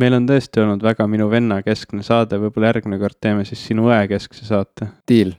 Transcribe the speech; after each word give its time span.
meil 0.00 0.16
on 0.16 0.26
tõesti 0.28 0.62
olnud 0.62 0.82
väga 0.84 1.04
minu 1.10 1.28
venna 1.30 1.60
keskne 1.64 2.04
saade, 2.06 2.38
võib-olla 2.40 2.70
järgmine 2.72 2.98
kord 3.00 3.18
teeme 3.20 3.44
siis 3.48 3.60
sinu 3.68 3.90
õe 3.90 4.06
keskse 4.10 4.46
saate. 4.48 4.92
Deal. 5.08 5.36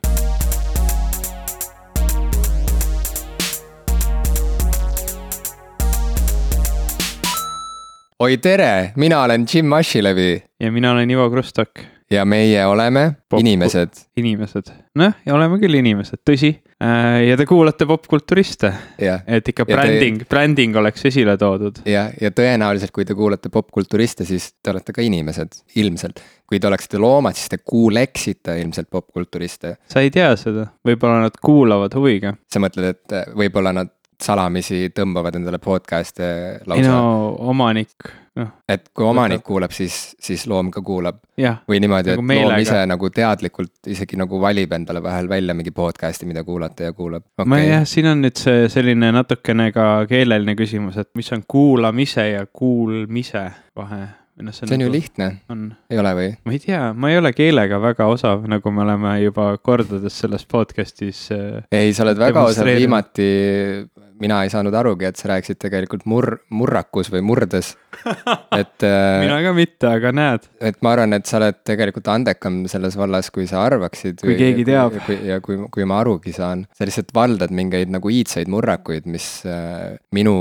oi 8.22 8.36
tere, 8.38 8.94
mina 9.02 9.24
olen 9.26 9.48
Jim 9.50 9.74
Ashilevi. 9.74 10.44
ja 10.62 10.72
mina 10.72 10.92
olen 10.92 11.10
Ivo 11.10 11.26
Krustok 11.34 11.82
ja 12.12 12.26
meie 12.28 12.66
oleme 12.68 13.12
Pop 13.30 13.40
inimesed. 13.40 14.04
inimesed, 14.20 14.72
noh, 15.00 15.14
ja 15.26 15.36
oleme 15.36 15.60
küll 15.62 15.78
inimesed, 15.80 16.22
tõsi. 16.28 16.52
Äh, 16.82 17.22
ja 17.28 17.38
te 17.38 17.46
kuulate 17.50 17.86
popkulturiste. 17.90 18.72
et 19.00 19.48
ikka 19.48 19.66
bränding 19.70 20.26
bränding 20.30 20.76
oleks 20.82 21.06
esile 21.12 21.38
toodud. 21.38 21.84
ja, 21.86 22.10
ja 22.22 22.32
tõenäoliselt, 22.36 22.94
kui 22.96 23.06
te 23.06 23.16
kuulate 23.18 23.50
popkulturiste, 23.54 24.26
siis 24.26 24.52
te 24.64 24.74
olete 24.74 24.94
ka 24.94 25.06
inimesed, 25.06 25.64
ilmselt. 25.76 26.22
kui 26.52 26.60
te 26.60 26.68
oleksite 26.68 27.00
loomad, 27.00 27.38
siis 27.40 27.50
te 27.50 27.62
kuuleksite 27.64 28.60
ilmselt 28.62 28.90
popkulturiste. 28.92 29.78
sa 29.88 30.04
ei 30.04 30.12
tea 30.12 30.36
seda, 30.40 30.68
võib-olla 30.88 31.28
nad 31.28 31.40
kuulavad 31.42 31.96
huviga. 31.96 32.36
sa 32.52 32.64
mõtled, 32.64 32.96
et 32.96 33.18
äh, 33.18 33.34
võib-olla 33.38 33.74
nad 33.78 33.96
salamisi 34.22 34.92
tõmbavad 34.94 35.38
endale 35.40 35.58
podcast'e 35.62 36.28
lausa. 36.70 36.82
ei 36.82 36.88
no 36.88 37.32
omanik, 37.52 37.96
noh. 38.40 38.52
et 38.70 38.88
kui 38.96 39.06
omanik 39.08 39.44
kuulab, 39.46 39.74
siis, 39.76 39.98
siis 40.22 40.46
loom 40.50 40.72
ka 40.74 40.84
kuulab. 40.86 41.20
või 41.70 41.82
niimoodi 41.84 42.14
nagu, 42.14 42.22
et 42.22 42.28
meelega. 42.28 42.48
loom 42.50 42.64
ise 42.66 42.86
nagu 42.90 43.10
teadlikult 43.16 43.92
isegi 43.92 44.20
nagu 44.20 44.40
valib 44.42 44.72
endale 44.78 45.04
vahel 45.04 45.30
välja 45.32 45.56
mingi 45.58 45.74
podcast'i, 45.76 46.30
mida 46.30 46.46
kuulata 46.48 46.90
ja 46.90 46.96
kuulab 46.96 47.26
okay.. 47.36 47.50
ma 47.50 47.62
jah, 47.64 47.86
siin 47.90 48.12
on 48.14 48.24
nüüd 48.26 48.40
see 48.40 48.70
selline 48.72 49.12
natukene 49.16 49.72
ka 49.76 49.92
keeleline 50.10 50.56
küsimus, 50.60 51.00
et 51.02 51.12
mis 51.18 51.32
on 51.36 51.46
kuulamise 51.48 52.28
ja 52.32 52.46
kuulmise 52.48 53.48
vahe 53.78 54.04
noh, 54.42 54.54
see 54.56 54.66
on, 54.66 54.70
see 54.70 54.76
on 54.76 54.80
nagu, 54.80 54.88
ju 54.88 54.94
lihtne, 54.96 55.30
ei 55.92 56.02
ole 56.02 56.14
või? 56.18 56.30
ma 56.46 56.56
ei 56.56 56.62
tea, 56.64 56.84
ma 56.98 57.12
ei 57.12 57.20
ole 57.20 57.34
keelega 57.36 57.82
väga 57.84 58.08
osav, 58.12 58.46
nagu 58.50 58.74
me 58.74 58.86
oleme 58.86 59.18
juba 59.22 59.52
kordades 59.62 60.18
selles 60.24 60.48
podcast'is. 60.50 61.28
Äh, 61.36 61.68
ei, 61.82 61.92
sa 61.94 62.06
oled 62.06 62.22
väga 62.22 62.46
osav, 62.50 62.70
viimati 62.80 63.28
mina 64.22 64.44
ei 64.46 64.52
saanud 64.54 64.76
arugi, 64.78 65.08
et 65.10 65.20
sa 65.20 65.32
rääkisid 65.34 65.60
tegelikult 65.62 66.06
mur-, 66.10 66.40
murrakus 66.54 67.10
või 67.14 67.24
murdes. 67.26 67.74
et 68.62 68.86
äh, 68.88 69.22
mina 69.24 69.40
ka 69.46 69.54
mitte, 69.56 69.88
aga 69.90 70.12
näed. 70.16 70.48
et 70.64 70.80
ma 70.86 70.94
arvan, 70.96 71.16
et 71.18 71.28
sa 71.30 71.40
oled 71.40 71.60
tegelikult 71.68 72.08
andekam 72.14 72.62
selles 72.72 72.98
vallas, 73.00 73.32
kui 73.34 73.48
sa 73.50 73.64
arvaksid. 73.66 74.22
kui 74.24 74.38
keegi 74.40 74.66
teab. 74.68 74.98
ja 75.28 75.40
kui, 75.44 75.60
kui 75.74 75.88
ma 75.90 76.02
arugi 76.04 76.34
saan, 76.36 76.66
sa 76.78 76.88
lihtsalt 76.88 77.14
valdad 77.16 77.54
mingeid 77.56 77.92
nagu 77.94 78.12
iidseid 78.14 78.52
murrakuid, 78.52 79.10
mis 79.12 79.28
äh, 79.50 79.98
minu 80.16 80.36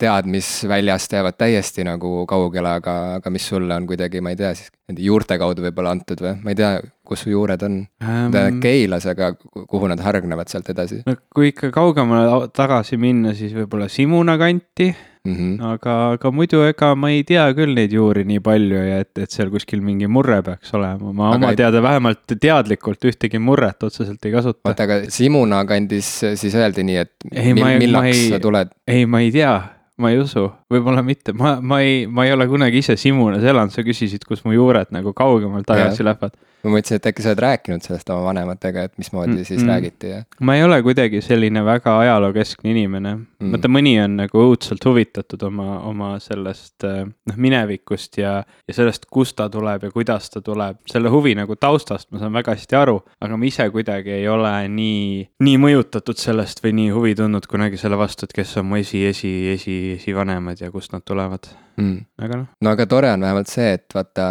teadmisväljast 0.00 1.16
jäävad 1.16 1.38
täiesti 1.40 1.86
nagu 1.86 2.24
kaugele, 2.28 2.76
aga, 2.80 2.96
aga 3.20 3.32
mis 3.34 3.48
sulle 3.48 3.76
on 3.76 3.88
kuidagi, 3.88 4.22
ma 4.24 4.34
ei 4.34 4.40
tea, 4.40 4.52
siis 4.58 4.70
nende 4.86 5.02
juurte 5.02 5.38
kaudu 5.40 5.64
võib-olla 5.66 5.96
antud 5.96 6.20
või, 6.22 6.36
ma 6.44 6.52
ei 6.52 6.58
tea, 6.58 6.72
kus 7.06 7.24
su 7.24 7.32
juured 7.32 7.62
on 7.66 7.80
ähm,? 8.02 8.60
Keilas, 8.62 9.06
aga 9.10 9.32
kuhu 9.38 9.90
nad 9.90 10.02
hargnevad 10.02 10.50
sealt 10.50 10.70
edasi? 10.72 11.02
no 11.06 11.16
kui 11.34 11.50
ikka 11.52 11.72
kaugemale 11.74 12.48
tagasi 12.54 12.98
minna, 13.00 13.34
siis 13.36 13.54
võib-olla 13.56 13.90
Simuna 13.92 14.36
kanti 14.40 14.92
mm. 15.26 15.36
-hmm. 15.36 15.72
aga, 15.72 15.96
aga 16.16 16.32
muidu 16.32 16.62
ega 16.66 16.94
ma 16.94 17.10
ei 17.14 17.22
tea 17.28 17.44
küll 17.58 17.76
neid 17.76 17.92
juuri 17.92 18.24
nii 18.28 18.42
palju 18.44 18.82
ja 18.88 18.98
et, 19.04 19.12
et 19.18 19.30
seal 19.30 19.52
kuskil 19.52 19.82
mingi 19.84 20.08
murre 20.10 20.40
peaks 20.46 20.74
olema, 20.78 21.12
ma 21.12 21.30
aga 21.30 21.40
oma 21.40 21.52
et... 21.52 21.60
teada 21.62 21.82
vähemalt 21.84 22.36
teadlikult 22.40 23.08
ühtegi 23.10 23.38
murret 23.42 23.88
otseselt 23.88 24.24
ei 24.24 24.34
kasuta. 24.34 24.62
oota, 24.64 24.88
aga 24.88 25.00
Simuna 25.12 25.64
kandis 25.68 26.10
siis 26.34 26.54
öeldi 26.54 26.86
nii, 26.86 27.00
et 27.04 27.30
ei, 27.32 27.54
mil, 27.54 27.78
millaks 27.84 28.12
ei, 28.12 28.28
sa 28.34 28.42
tuled? 28.42 28.74
ei, 28.86 29.06
ma 29.06 29.22
ei 29.24 29.32
tea 29.34 29.56
ma 29.96 30.10
ei 30.12 30.18
usu, 30.20 30.44
võib-olla 30.72 31.00
mitte, 31.04 31.32
ma, 31.32 31.56
ma 31.64 31.80
ei, 31.80 32.04
ma 32.06 32.26
ei 32.28 32.34
ole 32.34 32.44
kunagi 32.50 32.82
ise 32.84 32.98
Simunas 33.00 33.44
elanud, 33.44 33.72
sa 33.72 33.84
küsisid, 33.84 34.26
kus 34.28 34.44
mu 34.44 34.52
juured 34.52 34.92
nagu 34.92 35.14
kaugemalt 35.16 35.64
tagasi 35.68 36.04
lähevad 36.04 36.36
ma 36.66 36.74
mõtlesin, 36.74 37.00
et 37.00 37.08
äkki 37.10 37.24
sa 37.24 37.32
oled 37.32 37.42
rääkinud 37.44 37.84
sellest 37.84 38.10
oma 38.12 38.26
vanematega, 38.28 38.86
et 38.88 38.94
mismoodi 39.00 39.32
mm, 39.32 39.46
siis 39.46 39.62
mm. 39.62 39.70
räägiti 39.70 40.10
ja. 40.10 40.20
ma 40.40 40.56
ei 40.58 40.64
ole 40.66 40.78
kuidagi 40.82 41.22
selline 41.24 41.62
väga 41.64 41.94
ajalookeskne 42.02 42.72
inimene 42.72 43.14
mm.. 43.16 43.52
vaata, 43.54 43.70
mõni 43.72 43.94
on 44.02 44.16
nagu 44.20 44.42
õudselt 44.42 44.84
huvitatud 44.86 45.42
oma, 45.48 45.80
oma 45.88 46.12
sellest 46.22 46.86
äh, 46.88 47.04
noh, 47.06 47.38
minevikust 47.46 48.18
ja, 48.20 48.38
ja 48.66 48.76
sellest, 48.76 49.08
kust 49.12 49.38
ta 49.38 49.48
tuleb 49.52 49.86
ja 49.88 49.92
kuidas 49.94 50.30
ta 50.32 50.42
tuleb. 50.44 50.80
selle 50.90 51.12
huvi 51.12 51.36
nagu 51.38 51.56
taustast 51.60 52.10
ma 52.10 52.22
saan 52.22 52.34
väga 52.36 52.56
hästi 52.56 52.78
aru, 52.78 52.98
aga 53.22 53.38
ma 53.38 53.48
ise 53.48 53.68
kuidagi 53.74 54.16
ei 54.18 54.26
ole 54.30 54.54
nii, 54.72 55.28
nii 55.46 55.60
mõjutatud 55.62 56.18
sellest 56.20 56.64
või 56.64 56.74
nii 56.80 56.90
huvi 56.96 57.14
tundnud 57.18 57.46
kunagi 57.50 57.80
selle 57.80 57.98
vastu, 58.00 58.26
et 58.26 58.34
kes 58.36 58.56
on 58.60 58.70
mu 58.70 58.80
esi, 58.80 59.04
esi, 59.06 59.32
esi, 59.54 59.78
esivanemad 60.00 60.60
ja 60.60 60.72
kust 60.74 60.94
nad 60.96 61.04
tulevad 61.06 61.48
mm.. 61.76 61.96
aga 62.26 62.40
noh. 62.40 62.50
no 62.62 62.74
aga 62.76 62.86
tore 62.90 63.10
on 63.12 63.24
vähemalt 63.26 63.50
see, 63.52 63.72
et 63.78 63.96
vaata 63.96 64.26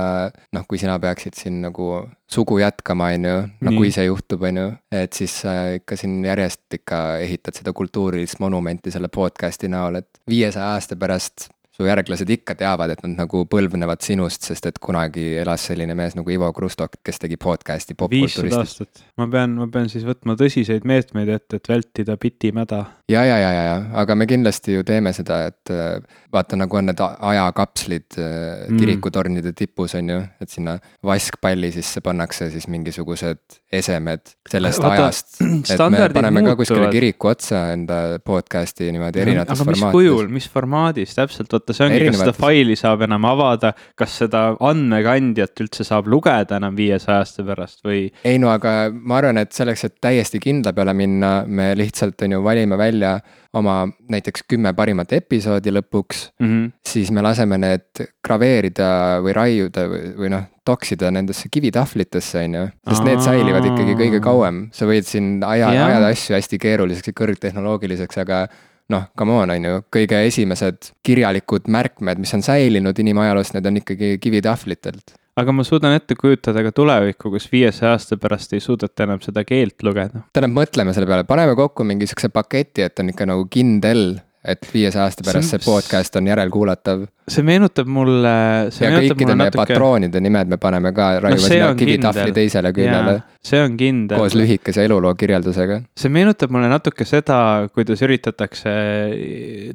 noh, 0.56 0.68
kui 0.70 0.82
sina 0.82 0.98
peaksid 1.02 1.38
siin 1.40 1.62
nagu 1.66 1.90
sugu 2.32 2.60
jätkama, 2.62 3.12
on 3.16 3.28
ju, 3.30 3.36
no 3.68 3.76
kui 3.78 3.92
see 3.94 4.08
juhtub, 4.08 4.46
on 4.50 4.62
ju, 4.62 4.68
et 5.04 5.18
siis 5.18 5.40
sa 5.46 5.56
ikka 5.78 5.98
siin 6.00 6.18
järjest 6.26 6.80
ikka 6.80 7.02
ehitad 7.26 7.58
seda 7.58 7.74
kultuurilist 7.78 8.42
monumenti 8.44 8.94
selle 8.94 9.12
podcast'i 9.14 9.70
näol, 9.72 10.02
et 10.02 10.24
viiesaja 10.30 10.74
aasta 10.74 10.98
pärast 11.00 11.50
su 11.76 11.84
järglased 11.84 12.30
ikka 12.32 12.56
teavad, 12.60 12.94
et 12.94 13.02
nad 13.04 13.18
nagu 13.26 13.42
põlvnevad 13.52 14.04
sinust, 14.06 14.46
sest 14.48 14.70
et 14.70 14.78
kunagi 14.84 15.34
elas 15.42 15.66
selline 15.68 15.96
mees 15.98 16.16
nagu 16.16 16.32
Ivo 16.32 16.48
Krustok, 16.56 17.02
kes 17.04 17.20
tegi 17.20 17.38
podcast'i 17.42 17.98
viissada 18.12 18.62
aastat, 18.62 19.04
ma 19.20 19.28
pean, 19.32 19.58
ma 19.60 19.68
pean 19.72 19.90
siis 19.92 20.06
võtma 20.08 20.38
tõsiseid 20.40 20.88
meetmeid 20.88 21.32
ette, 21.36 21.60
et 21.60 21.68
vältida 21.72 22.16
pitimäda. 22.22 22.86
ja, 23.12 23.26
ja, 23.28 23.40
ja, 23.42 23.52
ja, 23.52 23.66
ja, 23.68 23.76
aga 24.02 24.16
me 24.16 24.28
kindlasti 24.30 24.78
ju 24.78 24.86
teeme 24.88 25.12
seda, 25.16 25.42
et 25.52 25.74
äh, 25.74 26.00
vaata, 26.32 26.60
nagu 26.60 26.80
on 26.80 26.88
need 26.92 27.04
ajakapslid 27.04 28.20
äh, 28.22 28.32
mm. 28.70 28.80
kirikutornide 28.80 29.52
tipus, 29.58 29.98
on 30.00 30.14
ju, 30.16 30.22
et 30.42 30.56
sinna 30.56 30.78
vaskpalli 31.06 31.74
sisse 31.76 32.00
pannakse 32.06 32.48
siis 32.56 32.70
mingisugused 32.72 33.60
esemed 33.76 34.24
sellest 34.48 34.80
vaata, 34.80 35.10
ajast. 35.10 35.36
et 35.44 35.86
me 35.92 36.08
paneme 36.08 36.40
muutuvad. 36.40 36.56
ka 36.56 36.58
kuskile 36.64 36.90
kiriku 36.96 37.34
otsa 37.34 37.66
enda 37.76 38.02
podcast'i 38.24 38.88
niimoodi 38.96 39.26
erinevates 39.26 39.60
formaatides. 39.60 39.84
mis 39.84 40.00
kujul, 40.00 40.34
mis 40.40 40.50
formaadis 40.56 41.20
täpselt, 41.20 41.52
vot 41.52 41.65
vaata, 41.66 41.76
see 41.76 41.88
ongi, 41.88 42.10
kas 42.10 42.22
seda 42.22 42.36
faili 42.38 42.76
saab 42.80 43.06
enam 43.08 43.26
avada, 43.30 43.74
kas 43.98 44.20
seda 44.22 44.44
andmekandjat 44.60 45.64
üldse 45.66 45.86
saab 45.88 46.10
lugeda 46.12 46.60
enam 46.60 46.76
viiesaja 46.78 47.24
aasta 47.24 47.46
pärast 47.48 47.84
või? 47.86 48.10
ei 48.24 48.40
no 48.42 48.52
aga 48.54 48.92
ma 48.94 49.20
arvan, 49.20 49.42
et 49.42 49.54
selleks, 49.56 49.86
et 49.88 49.98
täiesti 50.02 50.40
kindla 50.44 50.74
peale 50.76 50.94
minna, 50.94 51.44
me 51.48 51.74
lihtsalt 51.78 52.22
on 52.26 52.38
ju 52.38 52.44
valime 52.46 52.78
välja 52.78 53.18
oma 53.56 53.86
näiteks 54.12 54.46
kümme 54.52 54.74
parimat 54.76 55.14
episoodi 55.16 55.72
lõpuks 55.72 56.30
mm, 56.40 56.48
-hmm. 56.48 56.72
siis 56.86 57.12
me 57.12 57.24
laseme 57.24 57.58
need 57.58 58.06
graveerida 58.26 59.22
või 59.24 59.34
raiuda 59.34 59.88
või, 59.90 60.12
või 60.20 60.32
noh, 60.34 60.46
toksida 60.66 61.12
nendesse 61.14 61.50
kivitahvlitesse, 61.52 62.46
on 62.46 62.56
ju. 62.58 62.68
sest 62.90 63.02
Aa. 63.02 63.08
need 63.10 63.22
säilivad 63.24 63.68
ikkagi 63.70 63.96
kõige 64.00 64.22
kauem, 64.24 64.66
sa 64.74 64.88
võid 64.90 65.06
siin 65.08 65.44
aja, 65.46 65.70
ajada 65.70 66.10
asju 66.10 66.36
hästi 66.36 66.60
keeruliseks 66.62 67.12
ja 67.12 67.18
kõrgtehnoloogiliseks, 67.22 68.18
aga 68.26 68.48
noh, 68.94 69.06
come 69.18 69.36
on, 69.36 69.54
on 69.56 69.68
ju, 69.68 69.84
kõige 69.94 70.20
esimesed 70.28 70.92
kirjalikud 71.06 71.70
märkmed, 71.72 72.22
mis 72.22 72.34
on 72.38 72.44
säilinud 72.46 73.00
inimajaloost, 73.02 73.56
need 73.56 73.70
on 73.70 73.82
ikkagi 73.82 74.18
kivitahvlitelt. 74.22 75.16
aga 75.36 75.52
ma 75.52 75.66
suudan 75.68 75.96
ette 75.98 76.16
kujutada 76.16 76.64
ka 76.64 76.72
tulevikku, 76.76 77.32
kus 77.34 77.50
viiesaja 77.52 77.96
aasta 77.96 78.18
pärast 78.18 78.54
ei 78.56 78.64
suudeta 78.64 79.04
enam 79.08 79.24
seda 79.24 79.44
keelt 79.48 79.84
lugeda. 79.84 80.24
tähendab, 80.34 80.56
mõtleme 80.62 80.94
selle 80.94 81.10
peale, 81.10 81.28
paneme 81.28 81.56
kokku 81.56 81.84
mingi 81.84 82.08
sihukese 82.08 82.30
paketi, 82.30 82.86
et 82.86 83.00
on 83.00 83.12
ikka 83.12 83.28
nagu 83.34 83.48
kindel, 83.52 84.08
et 84.46 84.70
viiesaja 84.74 85.10
aasta 85.10 85.26
pärast 85.26 85.56
see, 85.56 85.60
see 85.60 85.72
podcast 85.72 86.16
on 86.22 86.30
järelkuulatav 86.30 87.08
see 87.26 87.46
meenutab 87.46 87.90
mulle. 87.90 88.34
ja 88.70 88.92
kõikide 88.94 89.34
meie 89.34 89.50
natuke... 89.50 89.64
patroonide 89.64 90.22
nimed 90.22 90.52
me 90.52 90.60
paneme 90.62 90.92
ka, 90.96 91.08
raiume 91.24 91.42
no, 91.42 91.48
sinna 91.50 91.70
kivitahvli 91.78 92.36
teisele 92.36 92.72
küljele. 92.76 93.16
see 93.46 93.62
on 93.66 93.78
kindel. 93.80 94.22
koos 94.22 94.36
lühikese 94.38 94.86
eluloo 94.86 95.16
kirjeldusega. 95.18 95.80
see 95.98 96.14
meenutab 96.14 96.54
mulle 96.54 96.70
natuke 96.70 97.08
seda, 97.10 97.38
kuidas 97.74 98.04
üritatakse 98.06 98.76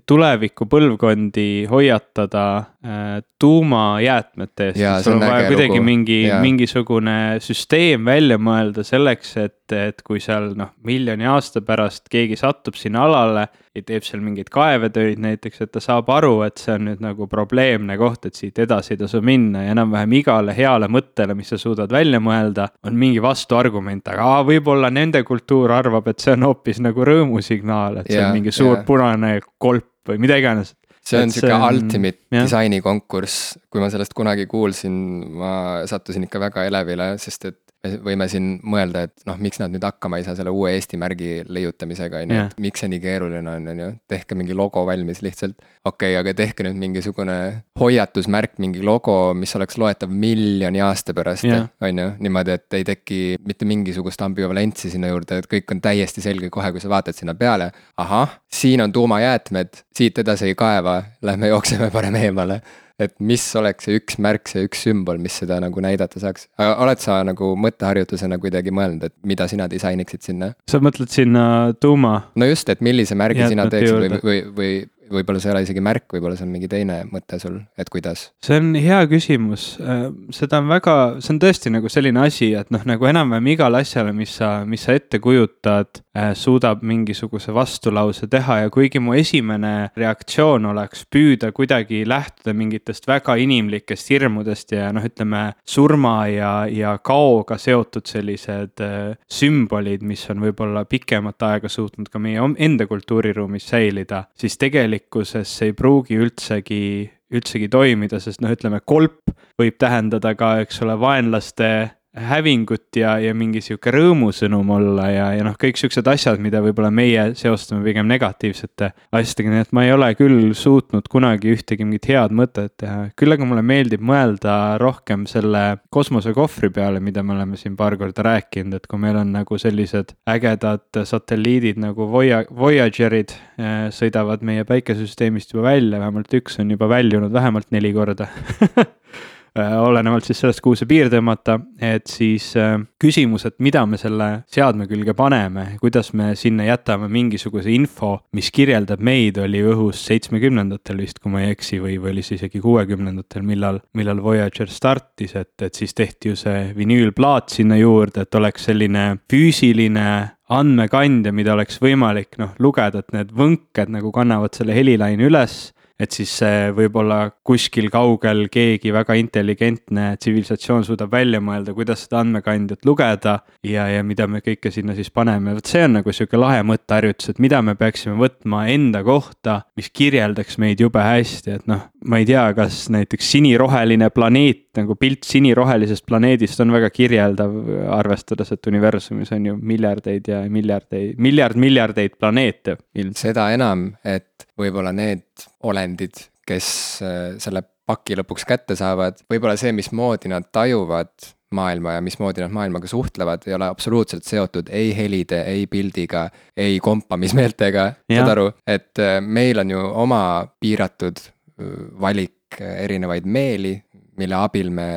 tuleviku 0.06 0.68
põlvkondi 0.70 1.48
hoiatada 1.70 2.46
äh, 2.86 3.16
tuumajäätmete 3.40 4.70
eest. 4.70 5.04
sul 5.04 5.18
on 5.18 5.26
vaja 5.26 5.48
kuidagi 5.48 5.74
lugu. 5.74 5.86
mingi, 5.90 6.20
mingisugune 6.44 7.16
süsteem 7.42 8.06
välja 8.06 8.38
mõelda 8.38 8.86
selleks, 8.86 9.34
et, 9.42 9.74
et 9.74 10.06
kui 10.06 10.22
seal 10.22 10.52
noh, 10.58 10.70
miljoni 10.86 11.26
aasta 11.26 11.64
pärast 11.66 12.06
keegi 12.12 12.38
satub 12.38 12.78
sinna 12.78 13.08
alale 13.08 13.48
ja 13.74 13.82
teeb 13.86 14.06
seal 14.06 14.22
mingeid 14.24 14.50
kaevetöid 14.52 15.20
näiteks, 15.22 15.62
et 15.64 15.72
ta 15.74 15.82
saab 15.82 16.10
aru, 16.12 16.40
et 16.46 16.58
see 16.60 16.74
on 16.74 16.88
nüüd 16.90 17.02
nagu 17.04 17.28
probleemne 17.40 17.96
koht, 18.00 18.26
et 18.28 18.38
siit 18.38 18.58
edasi 18.62 18.94
ei 18.94 19.00
tasu 19.00 19.22
minna 19.24 19.64
ja 19.64 19.74
enam-vähem 19.74 20.16
igale 20.20 20.54
heale 20.56 20.90
mõttele, 20.92 21.36
mis 21.38 21.52
sa 21.52 21.58
suudad 21.60 21.92
välja 21.92 22.20
mõelda, 22.22 22.68
on 22.86 22.98
mingi 23.00 23.22
vastuargument, 23.24 24.12
aga 24.12 24.26
aa, 24.26 24.42
võib-olla 24.48 24.92
nende 24.92 25.22
kultuur 25.26 25.72
arvab, 25.76 26.12
et 26.12 26.20
see 26.20 26.36
on 26.36 26.50
hoopis 26.50 26.82
nagu 26.84 27.06
rõõmusignaal, 27.08 28.02
et 28.02 28.12
see 28.12 28.18
yeah, 28.18 28.28
on 28.28 28.36
mingi 28.38 28.54
suur 28.54 28.76
yeah. 28.76 28.84
punane 28.86 29.38
kolp 29.58 29.88
või 30.10 30.20
mida 30.22 30.36
iganes 30.40 30.74
see 31.10 31.22
on 31.22 31.32
sihuke 31.32 31.56
ultimate 31.56 32.20
jah. 32.30 32.44
disainikonkurss, 32.44 33.56
kui 33.72 33.82
ma 33.82 33.88
sellest 33.92 34.14
kunagi 34.16 34.46
kuulsin, 34.50 34.94
ma 35.40 35.52
sattusin 35.88 36.26
ikka 36.28 36.42
väga 36.42 36.66
elevile, 36.68 37.12
sest 37.22 37.48
et 37.50 37.60
me 37.84 37.92
võime 38.04 38.26
siin 38.30 38.50
mõelda, 38.66 39.06
et 39.08 39.24
noh, 39.28 39.38
miks 39.40 39.60
nad 39.60 39.72
nüüd 39.72 39.84
hakkama 39.84 40.20
ei 40.20 40.24
saa 40.26 40.36
selle 40.38 40.52
uue 40.52 40.74
Eesti 40.76 40.98
märgi 41.00 41.30
leiutamisega, 41.48 42.22
on 42.24 42.34
ju, 42.34 42.42
et 42.50 42.60
miks 42.60 42.82
see 42.82 42.90
nii 42.92 43.00
keeruline 43.02 43.54
on, 43.54 43.68
on 43.72 43.82
ju, 43.84 43.88
tehke 44.10 44.36
mingi 44.38 44.56
logo 44.56 44.82
valmis 44.88 45.22
lihtsalt. 45.24 45.56
okei 45.84 46.12
okay,, 46.12 46.18
aga 46.20 46.34
tehke 46.36 46.66
nüüd 46.66 46.76
mingisugune 46.80 47.36
hoiatusmärk, 47.80 48.58
mingi 48.62 48.84
logo, 48.84 49.16
mis 49.36 49.54
oleks 49.56 49.80
loetav 49.80 50.12
miljoni 50.12 50.82
aasta 50.84 51.16
pärast, 51.16 51.48
on 51.48 52.04
ju, 52.04 52.10
niimoodi, 52.20 52.58
et 52.58 52.78
ei 52.80 52.86
teki 52.92 53.20
mitte 53.46 53.68
mingisugust 53.68 54.20
ambivalentsi 54.26 54.92
sinna 54.92 55.12
juurde, 55.12 55.40
et 55.40 55.50
kõik 55.50 55.72
on 55.74 55.80
täiesti 55.84 56.24
selge 56.24 56.52
kohe, 56.52 56.72
kui 56.74 56.84
sa 56.84 56.92
vaatad 56.92 57.16
sinna 57.16 57.34
peale. 57.38 57.70
ahah, 58.00 58.40
siin 58.52 58.80
on 58.84 58.92
tuumajäätmed, 58.92 59.84
siit 59.96 60.18
edasi 60.20 60.50
ei 60.50 60.54
kaeva, 60.54 61.00
lähme 61.22 61.48
jookseme 61.48 61.90
parem 61.90 62.16
eemale 62.20 62.60
et 63.00 63.14
mis 63.24 63.44
oleks 63.58 63.88
see 63.88 63.98
üks 64.00 64.18
märk, 64.22 64.50
see 64.50 64.66
üks 64.68 64.84
sümbol, 64.86 65.20
mis 65.22 65.36
seda 65.42 65.60
nagu 65.62 65.82
näidata 65.84 66.22
saaks. 66.22 66.48
oled 66.60 67.02
sa 67.02 67.20
nagu 67.26 67.52
mõtteharjutusena 67.60 68.38
kuidagi 68.42 68.74
mõelnud, 68.74 69.08
et 69.10 69.16
mida 69.26 69.48
sina 69.50 69.68
disainiksid 69.70 70.26
sinna? 70.30 70.52
sa 70.70 70.82
mõtled 70.82 71.12
sinna 71.12 71.44
tuuma? 71.80 72.16
no 72.36 72.48
just, 72.48 72.68
et 72.72 72.84
millise 72.84 73.18
märgi 73.18 73.48
sina 73.50 73.68
teeksid 73.72 73.96
või, 73.96 74.20
või, 74.24 74.40
või 74.56 74.72
võib-olla 75.10 75.40
see 75.42 75.50
ei 75.50 75.54
ole 75.54 75.62
isegi 75.66 75.82
märk, 75.84 76.06
võib-olla 76.14 76.38
see 76.38 76.46
on 76.46 76.52
mingi 76.54 76.68
teine 76.70 77.00
mõte 77.10 77.38
sul, 77.42 77.58
et 77.80 77.90
kuidas? 77.92 78.28
see 78.44 78.58
on 78.60 78.72
hea 78.78 79.00
küsimus, 79.10 79.64
äh, 79.82 80.06
seda 80.34 80.60
on 80.62 80.70
väga, 80.70 80.96
see 81.22 81.34
on 81.34 81.40
tõesti 81.42 81.72
nagu 81.74 81.90
selline 81.92 82.22
asi, 82.26 82.52
et 82.58 82.70
noh, 82.74 82.84
nagu 82.88 83.08
enam-vähem 83.10 83.50
igale 83.54 83.82
asjale, 83.84 84.14
mis 84.16 84.34
sa, 84.40 84.52
mis 84.68 84.84
sa 84.86 84.94
ette 84.98 85.20
kujutad, 85.22 86.02
äh, 86.16 86.30
suudab 86.38 86.84
mingisuguse 86.86 87.54
vastulause 87.56 88.28
teha 88.30 88.60
ja 88.64 88.72
kuigi 88.72 89.02
mu 89.02 89.16
esimene 89.18 89.90
reaktsioon 89.98 90.70
oleks 90.72 91.04
püüda 91.10 91.52
kuidagi 91.56 92.02
lähtuda 92.08 92.54
mingitest 92.56 93.08
väga 93.10 93.36
inimlikest 93.40 94.12
hirmudest 94.14 94.76
ja 94.76 94.90
noh, 94.94 95.04
ütleme 95.06 95.44
surma 95.66 96.16
ja, 96.30 96.52
ja 96.70 96.96
kaoga 97.04 97.58
seotud 97.60 98.06
sellised 98.10 98.84
äh, 98.84 99.16
sümbolid, 99.30 100.04
mis 100.06 100.24
on 100.32 100.42
võib-olla 100.44 100.86
pikemat 100.88 101.48
aega 101.50 101.70
suutnud 101.70 102.10
ka 102.10 102.22
meie 102.22 102.40
enda 102.60 102.86
kultuuriruumis 102.90 103.66
säilida, 103.70 104.24
siis 104.38 104.56
tegelikult 104.60 104.99
tegelikkuses 105.00 105.62
ei 105.62 105.72
pruugi 105.72 106.18
üldsegi, 106.20 107.10
üldsegi 107.32 107.68
toimida, 107.70 108.20
sest 108.20 108.40
noh, 108.40 108.50
ütleme 108.52 108.80
kolp 108.84 109.30
võib 109.58 109.78
tähendada 109.78 110.34
ka, 110.36 110.60
eks 110.60 110.82
ole, 110.82 110.98
vaenlaste 111.00 111.96
hävingut 112.16 112.96
ja, 112.96 113.12
ja 113.22 113.30
mingi 113.38 113.60
sihuke 113.62 113.92
rõõmusõnum 113.94 114.72
olla 114.74 115.06
ja, 115.12 115.26
ja 115.38 115.44
noh, 115.46 115.54
kõik 115.60 115.78
siuksed 115.78 116.08
asjad, 116.10 116.40
mida 116.42 116.58
võib-olla 116.64 116.90
meie 116.90 117.28
seostame 117.38 117.84
pigem 117.86 118.08
negatiivsete 118.10 118.88
asjadega, 119.14 119.52
nii 119.52 119.62
et 119.62 119.72
ma 119.76 119.84
ei 119.86 119.92
ole 119.94 120.08
küll 120.18 120.50
suutnud 120.58 121.06
kunagi 121.12 121.54
ühtegi 121.54 121.86
mingit 121.86 122.10
head 122.10 122.34
mõtet 122.34 122.74
teha. 122.82 123.12
küll 123.14 123.36
aga 123.36 123.46
mulle 123.46 123.62
meeldib 123.62 124.02
mõelda 124.02 124.56
rohkem 124.82 125.28
selle 125.30 125.64
kosmosekohvri 125.94 126.72
peale, 126.74 126.98
mida 126.98 127.22
me 127.22 127.36
oleme 127.36 127.60
siin 127.60 127.78
paar 127.78 127.94
korda 128.00 128.26
rääkinud, 128.26 128.80
et 128.80 128.90
kui 128.90 128.98
meil 128.98 129.20
on 129.22 129.30
nagu 129.38 129.58
sellised 129.62 130.16
ägedad 130.30 131.04
satelliidid 131.06 131.78
nagu 131.78 132.10
Voya-, 132.10 132.46
Voyagerid 132.50 133.36
eh, 133.36 133.86
sõidavad 133.94 134.42
meie 134.42 134.66
päikesesüsteemist 134.66 135.54
juba 135.54 135.70
välja, 135.70 136.02
vähemalt 136.02 136.40
üks 136.42 136.58
on 136.58 136.74
juba 136.74 136.90
väljunud 136.90 137.30
vähemalt 137.30 137.70
neli 137.70 137.94
korda 137.94 138.26
olenevalt 139.56 140.24
siis 140.24 140.40
sellest, 140.42 140.60
kuhu 140.62 140.78
see 140.78 140.88
piir 140.90 141.10
tõmmata, 141.12 141.56
et 141.82 142.06
siis 142.10 142.52
äh, 142.58 142.76
küsimus, 143.00 143.46
et 143.48 143.56
mida 143.62 143.82
me 143.88 143.98
selle 144.00 144.28
seadme 144.50 144.86
külge 144.90 145.14
paneme, 145.18 145.66
kuidas 145.82 146.12
me 146.16 146.32
sinna 146.38 146.66
jätame 146.68 147.08
mingisuguse 147.10 147.72
info, 147.74 148.16
mis 148.36 148.50
kirjeldab 148.54 149.02
meid, 149.02 149.40
oli 149.42 149.62
õhus 149.66 150.04
seitsmekümnendatel 150.06 151.02
vist, 151.02 151.18
kui 151.22 151.34
ma 151.34 151.44
ei 151.44 151.54
eksi, 151.54 151.80
või, 151.82 151.98
või 152.02 152.14
oli 152.14 152.26
see 152.26 152.38
isegi 152.38 152.62
kuuekümnendatel, 152.62 153.46
millal, 153.46 153.80
millal 153.98 154.22
Voyager 154.22 154.70
startis, 154.70 155.34
et, 155.38 155.54
et 155.62 155.74
siis 155.74 155.96
tehti 155.96 156.32
ju 156.32 156.38
see 156.38 156.70
vinüülplaat 156.76 157.50
sinna 157.54 157.78
juurde, 157.80 158.26
et 158.26 158.38
oleks 158.38 158.70
selline 158.70 159.06
füüsiline 159.30 160.06
andmekandja, 160.50 161.32
mida 161.34 161.54
oleks 161.54 161.78
võimalik 161.82 162.38
noh 162.40 162.56
lugeda, 162.62 163.02
et 163.02 163.12
need 163.14 163.34
võnked 163.36 163.92
nagu 163.94 164.10
kannavad 164.14 164.56
selle 164.56 164.74
helilaine 164.74 165.28
üles 165.28 165.70
et 166.00 166.16
siis 166.16 166.32
võib-olla 166.76 167.22
kuskil 167.46 167.90
kaugel 167.92 168.46
keegi 168.52 168.92
väga 168.94 169.16
intelligentne 169.20 170.14
tsivilisatsioon 170.20 170.86
suudab 170.86 171.12
välja 171.12 171.42
mõelda, 171.44 171.74
kuidas 171.76 172.06
seda 172.06 172.22
andmekandjat 172.24 172.88
lugeda 172.88 173.36
ja, 173.66 173.86
ja 173.92 174.04
mida 174.06 174.26
me 174.30 174.40
kõike 174.44 174.72
sinna 174.72 174.96
siis 174.96 175.12
paneme, 175.12 175.54
vot 175.58 175.70
see 175.70 175.84
on 175.86 175.98
nagu 175.98 176.14
sihuke 176.14 176.40
lahe 176.40 176.62
mõtteharjutus, 176.66 177.34
et 177.34 177.42
mida 177.42 177.60
me 177.64 177.76
peaksime 177.78 178.16
võtma 178.20 178.64
enda 178.72 179.04
kohta, 179.06 179.60
mis 179.76 179.90
kirjeldaks 179.92 180.58
meid 180.62 180.80
jube 180.80 181.04
hästi, 181.04 181.58
et 181.60 181.68
noh, 181.70 181.86
ma 182.08 182.20
ei 182.20 182.28
tea, 182.28 182.46
kas 182.56 182.86
näiteks 182.92 183.34
siniroheline 183.36 184.10
planeet 184.14 184.70
nagu 184.78 184.94
pilt 184.98 185.26
sinirohelisest 185.26 186.04
planeedist 186.06 186.60
on 186.62 186.72
väga 186.74 186.90
kirjeldav, 186.94 187.54
arvestades, 187.96 188.52
et 188.54 188.70
universumis 188.70 189.32
on 189.34 189.48
ju 189.50 189.56
miljardeid 189.58 190.30
ja 190.30 190.42
miljardeid, 190.50 191.18
miljard 191.18 191.58
miljardeid 191.60 192.16
planeete 192.20 192.78
seda 193.18 193.50
enam, 193.54 193.90
et 194.04 194.29
võib-olla 194.58 194.92
need 194.96 195.48
olendid, 195.66 196.24
kes 196.46 196.70
äh, 197.04 197.18
selle 197.42 197.64
paki 197.90 198.18
lõpuks 198.20 198.46
kätte 198.46 198.76
saavad, 198.78 199.22
võib-olla 199.30 199.56
see, 199.60 199.72
mismoodi 199.76 200.30
nad 200.30 200.48
tajuvad 200.54 201.12
maailma 201.54 201.96
ja 201.96 202.02
mismoodi 202.04 202.44
nad 202.44 202.52
maailmaga 202.54 202.86
suhtlevad, 202.86 203.42
ei 203.46 203.54
ole 203.56 203.66
absoluutselt 203.66 204.24
seotud 204.24 204.70
ei 204.70 204.92
helide, 204.96 205.42
ei 205.50 205.66
pildiga, 205.66 206.28
ei 206.56 206.78
kompamismeeltega, 206.82 207.86
saad 208.12 208.34
aru, 208.36 208.50
et 208.66 209.02
äh, 209.02 209.18
meil 209.20 209.62
on 209.62 209.74
ju 209.74 209.84
oma 210.04 210.22
piiratud 210.60 211.22
äh, 211.24 211.72
valik 212.00 212.60
erinevaid 212.60 213.26
meeli, 213.30 213.76
mille 214.20 214.36
abil 214.36 214.70
me 214.74 214.88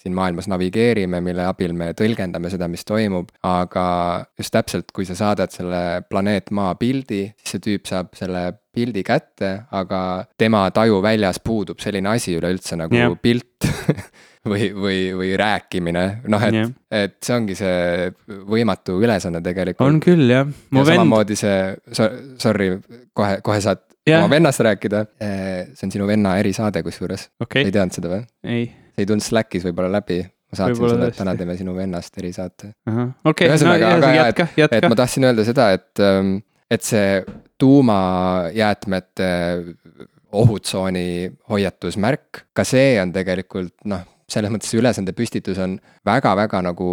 siin 0.00 0.14
maailmas 0.16 0.48
navigeerime, 0.50 1.20
mille 1.24 1.44
abil 1.46 1.74
me 1.76 1.92
tõlgendame 1.96 2.50
seda, 2.52 2.68
mis 2.72 2.84
toimub. 2.88 3.30
aga 3.46 3.84
just 4.38 4.52
täpselt, 4.54 4.92
kui 4.96 5.06
sa 5.08 5.16
saadad 5.18 5.52
selle 5.54 6.02
planeet 6.08 6.50
Maa 6.50 6.74
pildi, 6.80 7.24
siis 7.38 7.56
see 7.56 7.64
tüüp 7.68 7.88
saab 7.88 8.16
selle 8.18 8.48
pildi 8.74 9.04
kätte, 9.06 9.52
aga 9.70 10.24
tema 10.38 10.64
tajuväljas 10.74 11.40
puudub 11.44 11.80
selline 11.82 12.12
asi 12.14 12.36
üleüldse 12.38 12.78
nagu 12.80 12.96
yeah. 12.96 13.14
pilt 13.22 13.66
või, 14.50 14.70
või, 14.74 14.98
või 15.18 15.32
rääkimine, 15.38 16.04
noh, 16.32 16.44
et 16.48 16.58
yeah., 16.58 16.74
et 17.02 17.16
see 17.24 17.36
ongi 17.36 17.56
see 17.58 18.10
võimatu 18.48 18.98
ülesanne 19.02 19.42
tegelikult. 19.44 19.86
on 19.86 20.00
küll 20.02 20.32
jah. 20.32 20.46
ja 20.48 20.76
vend... 20.82 20.92
samamoodi 20.92 21.38
see, 21.38 21.56
sorry, 22.42 22.74
kohe, 23.16 23.40
kohe 23.44 23.62
saad 23.64 23.84
yeah. 24.08 24.22
oma 24.22 24.32
vennast 24.34 24.64
rääkida. 24.64 25.06
see 25.20 25.88
on 25.88 25.96
sinu 25.96 26.10
venna 26.10 26.36
erisaade 26.42 26.84
kusjuures 26.86 27.28
okay., 27.40 27.66
ei 27.66 27.74
teadnud 27.74 28.00
seda 28.00 28.14
või? 28.16 28.22
ei. 28.44 28.70
ei 28.98 29.08
tulnud 29.08 29.24
Slackis 29.24 29.68
võib-olla 29.68 30.00
läbi 30.00 30.22
ma 30.52 30.58
saatsin 30.58 30.84
sulle, 30.84 31.08
et 31.08 31.16
täna 31.16 31.34
teeme 31.36 31.56
sinu 31.56 31.74
vennast 31.76 32.18
erisaate. 32.20 32.74
okei, 33.24 33.48
no 33.48 33.76
jätka, 34.12 34.48
jätka. 34.56 34.76
et 34.76 34.88
ma 34.88 34.98
tahtsin 34.98 35.24
öelda 35.28 35.46
seda, 35.48 35.70
et, 35.78 35.92
ähm, 36.00 36.36
et 36.72 36.86
see 36.86 37.20
tuumajäätmete 37.60 39.28
ohutsooni 40.32 41.32
hoiatusmärk, 41.50 42.46
ka 42.56 42.64
see 42.64 42.96
on 43.02 43.12
tegelikult 43.12 43.74
noh, 43.92 44.06
selles 44.32 44.52
mõttes 44.52 44.72
ülesande 44.78 45.12
püstitus 45.16 45.60
on 45.60 45.76
väga-väga 46.08 46.62
nagu 46.64 46.88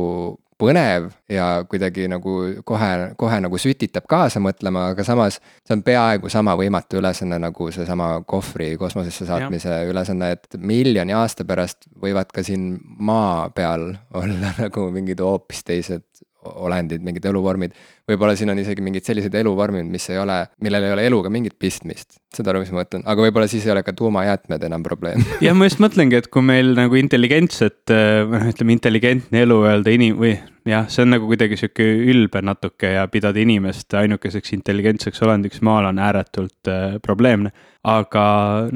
põnev 0.60 1.08
ja 1.32 1.63
kuidagi 1.72 2.10
nagu 2.12 2.34
kohe, 2.68 2.89
kohe 3.20 3.38
nagu 3.39 3.60
sütitab 3.62 4.10
kaasa 4.12 4.42
mõtlema, 4.44 4.89
aga 4.92 5.06
samas 5.08 5.39
see 5.39 5.77
on 5.77 5.84
peaaegu 5.88 6.32
sama 6.32 6.58
võimatu 6.60 7.00
ülesanne 7.00 7.39
nagu 7.39 7.70
seesama 7.72 8.12
kohvri 8.27 8.74
kosmosesse 8.82 9.30
saatmise 9.30 9.72
ja. 9.72 9.86
ülesanne, 9.88 10.34
et 10.36 10.60
miljoni 10.60 11.15
aasta 11.15 11.48
pärast 11.48 11.88
võivad 12.04 12.34
ka 12.36 12.44
siin 12.44 12.74
maa 13.00 13.48
peal 13.56 13.94
olla 14.20 14.51
nagu 14.65 14.89
mingid 14.96 15.24
hoopis 15.24 15.63
teised 15.63 16.25
olendid, 16.39 17.04
mingid 17.04 17.25
eluvormid. 17.25 17.74
Võib-olla 18.10 18.36
siin 18.38 18.51
on 18.54 18.60
isegi 18.62 18.84
mingid 18.86 19.06
sellised 19.08 19.36
eluvormid, 19.39 19.88
mis 19.89 20.10
ei 20.12 20.20
ole, 20.22 20.42
millel 20.66 20.88
ei 20.88 20.96
ole 20.96 21.06
eluga 21.10 21.32
mingit 21.34 21.58
pistmist. 21.62 22.20
saad 22.36 22.51
aru, 22.51 22.63
mis 22.63 22.72
ma 22.74 22.84
mõtlen, 22.84 23.06
aga 23.10 23.25
võib-olla 23.25 23.50
siis 23.51 23.66
ei 23.68 23.74
ole 23.74 23.84
ka 23.86 23.94
tuumajäätmed 23.98 24.66
enam 24.70 24.86
probleem 24.86 25.24
jah, 25.46 25.58
ma 25.58 25.70
just 25.70 25.82
mõtlengi, 25.84 26.20
et 26.20 26.30
kui 26.34 26.46
meil 26.46 26.74
nagu 26.78 27.00
intelligentset, 27.00 27.82
äh, 27.94 28.24
noh 28.30 28.50
ütleme 28.51 28.75
intelligentne 28.78 29.46
elu 29.46 29.60
öelda 29.70 29.94
inim- 29.96 30.20
või 30.20 30.36
jah, 30.70 30.89
see 30.92 31.06
on 31.06 31.13
nagu 31.16 31.30
kuidagi 31.30 31.58
sihuke 31.60 31.86
ülbe 32.13 32.44
natuke 32.46 32.94
ja 32.96 33.08
pidada 33.12 33.42
inimest 33.42 33.94
ainukeseks 33.98 34.54
intelligentseks 34.58 35.24
olendiks 35.25 35.63
maal 35.66 35.89
on 35.89 36.01
ääretult 36.01 36.72
äh, 36.72 37.00
probleemne. 37.06 37.54
aga 37.84 38.24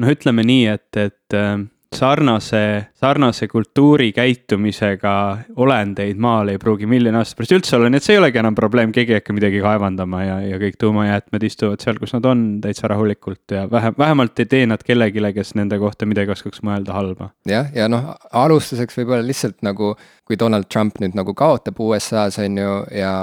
noh, 0.00 0.10
ütleme 0.10 0.46
nii, 0.46 0.66
et, 0.72 0.90
et 0.96 1.36
äh, 1.36 1.58
sarnase, 1.94 2.86
sarnase 2.94 3.48
kultuurikäitumisega 3.48 5.14
olendeid 5.56 6.18
maal 6.20 6.50
ei 6.52 6.58
pruugi 6.58 6.86
miljoni 6.90 7.18
aasta 7.20 7.38
pärast 7.38 7.54
üldse 7.56 7.76
olla, 7.78 7.90
nii 7.92 8.00
et 8.00 8.06
see 8.06 8.16
ei 8.16 8.20
olegi 8.22 8.40
enam 8.42 8.56
probleem, 8.58 8.92
keegi 8.94 9.14
ei 9.14 9.20
hakka 9.20 9.36
midagi 9.36 9.60
kaevandama 9.64 10.22
ja, 10.24 10.38
ja 10.44 10.60
kõik 10.62 10.78
tuumajäätmed 10.80 11.46
istuvad 11.48 11.84
seal, 11.84 11.98
kus 12.02 12.14
nad 12.16 12.28
on 12.30 12.44
täitsa 12.64 12.90
rahulikult 12.90 13.54
ja 13.56 13.66
vähe, 13.70 13.92
vähemalt 13.98 14.42
ei 14.42 14.50
tee 14.50 14.64
nad 14.70 14.82
kellelegi, 14.86 15.22
kes 15.36 15.54
nende 15.58 15.78
kohta 15.82 16.08
midagi 16.10 16.34
oskaks 16.34 16.64
mõelda 16.66 16.96
halba. 16.96 17.30
jah, 17.48 17.70
ja 17.74 17.88
noh, 17.90 18.14
alustuseks 18.32 18.98
võib-olla 19.00 19.26
lihtsalt 19.26 19.62
nagu, 19.66 19.94
kui 20.26 20.38
Donald 20.40 20.70
Trump 20.72 20.98
nüüd 21.02 21.14
nagu 21.18 21.34
kaotab 21.38 21.78
USA-s 21.80 22.40
on 22.42 22.58
ju 22.58 22.80
ja 22.94 23.14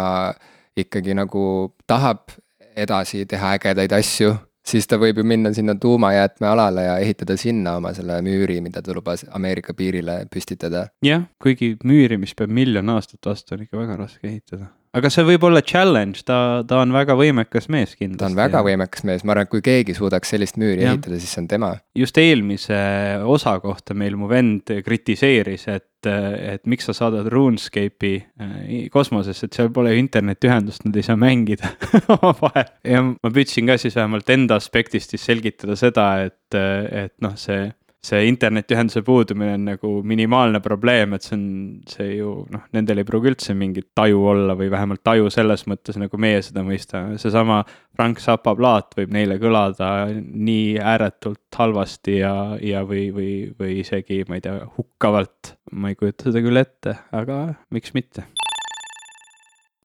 ikkagi 0.79 1.17
nagu 1.17 1.43
tahab 1.87 2.31
edasi 2.79 3.25
teha 3.27 3.57
ägedaid 3.57 3.91
asju 3.97 4.35
siis 4.71 4.87
ta 4.87 4.99
võib 5.01 5.21
ju 5.21 5.25
minna 5.27 5.53
sinna 5.53 5.75
tuumajäätmealale 5.75 6.87
ja 6.87 6.97
ehitada 7.03 7.37
sinna 7.39 7.77
oma 7.79 7.93
selle 7.97 8.21
müüri, 8.25 8.59
mida 8.63 8.83
ta 8.83 8.95
lubas 8.95 9.25
Ameerika 9.29 9.75
piirile 9.77 10.21
püstitada. 10.33 10.87
jah, 11.05 11.27
kuigi 11.41 11.75
müüri, 11.83 12.19
mis 12.21 12.35
peab 12.37 12.53
miljon 12.53 12.95
aastat 12.95 13.25
vastu, 13.25 13.55
on 13.55 13.67
ikka 13.67 13.81
väga 13.83 13.99
raske 14.05 14.27
ehitada 14.27 14.71
aga 14.97 15.11
see 15.13 15.23
võib 15.27 15.45
olla 15.47 15.61
challenge, 15.63 16.25
ta, 16.27 16.37
ta 16.67 16.81
on 16.83 16.91
väga 16.95 17.15
võimekas 17.19 17.69
mees 17.71 17.93
kindlasti. 17.95 18.19
ta 18.19 18.27
on 18.27 18.37
väga 18.37 18.59
ja. 18.59 18.65
võimekas 18.67 19.05
mees, 19.07 19.23
ma 19.23 19.35
arvan, 19.35 19.47
et 19.47 19.53
kui 19.53 19.63
keegi 19.63 19.95
suudaks 19.95 20.33
sellist 20.33 20.59
müüri 20.61 20.83
ja. 20.83 20.95
ehitada, 20.95 21.19
siis 21.21 21.31
see 21.31 21.43
on 21.43 21.47
tema. 21.51 21.71
just 21.97 22.19
eelmise 22.21 22.81
osa 23.23 23.55
kohta 23.63 23.95
meil 23.97 24.17
mu 24.19 24.27
vend 24.31 24.73
kritiseeris, 24.85 25.67
et, 25.71 26.09
et 26.11 26.67
miks 26.71 26.89
sa 26.89 26.95
saadad 26.97 27.29
RuneScape'i 27.31 28.13
äh, 28.19 28.55
kosmosesse, 28.93 29.47
et 29.47 29.59
seal 29.59 29.71
pole 29.73 29.95
ju 29.95 30.01
internetiühendust, 30.03 30.83
nad 30.87 30.99
ei 30.99 31.07
saa 31.07 31.19
mängida 31.19 31.71
omavahel. 32.17 32.73
ja 32.83 33.05
ma 33.07 33.31
püüdsin 33.31 33.71
ka 33.71 33.79
siis 33.81 33.95
vähemalt 33.99 34.29
enda 34.33 34.59
aspektist 34.59 35.15
siis 35.15 35.23
selgitada 35.27 35.79
seda, 35.79 36.11
et, 36.27 36.37
et 36.57 37.15
noh, 37.23 37.37
see 37.39 37.69
see 38.01 38.25
internetiühenduse 38.31 39.03
puudumine 39.05 39.53
on 39.53 39.67
nagu 39.69 39.91
minimaalne 40.07 40.61
probleem, 40.63 41.13
et 41.13 41.25
see 41.25 41.35
on, 41.37 41.45
see 41.89 42.15
ju 42.17 42.33
noh, 42.53 42.65
nendel 42.73 43.03
ei 43.03 43.07
pruugi 43.07 43.29
üldse 43.31 43.53
mingit 43.57 43.91
taju 43.97 44.25
olla 44.33 44.55
või 44.57 44.71
vähemalt 44.73 45.03
taju 45.05 45.29
selles 45.33 45.67
mõttes, 45.69 45.99
nagu 46.01 46.21
meie 46.21 46.41
seda 46.45 46.65
mõistame, 46.65 47.19
seesama 47.21 47.61
Frank 47.93 48.21
Zappa 48.23 48.55
plaat 48.57 48.97
võib 48.97 49.13
neile 49.13 49.37
kõlada 49.41 49.91
nii 50.17 50.79
ääretult 50.81 51.61
halvasti 51.61 52.19
ja, 52.23 52.35
ja 52.57 52.81
või, 52.87 53.09
või, 53.13 53.31
või 53.59 53.81
isegi, 53.85 54.23
ma 54.29 54.39
ei 54.39 54.47
tea, 54.47 54.59
hukkavalt. 54.77 55.57
ma 55.71 55.91
ei 55.91 55.99
kujuta 55.99 56.31
seda 56.31 56.41
küll 56.43 56.65
ette, 56.65 56.97
aga 57.15 57.43
miks 57.69 57.93
mitte 57.93 58.25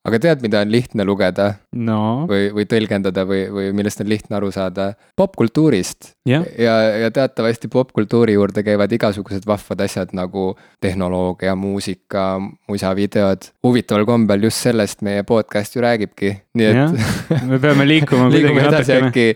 aga 0.07 0.21
tead, 0.23 0.43
mida 0.45 0.61
on 0.65 0.71
lihtne 0.73 1.05
lugeda 1.07 1.49
no.? 1.75 2.27
või, 2.31 2.49
või 2.55 2.67
tõlgendada 2.71 3.27
või, 3.29 3.47
või 3.53 3.73
millest 3.77 4.03
on 4.05 4.11
lihtne 4.11 4.39
aru 4.39 4.53
saada? 4.55 4.93
popkultuurist 5.19 6.13
yeah.. 6.29 6.47
ja, 6.59 6.77
ja 7.05 7.11
teatavasti 7.15 7.71
popkultuuri 7.73 8.37
juurde 8.37 8.65
käivad 8.67 8.93
igasugused 8.93 9.47
vahvad 9.49 9.85
asjad 9.87 10.15
nagu 10.17 10.49
tehnoloogia, 10.85 11.57
muusika, 11.59 12.29
musavideod. 12.71 13.51
huvitaval 13.67 14.07
kombel 14.09 14.49
just 14.49 14.63
sellest 14.67 15.05
meie 15.07 15.27
podcast 15.27 15.77
ju 15.77 15.85
räägibki, 15.85 16.33
nii 16.57 16.73
et 16.73 16.81
yeah.. 16.81 17.47
me 17.51 17.61
peame 17.63 17.89
liikuma 17.89 18.29
kuidagi 18.33 18.67
natukene. 18.67 19.11
äkki 19.11 19.29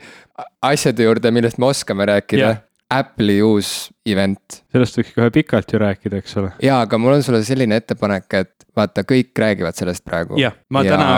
asjade 0.64 1.06
juurde, 1.06 1.34
millest 1.34 1.60
me 1.60 1.72
oskame 1.74 2.08
rääkida 2.10 2.46
yeah 2.46 2.66
Apple'i 2.90 3.38
uus 3.46 3.90
event. 4.06 4.62
sellest 4.72 4.98
võiks 4.98 5.14
kohe 5.14 5.30
pikalt 5.34 5.72
ju 5.72 5.78
rääkida, 5.82 6.22
eks 6.22 6.36
ole. 6.40 6.50
jaa, 6.64 6.80
aga 6.86 6.98
mul 6.98 7.18
on 7.18 7.24
sulle 7.26 7.42
selline 7.46 7.78
ettepanek, 7.80 8.28
et 8.40 8.68
vaata, 8.76 9.06
kõik 9.06 9.32
räägivad 9.38 9.78
sellest 9.78 10.04
praegu. 10.04 10.38
jah, 10.40 10.56
ma 10.68 10.84
ja... 10.86 10.96
täna 10.96 11.16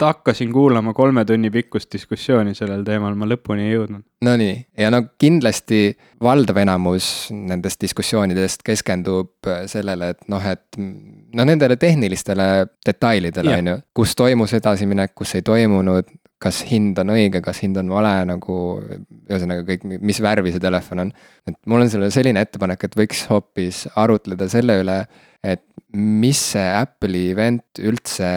hakkasin 0.00 0.52
kuulama 0.52 0.92
kolme 0.94 1.24
tunni 1.24 1.50
pikkust 1.50 1.92
diskussiooni 1.92 2.54
sellel 2.54 2.84
teemal, 2.86 3.14
ma 3.18 3.26
lõpuni 3.26 3.66
ei 3.66 3.72
jõudnud. 3.74 4.04
Nonii, 4.24 4.54
ja 4.78 4.90
no 4.94 5.00
kindlasti 5.18 5.96
valdav 6.22 6.60
enamus 6.62 7.08
nendest 7.34 7.80
diskussioonidest 7.82 8.62
keskendub 8.64 9.50
sellele, 9.70 10.12
et 10.14 10.28
noh, 10.30 10.46
et 10.46 10.78
no 10.78 11.46
nendele 11.48 11.76
tehnilistele 11.80 12.48
detailidele, 12.86 13.58
on 13.58 13.72
ju, 13.72 13.78
kus 14.00 14.14
toimus 14.18 14.54
edasiminek, 14.60 15.14
kus 15.18 15.34
ei 15.34 15.42
toimunud, 15.42 16.12
kas 16.44 16.60
hind 16.68 16.98
on 17.00 17.14
õige, 17.14 17.40
kas 17.44 17.62
hind 17.64 17.78
on 17.80 17.88
vale, 17.92 18.12
nagu 18.28 18.58
ühesõnaga 19.30 19.64
kõik, 19.68 19.86
mis 20.04 20.20
värvi 20.24 20.52
see 20.52 20.62
telefon 20.62 21.06
on. 21.06 21.12
et 21.48 21.56
mul 21.70 21.84
on 21.84 21.92
sulle 21.92 22.10
selline 22.12 22.44
ettepanek, 22.44 22.84
et 22.84 22.98
võiks 23.00 23.24
hoopis 23.30 23.84
arutleda 24.00 24.48
selle 24.52 24.78
üle, 24.82 24.98
et 25.44 25.64
mis 25.94 26.40
see 26.52 26.68
Apple'i 26.74 27.30
event 27.32 27.80
üldse 27.80 28.28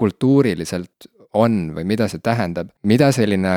kultuuriliselt 0.00 1.08
on 1.38 1.72
või 1.76 1.86
mida 1.88 2.08
see 2.10 2.22
tähendab, 2.24 2.72
mida 2.88 3.10
selline 3.14 3.54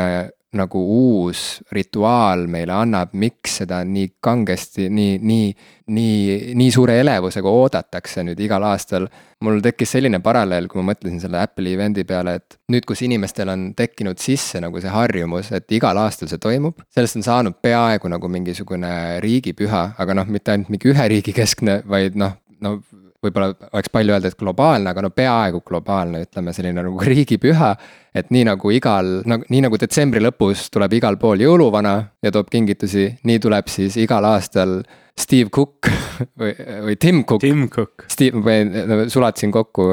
nagu 0.58 0.82
uus 0.82 1.62
rituaal 1.76 2.46
meile 2.52 2.74
annab, 2.76 3.14
miks 3.14 3.60
seda 3.62 3.82
nii 3.88 4.16
kangesti, 4.24 4.88
nii, 4.90 5.20
nii, 5.22 5.48
nii, 5.96 6.56
nii 6.58 6.74
suure 6.74 6.98
elevusega 7.02 7.52
oodatakse 7.52 8.26
nüüd 8.26 8.42
igal 8.46 8.66
aastal. 8.72 9.08
mul 9.46 9.60
tekkis 9.62 9.92
selline 9.94 10.18
paralleel, 10.26 10.66
kui 10.72 10.80
ma 10.80 10.88
mõtlesin 10.94 11.20
selle 11.22 11.38
Apple'i 11.44 11.76
event'i 11.76 12.06
peale, 12.08 12.38
et 12.40 12.56
nüüd, 12.72 12.86
kus 12.88 13.04
inimestel 13.06 13.52
on 13.52 13.68
tekkinud 13.78 14.18
sisse 14.18 14.62
nagu 14.64 14.80
see 14.82 14.90
harjumus, 14.90 15.52
et 15.54 15.70
igal 15.76 16.00
aastal 16.02 16.32
see 16.32 16.42
toimub, 16.42 16.80
sellest 16.96 17.20
on 17.20 17.28
saanud 17.28 17.60
peaaegu 17.62 18.10
nagu 18.10 18.32
mingisugune 18.32 19.20
riigipüha, 19.22 19.84
aga 20.02 20.18
noh, 20.18 20.32
mitte 20.32 20.56
ainult 20.56 20.72
mingi 20.74 20.90
ühe 20.96 21.10
riigi 21.12 21.36
keskne, 21.36 21.82
vaid 21.86 22.18
noh, 22.18 22.40
no 22.64 22.80
võib-olla 23.26 23.70
oleks 23.72 23.92
palju 23.94 24.16
öelda, 24.16 24.32
et 24.32 24.40
globaalne, 24.40 24.92
aga 24.92 25.06
no 25.06 25.12
peaaegu 25.16 25.62
globaalne, 25.66 26.26
ütleme 26.28 26.54
selline 26.56 26.86
nagu 26.86 27.00
riigipüha. 27.12 27.76
et 28.16 28.30
nii 28.32 28.46
nagu 28.48 28.72
igal, 28.72 29.10
no 29.28 29.42
nii 29.44 29.66
nagu 29.66 29.78
detsembri 29.80 30.22
lõpus 30.24 30.70
tuleb 30.72 30.94
igal 30.96 31.18
pool 31.20 31.42
jõuluvana 31.44 31.98
ja 32.24 32.32
toob 32.32 32.48
kingitusi, 32.52 33.10
nii 33.28 33.42
tuleb 33.44 33.68
siis 33.68 33.98
igal 34.00 34.24
aastal 34.30 34.80
Steve 35.20 35.50
Cook 35.50 35.90
või, 36.40 36.54
või 36.86 36.96
Tim 37.00 37.24
Cook. 37.28 37.42
Tim 37.42 37.68
Cook. 37.72 38.06
Steve, 38.12 38.40
ma 38.40 39.06
sulatasin 39.12 39.52
kokku 39.52 39.88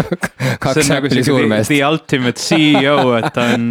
kaks 0.64 0.88
nagu 0.90 1.08
Apple'i 1.08 1.24
suurmeest. 1.24 1.72
The 1.72 1.80
ultimate 1.84 2.40
CEO, 2.40 3.14
et 3.18 3.28
ta 3.34 3.48
on, 3.56 3.70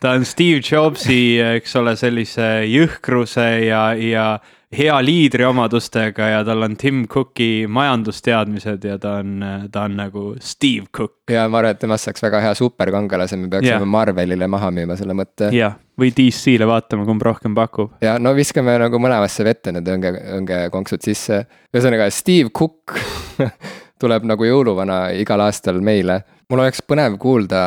ta 0.00 0.14
on 0.16 0.28
Steve 0.28 0.62
Jobsi, 0.64 1.38
eks 1.60 1.76
ole, 1.80 1.96
sellise 2.00 2.48
jõhkruse 2.68 3.48
ja, 3.68 3.82
ja 3.96 4.28
hea 4.76 4.96
liidri 5.04 5.44
omadustega 5.48 6.26
ja 6.28 6.40
tal 6.44 6.62
on 6.66 6.76
Tim 6.76 7.06
Cooki 7.08 7.66
majandusteadmised 7.72 8.84
ja 8.84 8.98
ta 9.00 9.14
on, 9.22 9.40
ta 9.72 9.86
on 9.88 9.96
nagu 9.96 10.24
Steve 10.40 10.86
Cook. 10.96 11.22
ja 11.30 11.46
ma 11.48 11.62
arvan, 11.62 11.76
et 11.76 11.80
temast 11.80 12.08
saaks 12.08 12.22
väga 12.22 12.42
hea 12.44 12.54
superkangelase, 12.58 13.38
me 13.40 13.48
peaksime 13.48 13.78
yeah. 13.78 13.88
Marvelile 13.88 14.48
maha 14.50 14.70
müüma 14.74 14.96
selle 15.00 15.16
mõtte. 15.16 15.48
jah, 15.56 15.78
või 15.98 16.12
DC-le 16.16 16.68
vaatama, 16.68 17.08
kumb 17.08 17.24
rohkem 17.24 17.56
pakub. 17.56 17.96
ja 18.04 18.18
no 18.20 18.34
viskame 18.36 18.76
nagu 18.84 19.00
mõlemasse 19.00 19.46
vette 19.48 19.72
need 19.72 19.88
õnge, 19.88 20.14
õngekonksud 20.36 21.04
sisse. 21.08 21.44
ühesõnaga 21.72 22.10
Steve 22.12 22.52
Cook 22.52 22.98
tuleb 24.02 24.28
nagu 24.28 24.44
jõuluvana 24.44 25.06
igal 25.16 25.48
aastal 25.48 25.80
meile. 25.80 26.20
mul 26.50 26.66
oleks 26.66 26.84
põnev 26.84 27.16
kuulda 27.20 27.62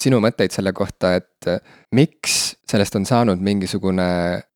sinu 0.00 0.24
mõtteid 0.24 0.56
selle 0.56 0.72
kohta, 0.72 1.14
et 1.20 1.52
miks 1.94 2.43
sellest 2.70 2.96
on 2.96 3.06
saanud 3.06 3.40
mingisugune 3.44 4.06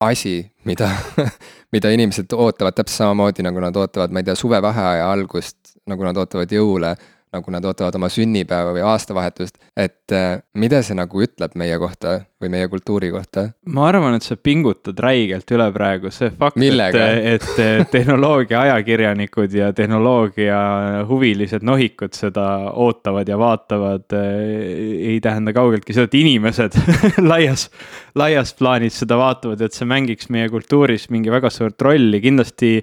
asi, 0.01 0.41
mida 0.65 0.91
mida 1.73 1.91
inimesed 1.93 2.33
ootavad 2.33 2.77
täpselt 2.77 3.03
samamoodi, 3.03 3.45
nagu 3.45 3.61
nad 3.61 3.77
ootavad, 3.77 4.13
ma 4.13 4.23
ei 4.23 4.29
tea, 4.29 4.37
suvevaheaja 4.39 5.11
algust, 5.13 5.57
nagu 5.89 6.07
nad 6.07 6.17
ootavad 6.17 6.53
jõule 6.53 6.95
nagu 7.33 7.53
nad 7.53 7.65
ootavad 7.69 7.97
oma 7.99 8.09
sünnipäeva 8.13 8.73
või 8.77 8.83
aastavahetust, 8.89 9.59
et 9.77 10.15
äh, 10.17 10.41
mida 10.59 10.81
see 10.85 10.97
nagu 10.97 11.21
ütleb 11.25 11.55
meie 11.61 11.77
kohta 11.81 12.15
või 12.41 12.53
meie 12.55 12.69
kultuuri 12.73 13.11
kohta? 13.13 13.49
ma 13.75 13.89
arvan, 13.91 14.17
et 14.17 14.25
sa 14.25 14.39
pingutad 14.41 14.99
räigelt 15.03 15.51
üle 15.53 15.69
praegu, 15.75 16.13
see 16.15 16.31
fakt, 16.33 16.57
et, 16.59 17.49
et 17.59 17.91
tehnoloogia 17.93 18.63
ajakirjanikud 18.69 19.57
ja 19.59 19.71
tehnoloogia 19.77 20.61
huvilised 21.09 21.67
nohikud 21.67 22.17
seda 22.17 22.47
ootavad 22.73 23.29
ja 23.29 23.39
vaatavad, 23.41 24.09
äh, 24.17 24.39
ei 25.13 25.19
tähenda 25.25 25.53
kaugeltki 25.57 25.97
seda, 25.97 26.09
et 26.09 26.19
inimesed 26.23 26.79
laias, 27.33 27.69
laias 28.19 28.55
plaanis 28.57 29.03
seda 29.05 29.21
vaatavad, 29.21 29.61
et 29.67 29.77
see 29.77 29.89
mängiks 29.89 30.33
meie 30.33 30.49
kultuuris 30.53 31.11
mingi 31.13 31.33
väga 31.35 31.53
suurt 31.53 31.81
rolli, 31.85 32.23
kindlasti 32.25 32.79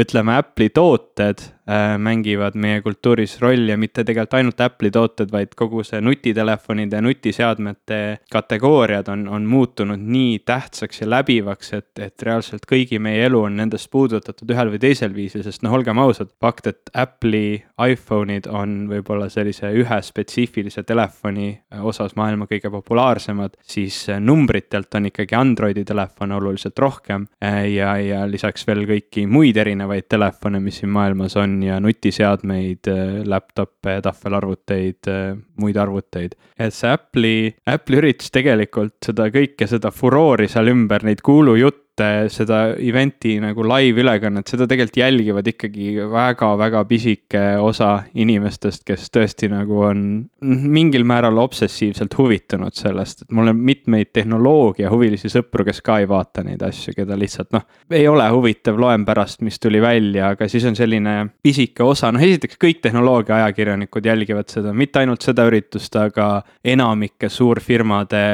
ütleme, 0.00 0.38
Apple'i 0.40 0.70
tooted 0.72 1.42
Äh, 1.59 1.59
mängivad 1.98 2.56
meie 2.58 2.80
kultuuris 2.82 3.36
rolli 3.40 3.70
ja 3.70 3.78
mitte 3.78 4.04
tegelikult 4.04 4.34
ainult 4.38 4.60
Apple'i 4.64 4.90
tooted, 4.94 5.30
vaid 5.32 5.54
kogu 5.58 5.84
see 5.86 6.00
nutitelefonide 6.02 7.00
nutiseadmete 7.04 8.00
kategooriad 8.32 9.08
on, 9.12 9.26
on 9.28 9.46
muutunud 9.46 10.00
nii 10.00 10.38
tähtsaks 10.46 11.02
ja 11.02 11.10
läbivaks, 11.10 11.72
et, 11.78 11.90
et 11.98 12.22
reaalselt 12.26 12.66
kõigi 12.70 12.98
meie 13.02 13.24
elu 13.28 13.42
on 13.46 13.56
nendest 13.60 13.90
puudutatud 13.92 14.50
ühel 14.50 14.72
või 14.72 14.80
teisel 14.82 15.14
viisil, 15.14 15.44
sest 15.46 15.64
noh, 15.66 15.74
olgem 15.76 15.98
ausad, 16.02 16.32
fakt, 16.40 16.70
et 16.70 16.92
Apple'i 16.94 17.60
iPhone'id 17.90 18.48
on 18.50 18.88
võib-olla 18.90 19.30
sellise 19.32 19.70
ühe 19.76 20.00
spetsiifilise 20.02 20.84
telefoni 20.88 21.52
osas 21.86 22.16
maailma 22.18 22.48
kõige 22.50 22.72
populaarsemad, 22.72 23.56
siis 23.62 24.02
numbritelt 24.20 24.94
on 24.98 25.10
ikkagi 25.10 25.38
Androidi 25.38 25.84
telefone 25.88 26.36
oluliselt 26.36 26.78
rohkem 26.78 27.26
ja, 27.40 27.94
ja 28.00 28.24
lisaks 28.30 28.66
veel 28.68 28.84
kõiki 28.88 29.26
muid 29.30 29.60
erinevaid 29.60 30.08
telefone, 30.10 30.60
mis 30.62 30.80
siin 30.80 30.92
maailmas 30.94 31.36
on 31.40 31.59
ja 31.62 31.80
nutiseadmeid, 31.82 32.88
äh, 32.90 33.20
laptop'e, 33.28 33.98
tahvelarvuteid, 34.04 35.10
äh, 35.10 35.36
muid 35.60 35.76
arvuteid. 35.76 36.36
et 36.58 36.74
see 36.74 36.90
Apple'i, 36.90 37.54
Apple 37.66 38.00
üritas 38.02 38.30
tegelikult 38.30 38.98
seda 39.04 39.28
kõike, 39.32 39.66
seda 39.66 39.90
furoori 39.90 40.48
seal 40.48 40.72
ümber, 40.72 41.04
neid 41.04 41.22
kuulujutte 41.26 41.89
seda 42.32 42.60
event'i 42.76 43.36
nagu 43.42 43.64
live-ülekannet, 43.66 44.48
seda 44.50 44.66
tegelikult 44.70 45.00
jälgivad 45.00 45.50
ikkagi 45.52 45.92
väga-väga 46.10 46.82
pisike 46.88 47.42
osa 47.62 47.90
inimestest, 48.14 48.84
kes 48.88 49.08
tõesti 49.14 49.50
nagu 49.52 49.82
on 49.88 50.04
mingil 50.40 51.04
määral 51.08 51.38
obsessiivselt 51.42 52.16
huvitunud 52.18 52.76
sellest, 52.76 53.24
et 53.24 53.34
mul 53.36 53.52
on 53.52 53.60
mitmeid 53.70 54.12
tehnoloogiahuvilisi 54.16 55.30
sõpru, 55.32 55.66
kes 55.68 55.82
ka 55.84 56.00
ei 56.02 56.08
vaata 56.10 56.44
neid 56.46 56.62
asju, 56.66 56.94
keda 56.96 57.18
lihtsalt 57.18 57.52
noh, 57.56 57.66
ei 57.94 58.06
ole 58.10 58.26
huvitav, 58.32 58.78
loen 58.80 59.04
pärast, 59.08 59.44
mis 59.46 59.60
tuli 59.62 59.82
välja, 59.82 60.32
aga 60.34 60.48
siis 60.50 60.66
on 60.68 60.78
selline 60.78 61.16
pisike 61.42 61.84
osa, 61.86 62.12
noh 62.12 62.24
esiteks 62.24 62.60
kõik 62.60 62.82
tehnoloogia 62.84 63.40
ajakirjanikud 63.40 64.06
jälgivad 64.06 64.50
seda, 64.52 64.74
mitte 64.76 65.02
ainult 65.02 65.24
seda 65.26 65.46
üritust, 65.48 65.96
aga 66.00 66.30
enamike 66.64 67.30
suurfirmade 67.32 68.24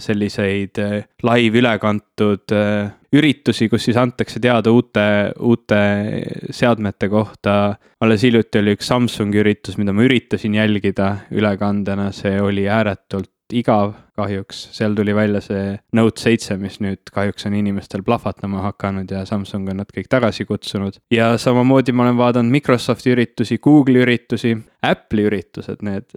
selliseid 0.00 0.78
live 1.26 1.60
üle 1.60 1.72
kantud 1.82 2.54
üritusi, 3.16 3.68
kus 3.68 3.86
siis 3.88 3.98
antakse 4.00 4.40
teada 4.42 4.72
uute, 4.72 5.06
uute 5.40 5.80
seadmete 6.54 7.08
kohta. 7.12 7.76
alles 8.00 8.24
hiljuti 8.26 8.60
oli 8.62 8.76
üks 8.76 8.88
Samsungi 8.92 9.40
üritus, 9.42 9.78
mida 9.80 9.92
ma 9.92 10.04
üritasin 10.04 10.56
jälgida 10.56 11.12
ülekandena, 11.30 12.10
see 12.12 12.40
oli 12.40 12.68
ääretult 12.68 13.32
igav 13.52 13.94
kahjuks, 14.16 14.62
seal 14.76 14.96
tuli 14.96 15.14
välja 15.16 15.42
see 15.44 15.76
Note 15.96 16.22
seitse, 16.22 16.56
mis 16.60 16.78
nüüd 16.82 17.12
kahjuks 17.12 17.48
on 17.48 17.56
inimestel 17.58 18.04
plahvatama 18.06 18.64
hakanud 18.70 19.10
ja 19.12 19.24
Samsung 19.28 19.68
on 19.72 19.82
nad 19.82 19.92
kõik 19.94 20.10
tagasi 20.12 20.46
kutsunud. 20.48 21.00
ja 21.12 21.34
samamoodi 21.40 21.94
ma 21.96 22.06
olen 22.06 22.18
vaadanud 22.20 22.52
Microsofti 22.52 23.12
üritusi, 23.14 23.60
Google'i 23.62 24.04
üritusi, 24.04 24.56
Apple'i 24.86 25.28
üritused, 25.30 25.82
need 25.86 26.10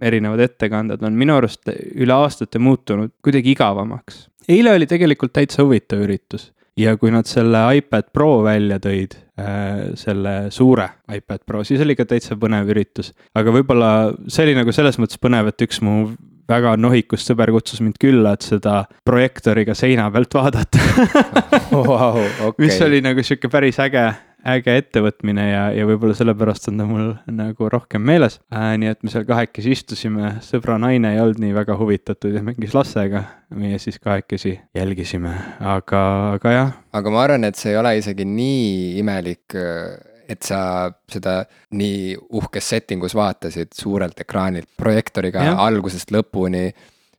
erinevad 0.00 0.42
ettekanded 0.48 1.02
on 1.02 1.18
minu 1.18 1.36
arust 1.40 1.70
üle 1.72 2.16
aastate 2.16 2.58
muutunud 2.62 3.14
kuidagi 3.24 3.56
igavamaks. 3.56 4.26
eile 4.48 4.74
oli 4.78 4.88
tegelikult 4.90 5.32
täitsa 5.36 5.62
huvitav 5.64 6.02
üritus 6.06 6.50
ja 6.78 6.94
kui 6.96 7.12
nad 7.12 7.28
selle 7.28 7.60
iPad 7.78 8.10
Pro 8.14 8.42
välja 8.46 8.78
tõid 8.82 9.16
äh,, 9.40 9.92
selle 9.98 10.50
suure 10.54 10.88
iPad 11.12 11.44
Pro, 11.46 11.62
siis 11.68 11.82
oli 11.84 11.96
ka 11.98 12.06
täitsa 12.08 12.36
põnev 12.40 12.70
üritus. 12.72 13.12
aga 13.34 13.54
võib-olla 13.54 13.90
see 14.26 14.46
oli 14.48 14.56
nagu 14.58 14.72
selles 14.74 14.98
mõttes 15.00 15.20
põnev, 15.20 15.52
et 15.52 15.66
üks 15.66 15.82
mu 15.84 16.12
väga 16.50 16.74
nohikus 16.80 17.24
sõber 17.26 17.52
kutsus 17.54 17.82
mind 17.84 17.98
külla, 18.02 18.34
et 18.36 18.46
seda 18.46 18.82
projektooriga 19.06 19.76
seina 19.78 20.08
pealt 20.12 20.34
vaadata 20.34 20.82
wow, 21.72 22.20
okay. 22.48 22.66
mis 22.66 22.78
oli 22.84 23.02
nagu 23.04 23.24
sihuke 23.24 23.50
päris 23.52 23.78
äge, 23.82 24.04
äge 24.48 24.76
ettevõtmine 24.80 25.46
ja, 25.48 25.64
ja 25.76 25.86
võib-olla 25.88 26.16
sellepärast 26.18 26.68
on 26.72 26.82
ta 26.82 26.86
mul 26.88 27.08
nagu 27.30 27.70
rohkem 27.72 28.04
meeles 28.06 28.40
äh,. 28.54 28.74
nii 28.80 28.92
et 28.92 29.02
me 29.02 29.14
seal 29.14 29.26
kahekesi 29.28 29.74
istusime, 29.76 30.36
sõbra 30.44 30.78
naine 30.82 31.14
ei 31.14 31.22
olnud 31.22 31.42
nii 31.42 31.56
väga 31.56 31.78
huvitatud 31.80 32.34
ja 32.34 32.44
mängis 32.44 32.76
lastega. 32.76 33.24
meie 33.54 33.78
siis 33.82 34.00
kahekesi 34.02 34.58
jälgisime, 34.74 35.34
aga, 35.60 36.04
aga 36.38 36.56
jah. 36.56 36.72
aga 36.92 37.14
ma 37.14 37.26
arvan, 37.26 37.46
et 37.48 37.60
see 37.60 37.74
ei 37.74 37.80
ole 37.80 37.96
isegi 38.00 38.26
nii 38.28 38.98
imelik 39.02 39.58
äh, 39.58 40.11
et 40.28 40.42
sa 40.46 40.90
seda 41.10 41.42
nii 41.78 42.14
uhkes 42.38 42.68
setting 42.74 43.04
us 43.04 43.14
vaatasid 43.18 43.72
suurelt 43.76 44.20
ekraanilt 44.24 44.70
projektoriga 44.76 45.44
ja. 45.50 45.56
algusest 45.66 46.12
lõpuni 46.14 46.68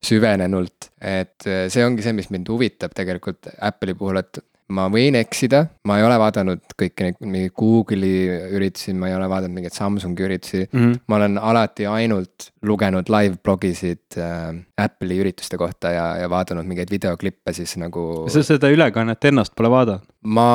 süvenenult, 0.03 0.89
et 0.99 1.47
äh, 1.47 1.67
see 1.71 1.85
ongi 1.85 2.03
see, 2.03 2.15
mis 2.15 2.29
mind 2.33 2.49
huvitab 2.51 2.95
tegelikult 2.95 3.47
Apple'i 3.63 3.95
puhul, 3.95 4.19
et 4.19 4.41
ma 4.73 4.85
võin 4.91 5.17
eksida, 5.19 5.63
ma 5.87 5.97
ei 5.99 6.05
ole 6.05 6.17
vaadanud 6.21 6.75
kõiki 6.79 7.07
neid 7.07 7.19
mingeid 7.21 7.53
Google'i 7.59 8.39
üritusi, 8.55 8.93
ma 8.97 9.09
ei 9.09 9.17
ole 9.17 9.27
vaadanud 9.31 9.57
mingeid 9.57 9.75
Samsungi 9.75 10.25
üritusi 10.25 10.63
mm. 10.63 10.79
-hmm. 10.79 11.03
ma 11.07 11.19
olen 11.19 11.37
alati 11.37 11.87
ainult 11.89 12.49
lugenud 12.63 13.11
live 13.11 13.37
blogisid 13.43 14.17
äh, 14.17 14.55
Apple'i 14.77 15.19
ürituste 15.19 15.57
kohta 15.57 15.91
ja, 15.91 16.07
ja 16.23 16.29
vaadanud 16.29 16.65
mingeid 16.65 16.91
videoklippe 16.91 17.53
siis 17.53 17.77
nagu. 17.77 18.25
sa 18.29 18.43
seda 18.43 18.71
ülekannet 18.71 19.25
ennast 19.25 19.55
pole 19.55 19.69
vaadanud? 19.69 20.07
ma 20.23 20.47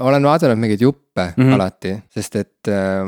olen 0.00 0.22
vaadanud 0.22 0.58
mingeid 0.60 0.80
juppe 0.80 1.32
mm 1.36 1.42
-hmm. 1.42 1.54
alati, 1.54 1.98
sest 2.10 2.36
et 2.36 2.68
äh, 2.68 3.04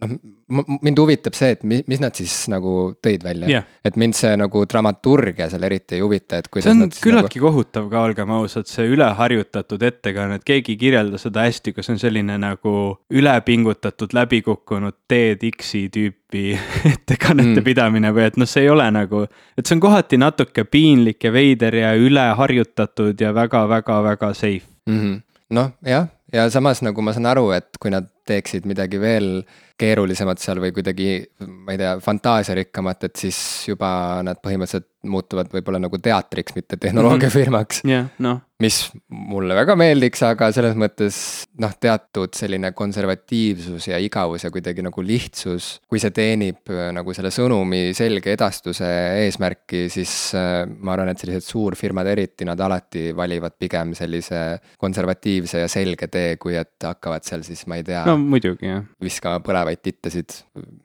noh 0.00 0.20
mind 0.50 0.98
huvitab 0.98 1.36
see, 1.36 1.54
et 1.54 1.62
mis, 1.66 1.82
mis 1.90 2.00
nad 2.02 2.16
siis 2.16 2.34
nagu 2.50 2.92
tõid 3.02 3.24
välja 3.24 3.48
yeah.. 3.50 3.66
et 3.86 3.96
mind 4.00 4.16
see 4.18 4.32
nagu 4.38 4.62
dramaturgia 4.70 5.48
seal 5.52 5.64
eriti 5.68 5.98
ei 5.98 6.04
huvita, 6.04 6.40
et 6.40 6.48
kuidas. 6.50 6.68
see 6.68 6.74
on 6.74 6.90
küllaltki 6.90 7.40
nagu... 7.40 7.46
kohutav 7.48 7.88
ka, 7.92 8.02
olgem 8.08 8.34
ausad, 8.34 8.68
see 8.70 8.88
üleharjutatud 8.90 9.84
ettekanne, 9.86 10.40
et 10.40 10.46
keegi 10.46 10.74
ei 10.74 10.80
kirjelda 10.84 11.20
seda 11.22 11.46
hästi, 11.46 11.74
kui 11.76 11.86
see 11.86 11.94
on 11.96 12.02
selline 12.02 12.38
nagu 12.42 12.74
ülepingutatud, 13.20 14.14
läbikukkunud 14.16 14.98
TEDx-i 15.10 15.86
tüüpi 15.94 16.46
ettekannete 16.94 17.60
mm. 17.60 17.66
pidamine 17.66 18.14
või 18.16 18.28
et 18.28 18.38
noh, 18.40 18.50
see 18.50 18.66
ei 18.66 18.72
ole 18.72 18.90
nagu. 18.94 19.24
et 19.56 19.66
see 19.66 19.78
on 19.78 19.84
kohati 19.86 20.20
natuke 20.20 20.66
piinlik 20.68 21.24
ja 21.24 21.34
veider 21.34 21.78
ja 21.82 21.94
üleharjutatud 21.98 23.20
ja 23.20 23.34
väga-väga-väga 23.36 24.34
safe 24.34 24.66
mm 24.90 24.98
-hmm.. 24.98 25.20
noh, 25.56 25.74
jah, 25.86 26.08
ja 26.32 26.50
samas 26.50 26.82
nagu 26.82 27.02
ma 27.02 27.14
saan 27.14 27.28
aru, 27.30 27.50
et 27.56 27.78
kui 27.80 27.92
nad 27.92 28.08
teeksid 28.30 28.68
midagi 28.70 29.00
veel 29.02 29.32
keerulisemat 29.80 30.42
seal 30.42 30.60
või 30.62 30.74
kuidagi, 30.76 31.10
ma 31.46 31.74
ei 31.74 31.80
tea, 31.80 31.96
fantaasiarikkamat, 32.04 33.08
et 33.08 33.24
siis 33.24 33.40
juba 33.70 33.90
nad 34.26 34.40
põhimõtteliselt 34.42 34.88
muutuvad 35.08 35.48
võib-olla 35.48 35.78
nagu 35.80 35.96
teatriks, 36.02 36.52
mitte 36.52 36.76
tehnoloogiafirmaks 36.76 37.78
mm. 37.80 37.88
-hmm. 37.88 37.92
Yeah, 37.94 38.08
no. 38.20 38.34
mis 38.60 38.82
mulle 39.08 39.56
väga 39.56 39.72
meeldiks, 39.80 40.20
aga 40.26 40.50
selles 40.52 40.76
mõttes 40.76 41.16
noh, 41.64 41.72
teatud 41.80 42.36
selline 42.36 42.74
konservatiivsus 42.76 43.86
ja 43.88 43.96
igavus 44.04 44.44
ja 44.44 44.50
kuidagi 44.52 44.84
nagu 44.84 45.00
lihtsus. 45.00 45.70
kui 45.88 46.02
see 46.02 46.12
teenib 46.12 46.68
äh, 46.68 46.90
nagu 46.92 47.14
selle 47.16 47.32
sõnumi 47.32 47.94
selge 47.96 48.34
edastuse 48.36 48.90
eesmärki, 49.24 49.86
siis 49.88 50.34
äh, 50.36 50.68
ma 50.68 50.92
arvan, 50.92 51.14
et 51.14 51.24
sellised 51.24 51.48
suurfirmad 51.48 52.12
eriti, 52.12 52.44
nad 52.44 52.60
alati 52.60 53.16
valivad 53.16 53.56
pigem 53.58 53.96
sellise 53.96 54.60
konservatiivse 54.76 55.64
ja 55.64 55.72
selge 55.72 56.12
tee, 56.12 56.36
kui 56.36 56.60
et 56.60 56.76
hakkavad 56.84 57.24
seal 57.24 57.48
siis, 57.48 57.64
ma 57.64 57.80
ei 57.80 57.88
tea. 57.88 58.04
no 58.04 58.19
muidugi 58.20 58.68
jah. 58.70 58.84
viskama 59.02 59.40
põlevaid 59.44 59.80
tittasid 59.82 60.42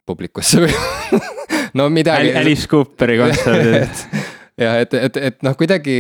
publikusse 0.08 0.64
või 0.64 0.74
no 1.78 1.90
midagi. 1.94 2.34
Alice 2.38 2.70
Cooperi 2.72 3.20
kontserdid 3.22 4.04
jah, 4.64 4.82
et, 4.82 4.94
et, 4.94 5.22
et 5.32 5.46
noh, 5.46 5.56
kuidagi 5.60 5.98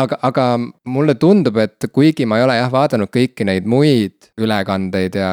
aga, 0.00 0.18
aga 0.26 0.44
mulle 0.90 1.14
tundub, 1.20 1.58
et 1.62 1.88
kuigi 1.92 2.26
ma 2.26 2.40
ei 2.40 2.46
ole 2.46 2.58
jah 2.58 2.70
vaadanud 2.72 3.10
kõiki 3.14 3.46
neid 3.46 3.66
muid 3.70 4.30
ülekandeid 4.40 5.18
ja 5.18 5.30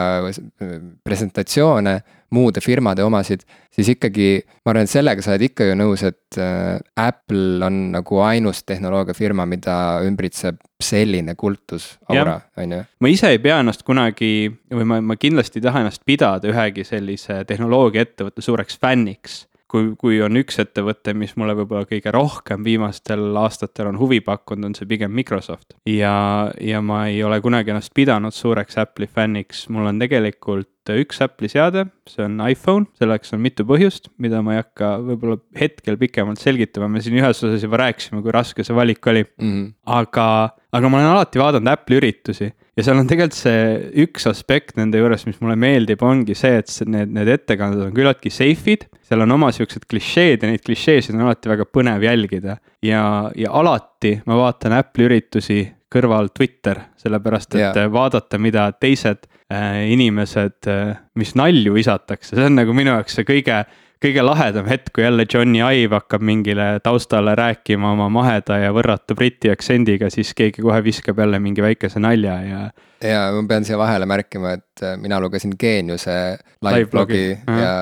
presentatsioone, 1.05 1.99
muude 2.31 2.61
firmade 2.63 3.03
omasid, 3.03 3.41
siis 3.73 3.89
ikkagi 3.91 4.27
ma 4.63 4.71
arvan, 4.71 4.87
et 4.87 4.91
sellega 4.91 5.23
sa 5.23 5.33
oled 5.33 5.43
ikka 5.49 5.67
ju 5.67 5.75
nõus, 5.75 6.03
et 6.07 6.37
äh, 6.39 6.77
Apple 7.01 7.59
on 7.67 7.81
nagu 7.97 8.21
ainus 8.23 8.63
tehnoloogiafirma, 8.63 9.43
mida 9.51 9.75
ümbritseb 10.07 10.61
selline 10.81 11.35
kultusaura, 11.35 12.37
on 12.61 12.77
ju. 12.77 12.81
ma 13.03 13.11
ise 13.11 13.33
ei 13.35 13.41
pea 13.43 13.59
ennast 13.59 13.83
kunagi 13.87 14.47
või 14.71 14.87
ma, 14.87 15.01
ma 15.11 15.19
kindlasti 15.19 15.59
ei 15.59 15.67
taha 15.67 15.83
ennast 15.83 16.05
pidada 16.07 16.47
ühegi 16.53 16.87
sellise 16.87 17.41
tehnoloogiaettevõtte 17.49 18.45
suureks 18.45 18.79
fänniks 18.79 19.41
kui, 19.71 19.91
kui 19.99 20.19
on 20.23 20.39
üks 20.41 20.59
ettevõte, 20.61 21.13
mis 21.17 21.33
mulle 21.39 21.55
võib-olla 21.61 21.87
kõige 21.89 22.11
rohkem 22.13 22.65
viimastel 22.67 23.23
aastatel 23.39 23.91
on 23.91 23.99
huvi 24.01 24.19
pakkunud, 24.25 24.69
on 24.69 24.77
see 24.77 24.89
pigem 24.89 25.13
Microsoft. 25.15 25.77
ja, 25.87 26.51
ja 26.59 26.81
ma 26.81 27.05
ei 27.07 27.23
ole 27.23 27.41
kunagi 27.41 27.73
ennast 27.73 27.93
pidanud 27.95 28.35
suureks 28.35 28.79
Apple'i 28.81 29.07
fänniks, 29.07 29.67
mul 29.69 29.91
on 29.93 30.01
tegelikult 30.01 30.70
üks 30.99 31.21
Apple'i 31.23 31.51
seade, 31.51 31.85
see 32.09 32.23
on 32.25 32.39
iPhone, 32.47 32.87
selleks 32.99 33.35
on 33.35 33.43
mitu 33.43 33.65
põhjust, 33.67 34.09
mida 34.21 34.41
ma 34.45 34.55
ei 34.55 34.61
hakka 34.61 34.93
võib-olla 35.05 35.39
hetkel 35.57 35.99
pikemalt 36.01 36.41
selgitama, 36.41 36.89
me 36.91 37.03
siin 37.03 37.19
ühes 37.19 37.43
osas 37.43 37.63
juba 37.63 37.81
rääkisime, 37.83 38.23
kui 38.25 38.33
raske 38.35 38.65
see 38.67 38.75
valik 38.77 39.07
oli 39.07 39.23
mm. 39.25 39.51
-hmm. 39.51 39.69
aga, 39.99 40.27
aga 40.71 40.91
ma 40.91 40.99
olen 40.99 41.13
alati 41.13 41.41
vaadanud 41.41 41.71
Apple'i 41.71 42.01
üritusi 42.01 42.51
ja 42.77 42.85
seal 42.85 43.01
on 43.01 43.09
tegelikult 43.09 43.37
see 43.37 44.03
üks 44.05 44.27
aspekt 44.29 44.77
nende 44.79 45.01
juures, 45.01 45.25
mis 45.27 45.39
mulle 45.43 45.57
meeldib, 45.59 46.01
ongi 46.05 46.35
see, 46.37 46.61
et 46.61 46.71
need, 46.87 47.11
need 47.15 47.29
ettekanded 47.35 47.83
on 47.85 47.93
küllaltki 47.95 48.31
safe'id. 48.33 48.87
seal 49.07 49.25
on 49.25 49.35
oma 49.35 49.51
siuksed 49.55 49.85
klišeed 49.91 50.43
ja 50.43 50.51
neid 50.51 50.63
klišeesid 50.65 51.17
on 51.17 51.25
alati 51.27 51.51
väga 51.51 51.67
põnev 51.67 52.05
jälgida 52.05 52.57
ja, 52.85 53.03
ja 53.35 53.51
alati 53.51 54.17
ma 54.25 54.39
vaatan 54.39 54.77
Apple'i 54.79 55.09
üritusi 55.09 55.61
kõrval 55.91 56.31
Twitter, 56.35 56.79
sellepärast 57.01 57.55
et 57.57 57.61
yeah. 57.63 57.91
vaadata, 57.91 58.39
mida 58.41 58.69
teised 58.79 59.27
äh, 59.51 59.83
inimesed 59.91 60.69
äh,, 60.71 60.93
mis 61.19 61.35
nalju 61.39 61.75
visatakse, 61.75 62.35
see 62.35 62.47
on 62.47 62.59
nagu 62.61 62.75
minu 62.77 62.93
jaoks 62.95 63.19
see 63.19 63.27
kõige 63.27 63.63
kõige 64.01 64.23
lahedam 64.25 64.67
hetk, 64.69 64.91
kui 64.95 65.03
jälle 65.05 65.25
Johnny 65.29 65.61
Ive 65.61 65.99
hakkab 65.99 66.23
mingile 66.25 66.79
taustale 66.83 67.35
rääkima 67.37 67.91
oma 67.93 68.07
maheda 68.09 68.57
ja 68.63 68.71
võrratu 68.73 69.15
briti 69.17 69.51
aktsendiga, 69.53 70.09
siis 70.13 70.33
keegi 70.37 70.63
kohe 70.63 70.79
viskab 70.83 71.21
jälle 71.21 71.39
mingi 71.39 71.61
väikese 71.63 72.01
nalja 72.01 72.37
ja. 72.45 72.61
ja 73.05 73.21
ma 73.35 73.43
pean 73.49 73.67
siia 73.67 73.77
vahele 73.77 74.07
märkima, 74.09 74.55
et 74.57 74.83
äh, 74.85 74.97
mina 75.01 75.19
lugesin 75.21 75.53
Geeniuse 75.59 76.17
live 76.65 77.05
ja 77.45 77.75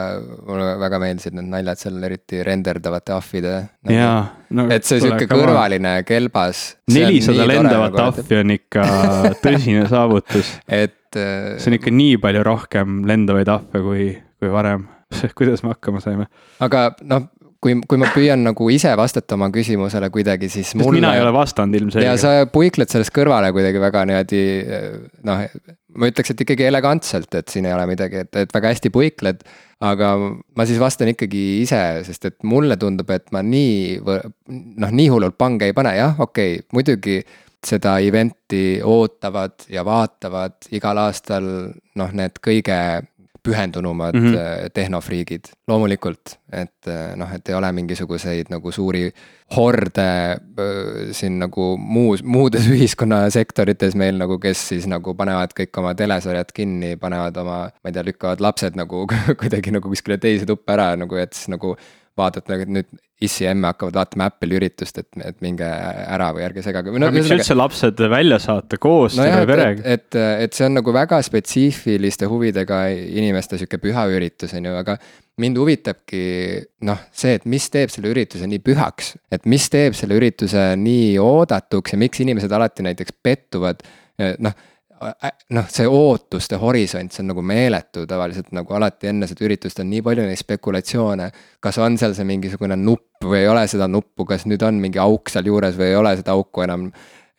mulle 0.48 0.74
väga 0.84 1.02
meeldisid 1.06 1.40
need 1.40 1.50
naljad 1.56 1.84
seal, 1.86 2.04
eriti 2.04 2.44
renderdavate 2.44 3.16
ahvide 3.16 3.56
nagu.. 3.88 4.36
No, 4.50 4.66
et 4.74 4.88
see 4.88 5.00
sihuke 5.04 5.30
kõrvaline 5.30 6.00
kelbas. 6.10 6.64
nelisada 6.92 7.48
lendavat 7.48 8.00
ahvi 8.10 8.44
on 8.44 8.56
ikka 8.60 8.86
tõsine 9.44 9.88
saavutus 9.92 10.58
et. 10.68 10.96
Äh, 11.18 11.58
see 11.58 11.72
on 11.72 11.80
ikka 11.80 11.90
nii 11.96 12.20
palju 12.22 12.42
rohkem 12.46 13.04
lendavaid 13.10 13.50
ahve 13.50 13.80
kui, 13.82 14.10
kui 14.38 14.52
varem 14.54 14.84
kuidas 15.38 15.64
me 15.64 15.74
hakkama 15.74 16.02
saime. 16.04 16.30
aga 16.64 16.90
noh, 17.10 17.28
kui, 17.64 17.76
kui 17.90 18.00
ma 18.00 18.10
püüan 18.14 18.44
nagu 18.46 18.70
ise 18.74 18.92
vastata 19.00 19.36
oma 19.36 19.50
küsimusele 19.54 20.10
kuidagi, 20.14 20.50
siis 20.52 20.72
Sest 20.72 20.80
mulle. 20.82 21.00
mina 21.00 21.16
ei 21.18 21.24
ole 21.24 21.34
vastanud 21.36 21.76
ilmselgelt. 21.80 22.08
ja 22.08 22.16
sa 22.22 22.52
puikled 22.52 22.92
sellest 22.92 23.14
kõrvale 23.16 23.52
kuidagi 23.56 23.82
väga 23.84 24.06
niimoodi 24.10 24.44
noh, 25.28 25.44
ma 26.00 26.12
ütleks, 26.12 26.34
et 26.34 26.46
ikkagi 26.46 26.68
elegantselt, 26.70 27.34
et 27.36 27.52
siin 27.52 27.68
ei 27.68 27.76
ole 27.76 27.88
midagi, 27.90 28.24
et, 28.24 28.32
et 28.44 28.56
väga 28.56 28.74
hästi 28.74 28.94
puikled. 28.94 29.44
aga 29.80 30.14
ma 30.20 30.66
siis 30.68 30.80
vastan 30.80 31.14
ikkagi 31.14 31.44
ise, 31.62 31.82
sest 32.08 32.26
et 32.28 32.38
mulle 32.44 32.76
tundub, 32.80 33.10
et 33.16 33.30
ma 33.32 33.44
nii, 33.46 34.00
noh, 34.04 34.90
nii 34.92 35.12
hullult 35.12 35.38
pange 35.40 35.70
ei 35.70 35.76
pane, 35.76 35.96
jah, 35.96 36.18
okei 36.20 36.58
okay,, 36.60 36.68
muidugi 36.76 37.22
seda 37.66 37.98
event'i 38.00 38.80
ootavad 38.88 39.66
ja 39.72 39.84
vaatavad 39.88 40.70
igal 40.76 41.00
aastal 41.02 41.48
noh, 42.00 42.12
need 42.16 42.40
kõige 42.44 42.80
pühendunumad 43.44 44.16
mm 44.16 44.26
-hmm. 44.28 44.72
tehnofriigid, 44.74 45.52
loomulikult, 45.68 46.38
et 46.52 46.90
noh, 47.16 47.34
et 47.36 47.50
ei 47.50 47.56
ole 47.56 47.72
mingisuguseid 47.72 48.50
nagu 48.50 48.72
suuri 48.72 49.12
horde 49.56 50.38
siin 51.12 51.40
nagu 51.40 51.78
muus, 51.78 52.24
muudes 52.24 52.68
ühiskonnasektorites 52.76 53.96
meil 53.96 54.18
nagu, 54.18 54.40
kes 54.40 54.68
siis 54.74 54.88
nagu 54.88 55.14
panevad 55.18 55.54
kõik 55.58 55.80
oma 55.82 55.96
telesarjad 55.96 56.52
kinni, 56.54 56.96
panevad 56.98 57.38
oma, 57.38 57.60
ma 57.70 57.90
ei 57.90 57.96
tea, 57.96 58.04
lükkavad 58.04 58.42
lapsed 58.42 58.78
nagu 58.80 59.06
kuidagi 59.42 59.72
nagu 59.72 59.90
kuskile 59.90 60.18
teise 60.18 60.46
tuppa 60.46 60.74
ära 60.78 60.92
nagu, 60.96 61.16
et 61.16 61.34
siis 61.34 61.50
nagu 61.50 61.76
vaadata, 62.20 62.58
et 62.60 62.72
nüüd 62.72 62.90
issi 63.24 63.44
ja 63.44 63.52
emme 63.52 63.68
hakkavad 63.68 63.98
vaatama 64.00 64.30
Apple'i 64.30 64.56
üritust, 64.60 65.02
et, 65.02 65.08
et 65.26 65.40
minge 65.44 65.68
ära 65.68 66.30
või 66.36 66.46
ärge 66.46 66.64
segage. 66.64 66.94
no 67.02 67.10
miks 67.12 67.32
üldse 67.36 67.58
lapsed 67.58 68.04
välja 68.12 68.40
saata 68.44 68.80
koos 68.82 69.18
no 69.20 69.26
terve 69.28 69.48
perega? 69.50 69.84
et, 69.84 70.06
et, 70.14 70.20
et 70.46 70.56
see 70.56 70.68
on 70.70 70.78
nagu 70.80 70.94
väga 70.96 71.20
spetsiifiliste 71.26 72.30
huvidega 72.32 72.86
inimeste 72.94 73.60
sihuke 73.60 73.82
püha 73.84 74.06
üritus, 74.14 74.56
on 74.56 74.70
ju, 74.70 74.76
aga 74.80 74.96
mind 75.40 75.60
huvitabki 75.60 76.24
noh, 76.88 77.04
see, 77.16 77.36
et 77.40 77.48
mis 77.50 77.68
teeb 77.72 77.92
selle 77.92 78.12
ürituse 78.14 78.48
nii 78.48 78.64
pühaks, 78.64 79.14
et 79.32 79.48
mis 79.52 79.68
teeb 79.72 79.96
selle 80.00 80.20
ürituse 80.20 80.72
nii 80.80 81.14
oodatuks 81.24 81.96
ja 81.96 82.02
miks 82.02 82.24
inimesed 82.24 82.52
alati 82.56 82.88
näiteks 82.88 83.20
pettuvad 83.24 83.84
noh 84.44 84.56
noh, 85.56 85.68
see 85.72 85.88
ootuste 85.88 86.58
horisont, 86.60 87.14
see 87.14 87.24
on 87.24 87.32
nagu 87.32 87.44
meeletu 87.46 88.06
tavaliselt 88.10 88.52
nagu 88.56 88.76
alati 88.76 89.10
enne 89.12 89.28
seda 89.30 89.46
üritust 89.48 89.80
on 89.84 89.90
nii 89.92 90.02
palju 90.06 90.26
neid 90.28 90.42
spekulatsioone. 90.42 91.30
kas 91.64 91.80
on 91.80 91.98
seal 92.02 92.16
see 92.18 92.28
mingisugune 92.28 92.78
nupp 92.80 93.24
või 93.26 93.44
ei 93.44 93.50
ole 93.52 93.66
seda 93.72 93.88
nuppu, 93.92 94.28
kas 94.28 94.46
nüüd 94.50 94.64
on 94.66 94.80
mingi 94.82 95.00
auk 95.02 95.32
seal 95.32 95.48
juures 95.48 95.78
või 95.80 95.92
ei 95.92 96.00
ole 96.00 96.16
seda 96.20 96.36
auku 96.36 96.66
enam. 96.66 96.90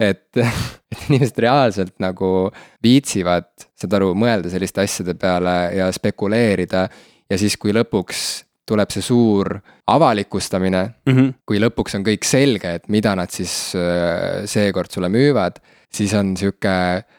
et, 0.01 0.29
et 0.41 1.09
inimesed 1.09 1.41
reaalselt 1.45 1.97
nagu 2.01 2.51
viitsivad, 2.83 3.51
saad 3.77 3.99
aru, 3.99 4.15
mõelda 4.17 4.53
selliste 4.53 4.85
asjade 4.85 5.17
peale 5.21 5.57
ja 5.77 5.91
spekuleerida. 5.93 6.89
ja 7.31 7.39
siis, 7.39 7.57
kui 7.61 7.77
lõpuks 7.77 8.47
tuleb 8.71 8.93
see 8.95 9.03
suur 9.03 9.57
avalikustamine 9.91 10.83
mm, 10.87 11.13
-hmm. 11.13 11.35
kui 11.47 11.59
lõpuks 11.59 11.97
on 11.99 12.07
kõik 12.07 12.25
selge, 12.25 12.75
et 12.79 12.89
mida 12.89 13.17
nad 13.19 13.31
siis 13.35 13.75
äh, 13.75 14.47
seekord 14.47 14.91
sulle 14.95 15.11
müüvad 15.11 15.59
siis 15.95 16.13
on 16.15 16.35
sihuke, 16.39 16.75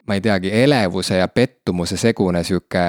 ma 0.08 0.16
ei 0.16 0.22
teagi, 0.24 0.52
elevuse 0.64 1.20
ja 1.20 1.28
pettumuse 1.28 1.98
segune 2.00 2.44
sihuke 2.48 2.84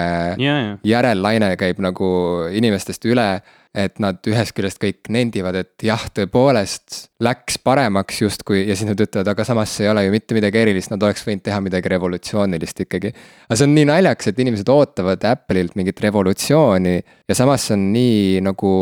järellaine 0.86 1.50
käib 1.60 1.82
nagu 1.82 2.12
inimestest 2.52 3.10
üle. 3.10 3.32
et 3.72 3.96
nad 4.04 4.18
ühest 4.28 4.52
küljest 4.52 4.76
kõik 4.76 5.08
nendivad, 5.08 5.56
et 5.56 5.80
jah, 5.86 6.02
tõepoolest 6.12 7.06
läks 7.24 7.56
paremaks 7.64 8.18
justkui 8.20 8.66
ja 8.66 8.74
siis 8.76 8.84
nad 8.84 9.00
ütlevad, 9.00 9.30
aga 9.32 9.46
samas 9.48 9.72
see 9.72 9.86
ei 9.86 9.88
ole 9.88 10.02
ju 10.04 10.12
mitte 10.12 10.36
midagi 10.36 10.60
erilist, 10.60 10.90
nad 10.92 11.00
oleks 11.00 11.24
võinud 11.24 11.40
teha 11.46 11.56
midagi 11.64 11.88
revolutsioonilist 11.88 12.84
ikkagi. 12.84 13.14
aga 13.48 13.56
see 13.56 13.70
on 13.70 13.72
nii 13.78 13.86
naljakas, 13.88 14.28
et 14.28 14.44
inimesed 14.44 14.68
ootavad 14.68 15.24
Apple'ilt 15.24 15.72
mingit 15.80 16.04
revolutsiooni 16.04 16.98
ja 17.00 17.38
samas 17.38 17.64
see 17.70 17.78
on 17.78 17.88
nii 17.96 18.44
nagu 18.44 18.74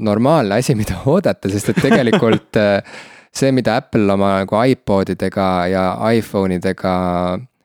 normaalne 0.00 0.56
asi, 0.56 0.72
mida 0.74 1.02
oodata, 1.12 1.52
sest 1.52 1.74
et 1.74 1.84
tegelikult 1.84 2.56
see, 3.34 3.52
mida 3.52 3.78
Apple 3.80 4.12
oma 4.12 4.36
nagu 4.42 4.60
iPodidega 4.70 5.48
ja 5.72 5.88
iPhone 6.14 6.60
idega 6.60 6.94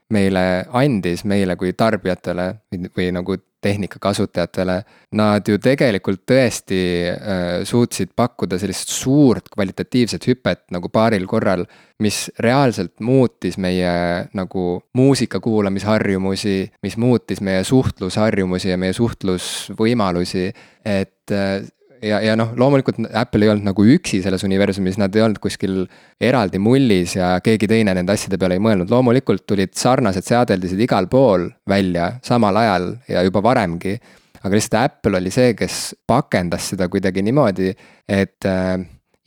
meile 0.10 0.66
andis, 0.74 1.24
meile 1.30 1.56
kui 1.56 1.76
tarbijatele 1.78 2.50
või, 2.72 2.90
või 2.98 3.12
nagu 3.14 3.38
tehnika 3.62 4.00
kasutajatele. 4.02 4.78
Nad 5.20 5.48
ju 5.48 5.60
tegelikult 5.62 6.24
tõesti 6.30 6.80
äh, 7.12 7.48
suutsid 7.68 8.14
pakkuda 8.16 8.60
sellist 8.60 8.94
suurt 8.94 9.50
kvalitatiivset 9.54 10.28
hüpet 10.32 10.64
nagu 10.74 10.90
paaril 10.90 11.28
korral. 11.28 11.66
mis 12.00 12.32
reaalselt 12.40 13.02
muutis 13.04 13.58
meie 13.58 14.30
nagu 14.34 14.84
muusika 14.96 15.40
kuulamisharjumusi, 15.44 16.72
mis 16.82 16.96
muutis 16.98 17.42
meie 17.42 17.64
suhtlusharjumusi 17.64 18.70
ja 18.70 18.78
meie 18.78 18.94
suhtlusvõimalusi. 18.94 20.54
et 20.86 21.32
äh, 21.32 21.68
ja, 22.02 22.20
ja 22.24 22.36
noh, 22.40 22.52
loomulikult 22.60 23.02
Apple 23.14 23.46
ei 23.46 23.52
olnud 23.54 23.68
nagu 23.70 23.86
üksi 23.96 24.22
selles 24.24 24.44
universumis, 24.48 25.00
nad 25.02 25.16
ei 25.16 25.24
olnud 25.26 25.42
kuskil 25.44 25.82
eraldi 26.22 26.62
mullis 26.62 27.16
ja 27.18 27.32
keegi 27.44 27.70
teine 27.70 27.96
nende 27.98 28.16
asjade 28.16 28.40
peale 28.40 28.58
ei 28.58 28.64
mõelnud, 28.64 28.92
loomulikult 28.92 29.46
tulid 29.50 29.74
sarnased 29.78 30.28
seadeldised 30.28 30.80
igal 30.86 31.10
pool 31.12 31.50
välja 31.70 32.12
samal 32.26 32.58
ajal 32.62 32.92
ja 33.10 33.24
juba 33.28 33.44
varemgi. 33.44 33.98
aga 34.40 34.56
lihtsalt 34.56 34.80
Apple 34.80 35.18
oli 35.18 35.32
see, 35.32 35.54
kes 35.54 35.80
pakendas 36.08 36.70
seda 36.72 36.88
kuidagi 36.88 37.22
niimoodi, 37.28 37.74
et 38.08 38.46
äh, 38.48 38.78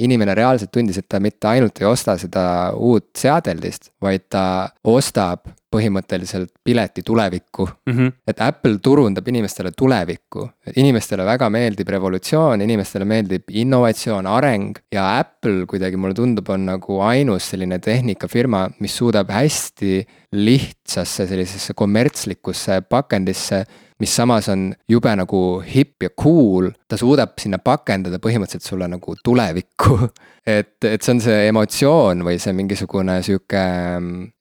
inimene 0.01 0.35
reaalselt 0.35 0.73
tundis, 0.73 0.99
et 0.99 1.09
ta 1.09 1.21
mitte 1.21 1.49
ainult 1.49 1.81
ei 1.81 1.87
osta 1.87 2.17
seda 2.19 2.45
uut 2.75 3.11
seadeldist, 3.19 3.93
vaid 4.01 4.29
ta 4.33 4.45
ostab 4.85 5.45
põhimõtteliselt 5.73 6.51
pileti 6.65 7.03
tulevikku 7.07 7.67
mm. 7.67 7.93
-hmm. 7.93 8.13
et 8.29 8.41
Apple 8.45 8.79
turundab 8.83 9.29
inimestele 9.29 9.73
tulevikku, 9.77 10.49
inimestele 10.77 11.25
väga 11.25 11.49
meeldib 11.51 11.89
revolutsioon, 11.89 12.61
inimestele 12.61 13.05
meeldib 13.09 13.51
innovatsioon, 13.65 14.27
areng 14.27 14.79
ja 14.93 15.19
Apple 15.19 15.67
kuidagi 15.67 15.97
mulle 15.97 16.15
tundub, 16.15 16.49
on 16.49 16.67
nagu 16.67 17.01
ainus 17.01 17.51
selline 17.53 17.79
tehnikafirma, 17.79 18.69
mis 18.81 18.97
suudab 18.97 19.31
hästi 19.33 20.03
lihtsasse 20.33 21.27
sellisesse 21.27 21.75
kommertslikusse 21.75 22.81
pakendisse 22.89 23.65
mis 24.03 24.15
samas 24.19 24.49
on 24.53 24.71
jube 24.91 25.13
nagu 25.19 25.41
hipp 25.67 26.07
ja 26.07 26.13
cool, 26.19 26.71
ta 26.89 26.99
suudab 27.01 27.37
sinna 27.41 27.61
pakendada 27.63 28.19
põhimõtteliselt 28.23 28.67
sulle 28.67 28.89
nagu 28.91 29.15
tulevikku 29.25 29.99
et, 30.59 30.75
et 30.83 31.03
see 31.03 31.15
on 31.15 31.23
see 31.23 31.45
emotsioon 31.51 32.25
või 32.27 32.41
see 32.43 32.55
mingisugune 32.57 33.21
sihuke 33.27 33.63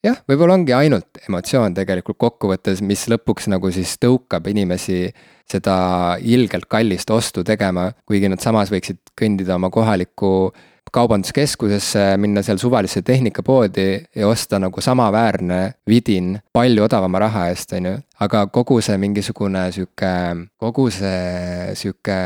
jah, 0.02 0.18
võib-olla 0.28 0.58
ongi 0.58 0.74
ainult 0.76 1.22
emotsioon 1.28 1.76
tegelikult 1.78 2.18
kokkuvõttes, 2.22 2.82
mis 2.86 3.06
lõpuks 3.12 3.48
nagu 3.52 3.70
siis 3.74 3.94
tõukab 4.02 4.50
inimesi 4.50 5.06
seda 5.52 5.76
ilgelt 6.22 6.68
kallist 6.70 7.10
ostu 7.12 7.44
tegema, 7.46 7.90
kuigi 8.08 8.30
nad 8.30 8.42
samas 8.42 8.70
võiksid 8.72 9.00
kõndida 9.18 9.58
oma 9.58 9.70
kohalikku 9.74 10.52
kaubanduskeskusesse, 10.92 12.16
minna 12.20 12.42
seal 12.44 12.60
suvalisse 12.60 13.02
tehnikapoodi 13.02 13.86
ja 14.16 14.28
osta 14.28 14.58
nagu 14.60 14.80
samaväärne 14.80 15.60
vidin 15.88 16.36
palju 16.52 16.84
odavama 16.84 17.18
raha 17.18 17.46
eest, 17.48 17.72
on 17.72 17.86
ju. 17.86 17.94
aga 18.20 18.46
kogu 18.52 18.80
see 18.84 18.98
mingisugune 19.00 19.64
sihuke, 19.72 20.12
kogu 20.60 20.90
see 20.92 21.72
sihuke 21.80 22.18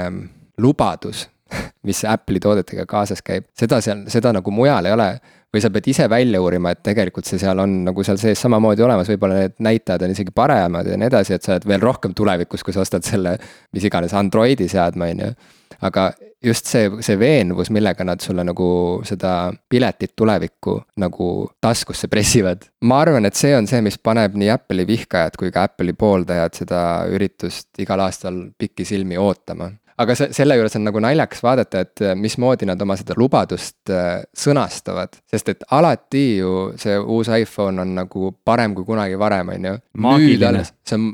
lubadus, 0.58 1.28
mis 1.86 2.02
Apple'i 2.04 2.42
toodetega 2.42 2.86
kaasas 2.90 3.22
käib, 3.22 3.46
seda 3.58 3.80
seal, 3.80 4.06
seda 4.10 4.34
nagu 4.34 4.50
mujal 4.50 4.90
ei 4.90 4.96
ole 4.98 5.10
või 5.54 5.62
sa 5.62 5.70
pead 5.72 5.86
ise 5.88 6.10
välja 6.10 6.42
uurima, 6.42 6.74
et 6.74 6.82
tegelikult 6.84 7.28
see 7.28 7.38
seal 7.40 7.62
on 7.62 7.78
nagu 7.86 8.04
seal 8.04 8.18
sees 8.20 8.40
samamoodi 8.42 8.82
olemas, 8.82 9.08
võib-olla 9.08 9.44
need 9.44 9.54
näitajad 9.62 10.02
on 10.04 10.12
isegi 10.12 10.34
paremad 10.34 10.90
ja 10.90 10.98
nii 10.98 11.06
edasi, 11.06 11.38
et 11.38 11.46
sa 11.46 11.54
oled 11.54 11.68
veel 11.70 11.86
rohkem 11.86 12.18
tulevikus, 12.18 12.66
kui 12.66 12.74
sa 12.74 12.82
ostad 12.82 13.06
selle 13.06 13.38
mis 13.72 13.86
iganes 13.86 14.14
Androidi 14.18 14.66
seadme, 14.68 15.14
on 15.14 15.22
ju. 15.22 15.34
aga 15.86 16.10
just 16.46 16.70
see, 16.70 16.90
see 17.04 17.18
veenvus, 17.18 17.70
millega 17.74 18.04
nad 18.06 18.22
sulle 18.22 18.44
nagu 18.46 18.68
seda 19.06 19.52
piletit 19.70 20.14
tulevikku 20.16 20.76
nagu 21.02 21.30
taskusse 21.60 22.08
pressivad. 22.12 22.68
ma 22.84 23.00
arvan, 23.04 23.26
et 23.26 23.38
see 23.38 23.54
on 23.56 23.66
see, 23.66 23.82
mis 23.84 23.98
paneb 23.98 24.36
nii 24.38 24.52
Apple'i 24.54 24.86
vihkajad 24.88 25.38
kui 25.40 25.50
ka 25.54 25.66
Apple'i 25.66 25.96
pooldajad 25.98 26.62
seda 26.62 26.82
üritust 27.12 27.82
igal 27.82 28.04
aastal 28.06 28.46
pikisilmi 28.58 29.18
ootama 29.20 29.72
aga 30.02 30.16
see, 30.18 30.32
selle 30.36 30.56
juures 30.58 30.76
on 30.76 30.84
nagu 30.86 31.00
naljakas 31.02 31.42
vaadata, 31.44 31.82
et 31.86 32.02
äh, 32.04 32.14
mismoodi 32.18 32.68
nad 32.68 32.80
oma 32.82 32.96
seda 32.98 33.16
lubadust 33.16 33.92
äh, 33.92 34.24
sõnastavad. 34.36 35.16
sest 35.30 35.48
et 35.52 35.64
alati 35.72 36.24
ju 36.40 36.52
see 36.80 36.98
uus 37.00 37.30
iPhone 37.32 37.80
on 37.82 37.94
nagu 37.96 38.32
parem 38.44 38.74
kui 38.76 38.84
kunagi 38.88 39.16
varem, 39.20 39.54
on 39.56 39.68
ju. 39.70 39.76
see 40.86 40.98
on, 40.98 41.06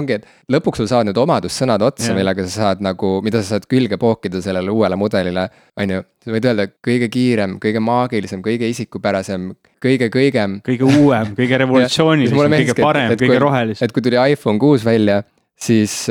ongi, 0.00 0.18
et 0.18 0.50
lõpuks 0.50 0.82
sul 0.82 0.90
saavad 0.90 1.10
need 1.10 1.20
omadussõnad 1.20 1.86
otsa 1.86 2.10
yeah., 2.10 2.18
millega 2.18 2.46
sa 2.48 2.68
saad 2.68 2.82
nagu, 2.84 3.14
mida 3.26 3.42
sa 3.42 3.54
saad 3.54 3.68
külge 3.70 4.00
pookida 4.02 4.42
sellele 4.42 4.74
uuele 4.74 4.98
mudelile. 4.98 5.48
on 5.78 5.94
ju, 5.96 6.02
sa 6.24 6.34
võid 6.34 6.50
öelda 6.50 6.68
kõige 6.88 7.10
kiirem, 7.14 7.58
kõige 7.62 7.82
maagilisem, 7.84 8.42
kõige 8.42 8.68
isikupärasem, 8.74 9.52
kõige 9.82 10.10
kõigem. 10.10 10.58
kõige 10.66 10.90
uuem, 10.90 11.34
kõige 11.38 11.58
revolutsioonilisem, 11.62 12.58
kõige 12.58 12.78
parem, 12.82 13.14
kõige 13.14 13.40
rohelisem. 13.46 13.86
et 13.86 13.94
kui 13.94 14.02
tuli 14.02 14.18
iPhone 14.34 14.58
kuus 14.58 14.82
välja, 14.86 15.22
siis 15.54 16.08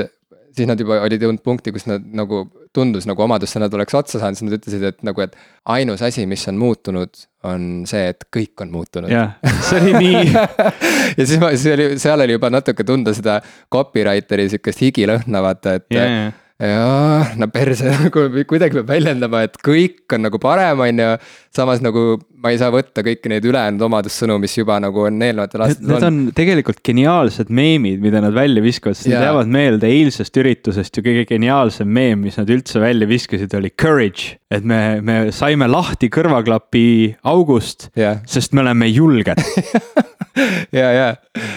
siis 0.53 0.69
nad 0.69 0.79
juba 0.79 0.99
olid 1.03 1.23
jõudnud 1.23 1.43
punkti, 1.45 1.73
kus 1.75 1.87
nad 1.89 2.03
nagu 2.15 2.43
tundus 2.73 3.07
nagu 3.09 3.21
omadussõnad 3.25 3.73
oleks 3.77 3.95
otsa 3.97 4.21
saanud, 4.21 4.39
siis 4.39 4.47
nad 4.47 4.57
ütlesid, 4.57 4.85
et 4.89 5.01
nagu, 5.05 5.25
et 5.25 5.35
ainus 5.75 6.01
asi, 6.05 6.25
mis 6.29 6.45
on 6.49 6.57
muutunud, 6.61 7.25
on 7.49 7.67
see, 7.89 8.07
et 8.13 8.25
kõik 8.33 8.63
on 8.65 8.71
muutunud. 8.73 9.11
jah, 9.13 9.35
see 9.67 9.81
oli 9.81 9.93
nii 9.97 10.31
ja 11.19 11.25
siis 11.25 11.37
ma, 11.41 11.51
siis 11.55 11.67
oli, 11.75 11.89
seal 12.01 12.25
oli 12.25 12.37
juba 12.37 12.49
natuke 12.53 12.85
tunda 12.87 13.13
seda 13.17 13.39
copywriter'i 13.73 14.49
sihukest 14.53 14.85
higilõhna, 14.87 15.43
vaata, 15.45 15.77
et 15.81 15.87
yeah, 15.93 16.31
jaa, 16.61 17.33
no 17.39 17.47
perse 17.53 17.89
nagu 18.05 18.27
kuidagi 18.49 18.79
peab 18.79 18.91
väljendama, 18.91 19.43
et 19.47 19.57
kõik 19.63 20.13
on 20.15 20.27
nagu 20.27 20.39
parem, 20.41 20.83
on 20.85 21.01
ju. 21.03 21.09
samas 21.55 21.81
nagu 21.83 22.13
ma 22.43 22.51
ei 22.51 22.59
saa 22.59 22.73
võtta 22.73 23.03
kõiki 23.05 23.31
neid 23.31 23.45
ülejäänud 23.47 23.81
omadussõnu, 23.87 24.35
mis 24.43 24.55
juba 24.57 24.75
nagu 24.83 25.05
on 25.07 25.21
eelnevatel 25.23 25.63
aastatel 25.63 25.87
olnud. 25.87 26.03
Need 26.03 26.07
on 26.09 26.35
tegelikult 26.35 26.81
geniaalsed 26.85 27.51
meemid, 27.53 28.01
mida 28.03 28.19
nad 28.23 28.35
välja 28.35 28.63
viskavad, 28.65 28.99
sest 28.99 29.13
nad 29.13 29.23
jäävad 29.29 29.51
meelde 29.55 29.91
eilsest 29.91 30.39
üritusest 30.41 30.99
ju 30.99 31.05
kõige 31.05 31.23
geniaalsem 31.29 31.87
meem, 31.87 32.19
mis 32.27 32.39
nad 32.41 32.51
üldse 32.51 32.83
välja 32.83 33.07
viskasid, 33.09 33.55
oli 33.57 33.71
courage. 33.71 34.37
et 34.53 34.65
me, 34.67 34.99
me 35.01 35.15
saime 35.33 35.65
lahti 35.65 36.11
kõrvaklapi 36.13 37.15
august 37.25 37.87
sest 38.29 38.53
me 38.53 38.61
oleme 38.61 38.85
julged 38.91 39.39
ja, 40.79 40.91
ja. 40.91 41.07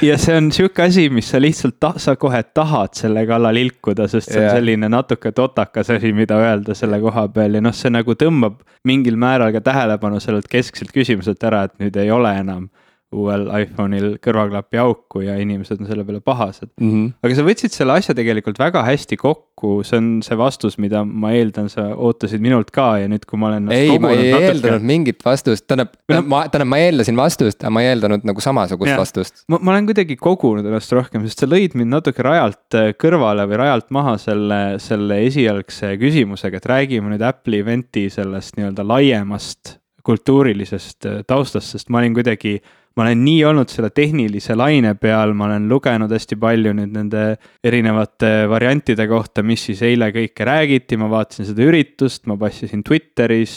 ja 0.02 0.18
see 0.20 0.36
on 0.36 0.50
sihuke 0.52 0.84
asi, 0.84 1.08
mis 1.12 1.30
sa 1.32 1.40
lihtsalt 1.40 1.78
ta-, 1.80 1.94
sa 2.02 2.16
kohe 2.20 2.42
tahad 2.54 2.96
selle 2.98 3.24
kallal 3.28 3.56
ilkuda, 3.56 4.08
sest 4.10 4.32
see 4.32 4.40
on 4.42 4.48
ja. 4.48 4.54
selline 4.58 4.90
natuke 4.92 5.32
totakas 5.36 5.90
asi, 5.96 6.12
mida 6.16 6.38
öelda 6.42 6.76
selle 6.76 7.00
koha 7.00 7.26
peal 7.32 7.58
ja 7.58 7.64
noh, 7.64 7.76
see 7.76 7.92
nagu 7.92 8.16
tõmbab 8.18 8.60
mingil 8.86 9.16
määral 9.20 9.54
ka 9.56 9.64
tähelepanu 9.64 10.20
sellelt 10.22 10.48
keskselt 10.52 10.92
küsimuselt 10.94 11.42
ära, 11.48 11.66
et 11.66 11.78
nüüd 11.82 11.96
ei 12.00 12.12
ole 12.14 12.34
enam 12.40 12.68
uuel 13.16 13.46
iPhone'il 13.62 14.16
kõrvaklapi 14.22 14.80
auku 14.82 15.22
ja 15.24 15.36
inimesed 15.40 15.80
on 15.80 15.88
selle 15.88 16.04
peale 16.06 16.20
pahased 16.24 16.68
mm. 16.68 16.90
-hmm. 16.90 17.12
aga 17.24 17.38
sa 17.38 17.44
võtsid 17.46 17.76
selle 17.76 17.96
asja 17.96 18.14
tegelikult 18.16 18.58
väga 18.60 18.82
hästi 18.86 19.18
kokku, 19.20 19.80
see 19.86 19.98
on 20.00 20.10
see 20.26 20.38
vastus, 20.38 20.78
mida 20.82 21.02
ma 21.06 21.32
eeldan, 21.36 21.70
sa 21.72 21.88
ootasid 21.94 22.42
minult 22.44 22.72
ka 22.74 22.88
ja 23.02 23.10
nüüd, 23.10 23.24
kui 23.28 23.40
ma 23.40 23.50
olen. 23.52 23.70
ei, 23.72 23.96
ma 23.98 24.12
ei 24.12 24.30
natuke... 24.30 24.50
eeldanud 24.50 24.88
mingit 24.92 25.24
vastust, 25.26 25.66
tähendab 25.66 25.94
no,, 26.12 26.20
ma, 26.22 26.42
tähendab, 26.50 26.70
ma 26.74 26.82
eeldasin 26.84 27.18
vastust, 27.18 27.62
aga 27.62 27.72
ma 27.76 27.84
ei 27.84 27.92
eeldanud 27.94 28.28
nagu 28.28 28.44
samasugust 28.44 28.92
ja. 28.92 28.98
vastust. 29.00 29.44
ma, 29.52 29.60
ma 29.60 29.74
olen 29.74 29.88
kuidagi 29.90 30.18
kogunud 30.20 30.66
ennast 30.66 30.92
rohkem, 30.96 31.24
sest 31.26 31.44
sa 31.44 31.50
lõid 31.50 31.78
mind 31.78 31.94
natuke 31.96 32.24
rajalt 32.26 32.78
äh, 32.78 32.92
kõrvale 33.00 33.48
või 33.48 33.62
rajalt 33.64 33.90
maha 33.96 34.16
selle, 34.22 34.60
selle 34.82 35.22
esialgse 35.26 35.96
küsimusega, 36.00 36.60
et 36.60 36.70
räägime 36.70 37.14
nüüd 37.14 37.24
Apple'i 37.26 37.64
event'i 37.64 38.06
sellest 38.12 38.58
nii-öelda 38.58 38.86
laiemast 38.86 39.76
kultuurilisest 40.06 41.06
äh, 41.06 41.22
taustast, 41.26 41.74
sest 41.74 41.90
ma 41.90 42.02
olin 42.02 42.14
kuidagi 42.16 42.58
ma 42.96 43.04
olen 43.04 43.24
nii 43.26 43.42
olnud 43.44 43.68
selle 43.68 43.90
tehnilise 43.92 44.56
laine 44.56 44.94
peal, 44.96 45.34
ma 45.36 45.50
olen 45.50 45.66
lugenud 45.68 46.12
hästi 46.12 46.38
palju 46.40 46.72
nüüd 46.78 46.94
nende 46.96 47.24
erinevate 47.66 48.46
variantide 48.48 49.04
kohta, 49.10 49.44
mis 49.44 49.66
siis 49.68 49.82
eile 49.84 50.08
kõike 50.14 50.46
räägiti, 50.48 50.96
ma 51.00 51.10
vaatasin 51.12 51.50
seda 51.50 51.66
üritust, 51.68 52.24
ma 52.30 52.38
passisin 52.40 52.84
Twitteris. 52.86 53.56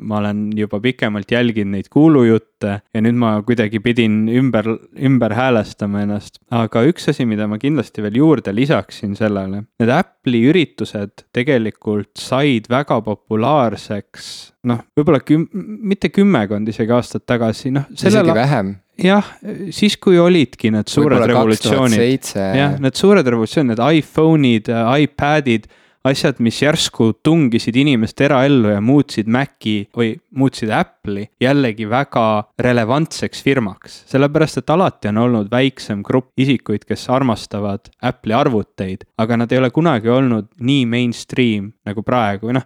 ma 0.00 0.18
olen 0.18 0.48
juba 0.56 0.80
pikemalt 0.80 1.30
jälginud 1.30 1.76
neid 1.76 1.92
kuulujutte 1.92 2.53
ja 2.66 3.02
nüüd 3.04 3.18
ma 3.20 3.34
kuidagi 3.46 3.80
pidin 3.84 4.24
ümber, 4.28 4.68
ümber 4.94 5.34
häälestama 5.36 6.04
ennast. 6.04 6.40
aga 6.54 6.84
üks 6.88 7.08
asi, 7.12 7.26
mida 7.28 7.48
ma 7.50 7.58
kindlasti 7.62 8.04
veel 8.04 8.18
juurde 8.22 8.54
lisaksin 8.54 9.14
sellele, 9.18 9.64
need 9.80 9.92
Apple'i 9.94 10.44
üritused 10.50 11.26
tegelikult 11.34 12.12
said 12.20 12.70
väga 12.72 13.00
populaarseks 13.04 14.32
noh, 14.68 14.80
võib-olla 14.96 15.20
küm-, 15.24 15.46
mitte 15.52 16.10
kümmekond 16.12 16.68
isegi 16.72 16.94
aastat 16.96 17.26
tagasi, 17.28 17.72
noh. 17.74 17.86
isegi 17.94 18.36
vähem. 18.36 18.74
jah, 19.00 19.30
siis 19.74 19.96
kui 20.00 20.18
olidki 20.20 20.72
need 20.74 20.90
suured 20.92 21.24
revolutsioonid. 21.28 22.34
jah, 22.34 22.76
need 22.82 22.98
suured 22.98 23.26
revolutsioonid, 23.26 23.74
need 23.74 24.02
iPhone'id, 24.02 24.70
iPad'id 25.04 25.68
asjad, 26.04 26.40
mis 26.44 26.60
järsku 26.60 27.14
tungisid 27.24 27.76
inimeste 27.80 28.26
eraellu 28.28 28.74
ja 28.74 28.80
muutsid 28.84 29.30
Maci 29.30 29.82
või 29.96 30.14
muutsid 30.36 30.72
Apple'i 31.04 31.26
jällegi 31.40 31.84
väga 31.90 32.44
relevantseks 32.58 33.42
firmaks. 33.42 34.04
sellepärast, 34.06 34.58
et 34.58 34.70
alati 34.70 35.08
on 35.08 35.18
olnud 35.18 35.50
väiksem 35.50 36.02
grupp 36.02 36.32
isikuid, 36.36 36.84
kes 36.88 37.08
armastavad 37.10 37.90
Apple'i 38.02 38.34
arvuteid, 38.34 39.04
aga 39.18 39.36
nad 39.36 39.52
ei 39.52 39.58
ole 39.58 39.70
kunagi 39.70 40.08
olnud 40.08 40.48
nii 40.60 40.86
mainstream 40.86 41.72
nagu 41.84 42.02
praegu 42.02 42.52
noh. 42.52 42.64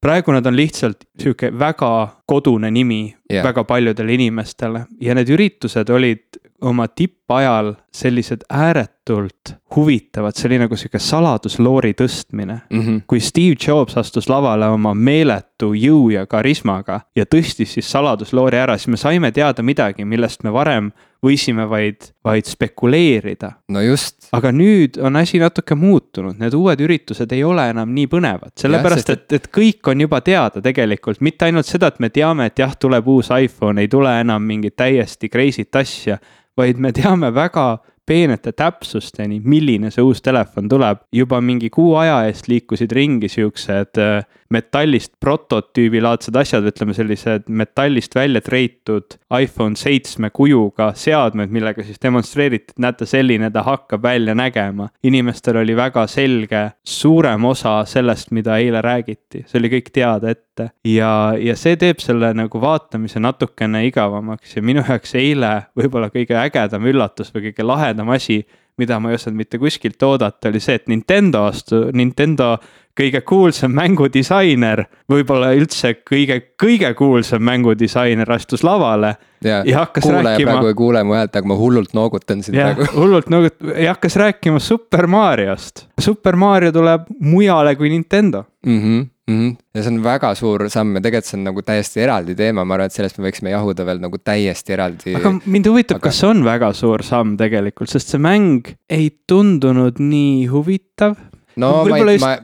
praegu 0.00 0.32
nad 0.32 0.46
on 0.46 0.56
lihtsalt 0.56 1.06
sihuke 1.18 1.52
väga 1.58 2.08
kodune 2.26 2.70
nimi 2.70 3.14
yeah. 3.30 3.44
väga 3.44 3.64
paljudele 3.64 4.14
inimestele 4.14 4.86
ja 5.00 5.14
need 5.14 5.30
üritused 5.30 5.90
olid 5.90 6.40
oma 6.60 6.88
tippajal 6.88 7.74
sellised 7.92 8.44
ääretult 8.52 9.54
huvitavad, 9.76 10.36
see 10.36 10.48
oli 10.50 10.58
nagu 10.60 10.76
sihuke 10.76 10.98
saladusloori 10.98 11.92
tõstmine 11.98 12.60
mm. 12.70 12.80
-hmm. 12.80 13.00
kui 13.06 13.20
Steve 13.20 13.56
Jobs 13.66 13.96
astus 13.96 14.28
lavale 14.28 14.68
oma 14.68 14.94
meeletu 14.94 15.72
jõu 15.74 16.10
ja 16.10 16.26
karismaga 16.26 17.00
ja 17.16 17.24
tõstis 17.24 17.59
siis 17.68 17.90
saladusloori 17.90 18.58
ära, 18.60 18.76
siis 18.78 18.92
me 18.92 18.98
saime 19.00 19.32
teada 19.32 19.62
midagi, 19.66 20.04
millest 20.08 20.44
me 20.46 20.52
varem 20.54 20.90
võisime 21.24 21.66
vaid, 21.68 22.10
vaid 22.24 22.48
spekuleerida. 22.48 23.50
no 23.68 23.82
just. 23.84 24.30
aga 24.32 24.52
nüüd 24.54 24.96
on 25.02 25.16
asi 25.20 25.40
natuke 25.42 25.76
muutunud, 25.76 26.38
need 26.40 26.56
uued 26.56 26.80
üritused 26.80 27.32
ei 27.36 27.44
ole 27.44 27.68
enam 27.74 27.92
nii 27.94 28.08
põnevad, 28.10 28.54
sellepärast 28.60 29.12
et, 29.12 29.26
et 29.36 29.48
kõik 29.52 29.92
on 29.92 30.06
juba 30.06 30.22
teada 30.24 30.62
tegelikult, 30.64 31.20
mitte 31.20 31.48
ainult 31.48 31.68
seda, 31.68 31.92
et 31.92 32.00
me 32.00 32.08
teame, 32.08 32.48
et 32.48 32.64
jah, 32.64 32.76
tuleb 32.76 33.08
uus 33.08 33.32
iPhone, 33.36 33.80
ei 33.80 33.88
tule 33.92 34.14
enam 34.20 34.46
mingit 34.46 34.78
täiesti 34.80 35.28
crazy't 35.28 35.76
asja 35.76 36.20
vaid 36.60 36.80
me 36.80 36.92
teame 36.92 37.30
väga 37.34 37.66
peenete 38.06 38.52
täpsusteni, 38.52 39.40
milline 39.44 39.90
see 39.94 40.02
uus 40.02 40.22
telefon 40.22 40.68
tuleb. 40.68 41.04
juba 41.12 41.40
mingi 41.40 41.70
kuu 41.70 41.94
aja 42.00 42.24
eest 42.26 42.48
liikusid 42.48 42.92
ringi 42.92 43.28
siuksed 43.28 44.00
äh, 44.00 44.24
metallist 44.50 45.12
prototüübilaadsed 45.20 46.34
asjad, 46.36 46.66
ütleme 46.66 46.94
sellised 46.94 47.46
metallist 47.46 48.14
välja 48.14 48.42
treitud 48.42 49.14
iPhone 49.38 49.78
seitsme 49.78 50.30
kujuga 50.34 50.90
seadmed, 50.98 51.52
millega 51.54 51.84
siis 51.86 52.02
demonstreeriti, 52.02 52.74
et 52.74 52.82
näete, 52.82 53.06
selline 53.06 53.50
ta 53.54 53.62
hakkab 53.66 54.02
välja 54.02 54.34
nägema. 54.34 54.88
inimestel 55.02 55.60
oli 55.62 55.76
väga 55.76 56.06
selge 56.06 56.70
suurem 56.84 57.44
osa 57.44 57.84
sellest, 57.86 58.30
mida 58.30 58.58
eile 58.58 58.82
räägiti, 58.82 59.44
see 59.46 59.60
oli 59.60 59.70
kõik 59.76 59.92
teada 59.94 60.30
ette 60.30 60.70
ja, 60.84 61.12
ja 61.38 61.56
see 61.56 61.76
teeb 61.78 62.02
selle 62.02 62.32
nagu 62.34 62.60
vaatamise 62.60 63.22
natukene 63.22 63.84
igavamaks 63.86 64.56
ja 64.56 64.62
minu 64.62 64.82
jaoks 64.88 65.14
eile 65.14 65.52
võib-olla 65.78 66.10
kõige 66.10 66.36
ägedam 66.40 66.86
üllatus 66.90 67.30
või 67.34 67.48
kõige 67.48 67.66
lahedam 67.66 67.89
asi 68.14 68.44
mida 68.80 68.98
ma 69.00 69.10
ei 69.10 69.18
osanud 69.18 69.36
mitte 69.36 69.58
kuskilt 69.60 70.02
oodata, 70.06 70.48
oli 70.48 70.60
see, 70.62 70.78
et 70.80 70.88
Nintendo 70.88 71.44
astu-, 71.50 71.88
Nintendo 71.96 72.54
kõige 73.00 73.22
kuulsam 73.26 73.74
mängudisainer, 73.76 74.84
võib-olla 75.10 75.52
üldse 75.56 75.94
kõige, 76.06 76.40
kõige 76.60 76.92
kuulsam 76.98 77.44
mängudisainer 77.48 78.32
astus 78.32 78.64
lavale. 78.66 79.14
ja, 79.44 79.62
ja 79.66 79.84
hakkas 79.84 80.04
kuulaja 80.04 80.24
rääkima. 80.28 80.50
praegu 80.50 80.72
ei 80.72 80.74
kuule 80.74 81.04
mu 81.04 81.16
häält, 81.16 81.36
aga 81.36 81.48
ma 81.48 81.56
hullult 81.56 81.94
noogutan 81.96 82.42
siin 82.42 82.58
ja, 82.58 82.74
praegu. 82.74 82.90
hullult 83.00 83.30
noogut- 83.32 83.72
ja 83.74 83.94
hakkas 83.94 84.16
rääkima 84.20 84.60
Super 84.60 85.06
Mariost. 85.06 85.86
Super 86.00 86.36
Mario 86.36 86.72
tuleb 86.72 87.08
mujale 87.20 87.76
kui 87.76 87.88
Nintendo 87.88 88.44
mm. 88.66 88.82
-hmm 88.82 89.08
mm. 89.30 89.38
-hmm. 89.38 89.56
ja 89.74 89.82
see 89.82 89.92
on 89.92 90.02
väga 90.04 90.34
suur 90.34 90.66
samm 90.70 90.94
ja 90.98 91.00
tegelikult 91.04 91.30
see 91.30 91.38
on 91.38 91.46
nagu 91.48 91.62
täiesti 91.62 92.04
eraldi 92.04 92.34
teema, 92.38 92.64
ma 92.64 92.76
arvan, 92.76 92.90
et 92.90 92.96
sellest 92.96 93.18
me 93.18 93.28
võiksime 93.28 93.54
jahuda 93.54 93.86
veel 93.86 94.02
nagu 94.02 94.18
täiesti 94.18 94.76
eraldi. 94.76 95.14
aga 95.18 95.34
mind 95.44 95.70
huvitab 95.70 96.00
aga..., 96.00 96.08
kas 96.08 96.20
see 96.22 96.30
on 96.30 96.44
väga 96.46 96.72
suur 96.76 97.04
samm 97.06 97.36
tegelikult, 97.40 97.92
sest 97.92 98.14
see 98.14 98.22
mäng 98.22 98.74
ei 98.90 99.10
tundunud 99.30 100.00
nii 100.02 100.46
huvitav. 100.52 101.16
no 101.56 101.72
ma 101.88 102.00
ei 102.02 102.18
ma 102.22 102.36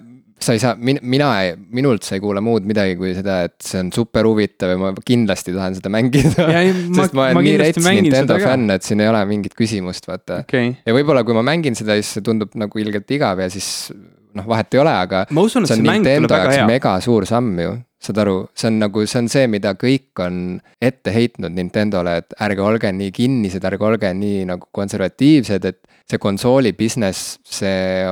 sa 0.47 0.55
ei 0.57 0.63
saa, 0.63 0.75
min-, 0.79 1.01
mina, 1.03 1.31
minult 1.75 2.07
sa 2.07 2.17
ei 2.17 2.23
kuule 2.23 2.43
muud 2.45 2.67
midagi 2.69 2.97
kui 2.99 3.13
seda, 3.17 3.41
et 3.49 3.57
see 3.63 3.81
on 3.83 3.91
super 3.95 4.29
huvitav 4.29 4.75
ja 4.75 4.81
ma 4.81 4.93
kindlasti 4.97 5.55
tahan 5.57 5.79
seda 5.79 5.93
mängida. 5.93 6.47
sest 6.99 7.17
ma 7.17 7.29
olen 7.29 7.39
ma 7.39 7.45
nii 7.47 7.57
rets 7.63 7.83
Nintendo 7.87 8.39
fänn, 8.43 8.71
et 8.77 8.87
siin 8.87 9.03
ei 9.05 9.11
ole 9.11 9.25
mingit 9.29 9.57
küsimust, 9.59 10.07
vaata 10.11 10.43
okay.. 10.45 10.77
ja 10.87 10.95
võib-olla, 10.97 11.25
kui 11.27 11.37
ma 11.37 11.45
mängin 11.47 11.79
seda, 11.79 11.99
siis 11.99 12.17
see 12.19 12.27
tundub 12.27 12.55
nagu 12.59 12.83
ilgelt 12.83 13.11
igav 13.17 13.43
ja 13.43 13.51
siis 13.53 13.91
noh, 14.37 14.47
vahet 14.47 14.75
ei 14.77 14.83
ole, 14.83 14.95
aga. 15.07 15.27
Usun, 15.43 15.69
see 15.69 15.81
on 15.81 15.87
Nintendo 15.89 16.31
jaoks 16.31 16.63
mega 16.69 16.97
suur 17.05 17.29
samm 17.29 17.61
ju 17.63 17.77
saad 18.07 18.21
aru, 18.23 18.37
see 18.55 18.69
on 18.71 18.81
nagu, 18.83 19.03
see 19.09 19.21
on 19.23 19.29
see, 19.33 19.47
mida 19.51 19.73
kõik 19.79 20.21
on 20.23 20.59
ette 20.85 21.11
heitnud 21.15 21.55
Nintendole, 21.57 22.19
et 22.21 22.37
ärge 22.45 22.63
olge 22.63 22.93
nii 22.95 23.13
kinnised, 23.15 23.65
ärge 23.67 23.89
olge 23.89 24.13
nii 24.15 24.45
nagu 24.51 24.69
konservatiivsed, 24.77 25.65
et 25.71 25.96
see 26.07 26.23
konsooli 26.23 26.73
business, 26.79 27.37
see, 27.43 28.03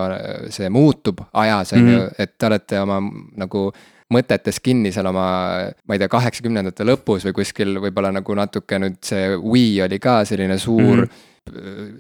see 0.51 0.71
muutub 0.73 1.21
ajas, 1.33 1.75
on 1.77 1.85
ju, 1.85 1.99
mhm. 1.99 2.15
et 2.19 2.39
te 2.39 2.49
olete 2.51 2.81
oma 2.83 3.01
nagu 3.41 3.69
mõtetes 4.15 4.59
kinni 4.63 4.93
seal 4.95 5.09
oma, 5.09 5.27
ma 5.73 5.97
ei 5.97 6.01
tea, 6.03 6.11
kaheksakümnendate 6.13 6.87
lõpus 6.87 7.25
või 7.29 7.39
kuskil 7.41 7.79
võib-olla 7.81 8.13
nagu 8.15 8.37
natuke 8.37 8.79
nüüd 8.83 8.99
see 9.07 9.31
Wii 9.41 9.79
oli 9.87 10.01
ka 10.03 10.23
selline 10.29 10.59
suur 10.61 11.05
mm. 11.05 11.07
-hmm 11.07 11.31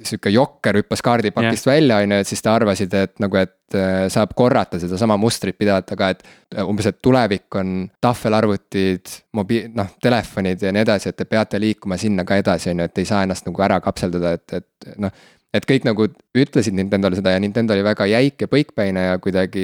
sihuke 0.08 0.30
jokker 0.32 0.78
hüppas 0.78 1.02
kaardipakist 1.04 1.66
yeah. 1.66 1.74
välja, 1.74 1.96
on 2.00 2.12
ju, 2.14 2.18
et 2.22 2.28
siis 2.28 2.42
te 2.42 2.48
arvasid, 2.48 2.94
et 2.96 3.18
nagu, 3.20 3.36
et 3.36 3.76
äh, 3.76 4.06
saab 4.12 4.32
korrata 4.36 4.78
sedasama 4.80 5.18
mustrit 5.20 5.58
pidada, 5.60 5.84
aga 5.92 6.08
et 6.14 6.22
äh, 6.24 6.64
umbes, 6.64 6.88
et 6.88 6.96
tulevik 7.04 7.58
on 7.60 7.74
tahvelarvutid, 8.00 9.12
mobiil, 9.36 9.68
noh, 9.76 9.90
telefonid 10.02 10.64
ja 10.64 10.72
nii 10.72 10.86
edasi, 10.86 11.12
et 11.12 11.20
te 11.20 11.28
peate 11.28 11.60
liikuma 11.60 12.00
sinna 12.00 12.24
ka 12.24 12.40
edasi, 12.40 12.70
on 12.72 12.80
ju, 12.80 12.88
et 12.88 13.02
ei 13.02 13.10
saa 13.10 13.20
ennast 13.26 13.44
nagu 13.44 13.66
ära 13.68 13.82
kapseldada, 13.84 14.32
et, 14.38 14.62
et 14.62 14.96
noh 15.04 15.12
et 15.54 15.66
kõik 15.68 15.86
nagu 15.86 16.08
ütlesid 16.34 16.74
Nintendo'le 16.74 17.18
seda 17.18 17.34
ja 17.34 17.42
Nintendo 17.42 17.76
oli 17.76 17.84
väga 17.86 18.08
jäik 18.10 18.42
ja 18.42 18.48
põikpäine 18.50 19.06
ja 19.08 19.20
kuidagi 19.22 19.62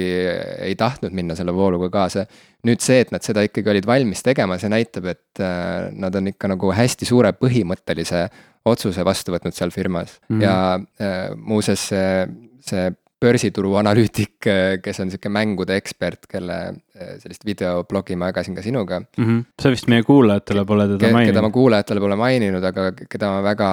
ei 0.63 0.77
tahtnud 0.79 1.15
minna 1.15 1.35
selle 1.35 1.53
vooluga 1.55 1.91
kaasa. 1.91 2.25
nüüd 2.67 2.83
see, 2.83 3.01
et 3.01 3.11
nad 3.11 3.25
seda 3.25 3.41
ikkagi 3.41 3.71
olid 3.73 3.87
valmis 3.89 4.21
tegema, 4.23 4.59
see 4.61 4.69
näitab, 4.69 5.07
et 5.09 5.41
äh, 5.41 5.89
nad 5.97 6.15
on 6.15 6.29
ikka 6.29 6.51
nagu 6.51 6.71
hästi 6.77 7.07
suure 7.09 7.33
põhimõttelise 7.33 8.27
otsuse 8.69 9.05
vastu 9.05 9.33
võtnud 9.33 9.57
seal 9.57 9.73
firmas 9.73 10.19
mm 10.29 10.35
-hmm. 10.35 10.43
ja 10.45 10.55
äh, 11.01 11.35
muuseas 11.35 11.87
see, 11.89 12.27
see 12.61 12.91
börsituru 13.21 13.75
analüütik, 13.77 14.47
kes 14.81 14.99
on 14.99 15.11
sihuke 15.11 15.29
mängude 15.29 15.75
ekspert, 15.77 16.25
kelle 16.29 16.55
sellist 17.23 17.45
videoblogi 17.47 18.17
ma 18.19 18.31
jagasin 18.31 18.57
ka 18.57 18.65
sinuga 18.65 19.01
mm. 19.01 19.25
-hmm. 19.25 19.43
sa 19.61 19.73
vist 19.73 19.87
meie 19.91 20.03
kuulajatele 20.07 20.65
pole 20.65 20.87
teda 20.93 21.07
Ke, 21.07 21.13
maininud. 21.13 21.33
keda 21.33 21.45
ma 21.45 21.53
kuulajatele 21.59 22.03
pole 22.05 22.19
maininud, 22.23 22.63
aga 22.71 22.91
keda 22.97 23.31
ma 23.35 23.45
väga 23.51 23.69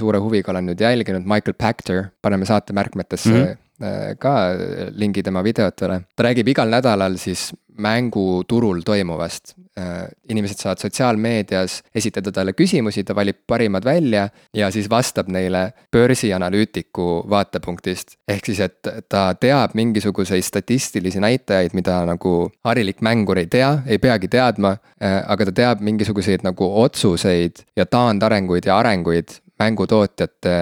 suure 0.00 0.18
huviga 0.24 0.52
olen 0.52 0.70
nüüd 0.70 0.84
jälginud, 0.86 1.24
Michael 1.24 1.56
Pachter, 1.58 2.04
paneme 2.22 2.44
saate 2.44 2.72
märkmetesse 2.72 3.30
mm. 3.30 3.44
-hmm 3.44 3.64
ka 4.18 4.32
lingi 4.98 5.22
tema 5.22 5.42
videotele. 5.44 6.00
ta 6.16 6.24
räägib 6.26 6.48
igal 6.50 6.68
nädalal 6.68 7.14
siis 7.16 7.52
mänguturul 7.78 8.80
toimuvast. 8.80 9.54
Äh, 9.78 10.08
inimesed 10.28 10.58
saavad 10.58 10.78
sotsiaalmeedias 10.82 11.82
esitada 11.94 12.32
talle 12.34 12.52
küsimusi, 12.52 13.04
ta 13.06 13.14
valib 13.14 13.44
parimad 13.46 13.84
välja 13.84 14.28
ja 14.54 14.70
siis 14.74 14.90
vastab 14.90 15.28
neile 15.30 15.72
börsianalüütiku 15.92 17.24
vaatepunktist. 17.30 18.16
ehk 18.28 18.46
siis, 18.46 18.60
et 18.60 18.88
ta 19.08 19.34
teab 19.34 19.74
mingisuguseid 19.74 20.42
statistilisi 20.42 21.20
näitajaid, 21.20 21.74
mida 21.74 22.00
nagu 22.06 22.50
harilik 22.64 23.00
mängur 23.00 23.38
ei 23.38 23.46
tea, 23.46 23.78
ei 23.86 23.98
peagi 23.98 24.28
teadma, 24.28 24.76
äh, 25.02 25.22
aga 25.26 25.44
ta 25.44 25.52
teab 25.52 25.80
mingisuguseid 25.80 26.42
nagu 26.42 26.72
otsuseid 26.82 27.62
ja 27.76 27.86
taandarenguid 27.86 28.66
ja 28.66 28.78
arenguid 28.78 29.38
mängutootjate 29.58 30.56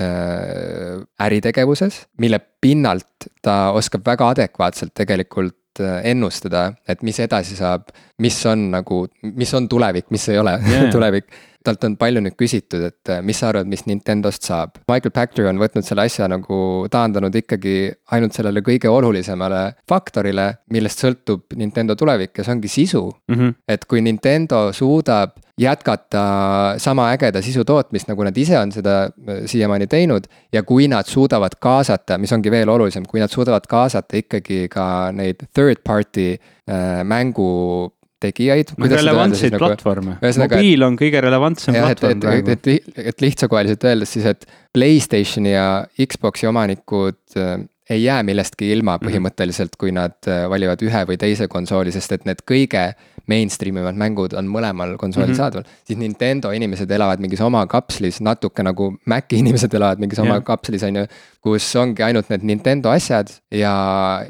äh, 0.00 1.26
äritegevuses, 1.26 2.04
mille 2.22 2.40
pinnalt 2.60 3.30
ta 3.42 3.72
oskab 3.76 4.06
väga 4.06 4.32
adekvaatselt 4.34 4.94
tegelikult 4.94 5.56
Äh, 5.80 6.10
ennustada, 6.10 6.70
et 6.88 7.02
mis 7.04 7.18
edasi 7.20 7.56
saab, 7.58 7.90
mis 8.22 8.36
on 8.48 8.70
nagu, 8.72 9.02
mis 9.36 9.50
on 9.56 9.66
tulevik, 9.68 10.08
mis 10.14 10.24
ei 10.32 10.38
ole 10.40 10.54
yeah. 10.62 10.86
tulevik. 10.94 11.26
Talt 11.66 11.84
on 11.88 11.96
palju 12.00 12.22
nüüd 12.24 12.36
küsitud, 12.38 12.84
et 12.90 13.12
äh, 13.12 13.22
mis 13.26 13.40
sa 13.42 13.50
arvad, 13.50 13.68
mis 13.70 13.84
Nintendost 13.88 14.46
saab. 14.46 14.80
Michael 14.90 15.14
Pachter 15.14 15.48
on 15.50 15.60
võtnud 15.60 15.86
selle 15.86 16.06
asja 16.06 16.28
nagu 16.30 16.58
taandanud 16.92 17.34
ikkagi 17.42 17.76
ainult 18.14 18.36
sellele 18.36 18.62
kõige 18.66 18.90
olulisemale 18.92 19.62
faktorile, 19.88 20.48
millest 20.74 21.02
sõltub 21.02 21.56
Nintendo 21.58 21.96
tulevik 21.98 22.36
ja 22.38 22.46
see 22.46 22.56
ongi 22.56 22.70
sisu 22.72 23.02
mm. 23.08 23.34
-hmm. 23.34 23.58
et 23.68 23.84
kui 23.90 24.02
Nintendo 24.04 24.68
suudab 24.76 25.36
jätkata 25.60 26.74
sama 26.78 27.08
ägeda 27.14 27.40
sisu 27.42 27.64
tootmist, 27.64 28.08
nagu 28.08 28.24
nad 28.24 28.36
ise 28.36 28.58
on 28.58 28.72
seda 28.72 28.96
äh, 29.04 29.44
siiamaani 29.46 29.86
teinud. 29.86 30.24
ja 30.52 30.62
kui 30.62 30.88
nad 30.88 31.06
suudavad 31.06 31.56
kaasata, 31.60 32.18
mis 32.18 32.32
ongi 32.32 32.50
veel 32.50 32.68
olulisem, 32.68 33.04
kui 33.06 33.20
nad 33.20 33.30
suudavad 33.32 33.66
kaasata 33.68 34.16
ikkagi 34.16 34.68
ka 34.68 35.12
neid 35.12 35.46
third 35.54 35.82
party 35.84 36.36
äh, 36.36 37.04
mängu 37.04 37.92
tegijaid. 38.22 38.72
relevantseid 38.80 39.54
nagu, 39.56 39.68
platvorme, 39.68 40.16
mobiil 40.22 40.86
on 40.86 40.98
kõige 40.98 41.22
relevantsem 41.24 41.76
jah, 41.76 41.90
platvorm 41.90 42.22
praegu. 42.24 42.54
et, 42.54 42.68
et, 42.72 42.90
et, 42.92 43.00
et 43.12 43.24
lihtsakoeliselt 43.24 43.88
öeldes 43.90 44.14
siis, 44.16 44.28
et 44.32 44.46
Playstationi 44.76 45.52
ja 45.52 45.66
Xbox'i 46.00 46.48
omanikud 46.48 47.38
äh, 47.40 47.58
ei 47.90 48.04
jää 48.04 48.22
millestki 48.22 48.70
ilma 48.72 48.96
mhm. 48.96 49.08
põhimõtteliselt, 49.08 49.76
kui 49.78 49.92
nad 49.94 50.16
äh, 50.28 50.46
valivad 50.50 50.82
ühe 50.82 51.04
või 51.08 51.18
teise 51.20 51.48
konsooli, 51.48 51.92
sest 51.94 52.12
et 52.12 52.26
need 52.28 52.42
kõige 52.48 52.88
mainstream 53.26 53.78
ivad 53.80 53.98
mängud 53.98 54.34
on 54.38 54.46
mõlemal 54.50 54.94
konsoolil 54.98 55.28
mm 55.28 55.32
-hmm. 55.32 55.36
saadaval. 55.36 55.64
siis 55.84 55.98
Nintendo 55.98 56.50
inimesed 56.50 56.90
elavad 56.90 57.20
mingis 57.20 57.40
oma 57.40 57.66
kapslis, 57.66 58.20
natuke 58.20 58.62
nagu 58.62 58.94
Maci 59.04 59.38
inimesed 59.38 59.74
elavad 59.74 59.98
mingis 59.98 60.18
yeah. 60.18 60.30
oma 60.30 60.40
kapslis, 60.40 60.82
on 60.82 60.96
ju. 60.96 61.06
kus 61.40 61.76
ongi 61.76 62.02
ainult 62.02 62.28
need 62.30 62.42
Nintendo 62.42 62.90
asjad 62.90 63.28
ja, 63.50 63.74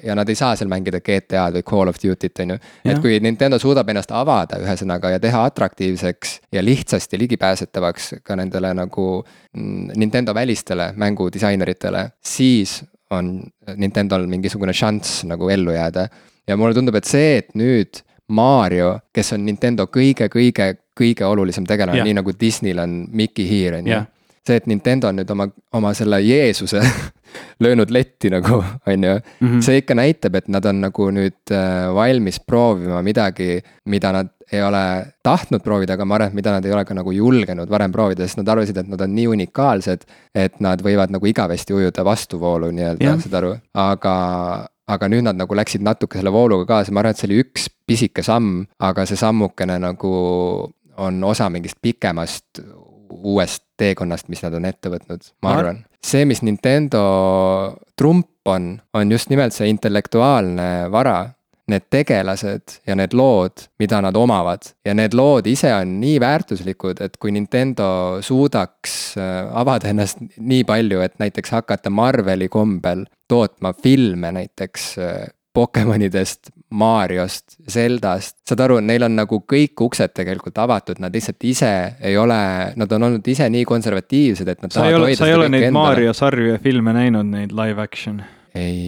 ja 0.03 0.15
nad 0.15 0.29
ei 0.29 0.35
saa 0.35 0.57
seal 0.57 0.69
mängida 0.69 1.01
GTA-d 1.01 1.57
või 1.57 1.63
Call 1.63 1.89
of 1.89 1.97
Duty't, 1.97 2.43
on 2.43 2.51
ju. 2.51 2.59
et 2.85 2.99
kui 2.99 3.21
Nintendo 3.21 3.59
suudab 3.59 3.89
ennast 3.89 4.11
avada 4.11 4.57
ühesõnaga 4.57 5.11
ja 5.11 5.21
teha 5.21 5.45
atraktiivseks 5.45 6.41
ja 6.53 6.65
lihtsasti 6.65 7.19
ligipääsetavaks 7.19 8.15
ka 8.25 8.37
nendele 8.37 8.75
nagu 8.75 9.25
mm, 9.53 9.91
Nintendo 9.97 10.35
välistele 10.35 10.93
mängudisaineritele, 10.97 12.11
siis 12.25 12.83
on 13.11 13.39
Nintendo'l 13.77 14.27
mingisugune 14.31 14.75
šanss 14.75 15.25
nagu 15.29 15.51
ellu 15.53 15.75
jääda. 15.77 16.09
ja 16.49 16.57
mulle 16.57 16.75
tundub, 16.75 16.95
et 16.95 17.05
see, 17.05 17.37
et 17.39 17.55
nüüd 17.55 18.03
Mario, 18.29 18.97
kes 19.15 19.33
on 19.37 19.45
Nintendo 19.47 19.87
kõige-kõige-kõige 19.87 21.25
olulisem 21.25 21.67
tegelane 21.67 22.01
yeah., 22.01 22.09
nii 22.09 22.19
nagu 22.19 22.35
Disneyl 22.41 22.83
on 22.83 23.05
Mickey 23.13 23.47
Here 23.51 23.79
on 23.79 23.87
ju 23.87 24.03
see, 24.47 24.61
et 24.61 24.67
Nintendo 24.71 25.11
on 25.11 25.19
nüüd 25.21 25.31
oma, 25.35 25.49
oma 25.77 25.93
selle 25.97 26.21
Jeesuse 26.25 26.81
löönud 27.65 27.91
letti 27.95 28.31
nagu, 28.33 28.61
on 28.63 29.09
ju. 29.09 29.17
Mhm. 29.41 29.61
see 29.65 29.83
ikka 29.83 29.97
näitab, 29.99 30.39
et 30.41 30.49
nad 30.53 30.65
on 30.71 30.81
nagu 30.87 31.11
nüüd 31.15 31.55
äh, 31.55 31.89
valmis 31.95 32.41
proovima 32.41 33.03
midagi, 33.07 33.61
mida 33.93 34.13
nad 34.15 34.33
ei 34.53 34.63
ole 34.63 35.07
tahtnud 35.27 35.63
proovida, 35.65 35.97
aga 35.97 36.05
ma 36.07 36.15
arvan, 36.19 36.31
et 36.31 36.39
mida 36.39 36.53
nad 36.55 36.65
ei 36.65 36.73
ole 36.73 36.85
ka 36.87 36.95
nagu 36.95 37.13
julgenud 37.13 37.71
varem 37.71 37.93
proovida, 37.93 38.27
sest 38.27 38.41
nad 38.41 38.53
arvasid, 38.55 38.79
et 38.79 38.89
nad 38.93 39.01
on 39.03 39.15
nii 39.15 39.27
unikaalsed. 39.33 40.07
et 40.35 40.61
nad 40.61 40.83
võivad 40.83 41.11
nagu 41.11 41.27
igavesti 41.27 41.75
ujuda 41.75 42.05
vastuvoolu 42.05 42.71
nii-öelda, 42.71 43.17
saad 43.25 43.39
aru, 43.41 43.53
aga 43.75 44.17
aga 44.87 45.09
nüüd 45.11 45.27
nad 45.27 45.39
nagu 45.39 45.57
läksid 45.59 45.83
natuke 45.83 46.21
selle 46.21 46.31
vooluga 46.31 46.67
kaasa, 46.69 46.95
ma 46.95 47.03
arvan, 47.03 47.17
et 47.17 47.21
see 47.21 47.29
oli 47.31 47.41
üks 47.43 47.67
pisike 47.87 48.23
samm, 48.23 48.67
aga 48.79 49.07
see 49.09 49.19
sammukene 49.19 49.81
nagu 49.83 50.13
on 51.03 51.25
osa 51.27 51.49
mingist 51.53 51.81
pikemast 51.83 52.63
uuest 53.11 53.65
teekonnast, 53.79 54.29
mis 54.33 54.43
nad 54.45 54.55
on 54.57 54.67
ette 54.69 54.91
võtnud, 54.93 55.27
ma 55.43 55.57
arvan. 55.59 55.83
see, 56.05 56.25
mis 56.29 56.43
Nintendo 56.47 57.03
trump 57.99 58.47
on, 58.47 58.77
on 58.95 59.13
just 59.13 59.31
nimelt 59.33 59.55
see 59.57 59.69
intellektuaalne 59.73 60.87
vara 60.95 61.19
need 61.71 61.87
tegelased 61.91 62.77
ja 62.87 62.95
need 62.99 63.15
lood, 63.17 63.67
mida 63.79 64.01
nad 64.05 64.17
omavad. 64.17 64.71
ja 64.85 64.95
need 64.95 65.15
lood 65.15 65.47
ise 65.51 65.73
on 65.75 65.97
nii 66.01 66.21
väärtuslikud, 66.23 67.01
et 67.03 67.17
kui 67.21 67.33
Nintendo 67.35 68.19
suudaks 68.23 69.17
äh, 69.19 69.49
avada 69.51 69.91
ennast 69.91 70.23
nii 70.39 70.65
palju, 70.65 71.01
et 71.03 71.19
näiteks 71.19 71.51
hakata 71.59 71.91
Marveli 71.91 72.49
kombel 72.49 73.05
tootma 73.29 73.75
filme 73.83 74.33
näiteks 74.33 74.93
äh, 74.99 75.27
Pokemonidest, 75.57 76.51
Mariost, 76.77 77.55
Zeldast, 77.73 78.37
saad 78.45 78.61
aru, 78.61 78.77
neil 78.85 79.07
on 79.07 79.15
nagu 79.17 79.39
kõik 79.49 79.81
uksed 79.87 80.13
tegelikult 80.13 80.59
avatud, 80.61 81.01
nad 81.01 81.15
lihtsalt 81.17 81.47
ise 81.49 81.71
ei 82.05 82.19
ole, 82.21 82.37
nad 82.77 82.93
on 82.93 83.07
olnud 83.09 83.31
ise 83.33 83.49
nii 83.49 83.65
konservatiivsed, 83.65 84.51
et 84.53 84.61
nad. 84.61 84.75
sa 84.75 84.85
ei 84.85 84.99
ole, 84.99 85.15
sa 85.17 85.31
ei 85.31 85.37
ole 85.39 85.49
neid 85.49 85.71
endale. 85.71 85.95
Mario 85.95 86.13
sarju 86.13 86.51
ja 86.53 86.59
filme 86.61 86.93
näinud, 86.93 87.31
neid 87.33 87.57
live 87.57 87.81
action? 87.83 88.21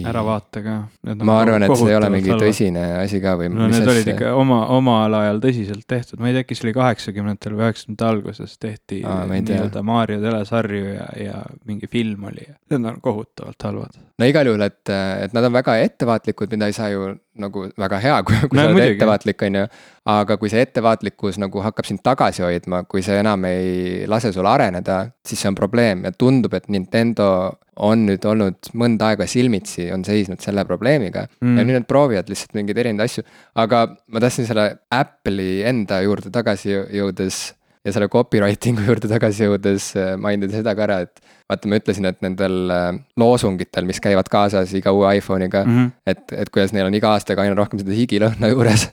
Ära 0.09 0.23
vaata 0.25 0.63
ka. 0.65 0.75
ma 1.23 1.37
arvan, 1.43 1.65
et 1.65 1.75
see 1.77 1.91
ei 1.91 1.97
ole 1.99 2.09
mingi 2.13 2.35
tõsine 2.41 2.83
asi 2.99 3.21
ka 3.23 3.35
või? 3.39 3.51
no 3.53 3.69
need 3.71 3.87
olid 3.87 4.07
see... 4.07 4.15
ikka 4.15 4.33
oma, 4.39 4.61
omal 4.75 5.17
ajal 5.21 5.41
tõsiselt 5.43 5.87
tehtud, 5.89 6.19
ma 6.21 6.29
ei 6.29 6.37
tea, 6.37 6.45
äkki 6.45 6.57
see 6.57 6.67
oli 6.67 6.75
kaheksakümnendatel 6.79 7.57
või 7.57 7.67
üheksakümnendate 7.67 8.09
alguses 8.09 8.57
tehti 8.61 9.01
nii-öelda 9.05 9.85
Mario 9.85 10.21
telesarju 10.23 10.93
ja, 10.93 11.09
ja 11.19 11.41
mingi 11.69 11.89
film 11.91 12.29
oli 12.31 12.47
ja 12.47 12.55
need 12.73 12.93
on 12.93 13.01
kohutavalt 13.03 13.69
halvad. 13.69 13.99
No 14.19 14.27
igal 14.27 14.49
juhul, 14.49 14.63
et, 14.67 14.91
et 14.91 15.33
nad 15.35 15.47
on 15.47 15.53
väga 15.55 15.77
ettevaatlikud, 15.85 16.51
mida 16.53 16.67
ei 16.69 16.75
saa 16.75 16.89
ju 16.91 17.13
nagu 17.39 17.63
väga 17.79 18.01
hea, 18.03 18.17
kui, 18.27 18.35
kui 18.49 18.59
no, 18.59 18.65
sa 18.65 18.73
oled 18.75 18.93
ettevaatlik, 18.93 19.45
on 19.47 19.57
ju. 19.61 19.63
aga 20.11 20.37
kui 20.41 20.51
see 20.51 20.63
ettevaatlikkus 20.65 21.39
nagu 21.41 21.63
hakkab 21.63 21.87
sind 21.87 22.03
tagasi 22.03 22.43
hoidma, 22.43 22.83
kui 22.89 23.03
see 23.05 23.19
enam 23.21 23.45
ei 23.47 24.05
lase 24.11 24.33
sul 24.35 24.49
areneda, 24.49 25.05
siis 25.25 25.43
see 25.43 25.51
on 25.51 25.57
probleem 25.57 26.03
ja 26.07 26.11
tundub, 26.15 26.57
et 26.57 26.67
Nintendo 26.73 27.29
on 27.79 28.03
nüüd 28.09 28.25
olnud 28.27 28.71
mõnda 28.75 29.13
aega 29.13 29.27
silmitsi, 29.29 29.87
on 29.95 30.03
seisnud 30.03 30.41
selle 30.43 30.65
probleemiga 30.67 31.23
mm. 31.39 31.55
ja 31.55 31.63
nüüd 31.63 31.79
nad 31.79 31.87
proovivad 31.87 32.31
lihtsalt 32.31 32.57
mingeid 32.57 32.81
erinevaid 32.83 33.07
asju. 33.07 33.23
aga 33.63 33.85
ma 34.11 34.23
tahtsin 34.23 34.49
selle 34.49 34.65
Apple'i 34.91 35.61
enda 35.69 36.01
juurde 36.03 36.33
tagasi 36.35 36.75
jõudes 36.75 37.39
ja 37.85 37.93
selle 37.95 38.09
copywriting'u 38.11 38.87
juurde 38.87 39.11
tagasi 39.11 39.45
jõudes 39.45 39.91
äh, 39.97 40.15
mainida 40.19 40.59
seda 40.59 40.75
ka 40.75 40.85
ära, 40.87 40.99
et 41.07 41.21
vaata, 41.49 41.69
ma 41.69 41.79
ütlesin, 41.79 42.09
et 42.09 42.19
nendel 42.25 42.73
äh, 42.73 42.89
loosungitel, 43.19 43.87
mis 43.89 44.01
käivad 44.03 44.31
kaasas 44.31 44.73
iga 44.77 44.93
uue 44.95 45.15
iPhone'iga 45.21 45.63
mm, 45.65 45.77
-hmm. 45.77 45.93
et, 46.05 46.35
et 46.43 46.51
kuidas 46.53 46.75
neil 46.75 46.89
on 46.89 46.99
iga 46.99 47.13
aastaga 47.15 47.45
aina 47.45 47.55
rohkem 47.57 47.79
seda 47.81 47.95
higilõhna 47.95 48.51
juures 48.53 48.89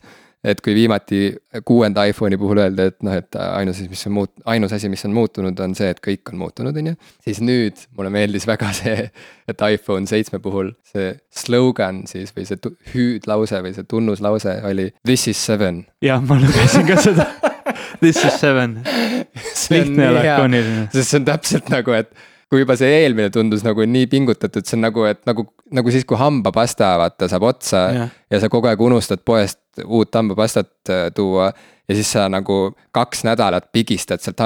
et 0.46 0.60
kui 0.62 0.74
viimati 0.76 1.20
kuuenda 1.66 2.04
iPhone'i 2.06 2.38
puhul 2.38 2.60
öeldi, 2.62 2.86
et 2.92 3.02
noh, 3.06 3.16
et 3.18 3.38
ainus 3.40 3.80
mis 3.90 4.06
on 4.06 4.14
muut-, 4.20 4.44
ainus 4.52 4.74
asi, 4.76 4.88
mis 4.92 5.02
on 5.08 5.14
muutunud, 5.16 5.58
on 5.64 5.74
see, 5.74 5.88
et 5.90 6.00
kõik 6.04 6.30
on 6.32 6.38
muutunud, 6.38 6.76
on 6.76 6.92
ju. 6.92 6.94
siis 7.24 7.40
nüüd 7.42 7.82
mulle 7.98 8.12
meeldis 8.14 8.46
väga 8.46 8.70
see, 8.76 9.08
et 9.48 9.66
iPhone 9.72 10.06
seitsme 10.06 10.38
puhul 10.44 10.70
see 10.86 11.16
slogan 11.34 12.04
siis 12.06 12.30
või 12.36 12.46
see 12.46 12.76
hüüdlause 12.94 13.62
või 13.64 13.74
see 13.74 13.90
tunnuslause 13.90 14.60
oli 14.70 14.92
this 15.02 15.26
is 15.32 15.42
seven. 15.50 15.84
jah, 16.04 16.22
ma 16.22 16.38
lugesin 16.38 16.86
ka 16.86 17.00
seda 17.02 17.26
This 18.02 18.22
is 18.24 18.40
seven. 18.40 18.80
lihtne 19.74 20.08
ja 20.08 20.14
lakooniline. 20.14 20.88
sest 20.94 21.12
see 21.12 21.20
on 21.20 21.28
täpselt 21.28 21.70
nagu, 21.72 21.94
et 21.96 22.10
kui 22.50 22.62
juba 22.62 22.76
see 22.78 22.90
eelmine 23.02 23.30
tundus 23.34 23.64
nagu 23.66 23.84
nii 23.90 24.06
pingutatud, 24.10 24.66
see 24.66 24.76
on 24.78 24.84
nagu, 24.86 25.06
et 25.08 25.22
nagu, 25.26 25.48
nagu 25.74 25.94
siis, 25.94 26.06
kui 26.06 26.18
hambapasta 26.20 26.92
vaata 27.00 27.28
saab 27.30 27.46
otsa 27.48 27.86
ja. 27.94 28.10
ja 28.30 28.42
sa 28.42 28.50
kogu 28.52 28.70
aeg 28.70 28.82
unustad 28.86 29.24
poest 29.26 29.82
uut 29.84 30.14
hambapastat 30.14 30.92
äh, 30.92 31.08
tuua. 31.14 31.50
ja 31.88 31.94
siis 31.94 32.08
sa 32.16 32.28
nagu 32.30 32.76
kaks 32.94 33.24
nädalat 33.26 33.68
pigistad 33.74 34.22
sealt, 34.22 34.40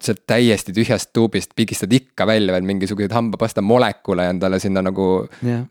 sealt 0.00 0.22
täiesti 0.28 0.72
tühjast 0.76 1.10
tuubist, 1.12 1.52
pigistad 1.56 1.92
ikka 1.92 2.26
välja 2.26 2.52
veel 2.52 2.68
mingisuguseid 2.68 3.12
hambapasta 3.12 3.64
molekule 3.64 4.28
endale 4.28 4.60
sinna 4.60 4.84
nagu 4.84 5.26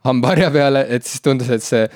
hambaharja 0.05 0.51
peale, 0.53 0.85
et 0.89 1.05
siis 1.05 1.21
tundus, 1.25 1.49
et 1.53 1.65
see 1.65 1.87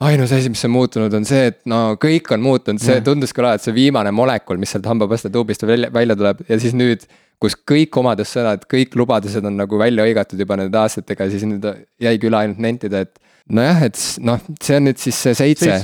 ainus 0.00 0.32
asi, 0.32 0.50
mis 0.52 0.64
on 0.64 0.72
muutunud, 0.74 1.14
on 1.16 1.26
see, 1.28 1.50
et 1.50 1.58
no 1.68 1.80
kõik 2.00 2.30
on 2.34 2.42
muutunud, 2.44 2.80
see 2.82 3.00
tundus 3.04 3.34
küll 3.36 3.48
alati 3.48 3.68
see 3.68 3.76
viimane 3.76 4.12
molekul, 4.16 4.60
mis 4.60 4.72
sealt 4.72 4.88
hambapasta 4.88 5.30
tuubist 5.32 5.64
välja, 5.68 5.90
välja 5.92 6.16
tuleb 6.16 6.44
ja 6.48 6.60
siis 6.60 6.76
nüüd. 6.76 7.08
kus 7.40 7.54
kõik 7.56 7.96
omadussõnad, 7.96 8.66
kõik 8.68 8.92
lubadused 9.00 9.46
on 9.48 9.54
nagu 9.56 9.78
välja 9.80 10.04
hõigatud 10.04 10.40
juba 10.42 10.58
nende 10.60 10.76
aastatega, 10.76 11.24
siis 11.32 11.46
nüüd 11.48 11.64
jäigi 12.04 12.28
üle 12.28 12.36
ainult 12.36 12.60
nentida, 12.60 13.00
et. 13.06 13.16
nojah, 13.48 13.80
et 13.86 14.02
noh, 14.20 14.42
see 14.60 14.76
on 14.76 14.84
nüüd 14.84 15.00
siis 15.00 15.22
see 15.24 15.32
seitse. 15.38 15.78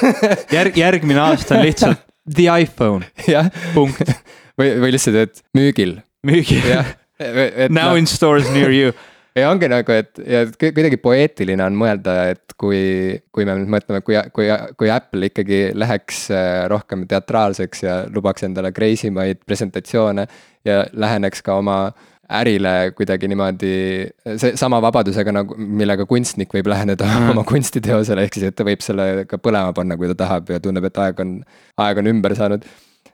järg, 0.56 0.78
järgmine 0.78 1.18
aasta 1.24 1.58
on 1.58 1.66
lihtsalt 1.66 2.06
the 2.30 2.46
iPhone 2.46 3.02
punkt. 3.74 4.06
või, 4.58 4.76
või 4.84 4.94
lihtsalt, 4.94 5.18
et 5.18 5.42
müügil. 5.58 5.96
müügil. 6.26 6.62
Now 7.68 7.90
no. 7.90 7.96
in 7.98 8.06
stores 8.06 8.46
near 8.54 8.70
you 8.70 8.94
ja 9.38 9.50
ongi 9.50 9.68
nagu, 9.70 9.94
et 9.94 10.20
ja 10.24 10.44
kuidagi 10.50 10.98
poeetiline 11.02 11.64
on 11.64 11.78
mõelda, 11.78 12.16
et 12.34 12.54
kui, 12.60 13.16
kui 13.32 13.46
me 13.48 13.56
nüüd 13.60 13.72
mõtleme, 13.76 14.02
kui, 14.06 14.18
kui, 14.36 14.50
kui 14.78 14.92
Apple 14.92 15.30
ikkagi 15.30 15.60
läheks 15.78 16.26
äh, 16.34 16.52
rohkem 16.70 17.06
teatraalseks 17.10 17.84
ja 17.86 17.98
lubaks 18.12 18.46
endale 18.46 18.72
crazy 18.76 19.12
maid 19.14 19.44
presentatsioone 19.46 20.26
ja 20.66 20.82
läheneks 20.92 21.44
ka 21.46 21.58
oma 21.60 21.82
ärile 22.30 22.92
kuidagi 22.94 23.26
niimoodi, 23.30 23.72
see 24.38 24.52
sama 24.58 24.78
vabadusega 24.82 25.32
nagu, 25.34 25.56
millega 25.58 26.06
kunstnik 26.06 26.52
võib 26.54 26.68
läheneda 26.70 27.08
mm. 27.08 27.32
oma 27.32 27.42
kunstiteosele, 27.48 28.26
ehk 28.26 28.38
siis, 28.38 28.52
et 28.52 28.58
ta 28.58 28.66
võib 28.66 28.84
selle 28.86 29.24
ka 29.30 29.40
põlema 29.42 29.74
panna, 29.74 29.98
kui 29.98 30.10
ta 30.12 30.18
tahab 30.20 30.52
ja 30.54 30.60
tunneb, 30.62 30.86
et 30.86 31.02
aeg 31.02 31.24
on, 31.24 31.40
aeg 31.86 32.02
on 32.02 32.12
ümber 32.12 32.36
saanud 32.38 32.66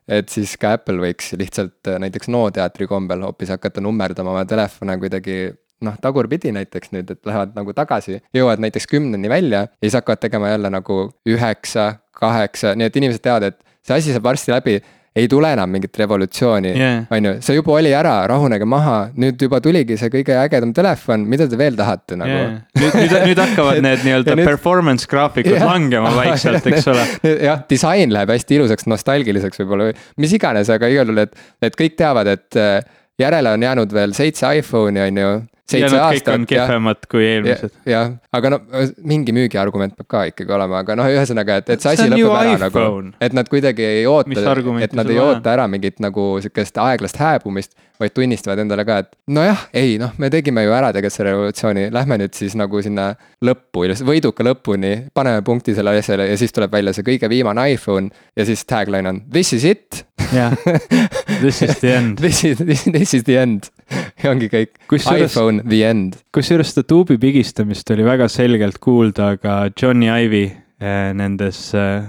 et 0.07 0.29
siis 0.31 0.53
ka 0.61 0.77
Apple 0.77 1.01
võiks 1.03 1.33
lihtsalt 1.39 1.89
äh, 1.91 2.01
näiteks 2.03 2.29
NO 2.31 2.45
teatri 2.55 2.87
kombel 2.91 3.25
hoopis 3.27 3.51
hakata 3.55 3.83
nummerdama 3.83 4.35
oma 4.35 4.45
telefone 4.49 4.99
kuidagi 5.03 5.39
noh, 5.85 5.97
tagurpidi 6.01 6.53
näiteks 6.57 6.93
nüüd, 6.95 7.11
et 7.13 7.29
lähevad 7.29 7.57
nagu 7.57 7.75
tagasi, 7.77 8.21
jõuavad 8.37 8.63
näiteks 8.65 8.89
kümneni 8.91 9.31
välja 9.33 9.67
ja 9.67 9.85
siis 9.85 9.99
hakkavad 9.99 10.23
tegema 10.23 10.53
jälle 10.53 10.73
nagu 10.73 11.01
üheksa, 11.29 11.97
kaheksa, 12.17 12.77
nii 12.79 12.89
et 12.89 12.97
inimesed 12.97 13.25
teavad, 13.25 13.51
et 13.51 13.61
see 13.87 13.99
asi 13.99 14.15
saab 14.15 14.31
varsti 14.31 14.55
läbi 14.55 14.79
ei 15.17 15.29
tule 15.33 15.49
enam 15.55 15.71
mingit 15.73 15.97
revolutsiooni 15.97 16.73
yeah., 16.77 17.05
on 17.13 17.25
ju, 17.25 17.33
see 17.45 17.57
juba 17.57 17.73
oli 17.79 17.93
ära, 17.97 18.15
rahunege 18.29 18.67
maha, 18.69 18.97
nüüd 19.17 19.41
juba 19.47 19.63
tuligi 19.65 19.97
see 20.01 20.13
kõige 20.13 20.37
ägedam 20.37 20.75
telefon, 20.77 21.25
mida 21.31 21.47
te 21.49 21.59
veel 21.61 21.79
tahate 21.79 22.19
nagu 22.21 22.35
yeah.. 22.35 22.59
nüüd, 22.77 22.99
nüüd, 23.01 23.17
nüüd 23.31 23.41
hakkavad 23.41 23.81
need 23.87 24.05
nii-öelda 24.05 24.37
performance 24.43 25.09
graafikud 25.11 25.57
yeah. 25.57 25.65
langema 25.71 26.13
vaikselt, 26.19 26.69
eks 26.69 26.91
ole. 26.93 27.09
jah, 27.49 27.65
disain 27.71 28.13
läheb 28.13 28.35
hästi 28.35 28.61
ilusaks, 28.61 28.89
nostalgiliseks 28.93 29.63
võib-olla 29.63 29.91
või 29.91 29.97
mis 30.25 30.37
iganes, 30.37 30.73
aga 30.73 30.93
igal 30.93 31.09
juhul, 31.09 31.25
et, 31.25 31.45
et 31.65 31.81
kõik 31.81 31.97
teavad, 31.97 32.29
et 32.37 32.61
äh, 32.61 32.79
järele 33.21 33.57
on 33.57 33.65
jäänud 33.65 33.97
veel 33.97 34.13
seitse 34.17 34.53
iPhone'i, 34.61 35.07
on 35.09 35.23
ju 35.23 35.35
seitse 35.71 35.99
aastat. 35.99 36.27
kõik 36.27 36.33
on 36.35 36.47
kehvemad 36.51 37.09
kui 37.11 37.25
eelmised. 37.27 37.75
jah, 37.89 38.13
aga 38.39 38.53
no 38.55 38.61
mingi 39.03 39.35
müügiargument 39.37 39.97
peab 39.99 40.11
ka 40.15 40.25
ikkagi 40.31 40.57
olema, 40.59 40.83
aga 40.85 40.99
noh, 40.99 41.11
ühesõnaga, 41.11 41.61
et, 41.63 41.75
et 41.75 41.83
see 41.85 41.97
asi 41.97 42.09
lõpeb 42.13 42.37
ära 42.37 42.59
nagu. 42.67 42.87
et 43.21 43.37
nad 43.37 43.51
kuidagi 43.51 43.89
ei 44.03 44.07
oota, 44.11 44.55
et 44.85 44.97
nad 44.99 45.11
ei 45.11 45.21
oota 45.23 45.57
ära 45.57 45.67
mingit 45.71 46.01
nagu 46.05 46.35
sihukest 46.45 46.79
aeglast 46.83 47.21
hääbumist 47.23 47.77
vaid 48.01 48.13
tunnistavad 48.15 48.61
endale 48.61 48.85
ka, 48.85 48.99
et 49.03 49.15
nojah, 49.33 49.67
ei 49.77 49.97
noh, 50.01 50.13
me 50.21 50.29
tegime 50.33 50.67
ju 50.67 50.75
ära 50.77 50.91
tegelikult 50.95 51.17
selle 51.17 51.33
revolutsiooni, 51.33 51.87
lähme 51.95 52.19
nüüd 52.21 52.37
siis 52.37 52.57
nagu 52.59 52.83
sinna 52.85 53.09
lõppu, 53.45 53.87
võiduka 54.09 54.45
lõpuni, 54.47 54.93
paneme 55.17 55.45
punkti 55.47 55.75
sellele 55.77 56.03
asjale 56.05 56.29
ja 56.31 56.37
siis 56.41 56.53
tuleb 56.57 56.73
välja 56.77 56.93
see 56.97 57.07
kõige 57.07 57.31
viimane 57.33 57.71
iPhone 57.73 58.13
ja 58.37 58.47
siis 58.49 58.65
tagline 58.69 59.13
on 59.13 59.23
this 59.33 59.55
is 59.57 59.65
it. 59.65 60.05
jah, 60.35 60.53
this 61.43 61.63
is 61.63 61.79
the 61.81 61.95
end 61.95 62.21
This 62.21 62.45
is, 62.45 62.59
this 62.59 63.15
is 63.15 63.25
the 63.25 63.39
end 63.39 63.71
ja 63.93 64.31
ongi 64.35 64.49
kõik, 64.53 64.75
iPhone 65.15 65.65
the 65.67 65.83
end. 65.87 66.19
kusjuures 66.35 66.75
seda 66.75 66.87
tuubi 66.89 67.19
pigistamist 67.23 67.91
oli 67.95 68.07
väga 68.07 68.29
selgelt 68.33 68.81
kuulda 68.83 69.35
ka 69.41 69.59
Johnny 69.75 70.11
Ive 70.11 70.45
eh, 70.47 71.11
nendes 71.17 71.69
eh, 71.79 72.09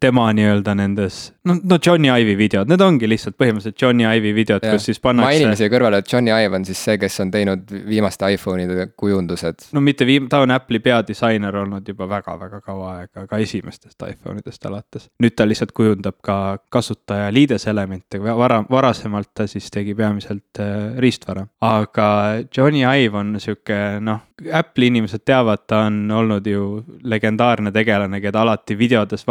tema 0.00 0.32
nii-öelda 0.34 0.74
nendes, 0.74 1.32
no, 1.44 1.54
no 1.62 1.78
Johnny 1.86 2.08
Ive'i 2.10 2.34
videod, 2.38 2.66
need 2.66 2.82
ongi 2.82 3.06
lihtsalt 3.06 3.36
põhimõtteliselt 3.38 3.78
Johnny 3.78 4.02
Ive'i 4.02 4.32
videod, 4.34 4.64
kus 4.66 4.88
siis 4.88 4.98
pannakse. 5.02 5.28
mainin 5.28 5.54
siia 5.58 5.70
kõrvale, 5.70 6.00
et 6.02 6.10
Johnny 6.10 6.32
Ive 6.34 6.58
on 6.58 6.66
siis 6.66 6.80
see, 6.82 6.96
kes 6.98 7.20
on 7.22 7.30
teinud 7.30 7.70
viimaste 7.86 8.26
iPhone'ide 8.34 8.88
kujundused. 8.98 9.68
no 9.76 9.82
mitte 9.86 10.08
viim-, 10.08 10.26
ta 10.32 10.40
on 10.42 10.50
Apple'i 10.50 10.82
peadisainer 10.82 11.60
olnud 11.62 11.86
juba 11.86 12.08
väga-väga 12.10 12.60
kaua 12.64 12.96
aega, 12.96 13.28
ka 13.30 13.38
esimestest 13.42 14.02
iPhone 14.08 14.42
idest 14.42 14.66
alates. 14.66 15.06
nüüd 15.22 15.38
ta 15.38 15.46
lihtsalt 15.46 15.70
kujundab 15.76 16.18
ka 16.26 16.58
kasutaja 16.66 17.30
liideselemente, 17.30 18.18
vara, 18.26 18.64
varasemalt 18.70 19.30
ta 19.34 19.46
siis 19.46 19.70
tegi 19.70 19.94
peamiselt 19.94 20.58
äh, 20.58 20.98
riistvara. 20.98 21.46
aga 21.62 22.08
Johnny 22.50 22.82
Ive 22.82 23.22
on 23.22 23.36
sihuke 23.38 24.00
noh, 24.02 24.26
Apple'i 24.52 24.90
inimesed 24.90 25.22
teavad, 25.24 25.62
ta 25.70 25.84
on 25.86 26.10
olnud 26.12 26.46
ju 26.46 26.66
legendaarne 27.08 27.70
tegelane, 27.72 28.20
keda 28.20 28.42
alati 28.42 28.76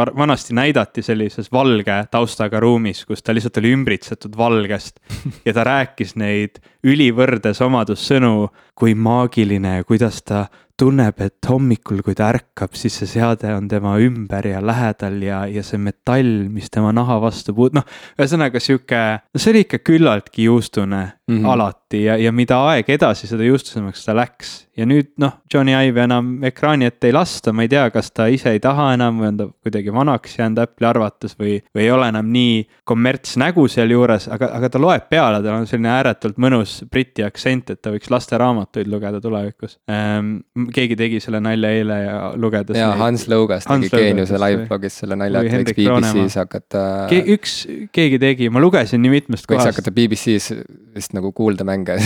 videodes 0.06 0.18
vanasti 0.18 0.53
näidati 0.53 1.01
sellises 1.01 1.51
valge 1.51 2.06
taustaga 2.12 2.60
ruumis, 2.60 3.06
kus 3.06 3.24
ta 3.24 3.34
lihtsalt 3.34 3.58
oli 3.58 3.74
ümbritsetud 3.74 4.38
valgest 4.38 4.99
ja 5.45 5.53
ta 5.53 5.64
rääkis 5.64 6.16
neid 6.16 6.60
ülivõrdes 6.86 7.62
omadussõnu, 7.62 8.49
kui 8.76 8.95
maagiline 8.95 9.78
ja 9.78 9.84
kuidas 9.84 10.22
ta 10.24 10.47
tunneb, 10.78 11.22
et 11.22 11.47
hommikul, 11.47 12.01
kui 12.03 12.16
ta 12.16 12.30
ärkab, 12.34 12.76
siis 12.76 12.97
see 12.99 13.08
seade 13.08 13.53
on 13.56 13.68
tema 13.72 13.95
ümber 13.97 14.45
ja 14.47 14.60
lähedal 14.60 15.22
ja, 15.24 15.45
ja 15.47 15.64
see 15.64 15.80
metall, 15.80 16.49
mis 16.51 16.70
tema 16.70 16.91
naha 16.91 17.20
vastu 17.22 17.56
puut-, 17.56 17.76
noh. 17.76 17.86
ühesõnaga 18.20 18.60
sihuke, 18.60 19.03
no 19.32 19.39
see 19.39 19.53
oli 19.53 19.64
ikka 19.66 19.80
küllaltki 19.80 20.49
juustune 20.49 21.14
mm 21.28 21.38
-hmm. 21.38 21.49
alati 21.49 22.03
ja, 22.03 22.17
ja 22.17 22.32
mida 22.32 22.57
aeg 22.69 22.89
edasi, 22.89 23.28
seda 23.28 23.43
juustusemaks 23.43 24.05
ta 24.05 24.13
läks. 24.15 24.53
ja 24.78 24.86
nüüd 24.86 25.13
noh, 25.17 25.32
Johnny 25.53 25.71
Ive 25.88 26.03
enam 26.03 26.43
ekraani 26.43 26.86
ette 26.86 27.07
ei 27.07 27.13
lasta, 27.15 27.53
ma 27.53 27.63
ei 27.63 27.69
tea, 27.71 27.86
kas 27.91 28.11
ta 28.11 28.26
ise 28.28 28.51
ei 28.51 28.59
taha 28.59 28.89
enam 28.93 29.21
või 29.21 29.28
on 29.30 29.38
ta 29.38 29.47
kuidagi 29.63 29.93
vanaks 29.95 30.36
jäänud 30.38 30.59
Apple'i 30.59 30.89
arvates 30.89 31.38
või, 31.39 31.53
või 31.76 31.86
ei 31.86 31.91
ole 31.95 32.09
enam 32.11 32.28
nii 32.34 32.57
kommertsnägu 32.84 33.67
sealjuures, 33.71 34.28
aga, 34.36 34.49
aga 34.57 34.69
ta 34.69 34.82
loeb 34.82 35.07
peale, 35.09 35.39
tal 35.43 35.61
on 35.61 35.67
selline 35.67 35.89
ääretult 35.93 36.38
mõnus 36.38 36.76
briti 36.91 37.23
aktsent, 37.23 37.71
et 37.71 37.82
ta 37.82 37.93
võiks 37.95 38.11
lasteraamatuid 38.11 38.91
lugeda 38.91 39.21
tulevikus 39.23 39.80
ehm, 39.88 40.36
keegi 40.76 40.99
tegi 40.99 41.23
selle 41.23 41.39
nalja 41.39 41.71
eile 41.71 42.01
ja 42.03 42.19
lugedes. 42.36 42.78
ja 42.78 42.91
Hans 42.99 43.26
Lõugas 43.32 43.69
tegi 43.71 43.89
Geeniuse 43.95 44.38
live-blogis 44.41 44.99
selle 45.01 45.15
nalja, 45.15 45.41
et 45.41 45.63
võiks 45.63 45.80
BBC-s 45.80 46.38
hakata 46.43 46.86
Ke. 47.09 47.23
üks, 47.38 47.57
keegi 47.95 48.19
tegi, 48.19 48.51
ma 48.51 48.59
lugesin 48.59 49.01
nii 49.01 49.15
mitmest 49.21 49.47
kohast. 49.47 49.71
võiks 49.71 49.80
hakata 49.80 49.95
BBC-s 49.95 50.59
vist 50.95 51.14
nagu 51.16 51.32
kuuldemänge 51.36 51.97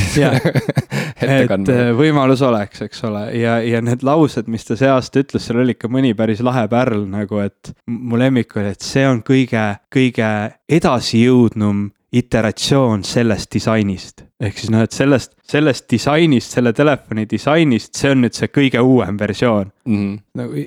et 1.19 1.51
äh, 1.51 1.91
võimalus 1.97 2.43
oleks, 2.45 2.83
eks 2.87 3.03
ole, 3.09 3.25
ja, 3.39 3.59
ja 3.65 3.81
need 3.85 4.05
laused, 4.07 4.49
mis 4.51 4.67
ta 4.67 4.77
see 4.79 4.89
aasta 4.91 5.23
ütles, 5.23 5.45
seal 5.45 5.61
oli 5.63 5.75
ikka 5.77 5.91
mõni 5.91 6.15
päris 6.17 6.43
lahe 6.45 6.65
pärl 6.71 7.05
nagu, 7.09 7.43
et 7.43 7.73
mu 7.89 8.19
lemmik 8.19 8.55
oli, 8.57 8.73
et 8.75 8.85
see 8.85 9.05
on 9.09 9.23
kõige, 9.25 9.65
kõige 9.93 10.29
edasijõudnum 10.79 11.89
iteratsioon 12.11 13.03
sellest 13.05 13.51
disainist. 13.53 14.23
ehk 14.39 14.57
siis 14.57 14.71
noh, 14.73 14.81
et 14.81 14.95
sellest, 14.95 15.33
sellest 15.45 15.85
disainist, 15.91 16.55
selle 16.55 16.71
telefoni 16.73 17.25
disainist, 17.29 17.91
see 17.99 18.13
on 18.13 18.23
nüüd 18.23 18.33
see 18.33 18.49
kõige 18.49 18.81
uuem 18.81 19.19
versioon 19.19 19.69
mm. 19.85 19.97
-hmm. 19.97 20.15
nagu 20.39 20.63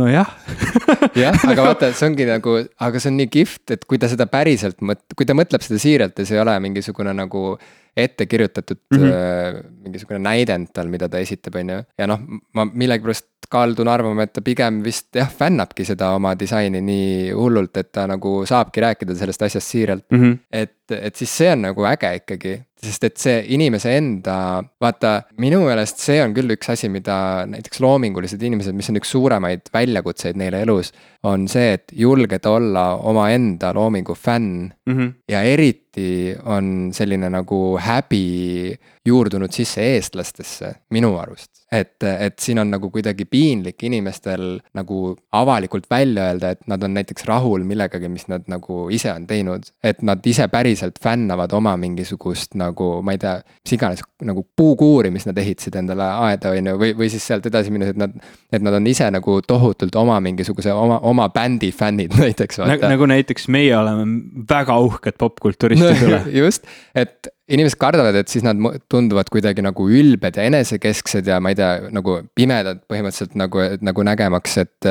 nojah 0.00 0.32
jah, 1.22 1.44
aga 1.46 1.66
vaata, 1.68 1.92
see 1.94 2.08
ongi 2.08 2.26
nagu, 2.26 2.56
aga 2.80 3.02
see 3.02 3.12
on 3.12 3.20
nii 3.20 3.28
kihvt, 3.30 3.76
et 3.76 3.84
kui 3.84 4.02
ta 4.02 4.10
seda 4.10 4.26
päriselt 4.26 4.82
mõt-, 4.82 5.14
kui 5.14 5.28
ta 5.28 5.36
mõtleb 5.36 5.62
seda 5.62 5.78
siiralt 5.78 6.18
ja 6.18 6.26
see 6.26 6.38
ei 6.38 6.42
ole 6.42 6.58
mingisugune 6.64 7.14
nagu 7.14 7.54
ette 7.96 8.26
kirjutatud 8.26 8.78
mm 8.90 8.98
-hmm. 8.98 9.64
mingisugune 9.82 10.18
näidend 10.18 10.68
tal, 10.74 10.88
mida 10.88 11.08
ta 11.08 11.18
esitab, 11.18 11.54
on 11.54 11.70
ju. 11.70 11.82
ja 11.98 12.06
noh, 12.06 12.20
ma 12.54 12.64
millegipärast 12.64 13.26
kaldun 13.50 13.88
arvama, 13.88 14.22
et 14.22 14.32
ta 14.32 14.40
pigem 14.40 14.82
vist 14.84 15.16
jah, 15.16 15.30
fännabki 15.30 15.84
seda 15.84 16.12
oma 16.14 16.34
disaini 16.38 16.80
nii 16.80 17.30
hullult, 17.34 17.76
et 17.76 17.92
ta 17.92 18.06
nagu 18.06 18.46
saabki 18.46 18.80
rääkida 18.80 19.14
sellest 19.14 19.42
asjast 19.42 19.66
siiralt 19.66 20.06
mm. 20.10 20.20
-hmm. 20.20 20.38
et, 20.52 20.76
et 20.90 21.16
siis 21.16 21.36
see 21.38 21.52
on 21.52 21.62
nagu 21.62 21.84
äge 21.84 22.14
ikkagi, 22.22 22.60
sest 22.80 23.04
et 23.04 23.16
see 23.20 23.40
inimese 23.54 23.92
enda, 23.98 24.36
vaata, 24.80 25.12
minu 25.42 25.62
meelest 25.66 26.00
see 26.02 26.20
on 26.22 26.34
küll 26.36 26.54
üks 26.54 26.72
asi, 26.72 26.88
mida 26.92 27.46
näiteks 27.50 27.82
loomingulised 27.84 28.42
inimesed, 28.42 28.76
mis 28.76 28.88
on 28.92 29.00
üks 29.00 29.12
suuremaid 29.12 29.68
väljakutseid 29.74 30.38
neile 30.40 30.62
elus. 30.66 30.92
on 31.22 31.44
see, 31.52 31.74
et 31.76 31.92
julgeda 31.92 32.48
olla 32.56 32.84
omaenda 32.96 33.74
loomingu 33.76 34.14
fänn 34.16 34.70
mm 34.86 34.94
-hmm. 34.96 35.12
ja 35.28 35.42
eriti 35.42 36.34
on 36.44 36.92
selline 36.96 37.28
nagu 37.28 37.76
häbi 37.76 38.78
juurdunud 39.10 39.52
sisse 39.54 39.84
eestlastesse, 39.94 40.74
minu 40.94 41.16
arust 41.20 41.60
et, 41.72 42.02
et 42.02 42.38
siin 42.42 42.58
on 42.58 42.70
nagu 42.70 42.90
kuidagi 42.90 43.24
piinlik 43.30 43.82
inimestel 43.86 44.58
nagu 44.74 45.14
avalikult 45.38 45.86
välja 45.90 46.26
öelda, 46.30 46.50
et 46.54 46.66
nad 46.70 46.82
on 46.82 46.94
näiteks 46.96 47.24
rahul 47.28 47.64
millegagi, 47.66 48.10
mis 48.10 48.26
nad 48.30 48.48
nagu 48.50 48.88
ise 48.90 49.12
on 49.12 49.26
teinud. 49.30 49.70
et 49.82 50.02
nad 50.02 50.26
ise 50.26 50.48
päriselt 50.48 50.98
fännavad 51.02 51.52
oma 51.52 51.76
mingisugust 51.76 52.54
nagu, 52.58 52.90
ma 53.02 53.14
ei 53.14 53.22
tea, 53.22 53.36
mis 53.64 53.76
iganes 53.76 54.02
nagu 54.26 54.44
puukuuri, 54.56 55.10
mis 55.14 55.26
nad 55.28 55.38
ehitasid 55.38 55.78
endale 55.80 56.08
aeda, 56.26 56.54
on 56.56 56.72
ju, 56.72 56.76
või, 56.80 56.94
või 56.98 57.10
siis 57.12 57.26
sealt 57.26 57.46
edasi 57.46 57.70
minnes, 57.70 57.94
et 57.94 58.00
nad. 58.00 58.16
et 58.52 58.62
nad 58.62 58.74
on 58.74 58.86
ise 58.90 59.06
nagu 59.10 59.38
tohutult 59.46 59.94
oma 59.96 60.18
mingisuguse 60.20 60.72
oma, 60.74 60.98
oma 61.06 61.28
bändi 61.30 61.70
fännid 61.72 62.16
näiteks. 62.24 62.58
Nagu, 62.66 62.88
nagu 62.90 63.10
näiteks 63.14 63.46
meie 63.48 63.76
oleme 63.78 64.42
väga 64.50 64.78
uhked 64.82 65.20
popkulturistide 65.20 66.08
üle 66.08 66.24
just, 66.42 66.66
et 66.94 67.30
inimesed 67.50 67.78
kardavad, 67.80 68.16
et 68.20 68.30
siis 68.30 68.44
nad 68.46 68.58
tunduvad 68.90 69.30
kuidagi 69.32 69.64
nagu 69.64 69.88
ülbed 69.90 70.38
ja 70.38 70.46
enesekesksed 70.50 71.26
ja 71.30 71.40
ma 71.42 71.52
ei 71.52 71.58
tea, 71.58 71.72
nagu 71.94 72.20
pimedad 72.36 72.82
põhimõtteliselt 72.90 73.36
nagu, 73.40 73.66
nagu 73.86 74.06
nägemaks, 74.10 74.56
et. 74.64 74.90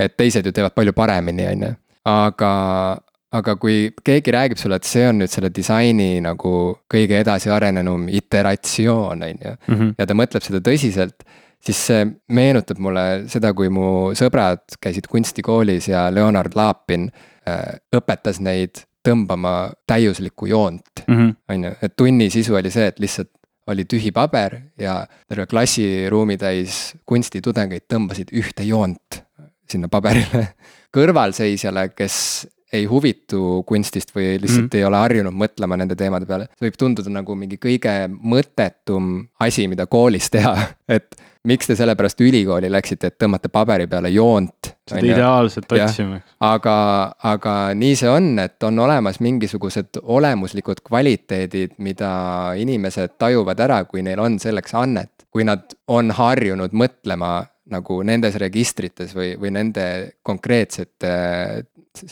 et 0.00 0.14
teised 0.16 0.46
ju 0.46 0.52
teevad 0.56 0.72
palju 0.72 0.94
paremini, 0.96 1.44
on 1.50 1.62
ju, 1.66 1.70
aga, 2.08 2.50
aga 3.36 3.54
kui 3.60 3.90
keegi 4.06 4.32
räägib 4.32 4.56
sulle, 4.56 4.78
et 4.80 4.88
see 4.88 5.02
on 5.04 5.18
nüüd 5.20 5.28
selle 5.28 5.50
disaini 5.52 6.22
nagu 6.24 6.52
kõige 6.88 7.18
edasiarenenum 7.20 8.06
iteratsioon, 8.08 9.26
on 9.26 9.44
ju. 9.44 9.54
Mhm. 9.68 9.90
ja 9.98 10.06
ta 10.08 10.16
mõtleb 10.16 10.46
seda 10.46 10.62
tõsiselt, 10.64 11.26
siis 11.60 11.82
see 11.90 12.06
meenutab 12.32 12.80
mulle 12.80 13.04
seda, 13.28 13.52
kui 13.52 13.68
mu 13.68 14.14
sõbrad 14.16 14.64
käisid 14.80 15.10
kunstikoolis 15.10 15.90
ja 15.90 16.06
Leonard 16.14 16.56
Laapin 16.56 17.10
äh, 17.44 17.76
õpetas 17.92 18.40
neid 18.40 18.86
tõmbama 19.06 19.72
täiuslikku 19.88 20.50
joont, 20.50 21.04
mhm. 21.06 21.36
on 21.48 21.68
ju, 21.68 21.74
et 21.82 21.96
tunni 21.96 22.30
sisu 22.32 22.58
oli 22.60 22.72
see, 22.72 22.90
et 22.92 23.00
lihtsalt 23.02 23.32
oli 23.70 23.84
tühi 23.84 24.10
paber 24.12 24.56
ja 24.80 25.00
terve 25.28 25.46
klassiruumi 25.46 26.36
täis 26.40 26.96
kunstitudengeid 27.06 27.86
tõmbasid 27.90 28.32
ühte 28.34 28.66
joont 28.66 29.20
sinna 29.70 29.90
paberile. 29.92 30.48
kõrvalseisjale, 30.96 31.90
kes 31.94 32.16
ei 32.72 32.86
huvitu 32.90 33.62
kunstist 33.66 34.12
või 34.14 34.36
lihtsalt 34.38 34.68
mm. 34.68 34.78
ei 34.78 34.84
ole 34.86 34.98
harjunud 35.02 35.34
mõtlema 35.34 35.78
nende 35.78 35.96
teemade 35.98 36.26
peale. 36.26 36.46
see 36.54 36.68
võib 36.68 36.78
tunduda 36.78 37.12
nagu 37.12 37.34
mingi 37.38 37.58
kõige 37.62 37.94
mõttetum 38.10 39.16
asi, 39.42 39.66
mida 39.70 39.86
koolis 39.90 40.30
teha, 40.30 40.54
et 40.96 41.14
miks 41.44 41.66
te 41.66 41.76
sellepärast 41.76 42.20
ülikooli 42.20 42.70
läksite, 42.72 43.10
et 43.10 43.18
tõmmate 43.20 43.48
paberi 43.52 43.86
peale 43.90 44.10
joont. 44.12 44.72
seda 44.88 45.06
ideaalselt 45.06 45.72
otsima. 45.72 46.20
aga, 46.40 46.76
aga 47.22 47.54
nii 47.74 47.96
see 47.96 48.10
on, 48.10 48.32
et 48.38 48.62
on 48.62 48.78
olemas 48.78 49.20
mingisugused 49.20 50.02
olemuslikud 50.02 50.82
kvaliteedid, 50.86 51.78
mida 51.78 52.12
inimesed 52.56 53.16
tajuvad 53.18 53.60
ära, 53.60 53.84
kui 53.84 54.02
neil 54.02 54.20
on 54.20 54.38
selleks 54.38 54.74
annet. 54.74 55.12
kui 55.30 55.44
nad 55.46 55.62
on 55.86 56.10
harjunud 56.10 56.72
mõtlema 56.74 57.44
nagu 57.72 58.00
nendes 58.06 58.36
registrites 58.40 59.14
või, 59.16 59.34
või 59.40 59.52
nende 59.54 59.84
konkreetsete 60.26 61.12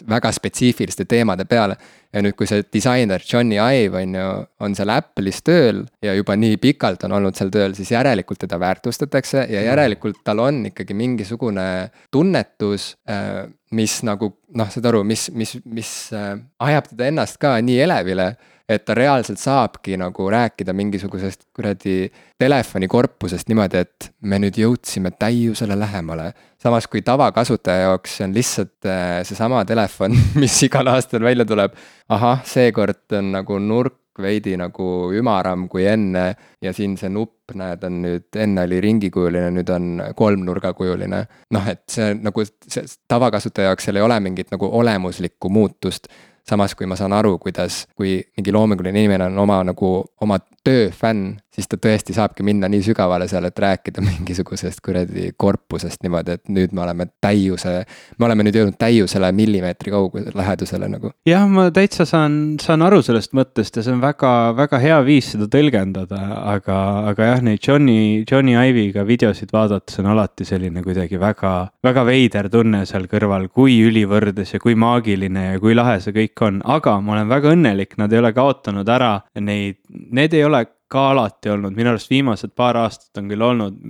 väga 0.09 0.33
spetsiifiliste 0.35 1.05
teemade 1.05 1.45
peale. 1.45 1.77
ja 2.13 2.23
nüüd, 2.25 2.33
kui 2.39 2.49
see 2.49 2.63
disainer 2.73 3.21
Johnny 3.21 3.59
Ive 3.61 4.01
on 4.01 4.15
ju, 4.17 4.29
on 4.65 4.75
seal 4.75 4.91
Apple'is 4.95 5.43
tööl 5.45 5.83
ja 6.03 6.15
juba 6.17 6.39
nii 6.41 6.57
pikalt 6.57 7.05
on 7.05 7.13
olnud 7.19 7.37
seal 7.37 7.53
tööl, 7.53 7.75
siis 7.77 7.93
järelikult 7.93 8.41
teda 8.47 8.57
väärtustatakse 8.61 9.45
ja 9.53 9.63
järelikult 9.67 10.23
tal 10.25 10.41
on 10.41 10.63
ikkagi 10.71 10.97
mingisugune 10.97 11.67
tunnetus 12.11 12.95
äh, 13.11 13.45
mis 13.77 13.99
nagu 14.09 14.31
noh, 14.57 14.71
saad 14.73 14.89
aru, 14.89 15.03
mis, 15.05 15.29
mis, 15.37 15.59
mis 15.69 15.93
äh, 16.17 16.39
ajab 16.65 16.89
teda 16.95 17.11
ennast 17.13 17.37
ka 17.43 17.59
nii 17.61 17.83
elevile 17.85 18.33
et 18.69 18.85
ta 18.85 18.95
reaalselt 18.95 19.41
saabki 19.41 19.97
nagu 19.97 20.27
rääkida 20.31 20.75
mingisugusest 20.77 21.47
kuradi 21.57 22.11
telefonikorpusest 22.39 23.49
niimoodi, 23.49 23.81
et 23.81 24.11
me 24.21 24.41
nüüd 24.43 24.59
jõudsime 24.61 25.15
täiusele 25.19 25.79
lähemale. 25.79 26.33
samas 26.59 26.87
kui 26.87 27.03
tavakasutaja 27.03 27.87
jaoks 27.89 28.17
see 28.17 28.27
on 28.27 28.35
lihtsalt 28.35 28.87
äh, 28.87 29.23
seesama 29.25 29.65
telefon, 29.65 30.17
mis 30.43 30.63
igal 30.63 30.87
aastal 30.93 31.25
välja 31.25 31.45
tuleb. 31.49 31.73
ahah, 32.09 32.45
seekord 32.45 33.19
on 33.19 33.33
nagu 33.33 33.59
nurk 33.59 33.97
veidi 34.23 34.57
nagu 34.59 34.87
ümaram 35.15 35.69
kui 35.71 35.87
enne 35.87 36.25
ja 36.63 36.73
siin 36.75 36.97
see 36.99 37.11
nupp, 37.13 37.55
näed, 37.57 37.85
on 37.87 38.01
nüüd, 38.03 38.27
enne 38.37 38.65
oli 38.67 38.81
ringikujuline, 38.85 39.51
nüüd 39.55 39.71
on 39.73 40.03
kolmnurgakujuline. 40.19 41.23
noh, 41.55 41.69
et 41.71 41.85
see 41.91 42.13
nagu 42.19 42.45
see 42.45 42.85
tavakasutaja 43.09 43.71
jaoks 43.71 43.89
seal 43.89 44.01
ei 44.01 44.05
ole 44.05 44.19
mingit 44.21 44.53
nagu 44.55 44.69
olemuslikku 44.81 45.49
muutust 45.49 46.11
samas 46.49 46.75
kui 46.75 46.87
ma 46.89 46.97
saan 46.97 47.13
aru, 47.13 47.37
kuidas, 47.43 47.83
kui 47.97 48.19
mingi 48.37 48.55
loominguline 48.55 48.97
inimene 48.97 49.29
on 49.29 49.39
oma 49.45 49.61
nagu 49.69 49.93
oma 50.25 50.39
töö 50.65 50.89
fänn, 50.95 51.37
siis 51.59 51.69
ta 51.71 51.79
tõesti 51.83 52.15
saabki 52.15 52.47
minna 52.47 52.69
nii 52.71 52.83
sügavale 52.87 53.27
seal, 53.31 53.49
et 53.49 53.59
rääkida 53.59 54.03
mingisugusest 54.09 54.83
kuradi 54.85 55.33
korpusest 55.37 56.05
niimoodi, 56.07 56.39
et 56.39 56.53
nüüd 56.55 56.75
me 56.77 56.85
oleme 56.85 57.09
täiuse. 57.21 57.83
me 58.19 58.29
oleme 58.29 58.47
nüüd 58.47 58.59
jõudnud 58.61 58.79
täiusele 58.79 59.31
millimeetri 59.35 59.93
kaugusele, 59.95 60.35
lähedusele 60.39 60.89
nagu. 60.93 61.13
jah, 61.27 61.47
ma 61.51 61.69
täitsa 61.75 62.07
saan, 62.09 62.59
saan 62.63 62.85
aru 62.87 63.03
sellest 63.03 63.35
mõttest 63.37 63.81
ja 63.81 63.85
see 63.85 63.97
on 63.97 64.03
väga, 64.03 64.33
väga 64.59 64.81
hea 64.83 65.01
viis 65.07 65.33
seda 65.35 65.49
tõlgendada, 65.51 66.21
aga, 66.55 66.79
aga 67.13 67.33
jah, 67.33 67.45
neid 67.45 67.63
Johnny, 67.65 68.25
Johnny 68.31 68.55
Ive'iga 68.59 69.05
videosid 69.09 69.53
vaadates 69.55 69.99
on 70.03 70.11
alati 70.15 70.47
selline 70.49 70.83
kuidagi 70.87 71.21
väga, 71.21 71.55
väga 71.85 72.07
veider 72.07 72.51
tunne 72.53 72.85
seal 72.87 73.11
kõrval, 73.11 73.49
kui 73.53 73.81
ülivõrdes 73.89 74.55
ja 74.55 74.63
kui 74.63 74.79
maagiline 74.79 75.53
ja 75.53 75.61
kui 75.63 75.75
lahe 75.77 75.99
see 76.05 76.15
kõik 76.15 76.47
on, 76.47 76.63
aga 76.79 76.99
ma 77.03 77.17
olen 77.19 77.31
väga 77.31 77.55
õnnelik, 77.57 77.99
nad 77.99 78.13
ei 78.13 78.23
ole 78.23 78.33
kaotanud 78.37 78.89
ära 78.89 79.15
neid, 79.43 79.81
need 79.89 80.35
ei 80.37 80.45
ole 80.47 80.65
ka 80.89 81.11
alati 81.13 81.53
olnud, 81.53 81.77
minu 81.77 81.93
arust 81.93 82.11
viimased 82.11 82.55
paar 82.57 82.79
aastat 82.81 83.21
on 83.21 83.29
küll 83.29 83.45
olnud 83.45 83.81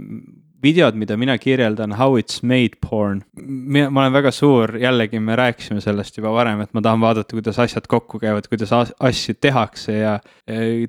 videod, 0.63 0.97
mida 0.99 1.17
mina 1.17 1.37
kirjeldan 1.39 1.95
how 1.99 2.19
it's 2.19 2.43
made 2.43 2.79
porn. 2.83 3.23
ma 3.91 4.03
olen 4.03 4.13
väga 4.13 4.33
suur, 4.35 4.75
jällegi 4.81 5.21
me 5.23 5.37
rääkisime 5.39 5.81
sellest 5.83 6.19
juba 6.19 6.33
varem, 6.35 6.63
et 6.65 6.75
ma 6.75 6.83
tahan 6.85 7.01
vaadata, 7.03 7.37
kuidas 7.37 7.59
asjad 7.63 7.87
kokku 7.91 8.19
käivad, 8.23 8.49
kuidas 8.51 8.73
asju 8.75 9.37
tehakse 9.41 9.99
ja 10.01 10.19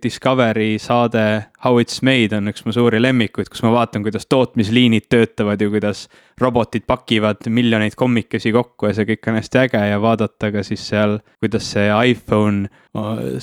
Discovery 0.03 0.77
saade 0.79 1.25
How 1.59 1.81
it's 1.81 1.99
made 2.01 2.31
on 2.37 2.47
üks 2.47 2.63
mu 2.63 2.71
suuri 2.71 3.01
lemmikuid, 3.01 3.49
kus 3.51 3.65
ma 3.65 3.73
vaatan, 3.73 4.03
kuidas 4.05 4.29
tootmisliinid 4.31 5.09
töötavad 5.11 5.59
ja 5.59 5.67
kuidas 5.67 6.05
robotid 6.39 6.85
pakivad 6.87 7.49
miljoneid 7.51 7.97
kommikesi 7.99 8.53
kokku 8.55 8.87
ja 8.87 8.95
see 8.95 9.09
kõik 9.09 9.27
on 9.27 9.39
hästi 9.41 9.59
äge 9.65 9.81
ja 9.89 9.97
vaadata 9.99 10.53
ka 10.55 10.63
siis 10.63 10.85
seal, 10.87 11.17
kuidas 11.43 11.67
see 11.75 11.89
iPhone 12.13 12.69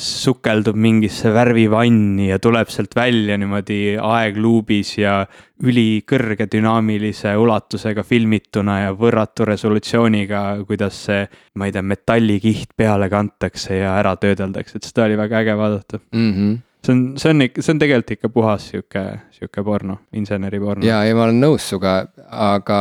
sukeldub 0.00 0.74
mingisse 0.80 1.30
värvivanni 1.30 2.30
ja 2.32 2.40
tuleb 2.42 2.72
sealt 2.72 2.96
välja 2.96 3.36
niimoodi 3.38 3.98
aegluubis 4.00 4.96
ja 4.98 5.20
ülikõrge 5.62 6.15
dünaamilise 6.52 7.36
ulatusega 7.36 8.02
filmituna 8.02 8.80
ja 8.84 8.94
võrratu 8.96 9.46
resolutsiooniga, 9.48 10.42
kuidas 10.66 11.04
see, 11.08 11.26
ma 11.54 11.68
ei 11.68 11.74
tea, 11.74 11.82
metallikiht 11.82 12.76
peale 12.76 13.10
kantakse 13.12 13.80
ja 13.82 13.96
ära 14.00 14.16
töödeldakse, 14.20 14.78
et 14.78 14.88
seda 14.88 15.06
oli 15.06 15.18
väga 15.18 15.42
äge 15.44 15.58
vaadata 15.58 16.00
mm. 16.12 16.32
-hmm 16.32 16.56
see 16.86 16.92
on, 16.92 17.18
see 17.18 17.30
on 17.30 17.42
ikka, 17.42 17.62
see 17.62 17.72
on 17.74 17.78
tegelikult 17.82 18.10
ikka 18.14 18.28
puhas 18.30 18.68
sihuke, 18.70 19.02
sihuke 19.34 19.64
porno, 19.64 19.98
inseneriporno. 20.12 20.86
ja, 20.86 21.00
ja 21.04 21.16
ma 21.18 21.24
olen 21.26 21.40
nõus 21.42 21.66
sinuga, 21.70 21.96
aga 22.30 22.78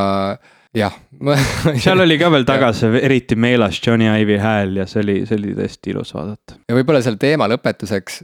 jah 0.75 0.93
seal 1.83 2.03
oli 2.03 2.17
ka 2.19 2.29
veel 2.33 2.45
taga 2.47 2.71
see 2.75 2.99
eriti 3.01 3.37
meeles 3.39 3.79
Johnny 3.81 4.09
Ive'i 4.11 4.39
hääl 4.41 4.75
ja 4.81 4.87
see 4.89 5.01
oli, 5.03 5.17
see 5.25 5.39
oli 5.39 5.55
tõesti 5.57 5.93
ilus 5.93 6.13
vaadata. 6.15 6.59
ja 6.69 6.77
võib-olla 6.77 7.01
seal 7.05 7.17
teema 7.21 7.47
lõpetuseks 7.51 8.21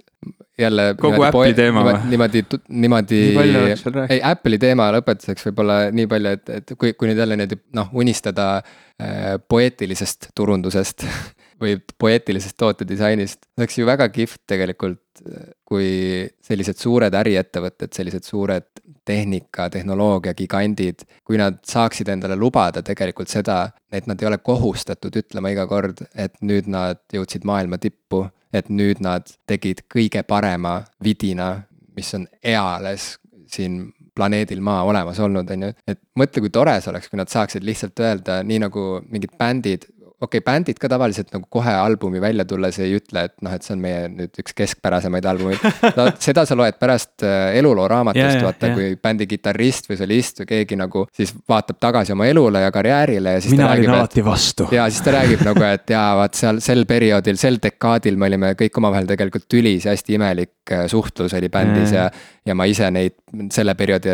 jälle. 0.62 0.88
kogu 1.00 1.26
Apple'i 1.28 1.56
teema 1.58 1.84
või? 1.88 1.98
niimoodi, 2.14 2.44
niimoodi, 2.70 3.22
ei 4.08 4.22
Apple'i 4.32 4.62
teema 4.62 4.90
lõpetuseks 4.98 5.50
võib-olla 5.50 5.78
nii 5.96 6.10
palju, 6.12 6.34
et, 6.38 6.56
et 6.62 6.74
kui, 6.78 6.94
kui 6.94 7.12
nüüd 7.12 7.22
jälle 7.22 7.38
niimoodi 7.40 7.60
noh, 7.78 7.94
unistada 8.04 8.48
äh, 8.60 9.38
poeetilisest 9.52 10.32
turundusest 10.38 11.06
või 11.62 11.78
poeetilisest 12.00 12.58
tootedisainist. 12.58 13.46
oleks 13.58 13.78
ju 13.78 13.86
väga 13.86 14.10
kihvt 14.10 14.42
tegelikult, 14.50 15.02
kui 15.68 16.26
sellised 16.42 16.80
suured 16.82 17.14
äriettevõtted, 17.14 17.92
sellised 17.94 18.26
suured 18.26 18.68
tehnika, 19.06 19.70
tehnoloogia 19.70 20.34
gigandid, 20.38 21.06
kui 21.26 21.40
nad 21.42 21.60
saaksid 21.68 22.10
endale 22.14 22.38
lubada 22.40 22.84
tegelikult 22.86 23.32
seda, 23.32 23.64
et 23.92 24.08
nad 24.10 24.22
ei 24.22 24.30
ole 24.30 24.38
kohustatud 24.44 25.16
ütlema 25.22 25.52
iga 25.54 25.66
kord, 25.70 26.04
et 26.16 26.38
nüüd 26.46 26.70
nad 26.72 27.02
jõudsid 27.14 27.46
maailma 27.48 27.82
tippu, 27.82 28.26
et 28.54 28.70
nüüd 28.70 29.02
nad 29.04 29.28
tegid 29.48 29.86
kõige 29.92 30.24
parema 30.28 30.82
vidina, 31.04 31.54
mis 31.96 32.14
on 32.18 32.28
eales 32.44 33.16
siin 33.52 33.92
planeedil 34.16 34.62
Maa 34.62 34.84
olemas 34.84 35.20
olnud, 35.24 35.50
on 35.52 35.68
ju. 35.68 35.74
et 35.88 36.00
mõtle, 36.20 36.44
kui 36.44 36.52
tore 36.54 36.76
see 36.82 36.92
oleks, 36.92 37.10
kui 37.10 37.20
nad 37.20 37.32
saaksid 37.32 37.64
lihtsalt 37.64 38.00
öelda, 38.04 38.42
nii 38.44 38.60
nagu 38.66 38.86
mingid 39.08 39.38
bändid 39.40 39.88
okei 40.22 40.40
okay,, 40.40 40.46
bändid 40.46 40.80
ka 40.82 40.90
tavaliselt 40.92 41.32
nagu 41.34 41.48
kohe 41.50 41.74
albumi 41.74 42.22
välja 42.22 42.46
tulles 42.46 42.78
ei 42.82 42.94
ütle, 42.98 43.26
et 43.30 43.34
noh, 43.42 43.54
et 43.56 43.66
see 43.66 43.74
on 43.76 43.82
meie 43.82 44.04
nüüd 44.12 44.42
üks 44.44 44.54
keskpärasemaid 44.58 45.26
albumeid. 45.32 45.64
no 45.98 46.08
seda 46.28 46.46
sa 46.46 46.58
loed 46.58 46.78
pärast 46.82 47.26
äh, 47.26 47.58
eluloo 47.60 47.88
raamatust 47.90 48.22
yeah,, 48.22 48.46
vaata 48.46 48.70
yeah. 48.70 48.78
kui 48.78 49.00
bändi 49.02 49.28
kitarrist 49.32 49.90
või 49.90 50.00
solist 50.02 50.44
või 50.44 50.52
keegi 50.54 50.78
nagu 50.80 51.06
siis 51.18 51.34
vaatab 51.50 51.82
tagasi 51.82 52.14
oma 52.16 52.30
elule 52.30 52.62
ja 52.62 52.72
karjäärile 52.74 53.38
ja 53.38 53.44
siis 53.44 53.56
mina 53.56 53.72
olin 53.74 53.96
alati 53.98 54.26
vastu. 54.26 54.70
ja 54.76 54.86
siis 54.90 55.02
ta 55.06 55.16
räägib 55.18 55.46
nagu, 55.48 55.66
et 55.68 55.96
jaa, 55.96 56.08
vaat 56.22 56.38
seal 56.38 56.62
sel 56.64 56.86
perioodil, 56.90 57.40
sel 57.42 57.58
dekaadil 57.64 58.20
me 58.20 58.30
olime 58.30 58.54
kõik 58.60 58.78
omavahel 58.82 59.10
tegelikult 59.10 59.50
tülis 59.50 59.90
ja 59.90 59.96
hästi 59.96 60.20
imelik 60.20 60.54
äh, 60.72 60.86
suhtlus 60.92 61.36
oli 61.38 61.50
bändis 61.54 61.92
yeah. 61.92 62.06
ja 62.06 62.42
ja 62.46 62.56
ma 62.58 62.66
ise 62.66 62.88
neid 62.94 63.18
selle 63.54 63.76
perioodi, 63.78 64.14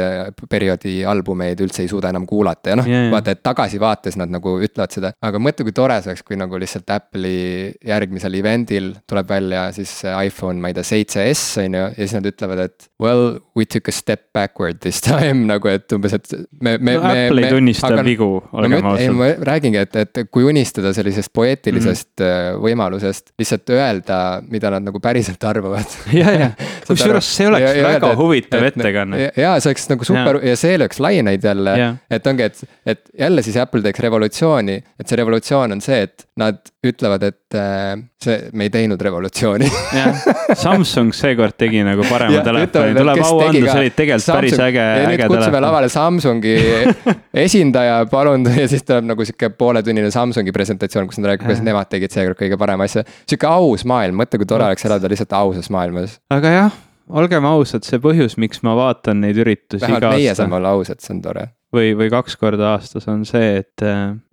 perioodi 0.52 0.98
albumeid 1.08 1.62
üldse 1.64 1.86
ei 1.86 1.92
suuda 1.92 2.12
enam 2.12 2.26
kuulata 2.28 2.74
ja 2.74 2.78
noh 2.80 2.88
yeah,, 2.90 3.08
vaata, 3.12 3.34
et 3.34 3.42
tagasivaates 3.46 4.18
nad 4.20 4.32
nagu 4.32 4.58
ütlevad 4.64 4.94
seda, 4.94 5.14
aga 5.24 5.40
mõtle, 5.42 5.64
kui 5.68 5.76
tore 5.76 5.96
see 6.04 6.12
oleks, 6.12 6.26
kui 6.28 6.40
nagu 6.40 6.60
lihtsalt 6.60 6.92
Apple'i 6.92 7.72
järgmisel 7.88 8.36
event'il 8.42 8.92
tuleb 9.08 9.32
välja 9.32 9.64
siis 9.76 9.94
iPhone, 10.04 10.60
ma 10.60 10.72
ei 10.72 10.78
tea, 10.78 10.86
seitse 10.88 11.24
S 11.32 11.62
on 11.64 11.78
ju, 11.80 11.86
ja 11.88 12.02
siis 12.02 12.18
nad 12.18 12.28
ütlevad, 12.28 12.64
et 12.68 12.90
well, 13.04 13.40
we 13.58 13.66
took 13.66 13.88
a 13.88 13.96
step 13.96 14.28
backward 14.36 14.82
this 14.84 15.00
time 15.06 15.48
nagu, 15.54 15.72
et 15.72 15.96
umbes, 15.96 16.18
et 16.20 16.36
me, 16.60 16.76
me 16.78 16.98
no,. 17.00 17.08
Apple 17.08 17.48
ei 17.48 17.56
tunnista 17.56 17.94
aga, 17.94 18.04
vigu, 18.08 18.30
olgem 18.52 18.92
ausad. 18.92 19.16
ma 19.16 19.32
räägingi, 19.54 19.84
et, 19.88 20.00
et 20.04 20.24
kui 20.28 20.44
unistada 20.48 20.92
sellisest 20.98 21.32
poeetilisest 21.32 22.12
mm 22.20 22.28
-hmm. 22.28 22.62
võimalusest 22.68 23.32
lihtsalt 23.40 23.76
öelda, 23.78 24.20
mida 24.52 24.72
nad 24.76 24.84
nagu 24.92 25.00
päriselt 25.00 25.44
arvavad. 25.48 25.98
ja, 26.22 26.32
ja, 26.36 26.47
kusjuures 26.88 27.32
see 27.40 27.50
oleks 27.50 27.66
ja, 27.66 27.88
väga 27.88 28.12
et, 28.12 28.20
huvitav 28.20 28.68
et, 28.68 28.78
ettekanne. 28.78 29.22
ja 29.38 29.56
see 29.62 29.72
oleks 29.72 29.90
nagu 29.92 30.08
super 30.08 30.42
ja, 30.42 30.54
ja 30.54 30.60
see 30.60 30.78
lööks 30.82 31.02
laineid 31.04 31.50
jälle, 31.50 31.76
et 32.14 32.32
ongi, 32.32 32.48
et, 32.52 32.80
et 32.86 33.04
jälle 33.26 33.46
siis 33.46 33.60
Apple 33.62 33.84
teeks 33.86 34.04
revolutsiooni, 34.08 34.80
et 35.00 35.08
see 35.08 35.22
revolutsioon 35.22 35.78
on 35.78 35.84
see, 35.84 36.04
et 36.08 36.27
nad 36.38 36.60
ütlevad, 36.86 37.24
et 37.28 37.58
äh, 37.58 37.96
see, 38.22 38.38
me 38.58 38.68
ei 38.68 38.72
teinud 38.74 39.02
revolutsiooni 39.02 39.68
jah, 39.68 40.22
Samsung 40.58 41.14
seekord 41.16 41.58
tegi 41.60 41.82
nagu 41.86 42.06
parema 42.08 42.44
telefoni, 42.46 42.96
tuleb 42.98 43.22
au 43.26 43.42
anda, 43.48 43.64
see 43.72 43.84
oli 43.84 43.94
tegelikult 43.98 44.26
Samsung. 44.26 44.40
päris 44.40 44.62
äge, 44.68 44.86
äge 44.86 45.18
telefon. 45.18 45.36
kutsume 45.36 45.62
lavale 45.66 45.92
Samsungi 45.94 46.56
esindaja, 47.46 48.00
palun, 48.12 48.46
ja 48.54 48.70
siis 48.70 48.86
tuleb 48.88 49.10
nagu 49.12 49.28
sihuke 49.28 49.52
pooletunnine 49.58 50.12
Samsungi 50.14 50.56
presentatsioon, 50.56 51.10
kus 51.10 51.22
nad 51.22 51.34
räägivad, 51.34 51.50
kuidas 51.50 51.64
nemad 51.66 51.92
tegid 51.92 52.14
seekord 52.14 52.40
kõige 52.40 52.60
parema 52.62 52.88
asja. 52.90 53.06
sihuke 53.26 53.50
aus 53.50 53.86
maailm, 53.90 54.22
mõtle, 54.22 54.42
kui 54.42 54.50
tore 54.50 54.70
oleks 54.70 54.86
elada 54.88 55.12
lihtsalt 55.12 55.38
ausas 55.38 55.72
maailmas. 55.74 56.20
aga 56.34 56.54
jah 56.54 56.84
olgem 57.18 57.46
ausad, 57.48 57.86
see 57.88 58.02
põhjus, 58.04 58.36
miks 58.42 58.62
ma 58.68 58.76
vaatan 58.78 59.22
neid 59.24 59.38
üritusi 59.40 59.86
iga 59.86 60.00
aasta. 60.00 60.16
meie 60.16 60.34
saame 60.38 60.60
olla 60.60 60.76
ausad, 60.78 61.02
see 61.04 61.16
on 61.16 61.24
tore 61.24 61.48
või, 61.74 61.94
või 62.00 62.12
kaks 62.14 62.38
korda 62.40 62.74
aastas 62.76 63.08
on 63.12 63.26
see, 63.28 63.62
et, 63.64 63.84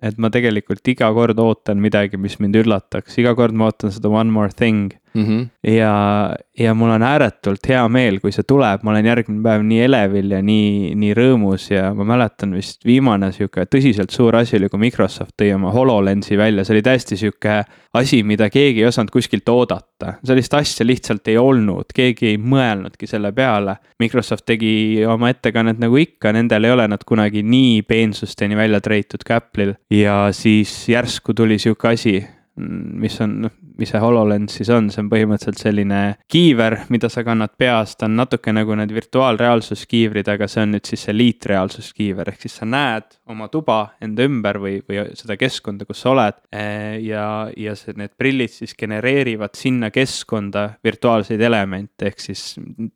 et 0.03 0.19
ma 0.21 0.31
tegelikult 0.35 0.87
iga 0.91 1.11
kord 1.17 1.41
ootan 1.43 1.81
midagi, 1.83 2.21
mis 2.21 2.39
mind 2.43 2.61
üllataks, 2.63 3.19
iga 3.23 3.35
kord 3.39 3.57
ma 3.57 3.71
ootan 3.71 3.95
seda 3.95 4.13
one 4.13 4.31
more 4.35 4.53
thing 4.53 4.95
mm. 5.15 5.25
-hmm. 5.25 5.73
ja, 5.73 6.35
ja 6.59 6.75
mul 6.75 6.91
on 6.91 7.03
ääretult 7.03 7.69
hea 7.69 7.83
meel, 7.89 8.19
kui 8.21 8.33
see 8.33 8.45
tuleb, 8.49 8.83
ma 8.83 8.91
olen 8.91 9.07
järgmine 9.07 9.43
päev 9.43 9.63
nii 9.67 9.81
elevil 9.87 10.35
ja 10.37 10.43
nii, 10.43 10.95
nii 10.99 11.15
rõõmus 11.15 11.71
ja 11.71 11.93
ma 11.95 12.07
mäletan 12.15 12.55
vist 12.55 12.85
viimane 12.87 13.31
sihuke 13.33 13.67
tõsiselt 13.71 14.15
suur 14.15 14.37
asi 14.37 14.57
oli, 14.59 14.69
kui 14.69 14.83
Microsoft 14.83 15.37
tõi 15.41 15.53
oma 15.55 15.73
HoloLensi 15.75 16.39
välja, 16.39 16.65
see 16.65 16.77
oli 16.77 16.83
täiesti 16.83 17.17
sihuke 17.21 17.63
asi, 17.95 18.23
mida 18.23 18.51
keegi 18.51 18.83
ei 18.83 18.91
osanud 18.91 19.11
kuskilt 19.15 19.49
oodata. 19.49 20.15
sellist 20.25 20.55
asja 20.55 20.87
lihtsalt 20.87 21.29
ei 21.29 21.39
olnud, 21.39 21.95
keegi 21.95 22.27
ei 22.35 22.39
mõelnudki 22.39 23.07
selle 23.07 23.33
peale. 23.33 23.77
Microsoft 23.99 24.45
tegi 24.47 25.05
oma 25.07 25.31
ettekannet 25.31 25.79
nagu 25.79 25.97
ikka, 25.97 26.33
nendel 26.33 26.65
ei 26.65 26.71
ole 26.71 26.89
nad 26.89 27.05
kunagi 27.07 27.43
nii 27.43 27.83
peensusteni 27.83 28.57
välja 28.57 28.81
treitud 28.81 29.23
kui 29.27 29.37
Apple'il 29.37 29.75
ja 29.91 30.29
siis 30.33 30.89
järsku 30.89 31.35
tuli 31.35 31.59
sihuke 31.59 31.89
asi 31.89 32.19
mis 32.57 33.21
on, 33.21 33.39
noh, 33.45 33.55
mis 33.79 33.91
see 33.91 34.01
HoloLens 34.01 34.59
siis 34.59 34.71
on, 34.73 34.89
see 34.93 35.03
on 35.03 35.11
põhimõtteliselt 35.11 35.61
selline 35.61 36.01
kiiver, 36.31 36.77
mida 36.95 37.11
sa 37.11 37.25
kannad 37.27 37.55
peas, 37.59 37.97
ta 37.99 38.07
on 38.09 38.17
natuke 38.19 38.53
nagu 38.55 38.77
need 38.79 38.93
virtuaalreaalsuskiivrid, 38.95 40.29
aga 40.31 40.49
see 40.51 40.63
on 40.63 40.75
nüüd 40.77 40.89
siis 40.89 41.07
see 41.09 41.17
liitreaalsuskiiver, 41.17 42.31
ehk 42.31 42.45
siis 42.47 42.59
sa 42.61 42.69
näed 42.69 43.19
oma 43.31 43.49
tuba 43.53 43.79
enda 44.05 44.27
ümber 44.29 44.61
või, 44.63 44.77
või 44.87 45.03
seda 45.19 45.37
keskkonda, 45.41 45.87
kus 45.89 46.05
sa 46.05 46.13
oled. 46.13 46.39
Eh, 46.55 47.01
ja, 47.07 47.27
ja 47.59 47.75
see, 47.79 47.97
need 47.99 48.15
prillid 48.19 48.53
siis 48.55 48.77
genereerivad 48.79 49.57
sinna 49.59 49.91
keskkonda 49.95 50.67
virtuaalseid 50.85 51.43
elemente, 51.43 52.13
ehk 52.13 52.23
siis 52.23 52.45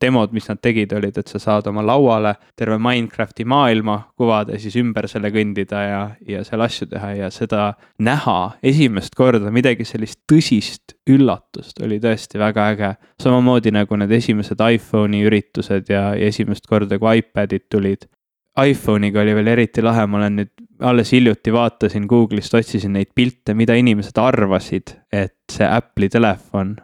demod, 0.01 0.35
mis 0.37 0.49
nad 0.51 0.63
tegid, 0.63 0.95
olid, 0.95 1.19
et 1.19 1.35
sa 1.35 1.43
saad 1.43 1.71
oma 1.71 1.83
lauale 1.87 2.37
terve 2.59 2.79
Minecrafti 2.83 3.47
maailma 3.49 4.01
kuvada 4.19 4.55
ja 4.55 4.63
siis 4.63 4.79
ümber 4.79 5.09
selle 5.11 5.33
kõndida 5.35 5.83
ja, 5.85 6.01
ja 6.29 6.45
seal 6.47 6.63
asju 6.65 6.89
teha 6.93 7.13
ja 7.19 7.33
seda 7.35 7.73
näha 8.05 8.39
esimest 8.63 9.17
korda 9.19 9.51
midagi 9.55 9.87
sellist 9.89 10.21
tõsist 10.31 10.68
üllatust 11.09 11.81
oli 11.85 11.99
tõesti 12.03 12.39
väga 12.41 12.69
äge. 12.73 12.93
samamoodi 13.23 13.73
nagu 13.75 13.97
need 13.97 14.13
esimesed 14.19 14.61
iPhone'i 14.61 15.25
üritused 15.29 15.91
ja, 15.93 16.13
ja 16.15 16.31
esimest 16.33 16.67
korda, 16.67 16.99
kui 16.99 17.23
iPadid 17.23 17.69
tulid. 17.71 18.09
iPhone'iga 18.59 19.23
oli 19.23 19.35
veel 19.39 19.53
eriti 19.55 19.83
lahe, 19.83 20.07
ma 20.07 20.19
olen 20.19 20.41
nüüd 20.41 20.53
alles 20.83 21.13
hiljuti 21.13 21.53
vaatasin 21.55 22.07
Google'ist, 22.11 22.55
otsisin 22.55 22.93
neid 22.93 23.11
pilte, 23.15 23.55
mida 23.55 23.75
inimesed 23.79 24.19
arvasid, 24.19 24.95
et 25.13 25.37
see 25.51 25.67
Apple'i 25.67 26.11
telefon, 26.11 26.77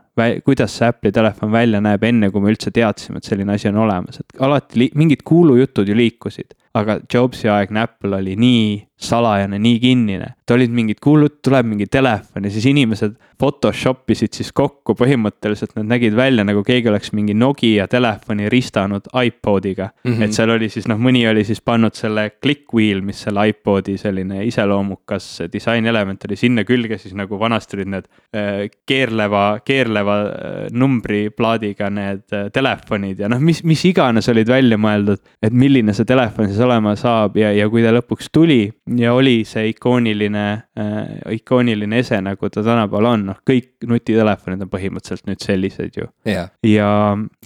kuidas 0.45 0.79
see 0.79 0.89
Apple'i 0.89 1.15
telefon 1.15 1.53
välja 1.53 1.81
näeb, 1.83 2.03
enne 2.07 2.31
kui 2.31 2.43
me 2.43 2.51
üldse 2.55 2.71
teadsime, 2.75 3.19
et 3.19 3.31
selline 3.31 3.55
asi 3.55 3.71
on 3.71 3.83
olemas, 3.87 4.21
et 4.23 4.39
alati 4.43 4.91
mingid 4.95 5.23
kuulujutud 5.27 5.91
ju 5.91 5.99
liikusid 5.99 6.55
aga 6.79 6.99
Jobsi 7.15 7.49
aegne 7.51 7.85
Apple 7.87 8.17
oli 8.17 8.35
nii 8.39 8.71
salajane, 9.05 9.59
nii 9.59 9.79
kinnine. 9.81 10.35
et 10.45 10.53
olid 10.53 10.73
mingid 10.77 11.01
kuulud, 11.01 11.39
tuleb 11.45 11.67
mingi 11.67 11.87
telefon 11.89 12.45
ja 12.45 12.51
siis 12.53 12.67
inimesed 12.69 13.15
Photoshop 13.39 14.11
isid 14.15 14.37
siis 14.37 14.53
kokku 14.55 14.95
põhimõtteliselt, 14.99 15.75
nad 15.79 15.89
nägid 15.91 16.15
välja 16.17 16.45
nagu 16.47 16.63
keegi 16.65 16.89
oleks 16.91 17.11
mingi 17.17 17.35
Nokia 17.35 17.89
telefoni 17.91 18.49
ristanud 18.53 19.09
iPodiga 19.11 19.89
mm. 19.91 20.13
-hmm. 20.13 20.23
et 20.23 20.37
seal 20.37 20.53
oli 20.55 20.69
siis 20.71 20.87
noh, 20.89 21.01
mõni 21.01 21.25
oli 21.29 21.45
siis 21.45 21.61
pannud 21.61 21.95
selle 21.99 22.29
click 22.43 22.75
wheel, 22.75 23.03
mis 23.03 23.25
selle 23.27 23.49
iPodi 23.51 23.97
selline 23.99 24.45
iseloomukas 24.47 25.49
disainelement 25.53 26.25
oli 26.29 26.37
sinna 26.37 26.65
külge, 26.65 26.99
siis 26.99 27.15
nagu 27.15 27.39
vanasti 27.41 27.77
olid 27.77 27.91
need 27.97 28.09
äh, 28.37 28.71
keerleva, 28.87 29.45
keerleva 29.65 30.19
äh, 30.23 30.55
numbriplaadiga 30.71 31.91
need 31.91 32.25
äh, 32.33 32.51
telefonid 32.53 33.19
ja 33.19 33.29
noh, 33.29 33.41
mis, 33.41 33.65
mis 33.65 33.85
iganes 33.91 34.29
olid 34.29 34.49
välja 34.49 34.79
mõeldud, 34.79 35.25
et 35.43 35.53
milline 35.53 35.93
see 35.93 36.07
telefon 36.09 36.49
siis 36.49 36.61
olema 36.65 36.95
saab 36.97 37.37
ja, 37.37 37.53
ja 37.53 37.69
kui 37.69 37.83
ta 37.83 37.93
lõpuks 37.97 38.31
tuli 38.33 38.69
ja 38.99 39.15
oli 39.15 39.43
see 39.49 39.69
ikooniline 39.73 40.45
äh,, 40.79 41.35
ikooniline 41.37 41.99
ese, 42.03 42.21
nagu 42.25 42.51
ta 42.51 42.63
tänapäeval 42.63 43.11
on, 43.11 43.27
noh, 43.31 43.41
kõik 43.51 43.87
nutitelefonid 43.89 44.65
on 44.65 44.71
põhimõtteliselt 44.73 45.29
nüüd 45.31 45.45
sellised 45.45 45.99
ju. 46.01 46.09
Yeah.. 46.29 46.51
ja, 46.67 46.91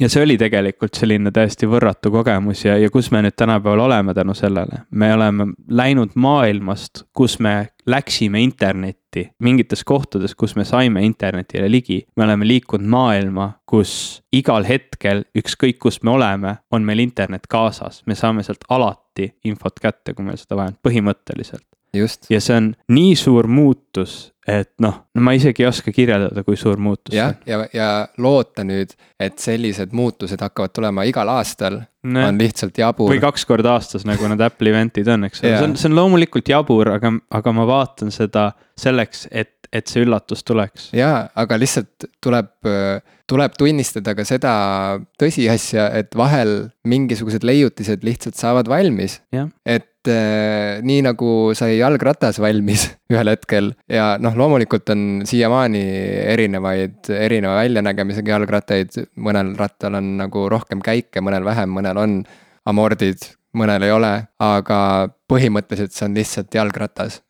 ja 0.01 0.11
see 0.13 0.25
oli 0.27 0.39
tegelikult 0.41 0.99
selline 0.99 1.33
täiesti 1.35 1.69
võrratu 1.71 2.13
kogemus 2.15 2.65
ja, 2.67 2.79
ja 2.81 2.91
kus 2.93 3.11
me 3.15 3.23
nüüd 3.27 3.37
tänapäeval 3.39 3.87
oleme 3.89 4.15
tänu 4.15 4.35
sellele. 4.39 4.85
me 4.91 5.13
oleme 5.15 5.53
läinud 5.69 6.15
maailmast, 6.15 7.05
kus 7.13 7.39
me 7.41 7.57
läksime 7.89 8.41
internetti 8.45 9.31
mingites 9.43 9.85
kohtades, 9.85 10.35
kus 10.35 10.57
me 10.57 10.65
saime 10.65 11.05
internetile 11.07 11.71
ligi. 11.71 12.07
me 12.17 12.25
oleme 12.25 12.47
liikunud 12.49 12.87
maailma, 12.87 13.53
kus 13.67 14.23
igal 14.33 14.67
hetkel, 14.69 15.25
ükskõik 15.39 15.79
kus 15.83 16.03
me 16.03 16.11
oleme, 16.11 16.57
on 16.71 16.85
meil 16.85 16.99
internet 16.99 17.47
kaasas, 17.49 18.03
me 18.07 18.15
saame 18.15 18.43
sealt 18.43 18.69
alati 18.69 19.33
infot 19.45 19.81
kätte, 19.81 20.15
kui 20.15 20.25
meil 20.25 20.37
seda 20.41 20.61
vaja 20.61 20.75
on, 20.75 20.79
põhimõtteliselt. 20.85 21.67
Ja 21.95 22.41
see 22.41 22.57
on 22.57 22.73
nii 22.93 23.15
suur 23.19 23.49
muutus, 23.51 24.17
et 24.49 24.71
noh, 24.83 24.97
no 25.15 25.25
ma 25.25 25.35
isegi 25.37 25.65
ei 25.65 25.69
oska 25.69 25.93
kirjeldada, 25.95 26.45
kui 26.45 26.57
suur 26.57 26.81
muutus 26.81 27.15
ja, 27.15 27.31
see 27.33 27.57
on. 27.57 27.65
ja, 27.65 27.69
ja 27.77 28.23
loota 28.25 28.65
nüüd, 28.67 28.95
et 29.21 29.39
sellised 29.43 29.95
muutused 29.97 30.41
hakkavad 30.45 30.75
tulema 30.77 31.05
igal 31.09 31.31
aastal 31.33 31.81
nee. 31.81 32.25
on 32.25 32.41
lihtsalt 32.41 32.79
jabur. 32.81 33.13
või 33.13 33.23
kaks 33.23 33.45
korda 33.49 33.77
aastas, 33.77 34.07
nagu 34.09 34.31
need 34.31 34.45
Apple'i 34.45 34.73
event'id 34.75 35.11
on, 35.15 35.29
eks 35.29 35.43
ole, 35.43 35.53
see 35.53 35.69
on, 35.69 35.77
see 35.81 35.91
on 35.91 35.99
loomulikult 35.99 36.51
jabur, 36.53 36.93
aga, 36.97 37.13
aga 37.41 37.55
ma 37.57 37.69
vaatan 37.69 38.15
seda 38.15 38.51
selleks, 38.79 39.27
et, 39.31 39.58
et 39.73 39.91
see 39.91 40.05
üllatus 40.05 40.45
tuleks. 40.47 40.89
jaa, 40.97 41.29
aga 41.39 41.59
lihtsalt 41.61 42.09
tuleb, 42.25 42.51
tuleb 43.29 43.55
tunnistada 43.59 44.15
ka 44.17 44.25
seda 44.29 44.55
tõsiasja, 45.21 45.91
et 46.01 46.17
vahel 46.17 46.71
mingisugused 46.89 47.45
leiutised 47.47 48.05
lihtsalt 48.07 48.39
saavad 48.39 48.71
valmis. 48.71 49.19
et 49.67 50.11
äh, 50.11 50.81
nii 50.85 51.05
nagu 51.07 51.31
sai 51.59 51.79
jalgratas 51.79 52.41
valmis 52.43 52.89
ühel 53.13 53.33
hetkel 53.33 53.73
ja 53.93 54.11
noh, 54.23 54.37
loomulikult 54.39 54.89
on 54.95 55.07
siiamaani 55.29 55.85
erinevaid, 56.35 57.01
erineva 57.13 57.61
väljanägemisega 57.63 58.37
jalgrattaid, 58.37 59.01
mõnel 59.21 59.55
rattal 59.59 60.01
on 60.01 60.17
nagu 60.23 60.49
rohkem 60.53 60.85
käike, 60.85 61.25
mõnel 61.25 61.47
vähem, 61.47 61.73
mõnel 61.77 62.01
on 62.01 62.21
amordid, 62.69 63.25
mõnel 63.57 63.87
ei 63.87 63.93
ole, 63.93 64.13
aga 64.45 64.81
põhimõtteliselt 65.29 65.93
see 65.93 66.07
on 66.07 66.17
lihtsalt 66.17 66.55
jalgratas. 66.55 67.21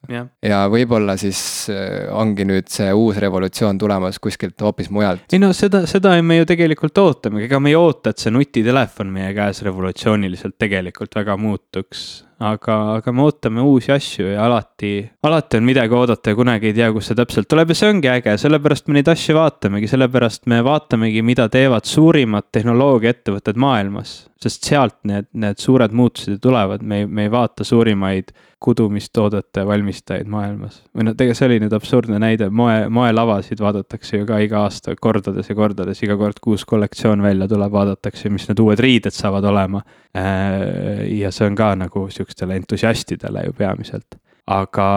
ja 0.42 0.60
võib-olla 0.70 1.16
siis 1.18 1.40
äh, 1.70 2.06
ongi 2.14 2.46
nüüd 2.48 2.68
see 2.72 2.92
uus 2.92 3.18
revolutsioon 3.22 3.78
tulemas 3.78 4.18
kuskilt 4.18 4.60
hoopis 4.60 4.90
mujalt. 4.90 5.26
ei 5.32 5.42
no 5.42 5.52
seda, 5.52 5.84
seda 5.86 6.14
me 6.22 6.40
ju 6.40 6.46
tegelikult 6.48 6.98
ootamegi, 6.98 7.46
ega 7.46 7.60
me 7.60 7.74
ei 7.74 7.78
oota, 7.78 8.10
et 8.10 8.22
see 8.22 8.34
nutitelefon 8.34 9.12
meie 9.12 9.34
käes 9.36 9.62
revolutsiooniliselt 9.66 10.58
tegelikult 10.58 11.14
väga 11.18 11.36
muutuks 11.40 12.08
aga, 12.38 12.76
aga 12.98 13.12
me 13.12 13.24
ootame 13.26 13.62
uusi 13.64 13.92
asju 13.92 14.30
ja 14.32 14.44
alati, 14.46 14.92
alati 15.26 15.58
on 15.58 15.66
midagi 15.66 15.94
oodata 15.94 16.32
ja 16.32 16.38
kunagi 16.38 16.70
ei 16.70 16.76
tea, 16.76 16.90
kust 16.94 17.10
see 17.10 17.18
täpselt 17.18 17.48
tuleb. 17.50 17.72
Ja 17.72 17.78
see 17.78 17.90
ongi 17.92 18.10
äge, 18.12 18.36
sellepärast 18.40 18.88
me 18.88 18.98
neid 18.98 19.10
asju 19.12 19.36
vaatamegi, 19.38 19.90
sellepärast 19.90 20.46
me 20.50 20.60
vaatamegi, 20.66 21.22
mida 21.26 21.48
teevad 21.52 21.88
suurimad 21.88 22.50
tehnoloogiaettevõtted 22.54 23.58
maailmas. 23.60 24.18
Sest 24.38 24.68
sealt 24.70 25.00
need, 25.08 25.26
need 25.34 25.58
suured 25.58 25.94
muutused 25.98 26.36
ju 26.36 26.42
tulevad, 26.42 26.84
me 26.86 27.02
ei, 27.02 27.10
me 27.10 27.26
ei 27.26 27.32
vaata 27.32 27.66
suurimaid 27.66 28.30
kudumistoodete 28.60 29.62
valmistajaid 29.66 30.26
maailmas. 30.30 30.80
või 30.96 31.06
noh, 31.06 31.14
tegelikult 31.14 31.38
see 31.38 31.46
oli 31.46 31.58
nüüd 31.62 31.74
absurdne 31.76 32.18
näide, 32.22 32.48
moe, 32.50 32.88
moelavasid 32.90 33.60
vaadatakse 33.62 34.22
ju 34.22 34.26
ka 34.26 34.40
iga 34.42 34.64
aasta 34.66 34.96
kordades 34.98 35.50
ja 35.50 35.54
kordades, 35.58 36.02
iga 36.02 36.16
kord, 36.18 36.40
kui 36.42 36.56
uus 36.56 36.66
kollektsioon 36.68 37.22
välja 37.22 37.48
tuleb, 37.48 37.72
vaadatakse, 37.72 38.30
mis 38.34 38.48
need 38.50 38.62
uued 38.64 38.82
riided 38.82 39.14
saavad 39.14 39.46
olema. 39.46 39.82
Äh, 40.16 41.04
ja 41.20 41.30
see 41.34 41.46
on 41.46 41.58
ka 41.58 41.74
nagu 41.78 42.08
sihukestele 42.10 42.58
entusiastidele 42.58 43.46
ju 43.46 43.54
peamiselt 43.58 44.18
aga, 44.48 44.88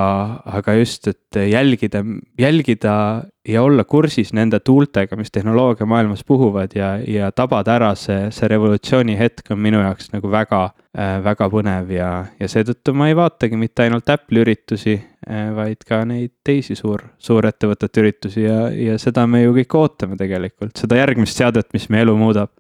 aga 0.46 0.74
just, 0.80 1.08
et 1.12 1.36
jälgida, 1.52 2.04
jälgida 2.40 2.96
ja 3.48 3.64
olla 3.64 3.84
kursis 3.84 4.32
nende 4.34 4.60
tuultega, 4.60 5.18
mis 5.20 5.32
tehnoloogiamaailmas 5.32 6.24
puhuvad 6.28 6.76
ja, 6.76 6.94
ja 7.08 7.32
tabada 7.36 7.76
ära 7.76 7.90
see, 8.00 8.30
see 8.32 8.48
revolutsiooni 8.52 9.18
hetk 9.20 9.52
on 9.52 9.60
minu 9.60 9.82
jaoks 9.84 10.14
nagu 10.14 10.32
väga 10.32 10.62
äh,, 10.70 11.18
väga 11.26 11.50
põnev 11.52 11.92
ja, 11.96 12.12
ja 12.40 12.52
seetõttu 12.52 12.94
ma 12.96 13.10
ei 13.12 13.18
vaatagi 13.18 13.60
mitte 13.60 13.88
ainult 13.88 14.12
Apple'i 14.14 14.46
üritusi 14.46 14.96
äh,, 14.96 15.50
vaid 15.58 15.84
ka 15.88 16.04
neid 16.08 16.38
teisi 16.48 16.78
suur, 16.80 17.04
suurettevõtete 17.20 18.06
üritusi 18.06 18.46
ja, 18.46 18.70
ja 18.72 18.96
seda 19.02 19.26
me 19.28 19.44
ju 19.44 19.58
kõik 19.58 19.76
ootame 19.82 20.20
tegelikult, 20.22 20.78
seda 20.80 21.02
järgmist 21.02 21.44
seadet, 21.44 21.68
mis 21.76 21.90
meie 21.92 22.08
elu 22.08 22.16
muudab. 22.20 22.54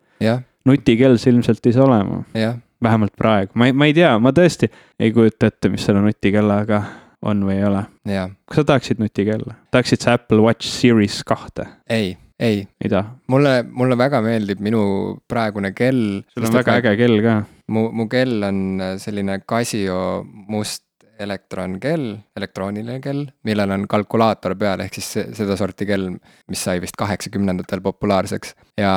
nutikell 0.67 1.15
see 1.17 1.31
ilmselt 1.31 1.65
ei 1.65 1.77
saa 1.77 1.87
olema. 1.87 2.23
jah 2.35 2.59
vähemalt 2.83 3.15
praegu, 3.17 3.53
ma 3.55 3.69
ei, 3.69 3.75
ma 3.77 3.87
ei 3.89 3.95
tea, 3.97 4.15
ma 4.19 4.33
tõesti 4.35 4.69
ei 4.99 5.13
kujuta 5.15 5.51
ette, 5.51 5.71
mis 5.73 5.85
selle 5.85 6.01
nutikellaga 6.05 6.81
on 7.27 7.45
või 7.45 7.59
ei 7.59 7.65
ole. 7.67 7.85
kas 8.05 8.61
sa 8.61 8.67
tahaksid 8.73 9.01
nutikella, 9.01 9.55
tahaksid 9.73 10.03
sa 10.03 10.17
Apple 10.17 10.41
Watch 10.45 10.67
Series 10.69 11.21
kahte? 11.27 11.67
ei, 11.89 12.15
ei. 12.39 12.67
mulle, 13.31 13.61
mulle 13.69 13.97
väga 13.97 14.21
meeldib 14.25 14.61
minu 14.63 14.83
praegune 15.29 15.73
kell. 15.77 16.21
sul 16.33 16.47
on 16.49 16.61
väga 16.61 16.79
äge 16.81 16.95
kell 17.03 17.19
ka. 17.25 17.41
mu, 17.67 17.89
mu 17.91 18.07
kell 18.11 18.43
on 18.47 18.63
selline 19.01 19.41
Casio 19.45 20.23
must 20.25 20.87
elektronkell, 21.21 22.15
elektrooniline 22.37 22.97
kell, 23.03 23.27
millel 23.45 23.75
on 23.75 23.83
kalkulaator 23.89 24.55
peal, 24.57 24.81
ehk 24.81 24.97
siis 24.97 25.35
sedasorti 25.37 25.85
kell, 25.85 26.15
mis 26.49 26.63
sai 26.65 26.81
vist 26.81 26.97
kaheksakümnendatel 26.97 27.83
populaarseks 27.85 28.55
ja 28.81 28.93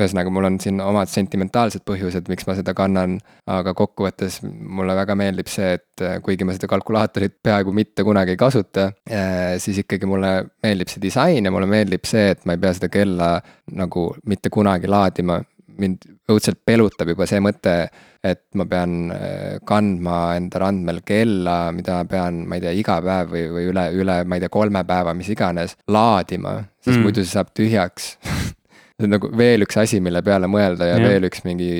ühesõnaga, 0.00 0.32
mul 0.32 0.48
on 0.48 0.58
siin 0.62 0.80
omad 0.84 1.10
sentimentaalsed 1.12 1.84
põhjused, 1.88 2.28
miks 2.32 2.48
ma 2.48 2.56
seda 2.58 2.74
kannan. 2.76 3.18
aga 3.50 3.72
kokkuvõttes 3.74 4.40
mulle 4.44 4.94
väga 4.94 5.16
meeldib 5.18 5.48
see, 5.50 5.74
et 5.78 6.04
äh, 6.06 6.18
kuigi 6.24 6.46
ma 6.46 6.54
seda 6.54 6.68
kalkulaatorit 6.70 7.38
peaaegu 7.42 7.72
mitte 7.74 8.04
kunagi 8.06 8.36
ei 8.36 8.40
kasuta, 8.40 8.90
äh, 9.10 9.56
siis 9.62 9.82
ikkagi 9.84 10.08
mulle 10.08 10.32
meeldib 10.62 10.92
see 10.92 11.02
disain 11.02 11.44
ja 11.44 11.52
mulle 11.52 11.68
meeldib 11.70 12.06
see, 12.08 12.30
et 12.34 12.44
ma 12.46 12.56
ei 12.56 12.62
pea 12.62 12.74
seda 12.76 12.90
kella 12.92 13.32
nagu 13.76 14.10
mitte 14.30 14.52
kunagi 14.52 14.90
laadima 14.90 15.40
mind 15.80 16.06
õudselt 16.30 16.60
pelutab 16.66 17.10
juba 17.12 17.26
see 17.28 17.40
mõte, 17.42 17.74
et 18.26 18.42
ma 18.58 18.66
pean 18.68 19.10
äh, 19.14 19.58
kandma 19.66 20.18
enda 20.38 20.60
randmel 20.64 21.00
kella, 21.06 21.72
mida 21.74 22.00
ma 22.00 22.08
pean, 22.10 22.42
ma 22.48 22.58
ei 22.58 22.64
tea, 22.64 22.74
iga 22.82 23.00
päev 23.04 23.34
või, 23.34 23.44
või 23.56 23.68
üle, 23.72 23.86
üle, 24.02 24.20
ma 24.28 24.36
ei 24.36 24.44
tea, 24.44 24.52
kolme 24.52 24.84
päeva, 24.88 25.14
mis 25.16 25.30
iganes, 25.32 25.76
laadima, 25.88 26.58
sest 26.82 26.98
mm. 26.98 27.06
muidu 27.06 27.24
see 27.24 27.34
saab 27.34 27.52
tühjaks 27.56 28.12
see 29.00 29.08
on 29.08 29.14
nagu 29.16 29.30
veel 29.36 29.64
üks 29.66 29.78
asi, 29.80 30.00
mille 30.04 30.22
peale 30.26 30.48
mõelda 30.50 30.90
ja, 30.90 30.98
ja 31.00 31.12
veel 31.12 31.28
üks 31.30 31.44
mingi 31.46 31.70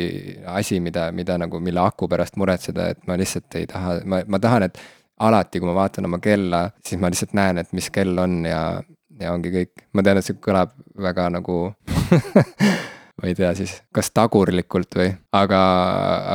asi, 0.48 0.80
mida, 0.84 1.10
mida 1.16 1.36
nagu, 1.40 1.60
mille 1.62 1.82
aku 1.84 2.08
pärast 2.10 2.38
muretseda, 2.40 2.90
et 2.94 3.04
ma 3.10 3.18
lihtsalt 3.20 3.60
ei 3.60 3.68
taha, 3.70 3.98
ma, 4.08 4.22
ma 4.26 4.40
tahan, 4.42 4.68
et 4.70 4.80
alati, 5.20 5.60
kui 5.60 5.68
ma 5.68 5.76
vaatan 5.76 6.08
oma 6.08 6.20
kella, 6.22 6.64
siis 6.86 7.00
ma 7.00 7.10
lihtsalt 7.12 7.36
näen, 7.36 7.60
et 7.60 7.74
mis 7.76 7.90
kell 7.92 8.16
on 8.22 8.40
ja, 8.48 8.62
ja 9.20 9.34
ongi 9.34 9.52
kõik. 9.54 9.84
ma 9.92 10.06
tean, 10.06 10.20
et 10.20 10.26
see 10.26 10.40
kõlab 10.40 10.72
väga 11.00 11.28
nagu 11.36 11.58
ma 13.20 13.28
ei 13.28 13.36
tea 13.36 13.50
siis, 13.56 13.74
kas 13.94 14.10
tagurlikult 14.16 14.96
või, 14.96 15.10
aga, 15.36 15.60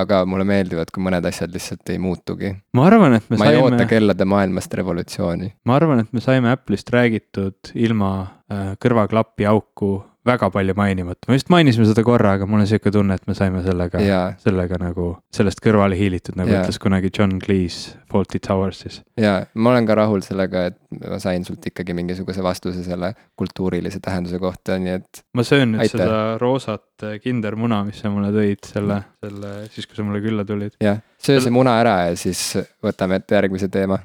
aga 0.03 0.21
mulle 0.29 0.45
meeldivad, 0.47 0.91
kui 0.93 1.03
mõned 1.05 1.25
asjad 1.25 1.53
lihtsalt 1.53 1.89
ei 1.93 1.99
muutugi. 2.01 2.53
ma 2.77 2.85
arvan, 2.89 3.17
et 3.17 3.29
me 3.29 3.39
ma 3.39 3.47
saime. 3.47 3.51
ma 3.51 3.53
ei 3.57 3.63
oota 3.63 3.87
kellade 3.89 4.27
maailmast 4.29 4.73
revolutsiooni. 4.81 5.51
ma 5.65 5.79
arvan, 5.79 6.05
et 6.05 6.13
me 6.13 6.23
saime 6.23 6.53
Apple'ist 6.53 6.91
räägitud 6.93 7.73
ilma 7.73 8.11
äh, 8.51 8.75
kõrvaklapi 8.81 9.49
auku 9.49 9.97
väga 10.25 10.49
palju 10.53 10.73
mainimata, 10.77 11.27
me 11.29 11.37
vist 11.37 11.51
mainisime 11.53 11.85
seda 11.89 12.03
korra, 12.05 12.35
aga 12.37 12.47
mul 12.49 12.63
on 12.63 12.69
sihuke 12.69 12.91
tunne, 12.93 13.17
et 13.17 13.27
me 13.29 13.35
saime 13.37 13.61
sellega, 13.65 14.01
sellega 14.41 14.79
nagu 14.81 15.11
sellest 15.35 15.61
kõrvale 15.63 15.97
hiilitud, 15.99 16.37
nagu 16.39 16.51
ja. 16.51 16.63
ütles 16.63 16.79
kunagi 16.81 17.11
John 17.13 17.37
Cleese 17.43 17.99
Fawlty 18.11 18.41
Towersis. 18.43 19.01
ja 19.21 19.37
ma 19.53 19.73
olen 19.73 19.87
ka 19.87 19.97
rahul 20.01 20.23
sellega, 20.25 20.65
et 20.71 20.79
ma 21.01 21.19
sain 21.21 21.45
sult 21.47 21.65
ikkagi 21.69 21.95
mingisuguse 21.97 22.43
vastuse 22.45 22.83
selle 22.85 23.13
kultuurilise 23.37 24.01
tähenduse 24.03 24.41
kohta, 24.41 24.79
nii 24.81 24.97
et. 24.97 25.23
ma 25.37 25.45
söön 25.45 25.75
nüüd 25.75 25.85
Aitäh. 25.85 26.01
seda 26.01 26.19
roosat 26.41 27.07
kindermuna, 27.23 27.83
mis 27.87 28.01
sa 28.01 28.09
mulle 28.13 28.33
tõid 28.35 28.65
selle, 28.65 29.01
selle, 29.21 29.55
siis 29.75 29.85
kui 29.89 29.99
sa 29.99 30.07
mulle 30.07 30.23
külla 30.25 30.47
tulid. 30.47 30.77
jah, 30.81 31.01
söö 31.21 31.43
see 31.43 31.53
muna 31.53 31.77
ära 31.83 31.97
ja 32.09 32.19
siis 32.19 32.47
võtame 32.83 33.21
ette 33.21 33.37
järgmise 33.37 33.69
teema 33.71 34.01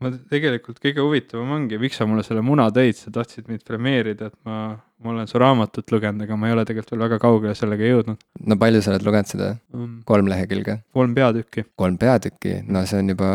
ma 0.00 0.12
tegelikult 0.32 0.80
kõige 0.82 1.04
huvitavam 1.04 1.56
ongi, 1.56 1.78
miks 1.80 1.98
sa 2.00 2.06
mulle 2.08 2.24
selle 2.26 2.44
muna 2.44 2.68
tõid, 2.74 2.96
sa 2.98 3.12
tahtsid 3.14 3.50
mind 3.50 3.64
premeerida, 3.68 4.30
et 4.30 4.36
ma, 4.48 4.60
ma 5.04 5.12
olen 5.14 5.28
su 5.30 5.40
raamatut 5.40 5.92
lugenud, 5.92 6.24
aga 6.24 6.38
ma 6.40 6.48
ei 6.48 6.56
ole 6.56 6.64
tegelikult 6.68 6.94
veel 6.94 7.04
väga 7.06 7.20
kaugele 7.22 7.56
sellega 7.58 7.90
jõudnud. 7.90 8.20
no 8.46 8.60
palju 8.60 8.84
sa 8.84 8.94
oled 8.94 9.06
lugenud 9.06 9.32
seda 9.32 9.50
um,? 9.76 9.98
kolm 10.08 10.30
lehekülge? 10.32 10.80
kolm 10.96 11.16
peatükki. 11.16 11.66
kolm 11.80 11.98
peatükki, 12.00 12.60
no 12.68 12.84
see 12.88 13.02
on 13.02 13.12
juba 13.14 13.30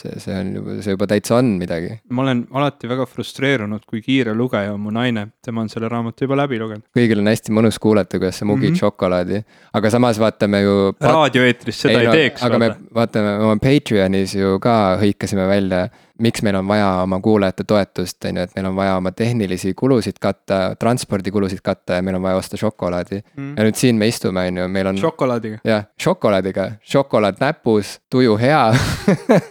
see, 0.00 0.14
see 0.22 0.34
on 0.34 0.52
juba, 0.58 0.78
see 0.84 0.94
juba 0.94 1.08
täitsa 1.10 1.38
on 1.38 1.52
midagi. 1.60 1.98
ma 2.14 2.24
olen 2.24 2.44
alati 2.60 2.90
väga 2.90 3.06
frustreerunud, 3.08 3.84
kui 3.88 4.02
kiire 4.04 4.34
lugeja 4.36 4.72
on 4.74 4.82
mu 4.84 4.92
naine, 4.94 5.28
tema 5.44 5.64
on 5.64 5.70
selle 5.72 5.90
raamatu 5.92 6.26
juba 6.26 6.38
läbi 6.42 6.60
lugenud. 6.62 6.86
kõigil 6.96 7.22
on 7.22 7.32
hästi 7.32 7.54
mõnus 7.58 7.80
kuulata, 7.82 8.20
kuidas 8.20 8.40
sa 8.40 8.48
mugid 8.48 8.70
mm 8.70 8.74
-hmm. 8.74 8.82
šokolaadi, 8.84 9.42
aga 9.80 9.90
samas 9.94 10.20
vaatame 10.22 10.62
ju. 10.62 10.76
raadioeetris 11.00 11.80
seda 11.86 12.00
ei, 12.00 12.06
no, 12.06 12.12
ei 12.12 12.24
teeks. 12.24 12.42
aga 12.42 12.58
vaata. 12.58 12.80
me 12.80 13.00
vaatame 13.00 13.38
oma 13.44 13.56
Patreonis 13.62 14.34
ju 14.34 14.58
ka 14.60 14.98
hõikasime 15.02 15.48
välja 15.48 15.88
miks 16.18 16.42
meil 16.42 16.56
on 16.58 16.68
vaja 16.68 16.86
oma 17.02 17.20
kuulajate 17.20 17.64
toetust, 17.68 18.24
on 18.24 18.36
ju, 18.36 18.46
et 18.46 18.54
meil 18.56 18.68
on 18.70 18.76
vaja 18.76 18.96
oma 18.98 19.12
tehnilisi 19.12 19.74
kulusid 19.78 20.18
katta, 20.20 20.60
transpordikulusid 20.78 21.60
katta 21.64 21.98
ja 21.98 22.02
meil 22.02 22.18
on 22.18 22.22
vaja 22.22 22.40
osta 22.40 22.58
šokolaadi 22.60 23.20
mm.. 23.20 23.52
ja 23.56 23.66
nüüd 23.66 23.78
siin 23.78 24.00
me 24.00 24.08
istume, 24.10 24.48
on 24.50 24.62
ju, 24.62 24.68
meil 24.72 24.92
on. 24.92 24.98
šokolaadiga. 24.98 25.60
jah, 25.68 25.86
šokolaadiga, 26.00 26.70
šokolaad 26.82 27.38
näpus, 27.42 27.98
tuju 28.10 28.34
hea 28.40 28.64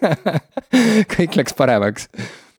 kõik 1.15 1.39
läks 1.39 1.55
paremaks. 1.57 2.09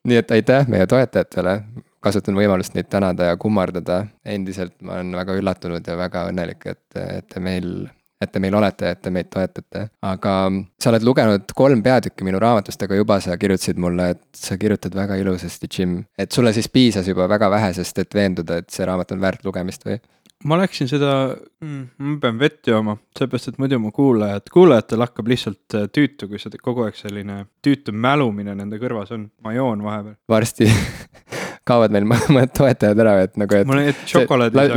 nii 0.09 0.23
et 0.23 0.33
aitäh 0.39 0.69
meie 0.73 0.87
toetajatele, 0.89 1.59
kasutan 2.05 2.39
võimalust 2.39 2.77
neid 2.79 2.89
tänada 2.91 3.33
ja 3.33 3.37
kummardada. 3.37 4.07
endiselt 4.25 4.77
ma 4.83 4.99
olen 4.99 5.13
väga 5.17 5.37
üllatunud 5.41 5.87
ja 5.87 5.97
väga 6.01 6.29
õnnelik, 6.33 6.67
et, 6.67 6.85
et 6.97 7.29
te 7.29 7.41
meil 7.45 7.89
et 8.21 8.33
te 8.33 8.43
meil 8.43 8.55
olete, 8.59 8.93
et 8.93 9.03
te 9.03 9.13
meid 9.15 9.31
toetate. 9.31 9.89
aga 10.03 10.35
sa 10.81 10.91
oled 10.93 11.07
lugenud 11.07 11.55
kolm 11.57 11.83
peatükki 11.83 12.27
minu 12.27 12.41
raamatust, 12.43 12.83
aga 12.83 12.99
juba 12.99 13.21
sa 13.25 13.37
kirjutasid 13.39 13.81
mulle, 13.81 14.11
et 14.17 14.23
sa 14.35 14.59
kirjutad 14.59 14.95
väga 14.95 15.19
ilusasti, 15.23 15.71
Jim. 15.79 15.99
et 16.19 16.33
sulle 16.33 16.53
siis 16.53 16.69
piisas 16.69 17.09
juba 17.09 17.29
väga 17.31 17.51
vähesest, 17.51 17.99
et 17.99 18.15
veenduda, 18.15 18.63
et 18.63 18.71
see 18.71 18.87
raamat 18.87 19.15
on 19.15 19.21
väärt 19.23 19.45
lugemist 19.47 19.87
või? 19.87 20.01
ma 20.47 20.59
läksin 20.59 20.87
seda 20.91 21.13
mm,, 21.65 21.85
ma 21.99 22.17
pean 22.23 22.39
vett 22.39 22.71
jooma, 22.71 22.95
sellepärast 23.19 23.53
et 23.53 23.59
muidu 23.59 23.81
mu 23.83 23.91
kuulajad, 23.95 24.47
kuulajatel 24.55 25.03
hakkab 25.03 25.31
lihtsalt 25.33 25.75
äh, 25.75 25.89
tüütu, 25.91 26.29
kui 26.31 26.39
see 26.39 26.63
kogu 26.63 26.87
aeg 26.87 26.99
selline 26.99 27.41
tüütu 27.65 27.95
mälumine 27.95 28.55
nende 28.59 28.79
kõrvas 28.83 29.11
on, 29.17 29.29
ma 29.43 29.55
joon 29.57 29.83
vahepeal. 29.83 30.19
varsti 30.31 30.71
kaovad 31.69 31.95
meil 31.95 32.07
mõned 32.35 32.55
toetajad 32.57 33.03
ära, 33.05 33.17
et 33.27 33.37
nagu, 33.41 33.61
et. 33.61 34.05
See, 34.09 34.25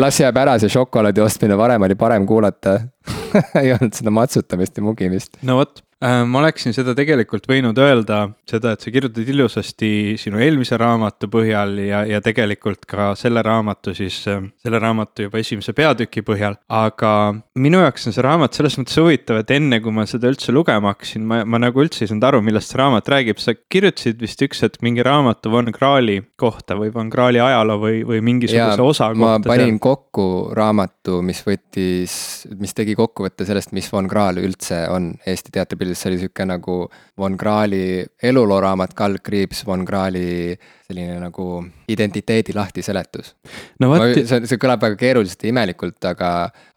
las 0.01 0.19
jääb 0.21 0.41
ära 0.43 0.57
see 0.61 0.71
šokolaadi 0.71 1.23
ostmine, 1.23 1.57
varem 1.59 1.87
oli 1.87 1.97
parem 1.99 2.27
kuulata 2.29 2.77
ei 3.61 3.73
olnud 3.75 3.95
seda 3.97 4.13
matsutamist 4.13 4.77
ja 4.77 4.85
mugimist. 4.85 5.39
no 5.47 5.61
vot, 5.61 5.83
ma 6.01 6.41
oleksin 6.41 6.73
seda 6.75 6.95
tegelikult 6.97 7.45
võinud 7.49 7.77
öelda, 7.81 8.23
seda, 8.49 8.73
et 8.75 8.83
sa 8.83 8.91
kirjutad 8.93 9.27
ilusasti 9.27 9.91
sinu 10.19 10.41
eelmise 10.41 10.77
raamatu 10.81 11.29
põhjal 11.31 11.77
ja, 11.85 12.01
ja 12.09 12.21
tegelikult 12.23 12.87
ka 12.89 13.11
selle 13.19 13.43
raamatu 13.45 13.93
siis, 13.97 14.17
äh, 14.31 14.41
selle 14.63 14.81
raamatu 14.81 15.27
juba 15.27 15.41
esimese 15.41 15.75
peatüki 15.77 16.23
põhjal. 16.25 16.57
aga 16.67 17.13
minu 17.61 17.83
jaoks 17.83 18.09
on 18.09 18.15
see 18.15 18.25
raamat 18.25 18.57
selles 18.57 18.77
mõttes 18.79 18.99
huvitav, 19.01 19.41
et 19.43 19.53
enne 19.55 19.81
kui 19.83 19.93
ma 19.95 20.07
seda 20.09 20.31
üldse 20.31 20.55
lugema 20.55 20.95
hakkasin, 20.95 21.25
ma, 21.27 21.43
ma 21.45 21.61
nagu 21.61 21.83
üldse 21.83 22.05
ei 22.05 22.11
saanud 22.11 22.27
aru, 22.31 22.41
millest 22.45 22.73
see 22.73 22.81
raamat 22.81 23.13
räägib, 23.13 23.41
sa 23.43 23.55
kirjutasid 23.55 24.19
vist 24.21 24.41
üks 24.47 24.65
hetk 24.65 24.81
mingi 24.85 25.05
raamatu 25.05 25.53
Von 25.53 25.71
Krahli 25.75 26.19
kohta 26.41 26.79
või 26.79 26.91
Von 26.93 27.13
Krahli 27.13 27.43
ajaloo 27.43 27.79
või, 27.85 28.01
või 28.07 28.23
mingisuguse 28.25 28.81
ja, 28.81 28.89
osa 28.89 29.11
kohta. 29.13 29.21
ma 29.21 29.53
panin 29.53 29.75
seal. 29.77 29.83
kokku 29.85 30.27
raamatu, 30.57 31.21
mis 31.25 31.45
võttis, 31.45 32.17
mis 32.57 32.73
tegi 32.77 32.97
kokku 32.97 33.11
kokkuvõte 33.11 33.45
sellest, 33.45 33.73
mis 33.75 33.89
Von 33.91 34.07
Krahl 34.09 34.39
üldse 34.41 34.85
on 34.89 35.11
Eesti 35.27 35.51
teatripildis, 35.53 35.90
see 35.99 36.11
oli 36.11 36.21
sihuke 36.21 36.45
nagu 36.47 36.77
Von 37.19 37.35
Krahli 37.37 38.05
elulooraamat, 38.23 38.93
kaldkriips 38.97 39.65
Von 39.67 39.85
Krahli 39.85 40.55
selline 40.87 41.19
nagu 41.21 41.47
identiteedi 41.91 42.55
lahtiseletus 42.55 43.33
no,. 43.79 43.91
See, 44.15 44.41
see 44.47 44.59
kõlab 44.61 44.83
väga 44.83 44.99
keeruliselt 44.99 45.45
ja 45.45 45.51
imelikult, 45.51 45.99
aga, 46.09 46.31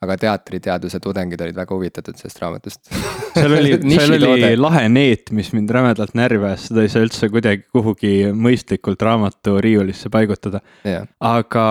aga 0.04 0.18
teatriteaduse 0.26 1.00
tudengid 1.02 1.42
olid 1.44 1.56
väga 1.58 1.74
huvitatud 1.74 2.18
sellest 2.20 2.42
raamatust 2.42 2.92
seal 3.34 3.56
oli 3.58 3.74
seal 3.94 4.16
oli 4.16 4.54
lahe 4.58 4.86
neet, 4.92 5.32
mis 5.36 5.52
mind 5.56 5.72
rämedalt 5.74 6.14
närvi 6.18 6.48
ajas, 6.50 6.68
seda 6.70 6.84
ei 6.84 6.92
saa 6.92 7.04
üldse 7.06 7.30
kuidagi 7.32 7.66
kuhugi 7.74 8.14
mõistlikult 8.34 9.02
raamatu 9.04 9.58
riiulisse 9.64 10.10
paigutada. 10.12 10.60
aga, 11.24 11.66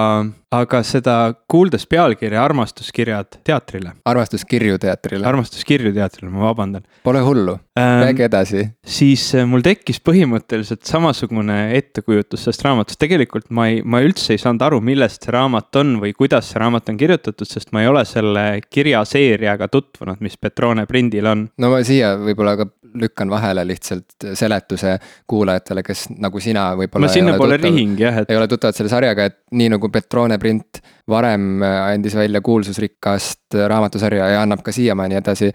aga 0.54 0.82
seda 0.86 1.16
kuuldes 1.50 1.86
pealkirja 1.90 2.44
Armastuskirjad 2.44 3.40
teatrile. 3.46 3.94
armastuskirju 4.06 4.78
teatrile. 4.82 5.26
armastuskirju 5.28 5.94
teatrile, 5.96 6.30
ma 6.32 6.48
vabandan. 6.50 6.84
Pole 7.04 7.22
hullu 7.26 7.56
ähm,, 7.80 8.04
räägi 8.04 8.26
edasi. 8.28 8.66
siis 8.86 9.26
äh, 9.36 9.48
mul 9.50 9.66
tekkis 9.66 10.02
põhimõtteliselt 10.06 10.86
samasugune 10.90 11.58
ettekujutus 11.78 12.46
sellest 12.46 12.66
raamatust, 12.68 13.00
tegelikult 13.02 13.50
ma 13.50 13.68
ei, 13.72 13.82
ma 13.82 14.04
üldse 14.06 14.36
ei 14.36 14.42
saanud 14.42 14.66
aru, 14.68 14.82
millest 14.86 15.26
see 15.26 15.34
raamat 15.34 15.82
on 15.82 15.98
või 16.04 16.14
kuidas 16.18 16.52
see 16.52 16.62
raamat 16.62 16.94
on 16.94 17.02
kirjutatud, 17.02 17.50
sest 17.50 17.74
ma 17.74 17.84
ei 17.84 17.90
ole 17.90 18.06
selle 18.10 18.46
kirjaseeriaga 18.70 19.70
tutvunud, 19.74 20.22
mis 20.22 20.38
Petrone 20.38 20.86
prindil 20.90 21.30
on. 21.34 21.48
no 21.58 21.74
ma 21.74 21.82
siia 21.88 22.14
võib-olla 22.22 22.58
ka 22.62 22.70
lükkan 22.94 23.30
vahele 23.30 23.68
lihtsalt 23.68 24.06
seletuse 24.34 24.98
kuulajatele, 25.28 25.84
kes 25.84 26.06
nagu 26.18 26.40
sina 26.40 26.72
võib-olla. 26.78 27.08
no 27.08 27.14
sinnapoole 27.14 27.58
rihing 27.58 28.00
jah, 28.00 28.22
et. 28.22 28.32
ei 28.32 28.38
ole 28.38 28.48
tuttavad 28.48 28.78
selle 28.78 28.92
sarjaga, 28.92 29.26
et 29.30 29.40
nii 29.52 29.72
nagu 29.76 29.90
Petrone 29.94 30.38
print 30.44 30.84
varem 31.10 31.64
andis 31.64 32.16
välja 32.20 32.42
kuulsusrikast 32.44 33.56
raamatusarja 33.68 34.34
ja 34.36 34.44
annab 34.44 34.64
ka 34.66 34.76
siiamaani 34.76 35.22
edasi 35.22 35.52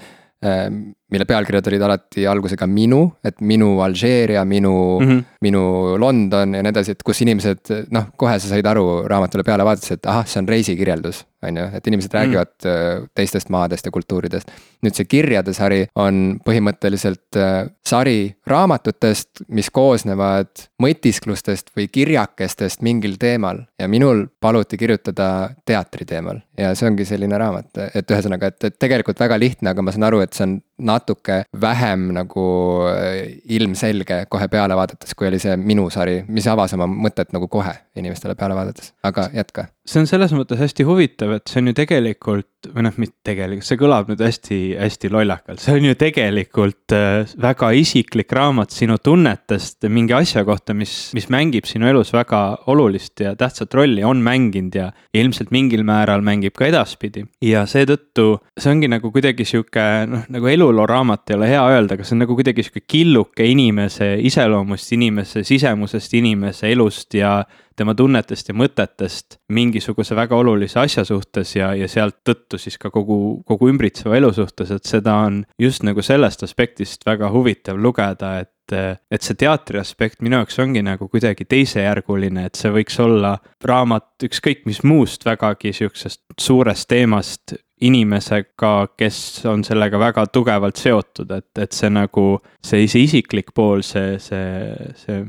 mille 1.13 1.25
pealkirjad 1.25 1.71
olid 1.71 1.85
alati 1.85 2.27
algusega 2.29 2.67
minu, 2.69 3.01
et 3.25 3.41
minu 3.41 3.79
Alžeeria, 3.81 4.45
minu 4.45 4.73
mm, 5.01 5.07
-hmm. 5.09 5.25
minu 5.41 5.63
London 5.99 6.55
ja 6.55 6.63
nii 6.63 6.73
edasi, 6.75 6.93
et 6.93 7.03
kus 7.05 7.23
inimesed 7.25 7.73
noh, 7.91 8.11
kohe 8.17 8.39
sa 8.39 8.49
said 8.49 8.67
aru 8.67 8.85
raamatule 9.09 9.45
peale 9.45 9.65
vaadates, 9.65 9.97
et 9.97 10.07
ahah, 10.07 10.27
see 10.27 10.43
on 10.43 10.49
reisikirjeldus. 10.49 11.25
on 11.43 11.57
ju, 11.57 11.65
et 11.73 11.87
inimesed 11.87 12.11
mhm. 12.11 12.19
räägivad 12.19 12.55
mm 12.65 12.71
-hmm. 12.71 13.09
teistest 13.15 13.49
maadest 13.49 13.87
ja 13.87 13.91
kultuuridest. 13.93 14.51
nüüd 14.83 14.95
see 14.95 15.05
kirjade 15.05 15.53
sari 15.53 15.87
on 15.95 16.41
põhimõtteliselt 16.49 17.37
äh, 17.37 17.71
sari 17.87 18.37
raamatutest, 18.47 19.31
mis 19.49 19.71
koosnevad 19.71 20.51
mõtisklustest 20.83 21.71
või 21.77 21.89
kirjakestest 21.93 22.83
mingil 22.83 23.17
teemal. 23.19 23.59
ja 23.79 23.89
minul 23.89 24.27
paluti 24.41 24.77
kirjutada 24.77 25.51
teatri 25.65 26.05
teemal 26.05 26.41
ja 26.59 26.75
see 26.75 26.89
ongi 26.89 27.05
selline 27.05 27.39
raamat, 27.39 27.67
et 27.95 28.11
ühesõnaga, 28.11 28.47
et, 28.47 28.65
et 28.65 28.79
tegelikult 28.79 29.21
väga 29.21 29.39
lihtne, 29.39 29.71
aga 29.71 29.83
ma 29.83 29.93
saan 29.93 30.09
aru, 30.11 30.21
et 30.21 30.33
see 30.33 30.45
on 30.45 30.61
natuke 30.79 31.43
vähem 31.61 32.09
nagu 32.15 32.45
äh, 32.91 33.41
ilmselge 33.45 34.25
kohe 34.31 34.49
peale 34.49 34.77
vaadates, 34.77 35.15
kui 35.15 35.29
oli 35.29 35.41
see 35.43 35.57
minu 35.57 35.89
sari, 35.91 36.23
mis 36.29 36.47
avas 36.47 36.75
oma 36.77 36.87
mõtet 36.91 37.35
nagu 37.35 37.49
kohe 37.49 37.75
inimestele 37.97 38.35
peale 38.39 38.57
vaadates, 38.59 38.93
aga 39.03 39.29
jätka. 39.35 39.69
See 39.89 40.03
on 40.03 40.09
selles 40.09 40.33
mõttes 40.37 40.61
hästi 40.61 40.85
huvitav, 40.87 41.33
et 41.39 41.49
see 41.49 41.63
on 41.63 41.71
ju 41.71 41.77
tegelikult 41.79 42.69
või 42.75 42.85
noh, 42.85 42.95
mitte 42.99 43.31
tegelikult, 43.31 43.67
see 43.69 43.79
kõlab 43.79 44.09
nüüd 44.11 44.23
hästi-hästi 44.23 45.11
lollakalt, 45.15 45.63
see 45.63 45.77
on 45.79 45.87
ju 45.87 45.95
tegelikult 45.99 46.95
äh, 46.97 47.31
väga 47.41 47.71
isiklik 47.79 48.33
raamat 48.35 48.75
sinu 48.75 48.99
tunnetest 49.03 49.87
mingi 49.93 50.17
asja 50.17 50.43
kohta, 50.47 50.75
mis, 50.77 50.95
mis 51.17 51.29
mängib 51.33 51.69
sinu 51.71 51.89
elus 51.91 52.11
väga 52.15 52.43
olulist 52.73 53.23
ja 53.23 53.35
tähtsat 53.39 53.77
rolli, 53.79 54.03
on 54.05 54.21
mänginud 54.25 54.75
ja 54.75 54.89
ilmselt 55.17 55.53
mingil 55.55 55.85
määral 55.87 56.25
mängib 56.27 56.57
ka 56.59 56.67
edaspidi. 56.69 57.25
ja 57.45 57.65
seetõttu 57.71 58.27
see 58.59 58.73
ongi 58.75 58.91
nagu 58.91 59.13
kuidagi 59.15 59.47
sihuke 59.49 59.87
noh, 60.11 60.27
nagu 60.29 60.51
eluloo 60.51 60.89
raamat 60.91 61.31
ei 61.31 61.39
ole 61.39 61.53
hea 61.53 61.63
öelda, 61.77 61.95
aga 61.95 62.05
see 62.05 62.19
on 62.19 62.25
nagu 62.27 62.37
kuidagi 62.39 62.67
sihuke 62.67 62.85
killuke 62.91 63.47
inimese 63.47 64.17
iseloomust, 64.29 64.93
inimese 64.99 65.47
sisemusest, 65.47 66.19
inimese 66.19 66.75
elust 66.75 67.15
ja 67.15 67.39
tema 67.79 67.95
tunnetest 67.99 68.51
ja 68.51 68.57
mõtetest 68.59 69.39
mingisuguse 69.55 70.17
väga 70.19 70.37
olulise 70.37 70.81
asja 70.83 71.05
suhtes 71.09 71.55
ja, 71.57 71.73
ja 71.79 71.89
sealt 71.89 72.21
tõttu 72.27 72.61
siis 72.61 72.79
ka 72.81 72.91
kogu, 72.95 73.41
kogu 73.49 73.71
ümbritseva 73.73 74.19
elu 74.19 74.33
suhtes, 74.37 74.73
et 74.75 74.89
seda 74.89 75.17
on 75.29 75.43
just 75.59 75.87
nagu 75.87 76.03
sellest 76.05 76.45
aspektist 76.47 77.07
väga 77.09 77.33
huvitav 77.35 77.81
lugeda, 77.81 78.39
et 78.45 78.55
et 78.69 79.25
see 79.25 79.33
teatri 79.41 79.79
aspekt 79.81 80.21
minu 80.21 80.37
jaoks 80.37 80.59
ongi 80.61 80.83
nagu 80.85 81.07
kuidagi 81.09 81.47
teisejärguline, 81.49 82.43
et 82.45 82.59
see 82.59 82.69
võiks 82.75 82.99
olla 83.01 83.31
raamat 83.65 84.27
ükskõik 84.29 84.67
mis 84.69 84.83
muust 84.85 85.25
vägagi 85.25 85.73
sihukesest 85.73 86.21
suurest 86.37 86.85
teemast 86.91 87.57
inimesega, 87.81 88.73
kes 88.99 89.19
on 89.47 89.63
sellega 89.65 89.99
väga 90.01 90.27
tugevalt 90.35 90.81
seotud, 90.81 91.31
et, 91.37 91.51
et 91.63 91.75
see 91.75 91.91
nagu, 91.95 92.27
see, 92.65 92.87
see 92.91 93.05
isiklik 93.07 93.55
pool, 93.55 93.85
see, 93.87 94.19
see, 94.23 94.93
see 94.99 95.23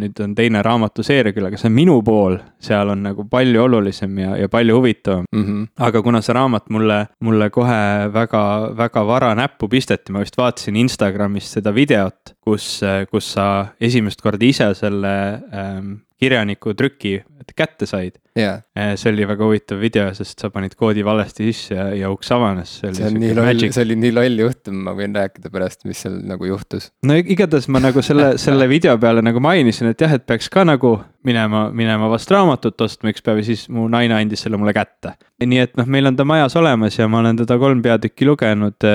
nüüd 0.00 0.20
on 0.24 0.34
teine 0.38 0.62
raamatuseeria 0.64 1.34
küll, 1.36 1.48
aga 1.48 1.60
see 1.60 1.72
minu 1.72 1.98
pool, 2.06 2.38
seal 2.62 2.92
on 2.92 3.04
nagu 3.08 3.24
palju 3.30 3.62
olulisem 3.64 4.18
ja, 4.22 4.34
ja 4.38 4.48
palju 4.52 4.78
huvitavam 4.78 5.26
mm. 5.32 5.44
-hmm. 5.44 5.68
aga 5.88 6.02
kuna 6.02 6.22
see 6.22 6.36
raamat 6.36 6.68
mulle, 6.70 6.98
mulle 7.20 7.50
kohe 7.50 8.08
väga, 8.14 8.42
väga 8.76 9.06
vara 9.06 9.34
näppu 9.34 9.68
pisteti, 9.68 10.12
ma 10.12 10.24
vist 10.24 10.38
vaatasin 10.38 10.76
Instagramis 10.76 11.52
seda 11.52 11.74
videot, 11.74 12.34
kus, 12.40 12.80
kus 13.10 13.32
sa 13.32 13.48
esimest 13.80 14.22
korda 14.22 14.46
ise 14.46 14.74
selle 14.74 15.14
ähm, 15.52 15.94
kirjaniku 16.18 16.74
trüki 16.78 17.18
kätte 17.56 17.86
said 17.88 18.18
yeah.. 18.36 18.62
see 18.96 19.12
oli 19.12 19.26
väga 19.28 19.46
huvitav 19.46 19.80
video, 19.82 20.08
sest 20.16 20.42
sa 20.42 20.50
panid 20.52 20.74
koodi 20.78 21.04
valesti 21.06 21.46
sisse 21.48 21.76
ja, 21.76 21.88
ja 21.96 22.10
uks 22.12 22.30
avanes. 22.34 22.74
see 22.82 23.06
on 23.06 23.18
nii 23.22 23.34
loll, 23.38 23.64
see 23.74 23.84
oli 23.86 23.96
nii 23.98 24.14
loll 24.16 24.42
juhtum, 24.44 24.82
ma 24.86 24.94
võin 24.98 25.16
rääkida 25.16 25.52
pärast, 25.54 25.84
mis 25.88 26.02
seal 26.04 26.18
nagu 26.28 26.48
juhtus. 26.48 26.90
no 27.08 27.16
igatahes 27.18 27.68
ma 27.72 27.82
nagu 27.82 28.02
selle, 28.04 28.34
selle 28.40 28.68
video 28.70 28.96
peale 29.00 29.24
nagu 29.24 29.42
mainisin, 29.42 29.92
et 29.92 30.06
jah, 30.06 30.18
et 30.18 30.26
peaks 30.28 30.50
ka 30.52 30.66
nagu 30.68 30.98
minema, 31.28 31.68
minema 31.74 32.08
vast 32.10 32.30
raamatut 32.32 32.80
ostma 32.86 33.12
üks 33.12 33.24
päev 33.24 33.42
ja 33.42 33.48
siis 33.50 33.66
mu 33.72 33.86
naine 33.92 34.16
andis 34.16 34.44
selle 34.46 34.60
mulle 34.60 34.74
kätte. 34.76 35.14
nii 35.44 35.60
et 35.62 35.76
noh, 35.78 35.86
meil 35.86 36.10
on 36.10 36.16
ta 36.18 36.26
majas 36.28 36.56
olemas 36.58 36.98
ja 36.98 37.06
ma 37.10 37.20
olen 37.22 37.38
teda 37.38 37.58
kolm 37.60 37.82
peatükki 37.84 38.26
lugenud, 38.26 38.88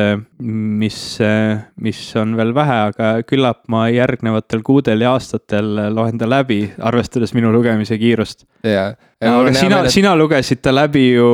mis, 0.84 1.00
mis 1.88 2.02
on 2.20 2.36
veel 2.40 2.54
vähe, 2.56 2.80
aga 2.90 3.14
küllap 3.28 3.64
ma 3.72 3.86
järgnevatel 3.94 4.66
kuudel 4.66 5.06
ja 5.06 5.14
aastatel 5.16 5.72
loen 5.96 6.20
ta 6.20 6.28
läbi, 6.30 6.66
arvestades 6.84 7.36
minu 7.38 7.54
lugemise 7.56 7.98
kiirust. 8.02 8.48
jaa 8.68 8.92
no 9.24 9.44
aga 9.44 9.54
sina, 9.58 9.80
sina 9.92 10.16
lugesid 10.20 10.62
ta 10.64 10.74
läbi 10.74 11.06
ju. 11.14 11.30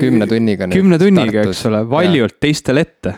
kümne 0.00 0.28
tunniga. 0.30 0.68
kümne 0.72 0.98
tunniga, 1.00 1.42
eks 1.48 1.64
ole, 1.70 1.82
valjult 1.90 2.38
teistele 2.42 2.84
ette. 2.86 3.16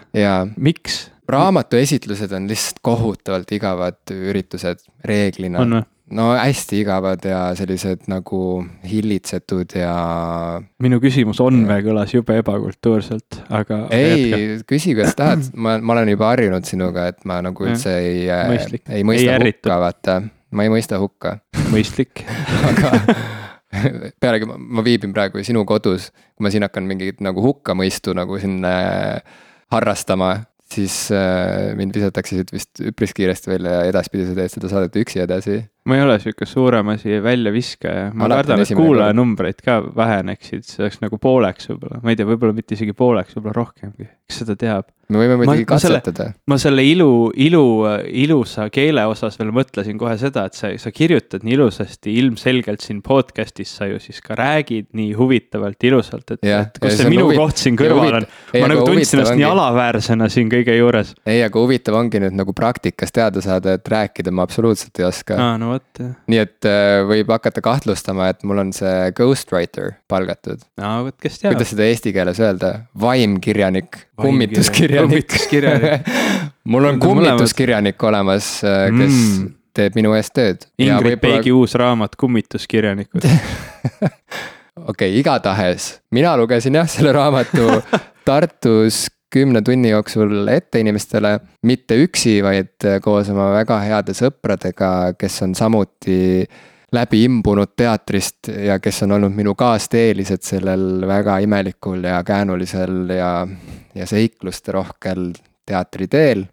miks? 0.57 1.03
raamatu 1.29 1.79
esitlused 1.81 2.33
on 2.37 2.47
lihtsalt 2.47 2.79
kohutavalt 2.87 3.51
igavad 3.57 4.15
üritused 4.15 4.85
reeglina. 5.05 5.83
No 6.15 6.29
hästi 6.37 6.81
igavad 6.85 7.25
ja 7.27 7.41
sellised 7.59 8.07
nagu 8.11 8.41
hillitsetud 8.87 9.75
ja. 9.79 9.95
minu 10.83 11.01
küsimus 11.03 11.41
on 11.43 11.65
või 11.69 11.83
kõlas 11.87 12.15
jube 12.15 12.39
ebakultuurselt, 12.43 13.41
aga. 13.51 13.85
ei, 13.95 14.61
küsi, 14.69 14.95
kuidas 14.95 15.17
tahad, 15.19 15.49
ma, 15.63 15.79
ma 15.81 15.97
olen 15.97 16.15
juba 16.15 16.31
harjunud 16.35 16.69
sinuga, 16.69 17.09
et 17.13 17.25
ma 17.29 17.41
nagu 17.45 17.67
üldse 17.67 17.97
ei, 17.99 18.29
ei 18.31 19.07
mõista 19.07 19.39
ei 19.39 19.51
hukka, 19.51 19.81
vaata. 19.83 20.21
ma 20.55 20.69
ei 20.69 20.73
mõista 20.73 21.01
hukka. 21.03 21.39
mõistlik 21.73 22.23
aga 22.71 22.95
pealegi 24.23 24.49
ma, 24.49 24.57
ma 24.59 24.85
viibin 24.87 25.15
praegu 25.17 25.43
sinu 25.47 25.65
kodus, 25.69 26.11
kui 26.37 26.47
ma 26.47 26.53
siin 26.53 26.67
hakkan 26.67 26.87
mingit 26.89 27.23
nagu 27.25 27.43
hukkamõistu 27.45 28.15
nagu 28.17 28.39
siin 28.43 28.61
äh, 28.69 29.19
harrastama, 29.75 30.33
siis 30.73 31.07
äh, 31.15 31.73
mind 31.79 31.97
visatakse 31.97 32.41
siit 32.41 32.53
vist 32.55 32.83
üpris 32.93 33.15
kiiresti 33.17 33.53
välja 33.53 33.81
ja 33.81 33.89
edaspidi 33.91 34.29
sa 34.29 34.37
teed 34.39 34.55
seda 34.55 34.73
saadet 34.73 35.01
üksi 35.03 35.23
edasi. 35.25 35.61
Ma 35.87 35.99
ei 35.99 36.03
ole 36.03 36.19
sihuke 36.23 36.49
suurem 36.49 36.93
asi 36.97 37.21
väljaviskaja, 37.23 38.11
ma 38.19 38.29
kardan, 38.33 38.63
et 38.65 38.75
kuulajanumbreid 38.77 39.63
ka 39.65 39.79
väheneksid, 39.97 40.67
see 40.67 40.85
oleks 40.85 41.01
nagu 41.05 41.21
pooleks 41.23 41.71
võib-olla, 41.71 42.03
ma 42.03 42.13
ei 42.13 42.19
tea, 42.19 42.29
võib-olla 42.29 42.57
mitte 42.57 42.77
isegi 42.79 42.97
pooleks, 42.97 43.37
võib-olla 43.39 43.61
rohkemgi, 43.61 44.11
kes 44.27 44.43
seda 44.43 44.59
teab 44.59 44.91
me 45.13 45.21
võime 45.21 45.37
muidugi 45.39 45.67
katsetada. 45.69 46.31
ma 46.51 46.59
selle 46.61 46.83
ilu, 46.87 47.31
ilu, 47.39 47.63
ilusa 48.25 48.67
keele 48.75 49.05
osas 49.07 49.39
veel 49.39 49.53
mõtlesin 49.55 49.99
kohe 50.01 50.17
seda, 50.19 50.47
et 50.51 50.59
sa, 50.59 50.73
sa 50.81 50.91
kirjutad 50.95 51.47
nii 51.47 51.55
ilusasti, 51.57 52.15
ilmselgelt 52.23 52.83
siin 52.85 53.03
podcast'is 53.07 53.77
sa 53.79 53.89
ju 53.91 54.01
siis 54.03 54.19
ka 54.25 54.37
räägid 54.39 54.91
nii 54.99 55.13
huvitavalt, 55.19 55.79
ilusalt, 55.87 56.35
et, 56.35 56.43
et 56.43 56.81
kus 56.83 56.97
ja 56.97 57.05
see 57.05 57.13
minu 57.13 57.29
huvit... 57.29 57.41
koht 57.41 57.63
siin 57.63 57.79
kõrval 57.79 58.19
on. 58.21 58.29
ma 58.57 58.71
nagu 58.73 58.87
tundsin 58.89 59.21
ennast 59.21 59.35
ongi... 59.35 59.43
nii 59.45 59.51
alaväärsena 59.51 60.31
siin 60.33 60.51
kõige 60.53 60.75
juures. 60.79 61.15
ei, 61.27 61.45
aga 61.47 61.63
huvitav 61.63 62.01
ongi 62.01 62.23
nüüd 62.27 62.39
nagu 62.39 62.57
praktikas 62.57 63.15
teada 63.15 63.45
saada, 63.45 63.77
et 63.79 63.95
rääkida 63.95 64.35
ma 64.35 64.47
absoluutselt 64.49 65.03
ei 65.03 65.07
oska. 65.07 65.39
aa, 65.39 65.55
no 65.61 65.76
vot 65.77 66.03
nii 66.33 66.41
et 66.43 66.69
äh, 66.69 67.01
võib 67.09 67.31
hakata 67.33 67.63
kahtlustama, 67.65 68.31
et 68.33 68.43
mul 68.49 68.65
on 68.65 68.73
see 68.77 69.11
ghostwriter 69.17 69.95
palgatud. 70.11 70.65
aa, 70.81 71.05
vot 71.07 71.17
kes 71.23 71.41
teab. 71.43 71.55
kuidas 71.55 71.73
seda 71.75 71.87
eesti 71.91 72.15
keeles 72.17 72.41
öelda, 72.43 72.73
vaimkirjanik, 73.01 74.03
kummituskirjanik 74.21 75.31
kummituskirjanik 75.31 76.11
mul 76.73 76.91
on 76.91 77.01
kummituskirjanik 77.03 78.09
olemas, 78.11 78.51
äh, 78.67 78.89
kes 78.91 79.15
mm. 79.15 79.55
teeb 79.77 79.99
minu 79.99 80.17
eest 80.19 80.35
tööd. 80.37 80.69
Ingrid. 80.83 81.21
Peigi 81.23 81.53
uus 81.55 81.77
raamat 81.79 82.17
Kummituskirjanikud 82.21 83.25
okei 84.91 85.11
okay,, 85.11 85.19
igatahes 85.21 85.97
mina 86.15 86.37
lugesin 86.37 86.75
jah 86.81 86.89
selle 86.91 87.13
raamatu 87.17 87.69
Tartus 88.27 89.07
kümne 89.37 89.61
tunni 89.65 89.93
jooksul 89.93 90.49
ette 90.49 90.81
inimestele, 90.81 91.37
mitte 91.69 91.99
üksi, 92.01 92.39
vaid 92.45 92.89
koos 93.05 93.29
oma 93.33 93.51
väga 93.59 93.83
heade 93.85 94.17
sõpradega, 94.17 95.13
kes 95.21 95.43
on 95.45 95.55
samuti 95.59 96.19
läbi 96.97 97.25
imbunud 97.27 97.75
teatrist 97.77 98.49
ja 98.49 98.79
kes 98.81 99.03
on 99.05 99.17
olnud 99.19 99.35
minu 99.37 99.55
kaasteelised 99.59 100.45
sellel 100.47 101.05
väga 101.09 101.41
imelikul 101.45 102.05
ja 102.07 102.23
käänulisel 102.25 103.11
ja 103.17 103.33
ja 103.97 104.07
seikluste 104.07 104.73
rohkel 104.73 105.31
teatriteel. 105.67 106.45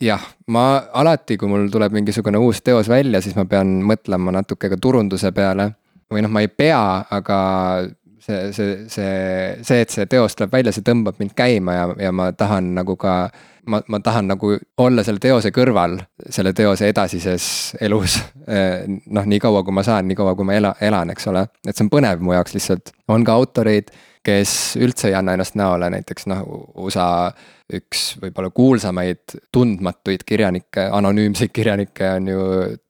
jah, 0.00 0.24
ma 0.46 0.82
alati, 0.92 1.36
kui 1.36 1.48
mul 1.48 1.68
tuleb 1.72 1.92
mingisugune 1.96 2.38
uus 2.38 2.62
teos 2.62 2.88
välja, 2.88 3.20
siis 3.20 3.36
ma 3.36 3.46
pean 3.50 3.80
mõtlema 3.82 4.34
natuke 4.34 4.70
ka 4.70 4.76
turunduse 4.76 5.32
peale. 5.32 5.72
või 6.12 6.22
noh, 6.22 6.30
ma 6.30 6.44
ei 6.44 6.48
pea, 6.48 7.04
aga 7.10 7.38
see, 8.24 8.52
see, 8.52 8.76
see, 8.88 9.16
see, 9.62 9.80
et 9.80 9.90
see 9.92 10.06
teos 10.10 10.36
tuleb 10.36 10.52
välja, 10.54 10.72
see 10.74 10.86
tõmbab 10.86 11.18
mind 11.20 11.34
käima 11.36 11.76
ja, 11.76 11.88
ja 12.06 12.12
ma 12.14 12.30
tahan 12.36 12.72
nagu 12.78 12.96
ka 13.00 13.16
ma, 13.70 13.80
ma 13.88 14.00
tahan 14.04 14.28
nagu 14.32 14.54
olla 14.80 15.04
selle 15.04 15.22
teose 15.22 15.52
kõrval, 15.54 15.98
selle 16.32 16.54
teose 16.56 16.88
edasises 16.92 17.46
elus. 17.84 18.18
noh, 18.46 19.28
nii 19.28 19.40
kaua, 19.40 19.62
kui 19.64 19.76
ma 19.76 19.84
saan, 19.86 20.08
nii 20.08 20.18
kaua, 20.18 20.34
kui 20.36 20.48
ma 20.48 20.56
ela, 20.58 20.74
elan, 20.84 21.12
eks 21.14 21.30
ole, 21.32 21.46
et 21.64 21.72
see 21.72 21.86
on 21.86 21.92
põnev 21.92 22.24
mu 22.24 22.34
jaoks 22.36 22.56
lihtsalt, 22.56 22.92
on 23.08 23.24
ka 23.24 23.36
autoreid 23.38 23.92
kes 24.24 24.76
üldse 24.80 25.10
ei 25.10 25.18
anna 25.18 25.34
ennast 25.36 25.56
näole, 25.58 25.90
näiteks 25.92 26.28
noh, 26.30 26.44
USA 26.80 27.08
üks 27.72 28.18
võib-olla 28.20 28.50
kuulsamaid 28.52 29.38
tundmatuid 29.52 30.24
kirjanikke, 30.28 30.84
anonüümseid 30.92 31.52
kirjanikke 31.54 32.10
on 32.18 32.28
ju 32.28 32.42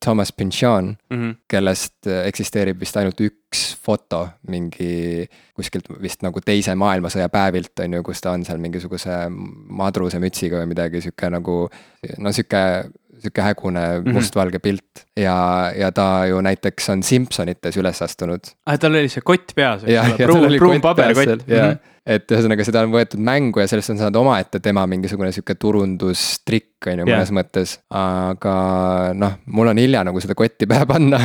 Thomas 0.02 0.32
Pynchon 0.34 0.88
mm, 0.88 1.16
-hmm. 1.20 1.36
kellest 1.48 2.10
eksisteerib 2.24 2.80
vist 2.80 2.96
ainult 2.98 3.20
üks 3.22 3.62
foto 3.78 4.24
mingi 4.50 5.28
kuskilt 5.54 5.86
vist 6.02 6.26
nagu 6.26 6.42
teise 6.42 6.74
maailmasõja 6.74 7.28
päevilt 7.30 7.84
on 7.86 7.94
ju, 7.94 8.02
kus 8.02 8.20
ta 8.20 8.34
on 8.34 8.44
seal 8.44 8.58
mingisuguse 8.58 9.20
madruse 9.30 10.18
mütsiga 10.18 10.58
või 10.58 10.72
midagi 10.74 11.00
sihuke 11.00 11.30
nagu 11.30 11.68
no 12.18 12.32
sihuke 12.32 12.64
sihuke 13.24 13.42
hägune 13.44 13.80
mm 13.80 14.04
-hmm. 14.04 14.18
mustvalge 14.18 14.60
pilt 14.62 15.04
ja, 15.16 15.72
ja 15.76 15.90
ta 15.92 16.26
ju 16.28 16.40
näiteks 16.44 16.88
on 16.92 17.02
Simpsonites 17.02 17.76
üles 17.80 18.02
astunud. 18.02 18.52
ah, 18.66 18.78
tal 18.78 18.94
oli 18.94 19.08
see 19.08 19.24
kott 19.24 19.54
peas, 19.56 19.84
eks 19.84 20.14
ole, 20.14 20.26
pruun, 20.26 20.58
pruun 20.58 20.80
paberkott. 20.84 21.50
Et 22.04 22.28
ühesõnaga 22.28 22.64
seda 22.68 22.82
on 22.84 22.90
võetud 22.92 23.20
mängu 23.24 23.62
ja 23.62 23.66
sellest 23.66 23.94
on 23.94 23.98
saanud 23.98 24.18
omaette 24.20 24.60
tema 24.60 24.82
mingisugune 24.86 25.30
sihuke 25.32 25.54
turundustrikk 25.56 26.90
on 26.92 27.00
ju 27.00 27.06
mõnes 27.08 27.32
mõttes. 27.32 27.78
aga 27.88 28.56
noh, 29.16 29.38
mul 29.46 29.72
on 29.72 29.80
hilja 29.80 30.04
nagu 30.04 30.20
seda 30.20 30.36
kotti 30.36 30.68
pähe 30.68 30.84
panna 30.86 31.20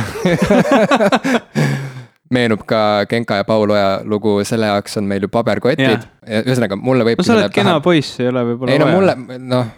meenub 2.34 2.62
ka 2.66 3.04
Genka 3.10 3.40
ja 3.40 3.44
Paul 3.44 3.70
Oja 3.74 4.00
lugu, 4.06 4.38
selle 4.46 4.70
jaoks 4.70 4.96
on 5.00 5.08
meil 5.10 5.26
ju 5.26 5.30
paberkotid. 5.32 6.06
ühesõnaga, 6.40 6.78
mulle 6.78 7.06
võib. 7.06 7.20
no 7.20 7.26
sa 7.26 7.36
oled 7.36 7.54
kena 7.54 7.78
poiss, 7.84 8.20
ei 8.22 8.30
ole 8.30 8.44
võib-olla 8.52 8.74
ei 8.74 8.82
no 8.82 8.90
mulle, 8.94 9.16
noh, 9.50 9.72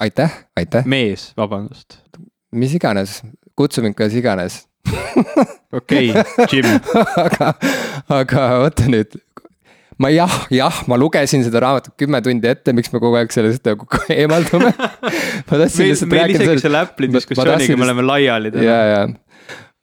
aitäh, 0.00 0.32
aitäh. 0.56 0.86
mees, 0.86 1.32
vabandust. 1.36 2.00
mis 2.52 2.74
iganes, 2.74 3.20
kutsu 3.58 3.84
mind 3.84 3.96
kuidas 3.98 4.16
iganes 4.18 4.64
okei, 5.78 6.12
Jim. 6.52 6.68
aga, 7.24 7.52
aga 8.08 8.44
oota 8.62 8.88
nüüd, 8.90 9.18
ma 10.00 10.10
jah, 10.12 10.34
jah, 10.54 10.82
ma 10.90 10.98
lugesin 11.00 11.44
seda 11.46 11.62
raamatut 11.64 11.96
kümme 12.00 12.20
tundi 12.24 12.50
ette, 12.50 12.74
miks 12.76 12.92
me 12.94 13.02
kogu 13.02 13.18
aeg 13.20 13.34
sellest 13.34 13.66
nagu 13.68 13.88
eemaldume 14.14 14.72
ma 14.72 15.60
tahtsin 15.62 15.90
lihtsalt 15.90 16.12
rääkida. 16.14 16.42
meil 16.42 16.52
isegi 16.54 16.66
selle 16.66 16.84
Apple'i 16.86 17.12
diskussiooniga 17.12 17.78
me 17.78 17.88
oleme 17.88 18.06
laiali 18.06 18.54
täna. 18.54 18.68
ja, 18.68 18.78
ja 18.92 19.02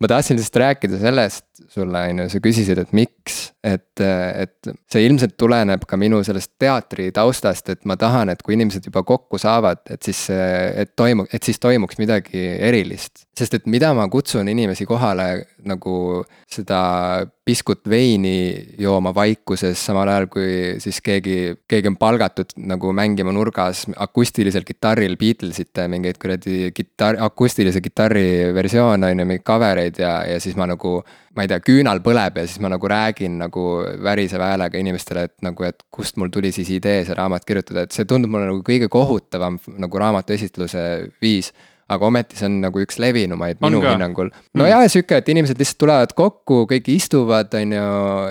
ma 0.02 0.12
tahtsin 0.12 0.40
lihtsalt 0.40 0.62
rääkida 0.64 1.02
sellest 1.04 1.48
sulle, 1.72 2.02
on 2.10 2.24
ju, 2.24 2.28
sa 2.32 2.42
küsisid, 2.44 2.80
et 2.82 2.92
miks, 2.96 3.40
et, 3.66 4.02
et 4.02 4.72
see 4.92 5.06
ilmselt 5.08 5.36
tuleneb 5.40 5.86
ka 5.88 5.98
minu 6.00 6.22
sellest 6.26 6.54
teatri 6.62 7.10
taustast, 7.16 7.72
et 7.74 7.84
ma 7.90 7.98
tahan, 8.00 8.32
et 8.34 8.42
kui 8.46 8.58
inimesed 8.58 8.90
juba 8.90 9.06
kokku 9.08 9.40
saavad, 9.42 9.84
et 9.92 10.06
siis, 10.06 10.26
et 10.32 10.96
toimub, 10.98 11.30
et 11.34 11.44
siis 11.44 11.62
toimuks 11.62 12.00
midagi 12.02 12.44
erilist. 12.70 13.26
sest 13.36 13.54
et 13.58 13.66
mida 13.68 13.90
ma 13.94 14.08
kutsun 14.08 14.48
inimesi 14.48 14.86
kohale 14.88 15.26
nagu 15.68 16.24
seda 16.48 17.26
piskut 17.46 17.84
veini 17.90 18.76
jooma 18.82 19.12
vaikuses, 19.14 19.78
samal 19.78 20.10
ajal 20.10 20.28
kui 20.32 20.54
siis 20.82 21.02
keegi, 21.04 21.38
keegi 21.70 21.92
on 21.92 21.98
palgatud 22.00 22.56
nagu 22.72 22.94
mängima 22.96 23.34
nurgas 23.36 23.84
akustilisel 24.02 24.66
kitarril 24.66 25.18
Beatlesite 25.20 25.86
mingeid 25.92 26.18
kuradi 26.22 26.72
kitarr, 26.74 27.20
akustilise 27.28 27.84
kitarri 27.86 28.54
versioone 28.56 29.12
on 29.12 29.22
ju, 29.22 29.28
mingeid 29.28 29.46
cover 29.46 29.84
eid 29.84 30.02
ja, 30.02 30.16
ja 30.26 30.40
siis 30.42 30.58
ma 30.58 30.70
nagu 30.72 30.98
ma 31.36 31.46
ei 31.46 31.52
tea, 31.52 31.60
küünal 31.64 32.02
põleb 32.06 32.40
ja 32.40 32.48
siis 32.48 32.62
ma 32.64 32.72
nagu 32.72 32.90
räägin 32.90 33.38
nagu 33.44 33.68
väriseva 34.04 34.54
häälega 34.54 34.80
inimestele, 34.82 35.28
et 35.30 35.36
nagu, 35.46 35.68
et 35.68 35.84
kust 35.94 36.20
mul 36.22 36.32
tuli 36.34 36.54
siis 36.56 36.72
idee 36.78 37.04
see 37.06 37.18
raamat 37.18 37.46
kirjutada, 37.48 37.86
et 37.86 37.96
see 37.96 38.08
tundub 38.10 38.32
mulle 38.34 38.50
nagu 38.52 38.64
kõige 38.66 38.90
kohutavam 38.92 39.60
nagu 39.78 40.04
raamatu 40.04 40.36
esitluse 40.38 40.86
viis 41.24 41.52
aga 41.86 42.08
ometi 42.08 42.38
see 42.40 42.48
on 42.48 42.56
nagu 42.64 42.82
üks 42.82 42.98
levinumaid 43.02 43.60
minu 43.62 43.82
ka. 43.84 43.92
hinnangul. 43.94 44.32
no 44.58 44.64
mm. 44.64 44.70
jah, 44.72 44.84
sihuke, 44.90 45.20
et 45.22 45.28
inimesed 45.30 45.60
lihtsalt 45.62 45.80
tulevad 45.84 46.14
kokku, 46.18 46.64
kõik 46.72 46.88
istuvad, 46.96 47.54
on 47.60 47.76
ju, 47.78 47.90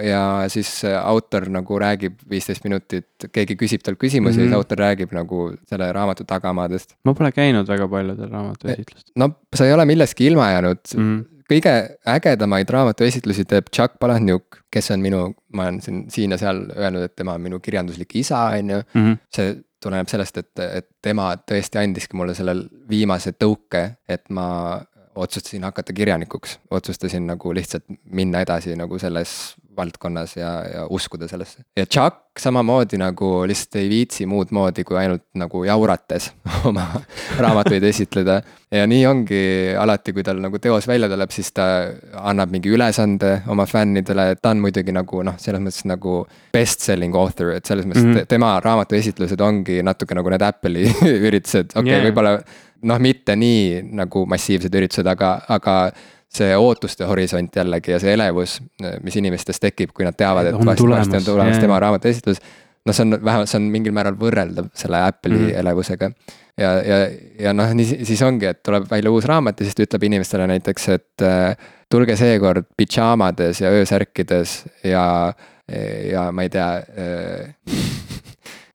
ja 0.09 0.23
siis 0.51 0.71
autor 0.99 1.47
nagu 1.55 1.79
räägib 1.79 2.17
viisteist 2.31 2.67
minutit, 2.67 3.07
keegi 3.31 3.57
küsib 3.61 3.85
talt 3.87 4.01
küsimusi 4.01 4.41
mm 4.41 4.43
-hmm. 4.43 4.43
ja 4.43 4.49
siis 4.49 4.51
mhm. 4.51 4.59
autor 4.59 4.83
räägib 4.83 5.15
nagu 5.15 5.45
selle 5.71 5.93
raamatu 5.95 6.27
tagamaadest. 6.27 6.97
ma 7.05 7.15
pole 7.15 7.31
käinud 7.33 7.69
väga 7.69 7.89
paljudel 7.89 8.31
raamatu 8.31 8.69
esitlustel. 8.75 9.13
no 9.17 9.31
sa 9.55 9.67
ei 9.67 9.73
ole 9.73 9.85
millestki 9.85 10.27
ilma 10.27 10.51
jäänud 10.51 10.83
mm. 10.97 11.05
-hmm 11.05 11.34
kõige 11.51 11.75
ägedamaid 12.09 12.71
raamatuesitlusi 12.71 13.45
teeb 13.49 13.69
Chuck 13.75 13.99
Palahniuk, 14.01 14.63
kes 14.73 14.91
on 14.95 15.05
minu, 15.05 15.27
ma 15.53 15.69
olen 15.69 15.81
siin, 15.85 16.05
siin 16.13 16.35
ja 16.35 16.41
seal 16.41 16.65
öelnud, 16.77 17.07
et 17.07 17.17
tema 17.17 17.37
on 17.37 17.45
minu 17.45 17.61
kirjanduslik 17.61 18.17
isa, 18.21 18.47
on 18.59 18.75
ju. 18.77 18.83
Mhm. 18.95 19.23
see 19.35 19.55
tuleneb 19.85 20.09
sellest, 20.09 20.39
et, 20.41 20.65
et 20.65 20.87
tema 21.05 21.35
tõesti 21.37 21.77
andiski 21.77 22.17
mulle 22.17 22.35
selle 22.35 22.55
viimase 22.89 23.35
tõuke, 23.37 23.83
et 24.09 24.25
ma 24.33 24.47
otsustasin 25.15 25.65
hakata 25.65 25.93
kirjanikuks, 25.93 26.59
otsustasin 26.71 27.27
nagu 27.27 27.53
lihtsalt 27.55 27.85
minna 28.05 28.41
edasi 28.43 28.75
nagu 28.77 28.99
selles 28.99 29.55
valdkonnas 29.77 30.37
ja, 30.37 30.51
ja 30.69 30.87
uskuda 30.91 31.29
sellesse. 31.29 31.65
ja 31.77 31.87
Chuck 31.87 32.41
samamoodi 32.41 32.99
nagu 32.99 33.45
lihtsalt 33.47 33.79
ei 33.79 33.89
viitsi 33.89 34.27
muud 34.27 34.51
moodi, 34.55 34.85
kui 34.85 34.99
ainult 34.99 35.23
nagu 35.39 35.63
jaurates 35.65 36.31
oma 36.69 36.87
raamatuid 37.39 37.85
esitleda. 37.91 38.41
ja 38.75 38.87
nii 38.91 39.07
ongi 39.07 39.43
alati, 39.79 40.13
kui 40.13 40.25
tal 40.27 40.41
nagu 40.43 40.59
teos 40.59 40.89
välja 40.91 41.09
tuleb, 41.13 41.31
siis 41.35 41.53
ta 41.55 41.67
annab 42.23 42.53
mingi 42.55 42.73
ülesande 42.75 43.37
oma 43.53 43.67
fännidele, 43.71 44.35
ta 44.43 44.55
on 44.55 44.63
muidugi 44.65 44.95
nagu 44.95 45.23
noh, 45.27 45.39
selles 45.39 45.63
mõttes 45.63 45.87
nagu 45.91 46.21
best-selling 46.55 47.15
author, 47.19 47.55
et 47.55 47.67
selles 47.67 47.87
mõttes 47.87 48.05
mm 48.05 48.15
-hmm. 48.17 48.31
tema 48.31 48.57
raamatu 48.65 48.99
esitlused 48.99 49.41
ongi 49.41 49.83
natuke 49.83 50.15
nagu 50.15 50.31
need 50.31 50.43
Apple'i 50.43 50.91
üritused, 51.29 51.75
okei 51.75 51.81
okay, 51.81 51.93
yeah., 51.93 52.09
võib-olla 52.09 52.39
noh, 52.85 52.99
mitte 53.01 53.37
nii 53.37 53.83
nagu 53.97 54.27
massiivsed 54.29 54.75
üritused, 54.75 55.07
aga, 55.09 55.39
aga 55.49 55.77
see 56.35 56.55
ootuste 56.57 57.07
horisont 57.09 57.57
jällegi 57.57 57.95
ja 57.95 58.01
see 58.03 58.15
elevus, 58.17 58.59
mis 59.03 59.17
inimestes 59.21 59.61
tekib, 59.63 59.95
kui 59.95 60.07
nad 60.07 60.17
teavad, 60.19 60.51
et 60.51 60.59
varsti, 60.59 60.89
varsti 60.91 61.21
on 61.21 61.27
tulemas 61.29 61.61
tema 61.63 61.79
raamatu 61.83 62.11
esitlus. 62.11 62.41
noh, 62.85 62.95
see 62.95 63.05
on 63.07 63.19
vähemalt, 63.25 63.49
see 63.49 63.61
on 63.61 63.69
mingil 63.73 63.95
määral 63.97 64.17
võrreldav 64.21 64.67
selle 64.77 65.01
Apple'i 65.01 65.39
mm 65.39 65.47
-hmm. 65.47 65.61
elevusega. 65.61 66.11
ja, 66.59 66.73
ja, 66.83 66.99
ja 67.41 67.53
noh, 67.53 67.73
nii 67.75 68.05
siis 68.05 68.23
ongi, 68.23 68.47
et 68.47 68.63
tuleb 68.63 68.91
välja 68.91 69.11
uus 69.11 69.25
raamat 69.25 69.61
ja 69.61 69.67
siis 69.67 69.75
ta 69.75 69.87
ütleb 69.87 70.03
inimestele 70.11 70.47
näiteks, 70.47 70.89
et 70.89 71.23
äh, 71.23 71.57
tulge 71.91 72.17
seekord 72.17 72.67
pidžaamades 72.77 73.61
ja 73.61 73.71
öösärkides 73.71 74.65
ja, 74.85 75.33
ja 76.11 76.33
ma 76.33 76.43
ei 76.43 76.51
tea 76.51 76.77
äh, 76.77 78.14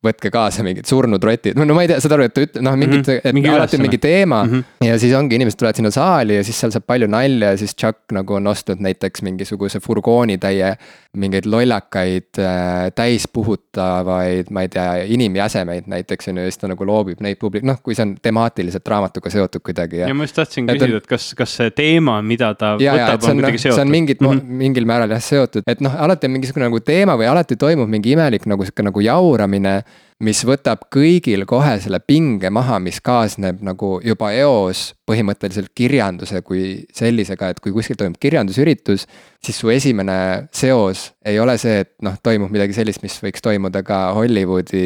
võtke 0.06 0.30
kaasa 0.32 0.64
mingid 0.64 0.88
surnud 0.88 1.24
rotid, 1.28 1.58
no 1.60 1.76
ma 1.76 1.84
ei 1.84 1.90
tea, 1.92 2.00
saad 2.00 2.14
aru, 2.16 2.28
et 2.30 2.34
ta 2.36 2.44
ütleb, 2.46 2.64
noh, 2.64 2.76
mingid 2.80 3.02
mm, 3.02 3.08
-hmm. 3.10 3.28
et 3.28 3.36
mingi 3.36 3.50
alati 3.52 3.76
on 3.76 3.82
mingi 3.84 3.98
teema 4.00 4.38
mm. 4.46 4.52
-hmm. 4.54 4.88
ja 4.88 5.00
siis 5.02 5.16
ongi, 5.18 5.36
inimesed 5.36 5.60
tulevad 5.60 5.76
sinna 5.76 5.92
saali 5.92 6.38
ja 6.38 6.44
siis 6.48 6.60
seal 6.60 6.72
saab 6.72 6.86
palju 6.88 7.10
nalja 7.12 7.52
ja 7.52 7.58
siis 7.60 7.76
Chuck 7.76 8.16
nagu 8.16 8.38
on 8.38 8.48
ostnud 8.48 8.80
näiteks 8.80 9.22
mingisuguse 9.28 9.80
furgoonitäie. 9.84 10.78
mingeid 11.18 11.46
lollakaid 11.50 12.38
äh,, 12.38 12.92
täispuhutavaid, 12.96 14.52
ma 14.54 14.62
ei 14.62 14.70
tea, 14.70 14.94
inimjäsemeid 15.10 15.88
näiteks 15.88 16.28
on 16.30 16.38
ju, 16.38 16.44
ja 16.44 16.52
siis 16.52 16.62
ta 16.62 16.68
nagu 16.70 16.86
loobib 16.86 17.18
neid 17.26 17.40
publik-, 17.42 17.66
noh, 17.66 17.80
kui 17.84 17.96
see 17.98 18.06
on 18.06 18.12
temaatiliselt 18.22 18.88
raamatuga 18.88 19.30
seotud 19.34 19.64
kuidagi 19.66 20.04
ja. 20.04 20.08
ja 20.08 20.14
ma 20.14 20.28
just 20.28 20.38
tahtsin 20.38 20.70
küsida, 20.70 21.02
et 21.02 21.08
kas, 21.10 21.32
kas 21.34 21.56
see 21.58 21.72
teema, 21.74 22.22
mida 22.22 22.54
ta 22.54 22.76
ja, 22.80 22.94
võtab, 22.94 23.26
on, 23.26 23.32
on 23.32 23.42
kuidagi 23.42 23.58
seotud? 23.58 23.80
see 23.80 23.88
on 23.88 23.92
mingit 23.92 24.22
mm, 24.22 24.28
-hmm. 24.28 24.62
mingil 24.62 24.86
määral 24.86 25.10
jah 25.18 25.24
seotud, 25.32 25.66
et 25.68 25.82
noh, 25.82 25.98
alati 25.98 26.30
on 26.30 26.38
mingisugune 26.38 26.70
nagu 26.70 26.80
teema 26.80 27.18
või 27.18 27.32
alati 27.32 27.58
toimub 27.58 27.90
mingi 27.90 28.14
imelik 28.14 28.46
nagu 28.46 28.70
sihuke 28.70 28.86
nagu 28.86 29.02
jauramine 29.02 29.80
mis 30.24 30.42
võtab 30.44 30.84
kõigil 30.92 31.46
kohe 31.48 31.78
selle 31.80 32.02
pinge 32.04 32.50
maha, 32.52 32.80
mis 32.84 33.00
kaasneb 33.04 33.62
nagu 33.64 33.94
juba 34.04 34.34
eos 34.36 34.90
põhimõtteliselt 35.08 35.72
kirjanduse 35.76 36.42
kui 36.44 36.84
sellisega, 36.96 37.54
et 37.54 37.62
kui 37.64 37.72
kuskil 37.76 37.96
toimub 38.00 38.20
kirjandusüritus, 38.20 39.08
siis 39.44 39.62
su 39.62 39.72
esimene 39.72 40.50
seos 40.52 41.14
ei 41.24 41.40
ole 41.40 41.56
see, 41.62 41.86
et 41.86 41.94
noh, 42.04 42.20
toimub 42.24 42.52
midagi 42.52 42.76
sellist, 42.76 43.04
mis 43.06 43.16
võiks 43.24 43.44
toimuda 43.46 43.84
ka 43.88 44.10
Hollywoodi 44.18 44.84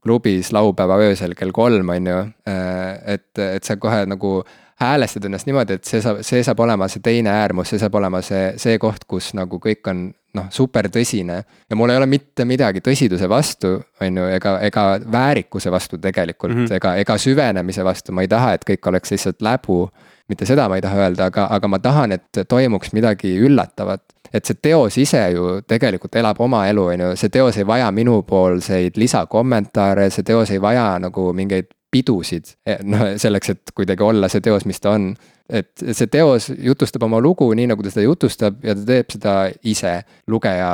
klubis 0.00 0.54
laupäeva 0.56 0.96
öösel 1.04 1.36
kell 1.36 1.52
kolm, 1.52 1.92
on 1.92 2.08
ju. 2.08 2.24
et, 2.48 3.28
et 3.36 3.64
sa 3.64 3.76
kohe 3.76 4.06
nagu 4.08 4.38
häälestad 4.80 5.26
ennast 5.28 5.44
niimoodi, 5.48 5.76
et 5.76 5.84
see 5.84 6.00
saab, 6.00 6.22
see 6.24 6.40
saab 6.46 6.60
olema 6.64 6.88
see 6.88 7.04
teine 7.04 7.32
äärmus, 7.42 7.68
see 7.68 7.80
saab 7.82 8.00
olema 8.00 8.22
see, 8.24 8.54
see 8.60 8.80
koht, 8.80 9.04
kus 9.04 9.34
nagu 9.36 9.60
kõik 9.60 9.92
on 9.92 10.06
noh, 10.36 10.46
super 10.50 10.88
tõsine. 10.92 11.40
ja 11.70 11.76
mul 11.76 11.90
ei 11.90 11.98
ole 12.00 12.06
mitte 12.10 12.44
midagi 12.48 12.82
tõsiduse 12.84 13.28
vastu, 13.28 13.74
on 14.00 14.20
ju, 14.20 14.28
ega, 14.36 14.54
ega 14.66 14.84
väärikuse 15.12 15.72
vastu 15.72 15.98
tegelikult 15.98 16.54
mm, 16.54 16.64
-hmm. 16.66 16.76
ega, 16.76 16.94
ega 17.02 17.18
süvenemise 17.18 17.84
vastu, 17.84 18.12
ma 18.12 18.22
ei 18.26 18.28
taha, 18.28 18.54
et 18.54 18.64
kõik 18.70 18.88
oleks 18.88 19.10
lihtsalt 19.10 19.42
läbu. 19.42 19.88
mitte 20.30 20.46
seda 20.46 20.68
ma 20.68 20.76
ei 20.78 20.82
taha 20.82 20.96
öelda, 20.96 21.26
aga, 21.26 21.48
aga 21.50 21.68
ma 21.68 21.78
tahan, 21.78 22.12
et 22.12 22.44
toimuks 22.48 22.92
midagi 22.92 23.38
üllatavat. 23.38 24.02
et 24.32 24.44
see 24.44 24.54
teos 24.62 24.98
ise 24.98 25.30
ju 25.30 25.60
tegelikult 25.66 26.14
elab 26.14 26.40
oma 26.40 26.66
elu, 26.68 26.84
on 26.84 27.00
ju, 27.00 27.16
see 27.16 27.28
teos 27.28 27.56
ei 27.56 27.66
vaja 27.66 27.90
minupoolseid 27.90 28.96
lisakommentaare, 28.96 30.10
see 30.10 30.22
teos 30.22 30.50
ei 30.50 30.60
vaja 30.60 30.98
nagu 30.98 31.32
mingeid 31.32 31.66
pidusid, 31.90 32.54
noh 32.82 33.16
selleks, 33.18 33.50
et 33.50 33.74
kuidagi 33.74 34.02
olla 34.02 34.28
see 34.28 34.40
teos, 34.40 34.64
mis 34.64 34.80
ta 34.80 34.94
on 34.94 35.14
et 35.50 35.84
see 35.92 36.06
teos 36.10 36.50
jutustab 36.54 37.02
oma 37.06 37.20
lugu 37.22 37.48
nii, 37.54 37.70
nagu 37.72 37.82
ta 37.82 37.92
seda 37.92 38.06
jutustab 38.06 38.60
ja 38.64 38.74
ta 38.78 38.84
teeb 38.86 39.14
seda 39.14 39.34
ise 39.66 39.94
lugeja 40.30 40.70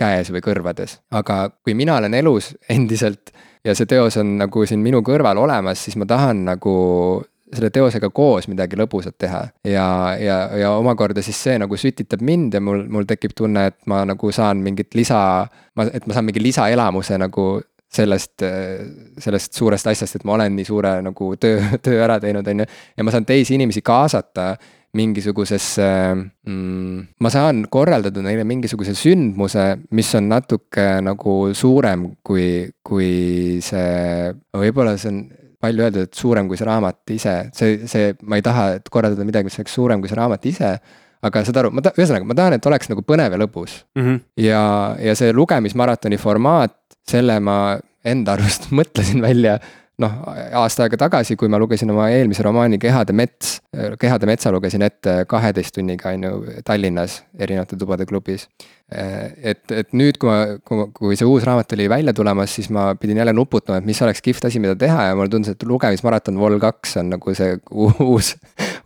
käes 0.00 0.32
või 0.32 0.44
kõrvades. 0.44 0.98
aga 1.10 1.50
kui 1.64 1.74
mina 1.74 1.96
olen 2.00 2.14
elus 2.14 2.54
endiselt 2.68 3.32
ja 3.64 3.74
see 3.76 3.88
teos 3.88 4.16
on 4.20 4.36
nagu 4.40 4.64
siin 4.66 4.80
minu 4.84 5.02
kõrval 5.06 5.40
olemas, 5.40 5.84
siis 5.84 5.96
ma 6.00 6.08
tahan 6.08 6.44
nagu 6.48 6.76
selle 7.50 7.70
teosega 7.74 8.10
koos 8.14 8.46
midagi 8.50 8.78
lõbusat 8.78 9.16
teha. 9.18 9.42
ja, 9.66 9.86
ja, 10.20 10.36
ja 10.58 10.70
omakorda 10.78 11.22
siis 11.22 11.40
see 11.42 11.58
nagu 11.58 11.76
sütitab 11.76 12.22
mind 12.22 12.54
ja 12.54 12.62
mul, 12.62 12.84
mul 12.88 13.08
tekib 13.08 13.34
tunne, 13.36 13.66
et 13.72 13.78
ma 13.90 14.04
nagu 14.08 14.32
saan 14.32 14.62
mingit 14.64 14.94
lisa, 14.94 15.20
ma, 15.76 15.88
et 15.92 16.06
ma 16.06 16.16
saan 16.16 16.28
mingi 16.28 16.42
lisaelamuse 16.42 17.18
nagu 17.20 17.48
sellest, 17.90 18.44
sellest 19.18 19.56
suurest 19.56 19.88
asjast, 19.90 20.18
et 20.18 20.26
ma 20.28 20.36
olen 20.36 20.54
nii 20.58 20.66
suure 20.68 20.92
nagu 21.04 21.32
töö, 21.40 21.62
töö 21.84 22.02
ära 22.04 22.20
teinud, 22.22 22.46
on 22.46 22.62
ju. 22.62 22.68
ja 22.96 23.06
ma 23.06 23.14
saan 23.14 23.26
teisi 23.28 23.56
inimesi 23.58 23.82
kaasata 23.82 24.52
mingisugusesse 24.98 25.86
mm,, 26.46 27.02
ma 27.22 27.30
saan 27.30 27.62
korraldada 27.70 28.22
neile 28.26 28.44
mingisuguse 28.48 28.94
sündmuse, 28.98 29.66
mis 29.94 30.10
on 30.18 30.30
natuke 30.32 30.86
nagu 31.06 31.34
suurem 31.54 32.08
kui, 32.26 32.66
kui 32.86 33.60
see, 33.62 34.32
võib-olla 34.58 34.96
see 34.98 35.12
on 35.12 35.20
palju 35.60 35.84
öeldud, 35.86 36.08
et 36.08 36.16
suurem 36.16 36.48
kui 36.48 36.58
see 36.58 36.66
raamat 36.66 37.14
ise, 37.14 37.36
see, 37.54 37.86
see, 37.90 38.14
ma 38.26 38.40
ei 38.40 38.44
taha 38.44 38.66
korraldada 38.90 39.26
midagi, 39.28 39.50
mis 39.50 39.60
oleks 39.60 39.76
suurem 39.78 40.02
kui 40.02 40.10
see 40.10 40.18
raamat 40.18 40.50
ise 40.50 40.72
aga 41.26 41.44
saad 41.44 41.60
aru, 41.62 41.72
ma 41.76 41.84
ta-, 41.84 41.94
ühesõnaga, 41.98 42.28
ma 42.28 42.36
tahan, 42.38 42.56
et 42.56 42.66
oleks 42.70 42.90
nagu 42.92 43.04
põnev 43.06 43.34
ja 43.34 43.40
lõbus 43.40 43.82
mm. 43.96 44.02
-hmm. 44.02 44.20
ja, 44.46 44.62
ja 45.10 45.16
see 45.18 45.34
lugemismaratoni 45.36 46.18
formaat 46.20 46.76
selle 47.08 47.38
ma 47.44 47.78
enda 48.04 48.36
arust 48.38 48.70
mõtlesin 48.78 49.22
välja 49.24 49.58
noh, 50.00 50.16
aasta 50.60 50.86
aega 50.86 50.98
tagasi, 51.04 51.36
kui 51.38 51.50
ma 51.52 51.58
lugesin 51.60 51.90
oma 51.92 52.08
eelmise 52.14 52.44
romaani 52.46 52.78
Kehade 52.80 53.14
mets, 53.16 53.58
Kehade 54.00 54.28
metsa 54.28 54.52
lugesin 54.54 54.84
ette 54.86 55.24
kaheteist 55.30 55.74
tunniga, 55.76 56.14
on 56.14 56.26
ju, 56.26 56.60
Tallinnas 56.66 57.20
erinevate 57.38 57.78
tubade 57.80 58.06
klubis. 58.08 58.46
et, 58.90 59.62
et 59.70 59.92
nüüd, 59.94 60.16
kui 60.18 60.26
ma, 60.26 60.56
kui, 60.66 60.86
kui 60.96 61.18
see 61.18 61.28
uus 61.28 61.44
raamat 61.46 61.76
oli 61.76 61.84
välja 61.92 62.14
tulemas, 62.16 62.56
siis 62.56 62.70
ma 62.74 62.88
pidin 62.98 63.20
jälle 63.20 63.34
nuputama, 63.36 63.78
et 63.78 63.86
mis 63.86 64.00
oleks 64.02 64.22
kihvt 64.24 64.48
asi, 64.48 64.58
mida 64.62 64.74
teha 64.78 65.10
ja 65.10 65.18
mulle 65.18 65.30
tundus, 65.30 65.54
et 65.54 65.62
lugemismaraton 65.62 66.40
Vol 66.40 66.58
kaks 66.62 66.96
on 66.98 67.12
nagu 67.14 67.34
see 67.38 67.54
uus, 67.70 68.32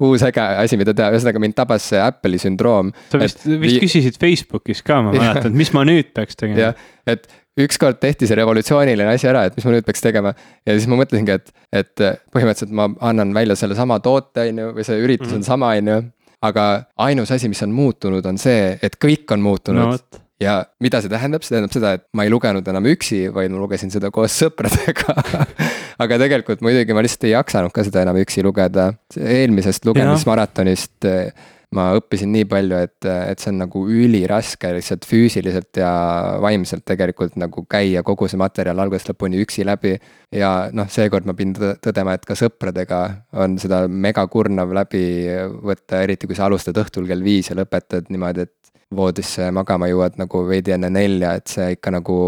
uus 0.05 0.27
äge 0.29 0.45
asi, 0.61 0.77
mida 0.81 0.93
teha, 0.97 1.09
ühesõnaga 1.15 1.41
mind 1.41 1.57
tabas 1.57 1.89
see 1.93 2.03
Apple'i 2.03 2.43
sündroom. 2.43 2.93
sa 3.13 3.23
vist, 3.23 3.47
vist 3.63 3.81
küsisid 3.87 4.21
Facebookis 4.21 4.85
ka, 4.85 5.01
ma 5.07 5.15
mäletan, 5.17 5.55
et 5.55 5.63
mis 5.65 5.73
ma 5.77 5.87
nüüd 5.89 6.13
peaks 6.17 6.37
tegema. 6.37 6.75
et 7.09 7.25
ükskord 7.61 8.01
tehti 8.03 8.27
see 8.27 8.39
revolutsiooniline 8.39 9.15
asi 9.15 9.29
ära, 9.31 9.45
et 9.47 9.57
mis 9.57 9.67
ma 9.67 9.77
nüüd 9.77 9.87
peaks 9.87 10.03
tegema. 10.03 10.35
ja 10.67 10.75
siis 10.75 10.89
ma 10.91 10.99
mõtlesingi, 10.99 11.39
et, 11.39 11.55
et 11.73 12.05
põhimõtteliselt 12.35 12.75
ma 12.75 12.89
annan 13.05 13.35
välja 13.37 13.57
sellesama 13.59 14.01
toote, 14.05 14.49
on 14.51 14.61
ju, 14.63 14.75
või 14.79 14.87
see 14.87 14.99
üritus 15.01 15.29
mm 15.29 15.33
-hmm. 15.33 15.45
on 15.45 15.49
sama, 15.51 15.73
on 15.79 15.93
ju. 15.93 16.03
aga 16.45 16.67
ainus 17.07 17.31
asi, 17.31 17.49
mis 17.49 17.63
on 17.63 17.73
muutunud, 17.73 18.27
on 18.27 18.39
see, 18.39 18.79
et 18.83 18.99
kõik 19.05 19.31
on 19.33 19.41
muutunud 19.41 19.95
no, 19.95 20.21
ja 20.41 20.65
mida 20.81 21.01
see 21.01 21.09
tähendab, 21.09 21.43
see 21.43 21.55
tähendab 21.55 21.73
seda, 21.73 21.93
et 21.95 22.05
ma 22.13 22.27
ei 22.27 22.31
lugenud 22.31 22.69
enam 22.69 22.85
üksi, 22.91 23.29
vaid 23.35 23.55
ma 23.55 23.63
lugesin 23.63 23.91
seda 23.91 24.11
koos 24.11 24.35
sõpradega 24.43 25.15
aga 26.05 26.19
tegelikult 26.19 26.63
muidugi 26.65 26.97
ma 26.97 27.03
lihtsalt 27.05 27.29
ei 27.29 27.35
jaksanud 27.35 27.75
ka 27.75 27.85
seda 27.87 28.03
enam 28.05 28.19
üksi 28.21 28.43
lugeda. 28.45 28.91
eelmisest 29.17 29.87
lugemismaratonist 29.87 31.07
ma 31.75 31.89
õppisin 31.99 32.31
nii 32.33 32.47
palju, 32.51 32.79
et, 32.87 33.07
et 33.07 33.43
see 33.43 33.51
on 33.53 33.61
nagu 33.65 33.85
üliraske 33.91 34.71
lihtsalt 34.77 35.07
füüsiliselt 35.09 35.81
ja 35.81 35.91
vaimselt 36.43 36.85
tegelikult 36.89 37.39
nagu 37.41 37.65
käia 37.71 38.05
kogu 38.07 38.29
see 38.31 38.41
materjal 38.41 38.83
algusest 38.85 39.13
lõpuni 39.13 39.43
üksi 39.43 39.67
läbi. 39.67 39.97
ja 40.35 40.71
noh, 40.73 40.89
seekord 40.91 41.27
ma 41.27 41.35
pidin 41.39 41.55
tõdema, 41.83 42.15
et 42.15 42.27
ka 42.27 42.37
sõpradega 42.39 43.01
on 43.43 43.59
seda 43.63 43.85
megakurnav 43.89 44.75
läbi 44.75 45.05
võtta, 45.65 46.03
eriti 46.03 46.31
kui 46.31 46.39
sa 46.39 46.49
alustad 46.49 46.79
õhtul 46.81 47.09
kell 47.11 47.25
viis 47.25 47.51
ja 47.51 47.59
lõpetad 47.59 48.11
niimoodi, 48.11 48.47
et 48.47 48.75
voodisse 48.95 49.51
magama 49.55 49.89
jõuad 49.91 50.19
nagu 50.21 50.45
veidi 50.49 50.75
enne 50.75 50.91
nelja, 50.93 51.35
et 51.39 51.51
see 51.51 51.75
ikka 51.77 51.95
nagu 51.95 52.19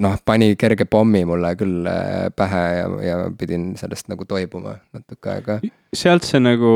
noh, 0.00 0.16
pani 0.24 0.54
kerge 0.60 0.86
pommi 0.90 1.22
mulle 1.28 1.52
küll 1.58 1.86
äh, 1.88 2.28
pähe 2.36 2.62
ja, 2.76 2.88
ja 3.04 3.18
pidin 3.38 3.72
sellest 3.80 4.10
nagu 4.10 4.26
toibuma 4.28 4.76
natuke 4.94 5.32
aega. 5.34 5.58
sealt 5.96 6.26
see 6.26 6.40
nagu, 6.42 6.72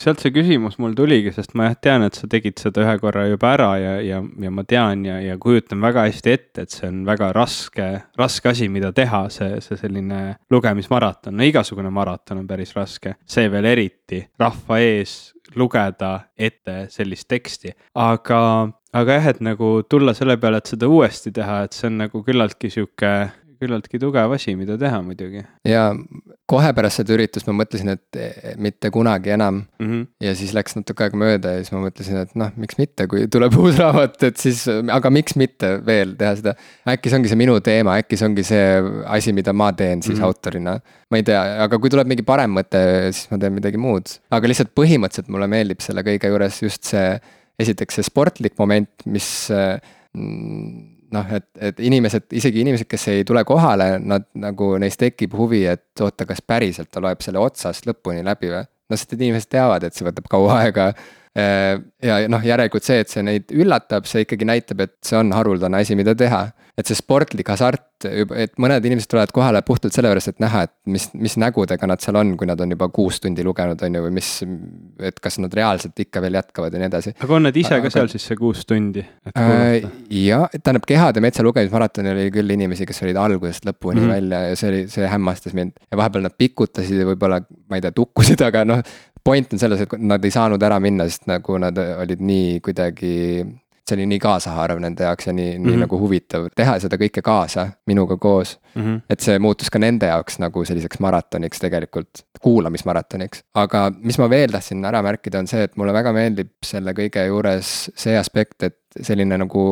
sealt 0.00 0.22
see 0.22 0.32
küsimus 0.34 0.78
mul 0.80 0.94
tuligi, 0.96 1.32
sest 1.34 1.54
ma 1.58 1.68
jah 1.68 1.76
tean, 1.88 2.06
et 2.06 2.16
sa 2.16 2.28
tegid 2.30 2.60
seda 2.62 2.84
ühe 2.86 2.96
korra 3.02 3.26
juba 3.28 3.52
ära 3.56 3.70
ja, 3.80 3.94
ja, 4.04 4.22
ja 4.44 4.54
ma 4.54 4.64
tean 4.68 5.04
ja, 5.08 5.18
ja 5.24 5.36
kujutan 5.40 5.82
väga 5.82 6.06
hästi 6.08 6.34
ette, 6.34 6.64
et 6.64 6.76
see 6.76 6.88
on 6.88 7.02
väga 7.08 7.32
raske, 7.36 7.90
raske 8.20 8.52
asi, 8.52 8.70
mida 8.72 8.92
teha, 8.96 9.26
see, 9.32 9.60
see 9.64 9.80
selline 9.80 10.22
lugemismaraton, 10.52 11.36
no 11.36 11.46
igasugune 11.46 11.92
maraton 11.94 12.42
on 12.42 12.48
päris 12.48 12.74
raske, 12.76 13.16
see 13.28 13.50
veel 13.52 13.68
eriti 13.74 14.24
rahva 14.40 14.80
ees 14.82 15.18
lugeda 15.58 16.12
ette 16.38 16.84
sellist 16.92 17.28
teksti, 17.30 17.72
aga 17.98 18.40
aga 18.96 19.18
jah, 19.18 19.28
et 19.34 19.44
nagu 19.44 19.74
tulla 19.88 20.14
selle 20.16 20.38
peale, 20.40 20.62
et 20.62 20.72
seda 20.72 20.88
uuesti 20.90 21.32
teha, 21.34 21.62
et 21.66 21.76
see 21.76 21.90
on 21.90 22.00
nagu 22.04 22.24
küllaltki 22.26 22.72
sihuke, 22.72 23.12
küllaltki 23.60 24.00
tugev 24.00 24.32
asi, 24.32 24.54
mida 24.56 24.76
teha 24.80 25.02
muidugi. 25.04 25.42
ja 25.68 25.90
kohe 26.50 26.70
pärast 26.74 27.02
seda 27.02 27.12
üritust 27.14 27.48
ma 27.50 27.54
mõtlesin, 27.60 27.92
et 27.92 28.18
eh, 28.18 28.54
mitte 28.58 28.90
kunagi 28.94 29.34
enam 29.36 29.60
mm. 29.60 29.86
-hmm. 29.86 30.06
ja 30.24 30.34
siis 30.38 30.54
läks 30.56 30.78
natuke 30.78 31.04
aega 31.06 31.20
mööda 31.20 31.52
ja 31.54 31.62
siis 31.62 31.74
ma 31.74 31.82
mõtlesin, 31.84 32.22
et 32.24 32.32
noh, 32.40 32.54
miks 32.60 32.78
mitte, 32.80 33.06
kui 33.10 33.26
tuleb 33.30 33.56
uus 33.62 33.78
raamat, 33.78 34.16
et 34.30 34.40
siis, 34.40 34.64
aga 34.68 35.12
miks 35.12 35.36
mitte 35.36 35.74
veel 35.86 36.16
teha 36.18 36.32
seda. 36.40 36.54
äkki 36.88 37.12
see 37.12 37.20
ongi 37.20 37.32
see 37.32 37.40
minu 37.40 37.58
teema, 37.64 37.98
äkki 38.00 38.18
see 38.18 38.30
ongi 38.30 38.46
see 38.48 38.64
asi, 39.06 39.36
mida 39.36 39.52
ma 39.52 39.72
teen 39.72 40.02
siis 40.02 40.16
mm 40.16 40.22
-hmm. 40.22 40.26
autorina. 40.26 40.80
ma 41.10 41.20
ei 41.20 41.26
tea, 41.26 41.42
aga 41.66 41.78
kui 41.78 41.90
tuleb 41.90 42.08
mingi 42.08 42.24
parem 42.24 42.56
mõte, 42.56 42.80
siis 43.12 43.30
ma 43.30 43.38
teen 43.38 43.52
midagi 43.52 43.76
muud, 43.76 44.08
aga 44.30 44.48
lihtsalt 44.48 44.72
põhimõtteliselt 44.74 45.28
mulle 45.28 45.46
meeldib 45.46 45.84
selle 45.84 46.02
kõige 46.06 46.32
juures 46.32 46.62
just 46.62 46.84
see 46.84 47.20
esiteks 47.60 47.98
see 47.98 48.06
sportlik 48.06 48.56
moment, 48.60 49.04
mis 49.10 49.28
mm, 49.52 50.80
noh, 51.14 51.30
et, 51.36 51.46
et 51.70 51.80
inimesed, 51.86 52.28
isegi 52.38 52.62
inimesed, 52.64 52.88
kes 52.90 53.08
ei 53.12 53.24
tule 53.28 53.42
kohale, 53.48 53.92
nad 53.98 54.26
nagu 54.40 54.72
neis 54.82 54.98
tekib 55.00 55.34
huvi, 55.38 55.64
et 55.70 56.04
oota, 56.04 56.26
kas 56.28 56.42
päriselt 56.46 56.90
ta 56.92 57.02
loeb 57.02 57.22
selle 57.24 57.42
otsast 57.42 57.88
lõpuni 57.88 58.24
läbi 58.26 58.52
või. 58.52 58.66
noh, 58.90 58.98
sest 58.98 59.14
et 59.14 59.22
inimesed 59.22 59.50
teavad, 59.52 59.86
et 59.86 59.96
see 59.96 60.06
võtab 60.06 60.26
kaua 60.30 60.60
aega. 60.64 60.90
Äh, 61.38 61.76
ja 62.02 62.16
noh, 62.30 62.42
järelikult 62.42 62.86
see, 62.86 63.04
et 63.04 63.12
see 63.12 63.22
neid 63.22 63.52
üllatab, 63.54 64.08
see 64.10 64.24
ikkagi 64.24 64.48
näitab, 64.48 64.82
et 64.86 64.96
see 65.06 65.18
on 65.20 65.30
haruldane 65.34 65.78
asi, 65.84 65.94
mida 65.98 66.16
teha 66.18 66.48
et 66.80 66.88
see 66.88 66.98
sportlik 66.98 67.48
hasart, 67.52 68.06
et 68.08 68.54
mõned 68.60 68.84
inimesed 68.88 69.10
tulevad 69.10 69.32
kohale 69.36 69.60
puhtalt 69.66 69.94
sellepärast, 69.94 70.32
et 70.32 70.42
näha, 70.42 70.62
et 70.68 70.72
mis, 70.90 71.08
mis 71.18 71.36
nägudega 71.40 71.88
nad 71.90 72.00
seal 72.00 72.16
on, 72.20 72.32
kui 72.40 72.48
nad 72.48 72.60
on 72.64 72.72
juba 72.72 72.88
kuus 72.94 73.20
tundi 73.20 73.44
lugenud, 73.44 73.82
on 73.84 73.98
ju, 73.98 74.04
või 74.06 74.14
mis. 74.16 74.30
et 75.10 75.20
kas 75.20 75.38
nad 75.42 75.52
reaalselt 75.54 75.98
ikka 76.00 76.22
veel 76.24 76.38
jätkavad 76.38 76.74
ja 76.74 76.80
nii 76.80 76.88
edasi. 76.90 77.14
aga 77.20 77.36
on 77.36 77.46
nad 77.48 77.56
ise 77.60 77.76
aga, 77.76 77.88
ka 77.88 77.94
seal 77.98 78.10
siis 78.12 78.26
see 78.30 78.38
kuus 78.40 78.64
tundi? 78.68 79.04
Äh, 79.34 79.84
ja, 80.16 80.42
tähendab 80.56 80.88
Kehade 80.88 81.22
metsa 81.24 81.44
lugemismaratonil 81.46 82.16
oli 82.16 82.32
küll 82.34 82.56
inimesi, 82.56 82.88
kes 82.88 83.04
olid 83.04 83.20
algusest 83.20 83.68
lõpuni 83.68 84.00
mm 84.00 84.06
-hmm. 84.06 84.14
välja 84.16 84.42
ja 84.48 84.56
see 84.56 84.72
oli, 84.72 84.82
see 84.88 85.06
hämmastas 85.08 85.56
mind. 85.56 85.78
ja 85.90 86.00
vahepeal 86.00 86.24
nad 86.26 86.36
pikutasid 86.38 87.04
ja 87.04 87.08
võib-olla, 87.12 87.42
ma 87.68 87.78
ei 87.78 87.84
tea, 87.84 87.92
tukkusid, 87.92 88.40
aga 88.48 88.64
noh 88.64 88.82
point 89.24 89.52
on 89.52 89.60
selles, 89.60 89.80
et 89.84 89.96
nad 89.98 90.24
ei 90.24 90.32
saanud 90.34 90.62
ära 90.62 90.78
minna, 90.82 91.06
sest 91.08 91.28
nagu 91.30 91.58
nad 91.60 91.76
olid 91.76 92.22
nii 92.24 92.60
kuidagi 92.64 93.12
see 93.88 93.96
oli 93.96 94.06
nii 94.06 94.18
kaasahaarav 94.22 94.80
nende 94.82 95.04
jaoks 95.04 95.26
ja 95.26 95.32
nii 95.32 95.46
mm, 95.50 95.56
-hmm. 95.56 95.66
nii 95.66 95.72
mhm. 95.72 95.80
nagu 95.86 95.98
huvitav 95.98 96.46
teha 96.56 96.78
seda 96.82 96.98
kõike 97.00 97.22
kaasa 97.24 97.66
minuga 97.86 98.16
koos 98.16 98.58
mm. 98.74 98.82
-hmm. 98.82 99.00
et 99.10 99.20
see 99.20 99.38
muutus 99.38 99.70
ka 99.70 99.78
nende 99.78 100.06
jaoks 100.06 100.38
nagu 100.38 100.64
selliseks 100.64 101.00
maratoniks 101.00 101.58
tegelikult, 101.58 102.24
kuulamismaratoniks. 102.40 103.44
aga 103.54 103.90
mis 103.98 104.18
ma 104.18 104.30
veel 104.30 104.50
tahtsin 104.50 104.84
ära 104.84 105.02
märkida, 105.02 105.38
on 105.38 105.46
see, 105.46 105.62
et 105.62 105.76
mulle 105.76 105.92
väga 105.92 106.12
meeldib 106.12 106.52
selle 106.66 106.92
kõige 106.92 107.26
juures 107.26 107.90
see 107.96 108.18
aspekt, 108.18 108.62
et 108.62 108.78
selline 109.02 109.38
nagu 109.38 109.66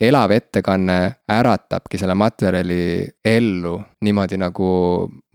elav 0.00 0.30
ettekanne 0.30 0.98
äratabki 1.28 1.98
selle 1.98 2.14
materjali 2.14 3.08
ellu 3.24 3.74
niimoodi 4.00 4.38
nagu 4.40 4.70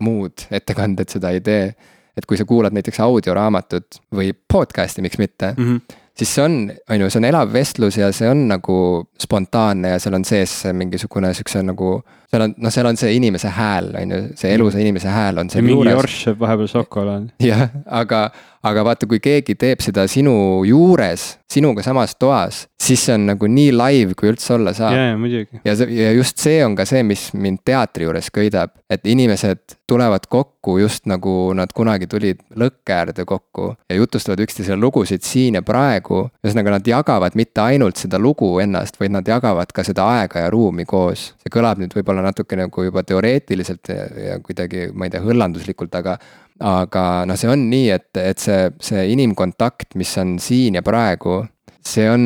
muud 0.02 0.48
ettekanded 0.50 1.08
seda 1.08 1.30
ei 1.30 1.40
tee. 1.40 1.74
et 2.16 2.24
kui 2.26 2.36
sa 2.36 2.44
kuulad 2.48 2.72
näiteks 2.72 2.96
audioraamatut 3.04 3.98
või 4.14 4.30
podcast'i, 4.52 5.02
miks 5.04 5.18
mitte 5.18 5.54
mm, 5.56 5.64
-hmm 5.64 6.02
siis 6.18 6.34
see 6.34 6.44
on, 6.44 6.58
on 6.90 7.00
ju, 7.00 7.10
see 7.10 7.20
on 7.20 7.28
elav 7.28 7.52
vestlus 7.52 7.98
ja 8.00 8.10
see 8.14 8.28
on 8.30 8.46
nagu 8.48 8.76
spontaanne 9.20 9.94
ja 9.94 10.02
seal 10.02 10.16
on 10.18 10.24
sees 10.24 10.62
mingisugune 10.72 11.32
siukse 11.36 11.62
nagu. 11.66 11.98
Seal 12.30 12.46
on, 12.46 12.54
noh, 12.58 12.74
seal 12.74 12.90
on 12.90 12.98
see 13.00 13.14
inimese 13.16 13.52
hääl, 13.54 13.92
on 14.00 14.14
ju, 14.14 14.20
see 14.40 14.52
elusa 14.56 14.82
inimese 14.82 15.12
hääl 15.12 15.42
on 15.42 15.50
seal 15.52 15.64
juures. 15.64 15.84
mingi 15.84 15.96
Jorš 15.96 16.18
sööb 16.26 16.42
vahepeal 16.42 16.70
šokolaadi. 16.72 17.32
jah, 17.46 17.68
aga, 17.86 18.22
aga 18.66 18.84
vaata, 18.86 19.08
kui 19.10 19.20
keegi 19.22 19.56
teeb 19.58 19.84
seda 19.84 20.06
sinu 20.10 20.36
juures, 20.66 21.36
sinuga 21.50 21.84
samas 21.86 22.16
toas, 22.18 22.64
siis 22.82 23.04
see 23.06 23.14
on 23.14 23.26
nagu 23.30 23.48
nii 23.50 23.72
live, 23.74 24.16
kui 24.18 24.30
üldse 24.32 24.54
olla 24.56 24.74
saab. 24.76 24.94
ja, 24.96 25.10
ja 25.12 25.18
muidugi. 25.20 25.60
ja 25.64 25.76
see, 25.78 25.90
ja 26.00 26.12
just 26.16 26.42
see 26.42 26.58
on 26.64 26.76
ka 26.78 26.86
see, 26.88 27.02
mis 27.06 27.28
mind 27.34 27.62
teatri 27.66 28.06
juures 28.08 28.30
köidab, 28.34 28.74
et 28.90 29.06
inimesed 29.06 29.76
tulevad 29.86 30.26
kokku 30.30 30.78
just 30.82 31.06
nagu 31.06 31.52
nad 31.54 31.70
kunagi 31.74 32.08
tulid 32.10 32.42
lõkke 32.58 32.94
äärde 32.94 33.24
kokku 33.26 33.72
ja 33.90 33.96
jutustavad 33.96 34.42
üksteisele 34.42 34.78
lugusid 34.80 35.22
siin 35.26 35.58
ja 35.58 35.62
praegu. 35.62 36.26
ühesõnaga, 36.44 36.76
nad 36.78 36.86
jagavad 36.86 37.38
mitte 37.38 37.62
ainult 37.62 37.96
seda 38.00 38.18
lugu 38.18 38.58
ennast, 38.62 39.00
vaid 39.00 39.14
nad 39.14 39.28
jagavad 39.28 39.72
ka 39.74 39.84
seda 39.86 40.06
aega 40.18 40.46
ja 40.46 40.50
ruumi 40.50 40.84
koos. 40.84 41.32
see 41.42 41.52
kõlab 41.52 41.78
nüüd 41.82 41.94
võib-olla 41.94 42.15
natuke 42.24 42.56
nagu 42.58 42.84
juba 42.86 43.02
teoreetiliselt 43.06 43.92
ja, 43.92 44.06
ja 44.30 44.36
kuidagi, 44.44 44.88
ma 44.94 45.06
ei 45.06 45.14
tea, 45.14 45.22
hõllanduslikult, 45.24 45.94
aga 46.00 46.16
aga 46.64 47.02
noh, 47.28 47.36
see 47.36 47.50
on 47.52 47.66
nii, 47.70 47.88
et, 47.92 48.10
et 48.20 48.40
see, 48.40 48.70
see 48.80 49.02
inimkontakt, 49.12 49.96
mis 50.00 50.12
on 50.22 50.36
siin 50.40 50.78
ja 50.78 50.84
praegu, 50.86 51.42
see 51.84 52.06
on, 52.08 52.24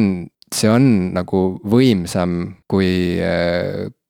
see 0.55 0.71
on 0.71 0.87
nagu 1.17 1.43
võimsam 1.67 2.37
kui, 2.71 3.19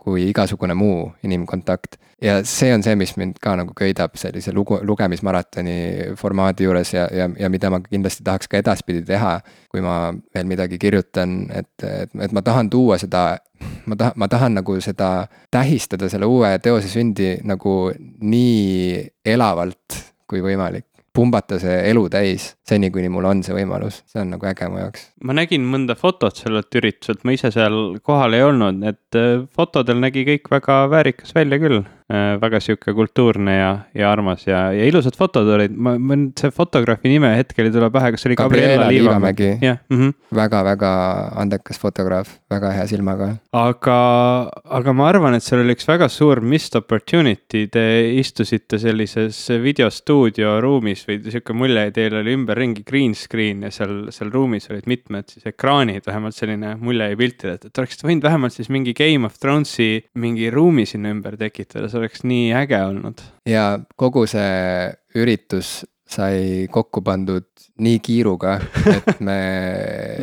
kui 0.00 0.28
igasugune 0.30 0.74
muu 0.74 1.10
inimkontakt. 1.26 1.98
ja 2.22 2.40
see 2.44 2.72
on 2.74 2.82
see, 2.84 2.96
mis 3.00 3.14
mind 3.16 3.38
ka 3.40 3.54
nagu 3.56 3.72
köidab 3.76 4.16
sellise 4.20 4.52
lugu, 4.52 4.78
lugemismaratoni 4.84 5.76
formaadi 6.20 6.66
juures 6.66 6.92
ja, 6.94 7.06
ja, 7.12 7.28
ja 7.38 7.48
mida 7.48 7.70
ma 7.72 7.80
kindlasti 7.84 8.24
tahaks 8.24 8.48
ka 8.48 8.60
edaspidi 8.60 9.02
teha. 9.06 9.38
kui 9.70 9.84
ma 9.84 10.12
veel 10.34 10.48
midagi 10.50 10.78
kirjutan, 10.78 11.46
et, 11.54 11.72
et, 11.84 12.12
et 12.26 12.32
ma 12.32 12.42
tahan 12.42 12.70
tuua 12.70 12.98
seda 12.98 13.38
ma 13.86 13.96
tahan, 13.96 14.12
ma 14.16 14.28
tahan 14.28 14.56
nagu 14.60 14.80
seda 14.80 15.10
tähistada 15.50 16.08
selle 16.08 16.28
uue 16.28 16.52
teose 16.64 16.88
sündi 16.88 17.36
nagu 17.44 17.92
nii 18.20 19.04
elavalt 19.24 20.00
kui 20.30 20.42
võimalik 20.44 20.89
pumbata 21.16 21.58
see 21.62 21.76
elu 21.90 22.04
täis, 22.12 22.54
seni 22.66 22.90
kuni 22.94 23.10
mul 23.12 23.26
on 23.30 23.42
see 23.46 23.54
võimalus, 23.56 24.02
see 24.10 24.22
on 24.22 24.34
nagu 24.34 24.46
äge 24.50 24.68
mu 24.70 24.80
jaoks. 24.82 25.06
ma 25.26 25.36
nägin 25.36 25.66
mõnda 25.72 25.96
fotot 25.98 26.38
sellelt 26.38 26.74
ürituselt, 26.80 27.24
ma 27.24 27.34
ise 27.36 27.50
seal 27.54 27.98
kohal 28.06 28.36
ei 28.38 28.44
olnud, 28.46 28.84
et 28.86 29.18
äh, 29.18 29.42
fotodel 29.56 30.00
nägi 30.02 30.26
kõik 30.28 30.50
väga 30.52 30.82
väärikas 30.92 31.34
välja 31.36 31.60
küll. 31.62 31.82
Äh, 32.10 32.36
väga 32.42 32.60
sihuke 32.60 32.94
kultuurne 32.96 33.56
ja, 33.56 33.72
ja 33.96 34.12
armas 34.12 34.46
ja, 34.46 34.68
ja 34.76 34.86
ilusad 34.86 35.16
fotod 35.18 35.48
olid, 35.56 35.74
ma, 35.74 35.96
ma 35.98 36.18
nüüd 36.18 36.38
see 36.40 36.54
fotograafi 36.54 37.10
nime 37.10 37.32
hetkel 37.38 37.70
ei 37.70 37.74
tule 37.74 37.90
pähe, 37.94 38.12
kas 38.14 38.24
see 38.24 38.32
oli 38.32 38.40
Gabriela 38.40 38.90
Liivamägi? 38.90 39.56
jah 39.64 39.80
mm 39.88 39.98
-hmm. 40.00 40.16
väga,. 40.30 40.50
väga-väga 40.50 40.92
andekas 41.40 41.78
fotograaf, 41.80 42.28
väga 42.50 42.72
hea 42.74 42.86
silmaga. 42.90 43.28
aga, 43.52 43.98
aga 44.64 44.92
ma 44.92 45.08
arvan, 45.08 45.34
et 45.34 45.44
seal 45.44 45.62
oli 45.62 45.74
üks 45.76 45.88
väga 45.88 46.08
suur 46.12 46.40
missed 46.40 46.76
opportunity, 46.78 47.66
te 47.72 47.84
istusite 48.18 48.78
sellises 48.78 49.38
videostuudio 49.62 50.58
ruumis 50.60 51.04
või 51.08 51.20
sihuke 51.26 51.56
mulje, 51.56 51.86
teil 51.96 52.16
oli 52.20 52.34
ümberringi 52.36 52.84
green 52.86 53.14
screen 53.14 53.64
ja 53.66 53.72
seal, 53.74 54.10
seal 54.14 54.32
ruumis 54.32 54.70
olid 54.70 54.88
mitmed 54.90 55.30
siis 55.32 55.46
ekraanid, 55.50 56.04
vähemalt 56.06 56.36
selline 56.36 56.76
mulje 56.80 57.10
jäi 57.10 57.20
piltidelt, 57.20 57.66
et 57.66 57.82
oleksite 57.82 58.08
võinud 58.08 58.26
vähemalt 58.26 58.56
siis 58.56 58.70
mingi 58.72 58.94
Game 58.96 59.26
of 59.26 59.38
Thronesi 59.40 59.90
mingi 60.20 60.50
ruumi 60.52 60.86
sinna 60.88 61.12
ümber 61.14 61.36
tekitada, 61.40 61.88
see 62.00 62.06
oleks 62.06 62.26
nii 62.26 62.50
äge 62.64 62.82
olnud. 62.88 63.22
ja 63.48 63.78
kogu 64.00 64.26
see 64.30 64.90
üritus 65.20 65.80
sai 66.10 66.66
kokku 66.72 67.04
pandud 67.06 67.46
nii 67.80 68.00
kiiruga, 68.02 68.56
et 68.96 69.20
me 69.24 69.36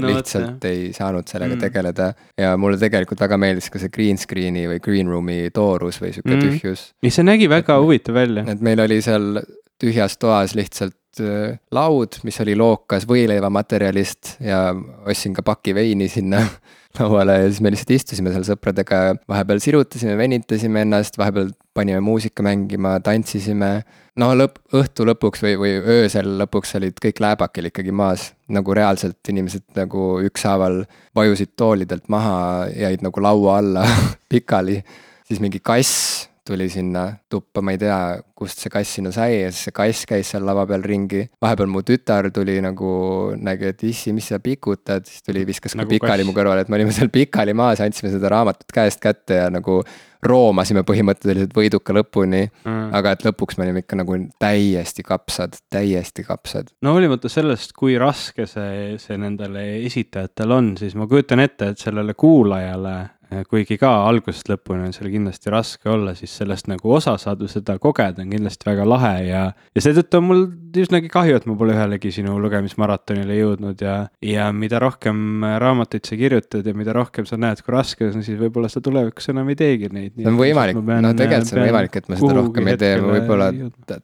no, 0.02 0.10
lihtsalt 0.10 0.58
võtta. 0.58 0.72
ei 0.72 0.90
saanud 0.96 1.30
sellega 1.30 1.56
mm. 1.56 1.62
tegeleda. 1.64 2.10
ja 2.38 2.56
mulle 2.60 2.80
tegelikult 2.82 3.24
väga 3.24 3.40
meeldis 3.42 3.72
ka 3.74 3.82
see 3.82 3.94
green 3.94 4.20
screen'i 4.20 4.68
või 4.70 4.82
green 4.84 5.12
room'i 5.12 5.48
toorus 5.56 6.02
või 6.04 6.12
sihuke 6.16 6.36
mm. 6.36 6.44
tühjus. 6.44 6.90
ja 7.06 7.14
see 7.14 7.28
nägi 7.28 7.48
väga 7.52 7.78
et, 7.78 7.86
huvitav 7.86 8.20
välja. 8.20 8.44
et 8.52 8.64
meil 8.66 8.84
oli 8.84 9.00
seal 9.06 9.40
tühjas 9.82 10.18
toas 10.18 10.56
lihtsalt 10.58 11.22
äh, 11.22 11.58
laud, 11.72 12.20
mis 12.28 12.40
oli 12.44 12.56
lookas 12.58 13.08
võileivamaterjalist 13.10 14.38
ja 14.44 14.72
ostsin 15.06 15.36
ka 15.38 15.46
paki 15.46 15.76
veini 15.78 16.10
sinna 16.12 16.44
lauale 17.00 17.38
ja 17.42 17.48
siis 17.50 17.62
me 17.62 17.72
lihtsalt 17.74 17.94
istusime 17.96 18.34
seal 18.34 18.46
sõpradega, 18.48 19.02
vahepeal 19.30 19.62
sirutasime, 19.62 20.18
venitasime 20.18 20.84
ennast, 20.86 21.18
vahepeal 21.20 21.52
panime 21.78 22.00
muusika 22.02 22.46
mängima, 22.46 22.96
tantsisime. 23.06 23.72
no 24.18 24.32
lõpp, 24.34 24.58
õhtu 24.74 25.06
lõpuks 25.06 25.44
või, 25.46 25.58
või 25.62 25.76
öösel 25.98 26.32
lõpuks 26.42 26.74
olid 26.80 26.98
kõik 27.04 27.22
lääbakil 27.22 27.70
ikkagi 27.70 27.94
maas, 27.94 28.32
nagu 28.50 28.74
reaalselt 28.74 29.30
inimesed 29.30 29.68
nagu 29.78 30.08
ükshaaval 30.26 30.82
vajusid 31.18 31.54
toolidelt 31.60 32.10
maha, 32.10 32.66
jäid 32.74 33.06
nagu 33.06 33.22
laua 33.22 33.60
alla 33.62 33.86
pikali. 34.34 34.82
siis 35.28 35.44
mingi 35.44 35.62
kass 35.62 36.26
tuli 36.48 36.70
sinna 36.72 37.10
tuppa, 37.30 37.62
ma 37.62 37.76
ei 37.76 37.82
tea, 37.82 38.00
kust 38.38 38.64
see 38.64 38.72
kass 38.74 38.98
sinna 38.98 39.12
sai 39.16 39.42
ja 39.42 39.52
siis 39.52 39.68
see 39.68 39.76
kass 39.76 40.08
käis 40.10 40.34
seal 40.34 40.46
lava 40.48 40.66
peal 40.70 40.86
ringi. 40.86 41.26
vahepeal 41.42 41.72
mu 41.72 41.84
tütar 41.86 42.30
tuli 42.34 42.60
nagu, 42.64 42.92
nägi, 43.38 43.72
et 43.74 43.88
issi, 43.88 44.14
mis 44.16 44.30
sa 44.32 44.42
pikutad, 44.44 45.08
siis 45.10 45.26
tuli, 45.26 45.46
viskas 45.48 45.78
nagu 45.78 45.90
ka 45.90 45.96
pikali 45.98 46.24
kass. 46.24 46.30
mu 46.30 46.38
kõrvale, 46.38 46.66
et 46.66 46.72
me 46.72 46.80
olime 46.80 46.96
seal 46.96 47.12
pikali 47.14 47.56
maas, 47.58 47.84
andsime 47.84 48.14
seda 48.14 48.32
raamatut 48.34 48.72
käest 48.74 49.04
kätte 49.04 49.42
ja 49.44 49.50
nagu 49.54 49.82
roomasime 50.26 50.82
põhimõtteliselt 50.88 51.54
võiduka 51.56 51.94
lõpuni 51.96 52.44
mm.. 52.48 52.90
aga 52.98 53.14
et 53.14 53.26
lõpuks 53.28 53.58
me 53.58 53.68
olime 53.68 53.84
ikka 53.84 54.00
nagu 54.00 54.18
täiesti 54.42 55.06
kapsad, 55.06 55.60
täiesti 55.74 56.26
kapsad. 56.28 56.72
no 56.82 56.96
hoolimata 56.96 57.30
sellest, 57.32 57.76
kui 57.78 57.98
raske 58.02 58.48
see, 58.50 58.96
see 59.02 59.20
nendele 59.22 59.66
esitajatel 59.86 60.56
on, 60.58 60.74
siis 60.80 60.98
ma 60.98 61.10
kujutan 61.10 61.44
ette, 61.44 61.74
et 61.74 61.84
sellele 61.84 62.18
kuulajale 62.18 62.96
kuigi 63.50 63.76
ka 63.80 63.90
algusest 64.08 64.48
lõpuni 64.52 64.88
on 64.88 64.94
seal 64.96 65.10
kindlasti 65.12 65.52
raske 65.52 65.90
olla, 65.92 66.14
siis 66.16 66.32
sellest 66.40 66.70
nagu 66.72 66.94
osa 66.96 67.18
saada, 67.20 67.50
seda 67.52 67.76
kogeda 67.82 68.24
on 68.24 68.32
kindlasti 68.32 68.70
väga 68.70 68.86
lahe 68.88 69.14
ja, 69.28 69.42
ja 69.76 69.84
seetõttu 69.84 70.22
on 70.22 70.28
mul 70.30 70.44
üsnagi 70.78 71.10
kahju, 71.12 71.40
et 71.40 71.48
ma 71.50 71.56
pole 71.60 71.74
ühelegi 71.76 72.12
sinu 72.14 72.38
lugemismaratonile 72.44 73.36
jõudnud 73.40 73.82
ja, 73.84 73.96
ja 74.24 74.48
mida 74.56 74.80
rohkem 74.84 75.44
raamatuid 75.64 76.08
sa 76.08 76.18
kirjutad 76.20 76.68
ja 76.68 76.76
mida 76.78 76.96
rohkem 76.96 77.28
sa 77.28 77.40
näed, 77.42 77.64
kui 77.66 77.76
raske 77.76 78.06
see 78.06 78.20
on, 78.22 78.26
siis 78.26 78.40
võib-olla 78.40 78.70
sa 78.72 78.82
tulevikus 78.86 79.32
enam 79.34 79.52
ei 79.52 79.60
teegi 79.60 79.92
neid. 79.92 80.16
see 80.16 80.30
on 80.30 80.40
võimalik, 80.40 80.80
no 80.80 81.14
tegelikult 81.18 81.52
see 81.52 81.60
on 81.60 81.66
võimalik, 81.66 82.00
et 82.00 82.08
ma 82.12 82.22
seda 82.22 82.38
rohkem 82.40 82.72
ei 82.72 82.80
tee, 82.80 82.94
ma 83.04 83.14
võib-olla 83.18 83.50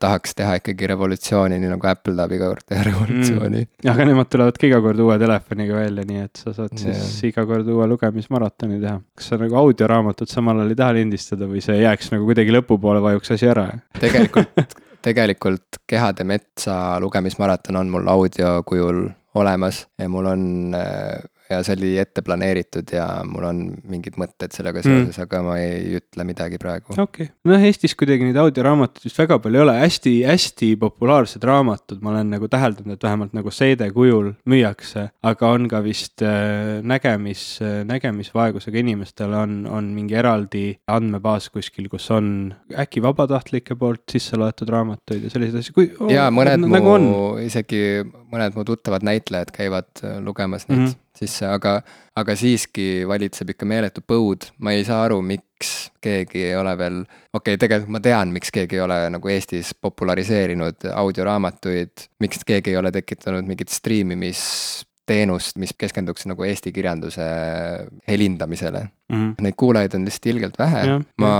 tahaks 0.04 0.36
teha 0.40 0.58
ikkagi 0.60 0.92
revolutsiooni, 0.94 1.62
nii 1.64 1.74
nagu 1.76 1.92
Apple 1.94 2.18
tahab 2.18 2.36
iga 2.40 2.52
kord 2.52 2.68
teha 2.68 2.88
revolutsiooni. 2.90 3.64
Mm.. 3.64 3.94
aga 3.94 4.10
nemad 4.10 4.32
tulevad 4.34 4.60
ka 4.60 4.68
iga 4.68 4.82
kord 4.84 5.04
uue 5.06 5.18
telefoniga 5.22 5.80
välja, 5.80 6.08
nii 6.10 6.26
et 6.26 6.44
sa 6.44 6.56
saad 6.58 6.76
siis 6.76 6.98
yeah. 6.98 7.32
iga 7.32 7.48
kord 7.48 7.70
uue 7.72 7.88
lugemismaratoni 7.94 8.82
teha 8.84 9.00
kas 9.18 9.30
sa 9.30 9.38
nagu 9.42 9.58
audioraamatut 9.60 10.32
samal 10.32 10.62
ajal 10.62 10.74
ei 10.74 10.80
taha 10.80 10.98
lindistada 10.98 11.50
või 11.50 11.62
see 11.66 11.80
jääks 11.82 12.14
nagu 12.14 12.26
kuidagi 12.30 12.56
lõpupoole, 12.56 13.02
vajuks 13.04 13.36
asi 13.36 13.50
ära? 13.50 13.68
tegelikult, 14.00 14.78
tegelikult 15.06 15.82
Kehade 15.90 16.26
metsa 16.28 16.78
lugemismaraton 17.04 17.82
on 17.82 17.92
mul 17.94 18.10
audio 18.10 18.56
kujul 18.66 19.06
olemas 19.38 19.86
ja 20.00 20.10
mul 20.10 20.30
on 20.30 20.44
äh, 20.78 21.22
ja 21.54 21.62
see 21.66 21.78
oli 21.78 21.94
ette 22.02 22.24
planeeritud 22.26 22.94
ja 22.96 23.08
mul 23.28 23.48
on 23.50 23.64
mingid 23.90 24.18
mõtted 24.20 24.54
sellega 24.56 24.84
seoses 24.84 25.18
mm., 25.18 25.26
aga 25.26 25.42
ma 25.46 25.58
ei 25.62 25.98
ütle 26.00 26.28
midagi 26.28 26.60
praegu. 26.62 26.96
okei 26.98 27.30
okay., 27.30 27.32
noh 27.50 27.64
Eestis 27.64 27.96
kuidagi 28.00 28.28
neid 28.28 28.40
audioraamatuid 28.42 29.08
vist 29.08 29.22
väga 29.22 29.40
palju 29.44 29.62
ei 29.62 29.66
ole 29.66 29.76
hästi,, 29.80 30.14
hästi-hästi 30.28 30.76
populaarsed 30.80 31.44
raamatud, 31.44 32.02
ma 32.04 32.12
olen 32.14 32.34
nagu 32.34 32.48
täheldanud, 32.52 32.96
et 32.96 33.04
vähemalt 33.04 33.34
nagu 33.34 33.52
seede 33.52 33.90
kujul 33.94 34.34
müüakse. 34.50 35.10
aga 35.24 35.52
on 35.56 35.68
ka 35.72 35.84
vist 35.84 36.22
äh, 36.22 36.82
nägemis, 36.82 37.60
nägemisvaegusega 37.88 38.80
inimestel 38.80 39.34
on, 39.38 39.64
on 39.68 39.92
mingi 39.96 40.18
eraldi 40.20 40.66
andmebaas 40.88 41.50
kuskil, 41.54 41.90
kus 41.92 42.10
on 42.12 42.54
äkki 42.80 43.04
vabatahtlike 43.04 43.76
poolt 43.80 44.04
sisse 44.12 44.38
loetud 44.38 44.70
raamatuid 44.70 45.28
ja 45.28 45.34
selliseid 45.34 45.62
asju, 45.62 45.78
kui 45.78 45.92
oh,. 46.00 46.12
jaa, 46.12 46.30
mõned 46.34 46.66
mu 46.66 46.74
nagu 46.74 46.94
on. 46.98 47.08
isegi 47.44 48.04
mõned 48.04 48.58
mu 48.58 48.66
tuttavad 48.68 49.06
näitlejad 49.06 49.54
käivad 49.56 49.92
äh, 50.04 50.20
lugemas 50.24 50.68
neid 50.70 50.80
mm 50.80 50.86
-hmm 50.92 51.03
sisse, 51.18 51.46
aga, 51.48 51.78
aga 52.18 52.36
siiski 52.38 53.04
valitseb 53.10 53.54
ikka 53.54 53.68
meeletu 53.70 54.04
põud, 54.06 54.48
ma 54.66 54.74
ei 54.76 54.86
saa 54.88 55.04
aru, 55.06 55.20
miks 55.26 55.74
keegi 56.04 56.48
ei 56.50 56.56
ole 56.60 56.74
veel, 56.80 57.02
okei 57.06 57.54
okay,, 57.54 57.60
tegelikult 57.62 57.94
ma 57.96 58.02
tean, 58.04 58.34
miks 58.36 58.52
keegi 58.54 58.80
ei 58.80 58.86
ole 58.86 58.98
nagu 59.14 59.34
Eestis 59.34 59.74
populariseerinud 59.82 60.90
audioraamatuid, 60.94 62.10
miks 62.24 62.44
keegi 62.48 62.74
ei 62.74 62.80
ole 62.82 62.92
tekitanud 62.96 63.48
mingit 63.48 63.72
striimimisteenust, 63.74 65.62
mis 65.62 65.76
keskenduks 65.78 66.28
nagu 66.32 66.50
eesti 66.50 66.74
kirjanduse 66.76 67.30
helindamisele 68.10 68.84
mm. 68.84 69.16
-hmm. 69.16 69.34
Neid 69.46 69.58
kuulajaid 69.58 69.96
on 69.96 70.06
lihtsalt 70.10 70.32
ilgelt 70.34 70.60
vähe, 70.60 71.00
ma 71.22 71.34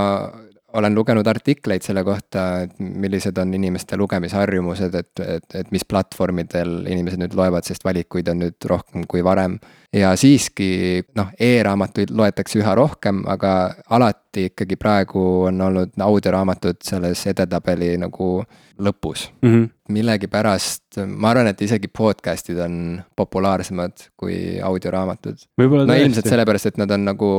olen 0.74 0.94
lugenud 0.94 1.26
artikleid 1.26 1.82
selle 1.86 2.04
kohta, 2.04 2.44
et 2.64 2.78
millised 2.78 3.38
on 3.38 3.54
inimeste 3.54 3.96
lugemisharjumused, 3.96 4.94
et, 4.98 5.22
et, 5.22 5.56
et 5.60 5.70
mis 5.74 5.84
platvormidel 5.88 6.84
inimesed 6.90 7.20
nüüd 7.22 7.36
loevad, 7.38 7.66
sest 7.66 7.86
valikuid 7.86 8.28
on 8.32 8.42
nüüd 8.44 8.68
rohkem 8.70 9.06
kui 9.10 9.24
varem. 9.24 9.58
ja 9.94 10.10
siiski 10.18 11.04
noh 11.14 11.30
e-raamatuid 11.38 12.10
loetakse 12.10 12.58
üha 12.58 12.74
rohkem, 12.74 13.22
aga 13.30 13.74
alati 13.94 14.48
ikkagi 14.50 14.76
praegu 14.76 15.22
on 15.46 15.60
olnud 15.60 15.94
audio-raamatud 16.02 16.82
selles 16.82 17.26
edetabeli 17.30 17.94
nagu 18.02 18.42
lõpus 18.78 19.28
mm. 19.42 19.50
-hmm. 19.50 19.68
Millegipärast, 19.92 21.00
ma 21.04 21.32
arvan, 21.34 21.50
et 21.50 21.60
isegi 21.64 21.90
podcast'id 21.92 22.60
on 22.64 22.76
populaarsemad 23.16 24.06
kui 24.16 24.56
audioraamatud. 24.64 25.44
no 25.60 25.98
ilmselt 25.98 26.30
sellepärast, 26.30 26.72
et 26.72 26.80
nad 26.80 26.94
on 26.96 27.04
nagu, 27.10 27.30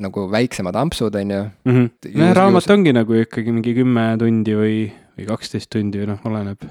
nagu 0.00 0.26
väiksemad 0.32 0.78
ampsud, 0.80 1.18
on 1.20 1.36
ju 1.36 1.44
nojah, 1.68 2.34
raamat 2.38 2.72
ongi 2.72 2.96
nagu 2.96 3.20
ikkagi 3.20 3.52
mingi 3.52 3.76
kümme 3.76 4.12
tundi 4.20 4.56
või 4.56 4.76
või 5.12 5.26
kaksteist 5.28 5.68
tundi 5.68 6.00
või 6.00 6.08
noh, 6.08 6.20
oleneb, 6.24 6.62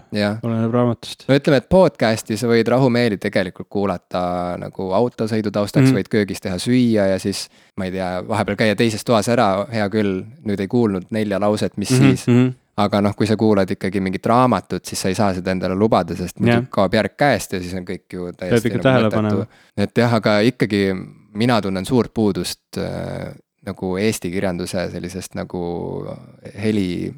oleneb 0.41 0.73
raamatust. 0.73 1.27
no 1.27 1.35
ütleme, 1.37 1.59
et 1.61 1.67
podcast'i 1.69 2.37
sa 2.41 2.49
võid 2.49 2.67
rahumeeli 2.73 3.19
tegelikult 3.21 3.69
kuulata 3.69 4.23
nagu 4.61 4.89
autosõidu 4.97 5.53
taustaks 5.53 5.83
mm, 5.83 5.91
-hmm. 5.91 5.99
võid 5.99 6.09
köögis 6.09 6.41
teha 6.41 6.57
süüa 6.57 7.05
ja 7.13 7.19
siis 7.21 7.47
ma 7.77 7.85
ei 7.85 7.93
tea, 7.93 8.09
vahepeal 8.27 8.57
käia 8.63 8.79
teises 8.79 9.05
toas 9.05 9.29
ära, 9.29 9.67
hea 9.71 9.85
küll, 9.93 10.23
nüüd 10.41 10.59
ei 10.59 10.71
kuulnud 10.71 11.13
nelja 11.13 11.39
lauset, 11.39 11.77
mis 11.77 11.91
mm 11.91 11.97
-hmm. 11.97 12.09
siis. 12.09 12.27
-hmm 12.27 12.60
aga 12.79 13.01
noh, 13.03 13.15
kui 13.17 13.27
sa 13.27 13.35
kuulad 13.39 13.69
ikkagi 13.75 14.01
mingit 14.03 14.25
raamatut, 14.31 14.85
siis 14.87 15.01
sa 15.03 15.11
ei 15.11 15.17
saa 15.17 15.33
seda 15.35 15.53
endale 15.55 15.75
lubada, 15.77 16.15
sest 16.17 16.39
muidu 16.39 16.63
kaob 16.71 16.95
järg 16.95 17.17
käest 17.19 17.55
ja 17.55 17.61
siis 17.63 17.73
on 17.77 17.87
kõik 17.87 18.05
ju 18.15 18.31
täiesti. 18.37 18.75
nagu 18.79 19.11
panema. 19.13 19.47
et 19.77 20.03
jah, 20.03 20.13
aga 20.21 20.39
ikkagi 20.47 20.85
mina 21.37 21.61
tunnen 21.61 21.85
suurt 21.87 22.13
puudust 22.13 22.79
äh, 22.79 23.33
nagu 23.67 23.95
eesti 24.01 24.31
kirjanduse 24.33 24.87
sellisest 24.91 25.35
nagu 25.37 25.61
heli, 26.57 27.11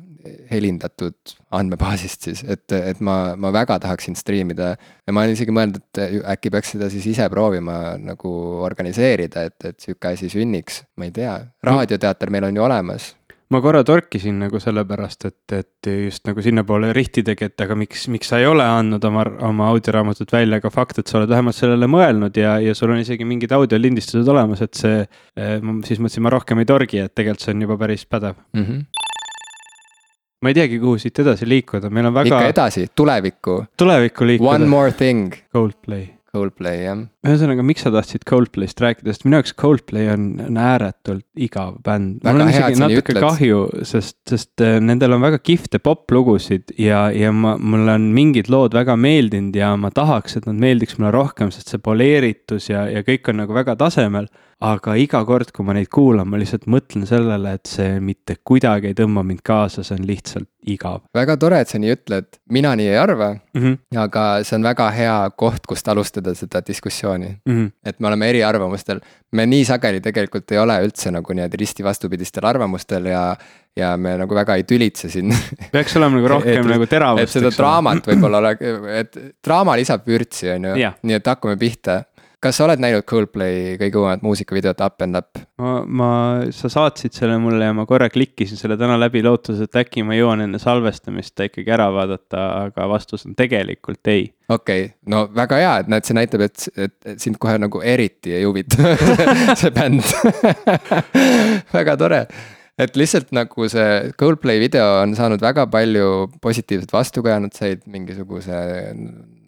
helindatud 0.50 1.36
andmebaasist 1.56 2.28
siis, 2.28 2.44
et, 2.48 2.66
et 2.76 3.00
ma, 3.04 3.36
ma 3.40 3.52
väga 3.56 3.78
tahaksin 3.84 4.16
striimida. 4.20 4.74
ja 5.08 5.16
ma 5.16 5.24
olen 5.24 5.38
isegi 5.38 5.56
mõelnud, 5.56 5.80
et 5.80 6.24
äkki 6.36 6.52
peaks 6.52 6.76
seda 6.76 6.90
siis 6.92 7.08
ise 7.14 7.30
proovima 7.32 7.96
nagu 8.02 8.32
organiseerida, 8.66 9.48
et, 9.50 9.60
et 9.72 9.80
sihuke 9.80 10.16
asi 10.16 10.32
sünniks, 10.34 10.84
ma 10.98 11.08
ei 11.08 11.16
tea, 11.16 11.38
raadioteater 11.64 12.34
meil 12.34 12.50
on 12.50 12.60
ju 12.60 12.66
olemas 12.66 13.14
ma 13.52 13.60
korra 13.62 13.84
torkisin 13.86 14.40
nagu 14.46 14.60
sellepärast, 14.62 15.28
et, 15.30 15.56
et 15.58 15.90
just 16.06 16.24
nagu 16.28 16.44
sinnapoole 16.44 16.94
rihtidagi, 16.96 17.50
et 17.52 17.64
aga 17.66 17.78
miks, 17.78 18.08
miks 18.14 18.32
sa 18.32 18.40
ei 18.42 18.48
ole 18.50 18.66
andnud 18.66 19.04
oma, 19.10 19.26
oma 19.50 19.70
audioraamatut 19.74 20.32
välja, 20.34 20.62
aga 20.62 20.72
fakt, 20.74 21.02
et 21.02 21.12
sa 21.12 21.20
oled 21.20 21.32
vähemalt 21.32 21.58
sellele 21.58 21.90
mõelnud 21.92 22.40
ja, 22.40 22.56
ja 22.64 22.76
sul 22.78 22.96
on 22.96 23.04
isegi 23.04 23.28
mingid 23.28 23.54
audiolindistused 23.56 24.30
olemas, 24.34 24.64
et 24.66 24.74
see. 24.80 25.04
Eh, 25.38 25.56
siis 25.88 26.02
mõtlesin, 26.02 26.24
ma 26.26 26.34
rohkem 26.34 26.62
ei 26.62 26.70
torgi, 26.70 27.04
et 27.04 27.14
tegelikult 27.14 27.44
see 27.44 27.56
on 27.56 27.68
juba 27.68 27.80
päris 27.82 28.06
pädev 28.10 28.38
mm. 28.54 28.66
-hmm 28.66 28.84
ma 30.44 30.52
ei 30.52 30.58
teagi, 30.58 30.76
kuhu 30.80 30.98
siit 31.00 31.20
edasi 31.24 31.48
liikuda, 31.48 31.88
meil 31.90 32.10
on 32.10 32.14
väga. 32.14 32.36
ikka 32.36 32.50
edasi, 32.52 32.90
tulevikku. 32.96 33.64
tulevikku 33.80 34.28
liikuda. 34.28 34.50
One 34.58 34.68
more 34.68 34.92
thing. 34.92 35.32
Coldplay 35.56 36.10
Coldplay 36.34 36.80
jah. 36.82 37.02
ühesõnaga, 37.28 37.62
miks 37.66 37.84
sa 37.86 37.92
tahtsid 37.94 38.24
Coldplayst 38.26 38.80
rääkida, 38.82 39.14
sest 39.14 39.26
minu 39.28 39.38
jaoks 39.38 39.54
Coldplay 39.60 40.08
on, 40.10 40.24
on 40.42 40.58
ääretult 40.58 41.26
igav 41.38 41.76
bänd. 41.86 42.24
mul 42.26 42.42
on 42.42 42.50
isegi 42.50 42.80
natuke 42.82 43.16
kahju, 43.20 43.60
sest, 43.86 44.18
sest 44.30 44.64
äh, 44.66 44.80
nendel 44.82 45.14
on 45.14 45.22
väga 45.22 45.38
kihvte 45.46 45.78
poplugusid 45.84 46.74
ja, 46.82 47.06
ja 47.14 47.30
ma, 47.36 47.54
mulle 47.62 48.00
on 48.00 48.10
mingid 48.16 48.50
lood 48.50 48.74
väga 48.74 48.98
meeldinud 48.98 49.60
ja 49.62 49.76
ma 49.78 49.94
tahaks, 49.94 50.40
et 50.40 50.50
nad 50.50 50.58
meeldiks 50.58 50.98
mulle 50.98 51.14
rohkem, 51.14 51.54
sest 51.54 51.70
see 51.70 51.84
poleeritus 51.86 52.72
ja, 52.72 52.88
ja 52.90 53.06
kõik 53.06 53.30
on 53.30 53.44
nagu 53.44 53.54
väga 53.54 53.78
tasemel 53.78 54.32
aga 54.64 54.96
iga 55.00 55.20
kord, 55.28 55.52
kui 55.52 55.66
ma 55.68 55.76
neid 55.76 55.90
kuulan, 55.92 56.28
ma 56.30 56.40
lihtsalt 56.40 56.66
mõtlen 56.72 57.04
sellele, 57.08 57.56
et 57.58 57.70
see 57.70 57.98
mitte 58.04 58.38
kuidagi 58.48 58.92
ei 58.92 58.98
tõmba 58.98 59.24
mind 59.28 59.42
kaasa, 59.46 59.84
see 59.84 59.98
on 59.98 60.06
lihtsalt 60.08 60.50
igav. 60.72 61.02
väga 61.16 61.36
tore, 61.40 61.60
et 61.60 61.72
sa 61.72 61.80
nii 61.82 61.92
ütled, 61.92 62.30
mina 62.56 62.72
nii 62.80 62.88
ei 62.88 63.00
arva 63.00 63.34
mm, 63.34 63.60
-hmm. 63.60 63.98
aga 64.06 64.24
see 64.48 64.56
on 64.56 64.64
väga 64.64 64.90
hea 64.96 65.18
koht, 65.36 65.68
kust 65.68 65.88
alustada 65.92 66.36
seda 66.36 66.62
diskussiooni 66.68 67.34
mm. 67.46 67.58
-hmm. 67.58 67.72
et 67.86 68.00
me 68.00 68.08
oleme 68.08 68.30
eriarvamustel, 68.30 69.02
me 69.32 69.46
nii 69.46 69.66
sageli 69.66 70.00
tegelikult 70.02 70.52
ei 70.52 70.58
ole 70.58 70.80
üldse 70.86 71.12
nagu 71.12 71.34
niimoodi 71.34 71.60
risti 71.60 71.84
vastupidistel 71.84 72.46
arvamustel 72.46 73.06
ja 73.06 73.36
ja 73.76 73.98
me 73.98 74.18
nagu 74.18 74.36
väga 74.36 74.56
ei 74.56 74.64
tülitse 74.64 75.10
siin. 75.10 75.36
peaks 75.72 75.98
olema 75.98 76.16
nagu 76.16 76.28
rohkem 76.36 76.64
et, 76.64 76.72
nagu 76.72 76.86
teravust. 76.86 77.24
et 77.24 77.30
seda 77.30 77.52
draamat 77.52 78.08
võib-olla 78.08 78.38
ole, 78.38 78.58
et 79.02 79.18
draama 79.44 79.76
lisab 79.76 80.08
vürtsi, 80.08 80.50
on 80.56 80.72
ju, 80.72 80.92
nii 81.04 81.20
et 81.20 81.28
hakkame 81.28 81.58
pihta 81.58 82.04
kas 82.44 82.58
sa 82.60 82.66
oled 82.66 82.82
näinud 82.84 83.06
Coldplay 83.08 83.76
kõige 83.80 84.00
uuemat 84.02 84.24
muusikavideot 84.26 84.82
Up 84.84 85.04
and 85.06 85.20
Up? 85.20 85.40
ma, 85.62 85.74
ma, 85.86 86.10
sa 86.56 86.72
saatsid 86.72 87.16
selle 87.16 87.38
mulle 87.42 87.70
ja 87.70 87.76
ma 87.76 87.86
korra 87.90 88.10
klikkisin 88.12 88.60
selle 88.60 88.78
täna 88.80 88.98
läbi 89.00 89.24
lootuses, 89.24 89.68
et 89.68 89.80
äkki 89.84 90.04
ma 90.08 90.18
jõuan 90.18 90.44
enne 90.46 90.60
salvestamist 90.62 91.36
ta 91.38 91.48
ikkagi 91.48 91.74
ära 91.76 91.90
vaadata, 91.94 92.46
aga 92.68 92.88
vastus 92.92 93.28
on 93.30 93.38
tegelikult 93.40 94.12
ei. 94.12 94.26
okei 94.50 94.88
okay., 94.90 94.96
no 95.14 95.26
väga 95.36 95.62
hea, 95.62 95.76
et 95.84 95.94
näed, 95.94 96.08
see 96.08 96.18
näitab, 96.20 96.44
et, 96.48 96.68
et, 96.76 96.98
sind 97.24 97.40
kohe 97.42 97.56
nagu 97.62 97.84
eriti 97.84 98.36
ei 98.36 98.44
huvita 98.48 98.96
see 99.60 99.72
bänd 99.76 100.04
väga 101.78 101.98
tore 102.00 102.26
et 102.82 102.98
lihtsalt 102.98 103.32
nagu 103.36 103.68
see 103.72 104.14
Coldplay 104.20 104.60
video 104.62 104.86
on 105.04 105.14
saanud 105.18 105.42
väga 105.44 105.68
palju 105.72 106.28
positiivset 106.42 106.92
vastukaja, 106.94 107.40
nad 107.44 107.54
said 107.56 107.86
mingisuguse 107.86 108.60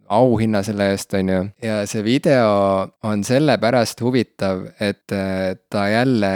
auhinna 0.09 0.61
selle 0.63 0.91
eest, 0.93 1.13
on 1.13 1.29
ju. 1.29 1.41
ja 1.63 1.81
see 1.89 2.03
video 2.03 2.87
on 3.03 3.23
sellepärast 3.23 4.01
huvitav, 4.01 4.67
et 4.79 5.11
äh, 5.15 5.55
ta 5.69 5.87
jälle 5.89 6.31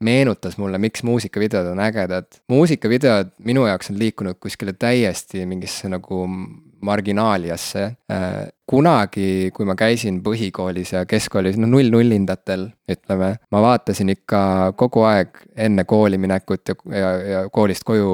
meenutas 0.00 0.58
mulle, 0.58 0.78
miks 0.78 1.02
muusikavideod 1.02 1.66
on 1.72 1.80
ägedad. 1.80 2.26
muusikavideod 2.48 3.32
minu 3.38 3.66
jaoks 3.66 3.90
on 3.90 3.98
liikunud 3.98 4.40
kuskile 4.40 4.72
täiesti 4.72 5.46
mingisse 5.46 5.88
nagu 5.88 6.26
marginaaliasse. 6.86 7.84
Äh, 8.12 8.48
kunagi, 8.66 9.50
kui 9.54 9.66
ma 9.66 9.74
käisin 9.78 10.20
põhikoolis 10.24 10.92
ja 10.92 11.04
keskkoolis, 11.08 11.56
no 11.58 11.68
null-nullindatel 11.70 12.68
ütleme, 12.92 13.36
ma 13.50 13.62
vaatasin 13.62 14.12
ikka 14.12 14.40
kogu 14.76 15.06
aeg 15.08 15.40
enne 15.56 15.86
kooli 15.88 16.18
minekut 16.18 16.68
ja, 16.68 16.76
ja, 16.98 17.12
ja 17.32 17.44
koolist 17.52 17.86
koju 17.86 18.10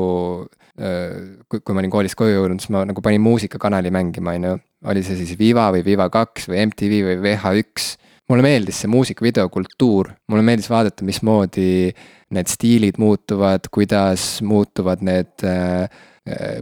kui, 0.73 1.61
kui 1.61 1.74
ma 1.74 1.82
olin 1.82 1.93
koolist 1.93 2.16
koju 2.16 2.39
jõudnud, 2.39 2.62
siis 2.62 2.73
ma 2.73 2.85
nagu 2.89 3.03
panin 3.05 3.20
muusikakanali 3.24 3.93
mängima, 3.93 4.36
on 4.39 4.47
ju. 4.49 4.55
oli 4.93 5.03
see 5.05 5.19
siis 5.20 5.36
Viva 5.39 5.69
või 5.74 5.85
Viva 5.85 6.09
kaks 6.12 6.49
või 6.49 6.62
MTV 6.66 7.03
või 7.11 7.19
VH1. 7.27 7.90
mulle 8.31 8.47
meeldis 8.47 8.81
see 8.81 8.89
muusikavideo 8.89 9.49
kultuur, 9.53 10.15
mulle 10.32 10.47
meeldis 10.47 10.70
vaadata, 10.73 11.05
mismoodi 11.05 11.93
need 12.32 12.49
stiilid 12.49 12.97
muutuvad, 13.03 13.69
kuidas 13.70 14.40
muutuvad 14.47 15.05
need 15.05 15.44
äh, 15.44 15.85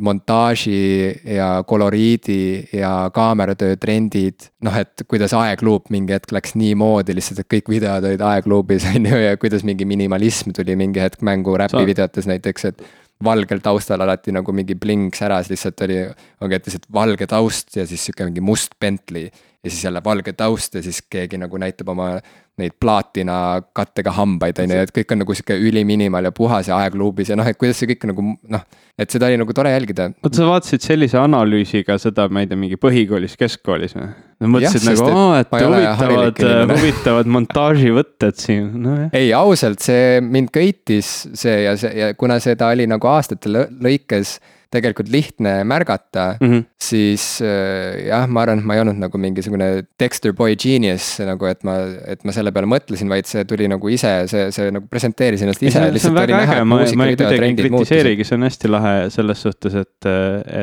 montaaži 0.01 1.21
ja 1.25 1.65
koloriidi 1.67 2.65
ja 2.73 3.11
kaameratöö 3.15 3.77
trendid. 3.77 4.49
noh, 4.65 4.77
et 4.77 5.05
kuidas 5.09 5.35
aegluup 5.37 5.91
mingi 5.91 6.17
hetk 6.17 6.33
läks 6.33 6.55
niimoodi 6.57 7.15
lihtsalt, 7.15 7.43
et 7.43 7.51
kõik 7.55 7.69
videod 7.69 8.07
olid 8.09 8.25
aegluubis 8.25 8.89
on 8.95 9.07
ju 9.07 9.21
ja 9.21 9.37
kuidas 9.37 9.65
mingi 9.65 9.85
minimalism 9.85 10.57
tuli 10.57 10.77
mingi 10.81 11.01
hetk 11.05 11.21
mängu 11.23 11.59
räpivideotes 11.61 12.27
näiteks, 12.31 12.65
et 12.73 12.83
valgel 13.25 13.61
taustal 13.65 14.01
alati 14.01 14.33
nagu 14.33 14.53
mingi 14.57 14.77
bling 14.81 15.15
säras, 15.17 15.51
lihtsalt 15.53 15.85
oli, 15.87 16.01
ongi, 16.41 16.57
et 16.57 16.69
lihtsalt 16.69 16.89
valge 16.93 17.29
taust 17.31 17.77
ja 17.77 17.87
siis 17.89 18.05
sihuke 18.09 18.29
mingi 18.29 18.45
must 18.45 18.77
Bentley. 18.81 19.31
Ja 19.65 19.71
siis 19.71 19.85
jälle 19.85 20.01
valge 20.05 20.33
taust 20.33 20.75
ja 20.75 20.83
siis 20.83 21.03
keegi 21.11 21.39
nagu 21.39 21.59
näitab 21.61 21.89
oma 21.93 22.15
neid 22.61 22.77
plaatina 22.81 23.35
kattega 23.77 24.13
hambaid, 24.17 24.59
on 24.63 24.73
ju, 24.75 24.85
et 24.85 24.93
kõik 24.95 25.15
on 25.15 25.23
nagu 25.23 25.35
sihuke 25.37 25.57
üliminimal 25.69 26.29
ja 26.29 26.33
puhas 26.35 26.69
ja 26.69 26.79
aegluubis 26.83 27.33
ja 27.33 27.39
noh, 27.39 27.49
et 27.49 27.59
kuidas 27.61 27.81
see 27.81 27.89
kõik 27.93 28.05
nagu 28.11 28.25
noh. 28.53 28.65
et 29.01 29.13
seda 29.13 29.31
oli 29.31 29.39
nagu 29.41 29.55
tore 29.57 29.73
jälgida. 29.73 30.11
oota, 30.21 30.35
sa 30.37 30.49
vaatasid 30.49 30.85
sellise 30.85 31.19
analüüsiga 31.21 31.97
seda, 32.01 32.29
ma 32.29 32.45
ei 32.45 32.51
tea, 32.51 32.61
mingi 32.61 32.77
põhikoolis, 32.81 33.37
keskkoolis 33.41 33.97
või? 33.97 34.11
mõtlesid 34.57 34.89
nagu, 34.89 35.09
aa, 35.09 35.41
et 35.41 35.57
huvitavad, 35.57 36.45
huvitavad 36.75 37.35
montaaživõtted 37.39 38.41
siin, 38.41 38.71
nojah. 38.85 39.11
ei, 39.17 39.33
ausalt, 39.37 39.85
see 39.85 40.21
mind 40.25 40.53
köitis 40.55 41.13
see 41.33 41.63
ja 41.65 41.77
see 41.81 41.93
ja 41.97 42.15
kuna 42.19 42.41
seda 42.45 42.73
oli 42.75 42.89
nagu 42.91 43.13
aastate 43.13 43.53
lõikes 43.53 44.39
tegelikult 44.71 45.11
lihtne 45.11 45.61
märgata 45.67 46.37
mm, 46.41 46.51
-hmm. 46.51 46.65
siis 46.81 47.25
äh, 47.43 48.07
jah, 48.07 48.27
ma 48.31 48.45
arvan, 48.45 48.63
et 48.63 48.69
ma 48.71 48.77
ei 48.77 48.83
olnud 48.85 49.01
nagu 49.03 49.19
mingisugune 49.19 49.71
Dexter 50.01 50.33
Boy 50.37 50.57
genius 50.57 51.13
nagu, 51.27 51.49
et 51.51 51.65
ma, 51.67 51.77
et 52.07 52.23
ma 52.25 52.35
selle 52.37 52.53
peale 52.55 52.71
mõtlesin, 52.71 53.11
vaid 53.11 53.27
see 53.31 53.45
tuli 53.51 53.69
nagu 53.71 53.91
ise, 53.91 54.13
see, 54.31 54.49
see 54.55 54.71
nagu 54.75 54.87
presenteeris 54.91 55.43
ennast 55.47 55.63
ise. 55.63 55.87
see 55.99 56.11
on 56.13 56.21
väga 56.21 56.43
äge, 56.45 56.61
ma, 56.65 56.83
ma 56.97 57.09
ei 57.11 57.17
kuidagi 57.19 57.55
kritiseerigi, 57.65 58.29
see 58.29 58.39
on 58.39 58.47
hästi 58.47 58.71
lahe 58.71 58.95
selles 59.15 59.43
suhtes, 59.47 59.75
et, 59.83 60.11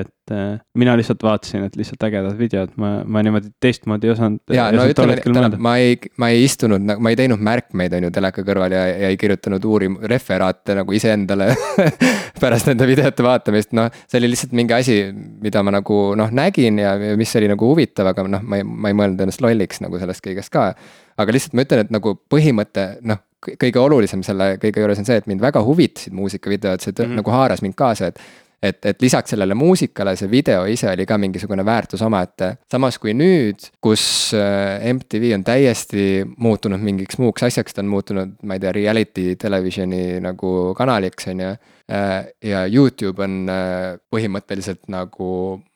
et 0.02 0.14
et 0.28 0.36
äh, 0.36 0.60
mina 0.76 0.96
lihtsalt 0.98 1.24
vaatasin, 1.24 1.64
et 1.68 1.76
lihtsalt 1.80 2.04
ägedad 2.04 2.36
videod, 2.38 2.74
ma, 2.82 3.02
ma 3.08 3.22
niimoodi 3.24 3.50
teistmoodi 3.64 4.10
ei 4.10 4.12
osanud. 4.12 4.40
ja 4.52 4.68
no 4.76 4.84
ütleme, 4.90 5.50
ma 5.64 5.76
ei, 5.80 5.96
ma 6.20 6.30
ei 6.34 6.44
istunud, 6.44 6.84
ma 6.84 7.14
ei 7.14 7.20
teinud 7.20 7.42
märkmeid, 7.44 7.96
on 7.98 8.08
ju, 8.08 8.12
teleka 8.14 8.44
kõrval 8.48 8.76
ja, 8.76 8.84
ja 8.92 9.12
ei 9.12 9.20
kirjutanud 9.20 9.64
uurim-, 9.64 9.98
referaate 10.12 10.76
nagu 10.78 10.96
iseendale 10.96 11.54
pärast 12.42 12.68
nende 12.68 12.88
videote 12.90 13.26
vaatamist, 13.26 13.72
noh. 13.78 13.92
see 14.08 14.20
oli 14.22 14.32
lihtsalt 14.34 14.56
mingi 14.58 14.76
asi, 14.76 14.98
mida 15.44 15.64
ma 15.64 15.78
nagu 15.80 16.02
noh, 16.20 16.34
nägin 16.36 16.82
ja, 16.84 16.96
ja 17.14 17.20
mis 17.20 17.36
oli 17.40 17.52
nagu 17.52 17.72
huvitav, 17.72 18.12
aga 18.12 18.28
noh, 18.28 18.44
ma 18.44 18.60
ei, 18.60 18.68
ma 18.68 18.92
ei 18.92 18.98
mõelnud 18.98 19.24
ennast 19.24 19.44
lolliks 19.44 19.82
nagu 19.86 20.02
sellest 20.02 20.26
kõigest 20.26 20.54
ka. 20.54 20.74
aga 21.18 21.34
lihtsalt 21.34 21.56
ma 21.58 21.66
ütlen, 21.66 21.86
et 21.86 21.96
nagu 21.96 22.18
põhimõte, 22.30 22.90
noh 23.08 23.24
kõige 23.38 23.80
olulisem 23.80 24.24
selle 24.26 24.56
kõige 24.58 24.82
juures 24.82 25.00
on 25.00 25.06
see, 25.06 25.20
et 25.22 25.28
mind 25.30 25.44
väga 25.44 25.62
huvitasid 25.64 26.14
muusikavideod, 26.18 26.82
see 26.82 26.92
mm 26.92 27.04
-hmm. 27.06 27.20
nagu 27.22 27.32
haaras 27.32 27.62
mind 27.62 27.78
kaasa, 27.78 28.10
et 28.10 28.20
et, 28.64 28.86
et 28.86 29.02
lisaks 29.02 29.34
sellele 29.34 29.56
muusikale, 29.58 30.16
see 30.18 30.30
video 30.32 30.66
ise 30.70 30.90
oli 30.92 31.06
ka 31.06 31.18
mingisugune 31.22 31.66
väärtus 31.66 32.02
omaette. 32.06 32.56
samas 32.72 32.98
kui 33.02 33.14
nüüd, 33.18 33.70
kus 33.82 34.34
äh, 34.38 34.84
MTV 34.94 35.34
on 35.38 35.46
täiesti 35.48 36.26
muutunud 36.38 36.82
mingiks 36.82 37.20
muuks 37.22 37.46
asjaks, 37.48 37.76
ta 37.76 37.84
on 37.86 37.92
muutunud, 37.94 38.38
ma 38.44 38.58
ei 38.58 38.64
tea, 38.64 38.74
reality 38.76 39.36
televisioni 39.40 40.20
nagu 40.24 40.74
kanaliks, 40.78 41.30
on 41.34 41.46
ju. 41.46 41.56
Äh, 41.88 42.28
ja 42.44 42.66
Youtube 42.68 43.24
on 43.24 43.46
äh, 43.52 43.96
põhimõtteliselt 44.12 44.90
nagu 44.92 45.30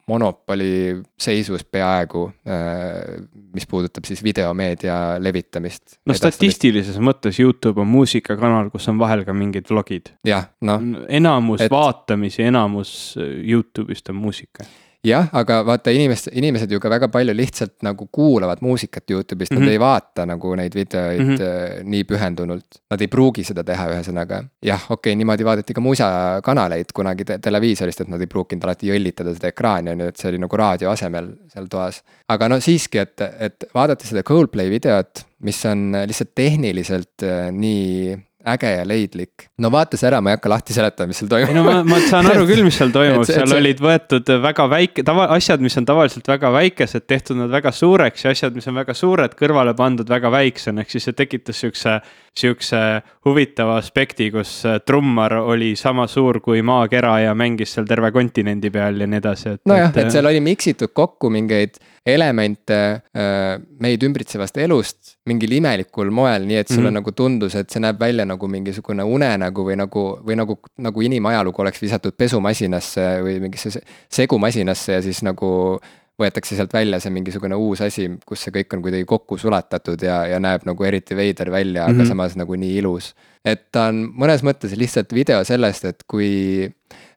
monopoli 0.07 1.01
seisus 1.19 1.63
peaaegu, 1.65 2.25
äh, 2.47 3.23
mis 3.53 3.67
puudutab 3.67 4.07
siis 4.07 4.23
videomeedia 4.23 4.95
levitamist. 5.19 5.97
no 6.05 6.15
statistilises 6.17 6.99
mõttes 6.99 7.39
Youtube 7.41 7.81
on 7.81 7.89
muusikakanal, 7.91 8.69
kus 8.73 8.87
on 8.91 8.99
vahel 9.01 9.25
ka 9.27 9.33
mingid 9.33 9.69
vlogid. 9.69 10.13
jah, 10.27 10.49
noh. 10.61 10.81
enamus 11.09 11.65
et... 11.67 11.71
vaatamisi, 11.71 12.43
enamus 12.49 12.93
Youtube'ist 13.19 14.09
on 14.09 14.21
muusika 14.23 14.65
jah, 15.05 15.29
aga 15.33 15.61
vaata 15.65 15.91
inimest, 15.93 16.29
inimesed 16.37 16.71
ju 16.71 16.79
ka 16.81 16.89
väga 16.91 17.09
palju 17.13 17.33
lihtsalt 17.35 17.79
nagu 17.85 18.05
kuulavad 18.13 18.61
muusikat 18.61 19.09
Youtube'ist 19.09 19.51
mm, 19.51 19.57
-hmm. 19.57 19.59
nad 19.59 19.67
mhm. 19.67 19.71
ei 19.71 19.79
vaata 19.79 20.25
nagu 20.25 20.55
neid 20.55 20.75
videoid 20.75 21.21
mm 21.21 21.35
-hmm. 21.35 21.83
nii 21.83 22.03
pühendunult. 22.03 22.81
Nad 22.91 23.01
ei 23.01 23.07
pruugi 23.07 23.43
seda 23.43 23.63
teha, 23.63 23.87
ühesõnaga. 23.95 24.43
jah, 24.65 24.83
okei 24.89 25.11
okay,, 25.11 25.15
niimoodi 25.15 25.45
vaadati 25.45 25.73
ka 25.73 25.81
musakanaleid 25.81 26.93
kunagi 26.93 27.25
te 27.25 27.37
televiisorist, 27.37 28.01
et 28.01 28.07
nad 28.07 28.21
ei 28.21 28.27
pruukinud 28.27 28.63
alati 28.63 28.87
jõllitada 28.87 29.33
seda 29.33 29.47
ekraani, 29.47 29.91
on 29.91 29.99
ju, 29.99 30.07
et 30.07 30.17
see 30.17 30.29
oli 30.29 30.37
nagu 30.37 30.57
raadio 30.57 30.89
asemel 30.89 31.33
seal 31.53 31.65
toas. 31.65 32.03
aga 32.27 32.47
no 32.47 32.59
siiski, 32.59 32.97
et, 32.97 33.21
et 33.39 33.65
vaadates 33.73 34.09
seda 34.09 34.23
Coldplay 34.23 34.69
videot, 34.69 35.25
mis 35.39 35.65
on 35.65 35.91
lihtsalt 36.05 36.35
tehniliselt 36.35 37.23
äh, 37.23 37.49
nii 37.51 38.17
äge 38.53 38.71
ja 38.73 38.85
leidlik. 38.87 39.47
no 39.61 39.71
vaata 39.73 39.99
see 39.99 40.07
ära, 40.09 40.21
ma 40.21 40.31
ei 40.31 40.37
hakka 40.37 40.51
lahti 40.51 40.75
seletama, 40.75 41.11
mis 41.11 41.21
seal 41.21 41.29
toimub. 41.31 41.51
ei 41.51 41.57
no 41.57 41.63
ma, 41.65 41.75
ma 41.87 41.99
saan 42.05 42.29
aru 42.31 42.45
küll, 42.49 42.63
mis 42.65 42.77
seal 42.79 42.93
toimub, 42.95 43.25
seal 43.29 43.45
see... 43.45 43.59
olid 43.59 43.83
võetud 43.83 44.31
väga 44.45 44.67
väike, 44.71 45.05
tava, 45.07 45.27
asjad, 45.35 45.63
mis 45.63 45.77
on 45.81 45.87
tavaliselt 45.89 46.27
väga 46.31 46.51
väikesed, 46.55 47.05
tehtud 47.09 47.39
nad 47.41 47.53
väga 47.53 47.73
suureks 47.75 48.25
ja 48.25 48.33
asjad, 48.35 48.57
mis 48.57 48.67
on 48.71 48.79
väga 48.81 48.95
suured, 48.97 49.37
kõrvale 49.39 49.75
pandud 49.77 50.09
väga 50.09 50.33
väiksena, 50.33 50.85
ehk 50.85 50.95
siis 50.95 51.09
see 51.09 51.17
tekitas 51.17 51.61
siukse 51.61 51.99
sihukese 52.37 53.01
huvitava 53.25 53.75
aspekti, 53.81 54.29
kus 54.31 54.53
äh, 54.65 54.79
trummar 54.85 55.33
oli 55.41 55.73
sama 55.75 56.07
suur 56.07 56.39
kui 56.43 56.61
maakera 56.63 57.17
ja 57.25 57.35
mängis 57.35 57.75
seal 57.75 57.87
terve 57.89 58.11
kontinendi 58.15 58.71
peal 58.71 59.01
ja 59.03 59.07
nii 59.07 59.19
edasi, 59.19 59.55
et. 59.55 59.61
nojah, 59.67 59.91
et 59.99 60.13
seal 60.13 60.29
oli 60.29 60.39
miksitud 60.43 60.93
kokku 60.95 61.29
mingeid 61.33 61.81
elemente 62.07 62.77
äh, 63.13 63.59
meid 63.83 64.03
ümbritsevast 64.07 64.57
elust 64.63 65.17
mingil 65.27 65.51
imelikul 65.59 66.09
moel, 66.09 66.47
nii 66.47 66.61
et 66.63 66.71
sulle 66.71 66.87
mm 66.87 66.87
-hmm. 66.87 66.99
nagu 67.01 67.11
tundus, 67.11 67.55
et 67.55 67.69
see 67.69 67.83
näeb 67.83 67.99
välja 67.99 68.25
nagu 68.25 68.47
mingisugune 68.47 69.03
unenägu 69.03 69.67
või 69.67 69.75
nagu, 69.77 70.05
või 70.25 70.39
nagu, 70.39 70.59
nagu 70.77 71.01
inimajalugu 71.01 71.61
oleks 71.61 71.81
visatud 71.81 72.15
pesumasinasse 72.17 73.07
või 73.21 73.39
mingisse 73.39 73.83
segumasinasse 74.09 74.93
ja 74.93 75.01
siis 75.01 75.21
nagu 75.23 75.79
võetakse 76.21 76.55
sealt 76.57 76.73
välja 76.73 76.99
see 77.01 77.13
mingisugune 77.13 77.57
uus 77.59 77.81
asi, 77.85 78.07
kus 78.27 78.45
see 78.45 78.53
kõik 78.55 78.75
on 78.77 78.83
kuidagi 78.85 79.07
kokku 79.09 79.37
sulatatud 79.41 80.01
ja, 80.05 80.21
ja 80.29 80.39
näeb 80.43 80.65
nagu 80.67 80.87
eriti 80.87 81.17
veider 81.17 81.51
välja 81.51 81.85
mm, 81.85 81.87
-hmm. 81.87 81.95
aga 81.95 82.03
mhm. 82.03 82.09
samas 82.09 82.37
nagu 82.39 82.55
nii 82.55 82.77
ilus. 82.81 83.13
et 83.45 83.71
ta 83.71 83.87
on 83.89 84.03
mõnes 84.13 84.43
mõttes 84.45 84.75
lihtsalt 84.77 85.13
video 85.13 85.43
sellest, 85.43 85.85
et 85.85 86.03
kui 86.07 86.69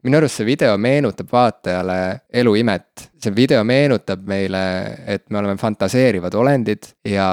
minu 0.03 0.17
arust 0.17 0.41
see 0.41 0.47
video 0.47 0.77
meenutab 0.79 1.33
vaatajale 1.33 2.21
eluimet. 2.33 3.11
see 3.19 3.35
video 3.37 3.65
meenutab 3.65 4.27
meile, 4.27 4.65
et 5.07 5.31
me 5.31 5.39
oleme 5.39 5.57
fantaseerivad 5.57 6.35
olendid 6.35 6.95
ja 7.05 7.29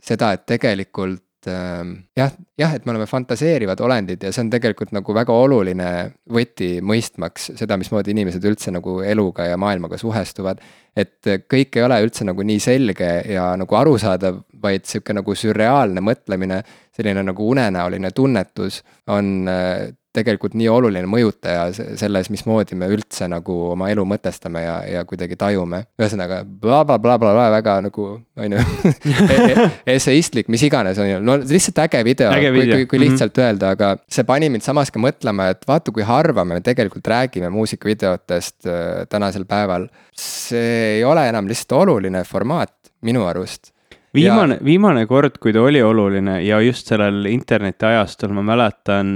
seda, 0.00 0.32
et 0.32 0.46
tegelikult 0.46 1.24
Ähm, 1.48 1.92
jah, 2.16 2.32
jah, 2.58 2.72
et 2.74 2.86
me 2.86 2.90
oleme 2.90 3.06
fantaseerivad 3.06 3.80
olendid 3.80 4.24
ja 4.26 4.32
see 4.34 4.42
on 4.42 4.50
tegelikult 4.50 4.90
nagu 4.96 5.14
väga 5.14 5.34
oluline 5.38 5.90
võti 6.34 6.80
mõistmaks 6.82 7.52
seda, 7.60 7.76
mismoodi 7.78 8.10
inimesed 8.10 8.44
üldse 8.48 8.72
nagu 8.74 8.98
eluga 9.06 9.46
ja 9.46 9.58
maailmaga 9.60 10.00
suhestuvad. 10.00 10.58
Et 10.98 11.30
kõik 11.50 11.78
ei 11.78 11.84
ole 11.86 12.00
üldse 12.02 12.26
nagu 12.26 12.44
nii 12.46 12.60
selge 12.62 13.10
ja 13.30 13.50
nagu 13.58 13.78
arusaadav, 13.78 14.42
vaid 14.62 14.86
sihuke 14.88 15.14
nagu 15.14 15.34
sürreaalne 15.38 16.02
mõtlemine, 16.04 16.62
selline 16.96 17.22
nagu 17.26 17.46
unenäoline 17.52 18.10
tunnetus 18.16 18.82
on 19.14 19.48
äh, 19.50 19.88
tegelikult 20.16 20.54
nii 20.58 20.68
oluline 20.72 21.08
mõjutaja 21.10 21.68
selles, 21.76 22.30
mismoodi 22.32 22.76
me 22.78 22.88
üldse 22.90 23.28
nagu 23.30 23.54
oma 23.74 23.90
elu 23.92 24.04
mõtestame 24.08 24.62
ja, 24.64 24.76
ja 24.88 25.04
kuidagi 25.08 25.36
tajume. 25.38 25.82
ühesõnaga 26.00 26.40
blablabla 26.48 26.98
bla, 26.98 27.18
bla, 27.20 27.32
bla, 27.36 27.46
väga 27.52 27.76
nagu 27.84 28.06
on 28.16 28.56
ju 28.56 28.64
esseistlik, 29.96 30.48
mis 30.52 30.64
iganes 30.66 30.98
on 31.02 31.10
ju, 31.10 31.20
no 31.24 31.38
lihtsalt 31.42 31.82
äge 31.84 32.02
video, 32.08 32.32
kui, 32.32 32.52
kui, 32.56 32.86
kui 32.86 32.98
mhm. 32.98 33.04
lihtsalt 33.04 33.36
mm 33.36 33.42
-hmm. 33.42 33.46
öelda, 33.46 33.70
aga 33.76 33.94
see 34.08 34.24
pani 34.24 34.48
mind 34.48 34.64
samas 34.64 34.90
ka 34.90 35.02
mõtlema, 35.02 35.50
et 35.52 35.68
vaata, 35.68 35.92
kui 35.92 36.02
harva 36.02 36.44
me 36.44 36.60
tegelikult 36.60 37.06
räägime 37.06 37.50
muusikavideotest 37.50 38.66
äh, 38.66 39.06
tänasel 39.08 39.44
päeval. 39.44 39.88
see 40.16 40.96
ei 40.98 41.04
ole 41.04 41.28
enam 41.28 41.46
lihtsalt 41.46 41.72
oluline 41.72 42.24
formaat 42.24 42.74
minu 43.02 43.26
arust 43.26 43.72
viimane 44.14 44.58
ja..., 44.58 44.64
viimane 44.64 45.04
kord, 45.06 45.38
kui 45.42 45.52
ta 45.54 45.62
oli 45.64 45.82
oluline 45.84 46.38
ja 46.44 46.60
just 46.64 46.88
sellel 46.90 47.28
internetiajastul, 47.30 48.32
ma 48.36 48.44
mäletan, 48.54 49.10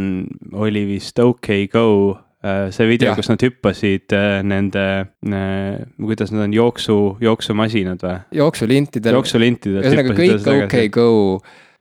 oli 0.52 0.84
vist 0.88 1.18
OK 1.22 1.64
Go 1.72 1.86
äh, 2.44 2.68
see 2.74 2.88
video, 2.90 3.14
kus 3.18 3.32
nad 3.32 3.42
hüppasid 3.42 4.14
äh, 4.16 4.38
nende, 4.46 4.86
äh, 5.26 5.82
kuidas 5.98 6.32
nad 6.34 6.46
on, 6.48 6.54
jooksu, 6.56 7.00
jooksumasinad 7.22 8.04
või? 8.04 8.20
jooksulintidel. 8.42 9.18
jooksulintidel. 9.18 9.82
ühesõnaga 9.82 10.16
kõik 10.22 10.48
OK 10.56 10.80
Go 10.94 11.10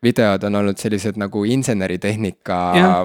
videod 0.02 0.42
on 0.48 0.56
olnud 0.58 0.80
sellised 0.82 1.20
nagu 1.22 1.44
inseneritehnika 1.46 2.56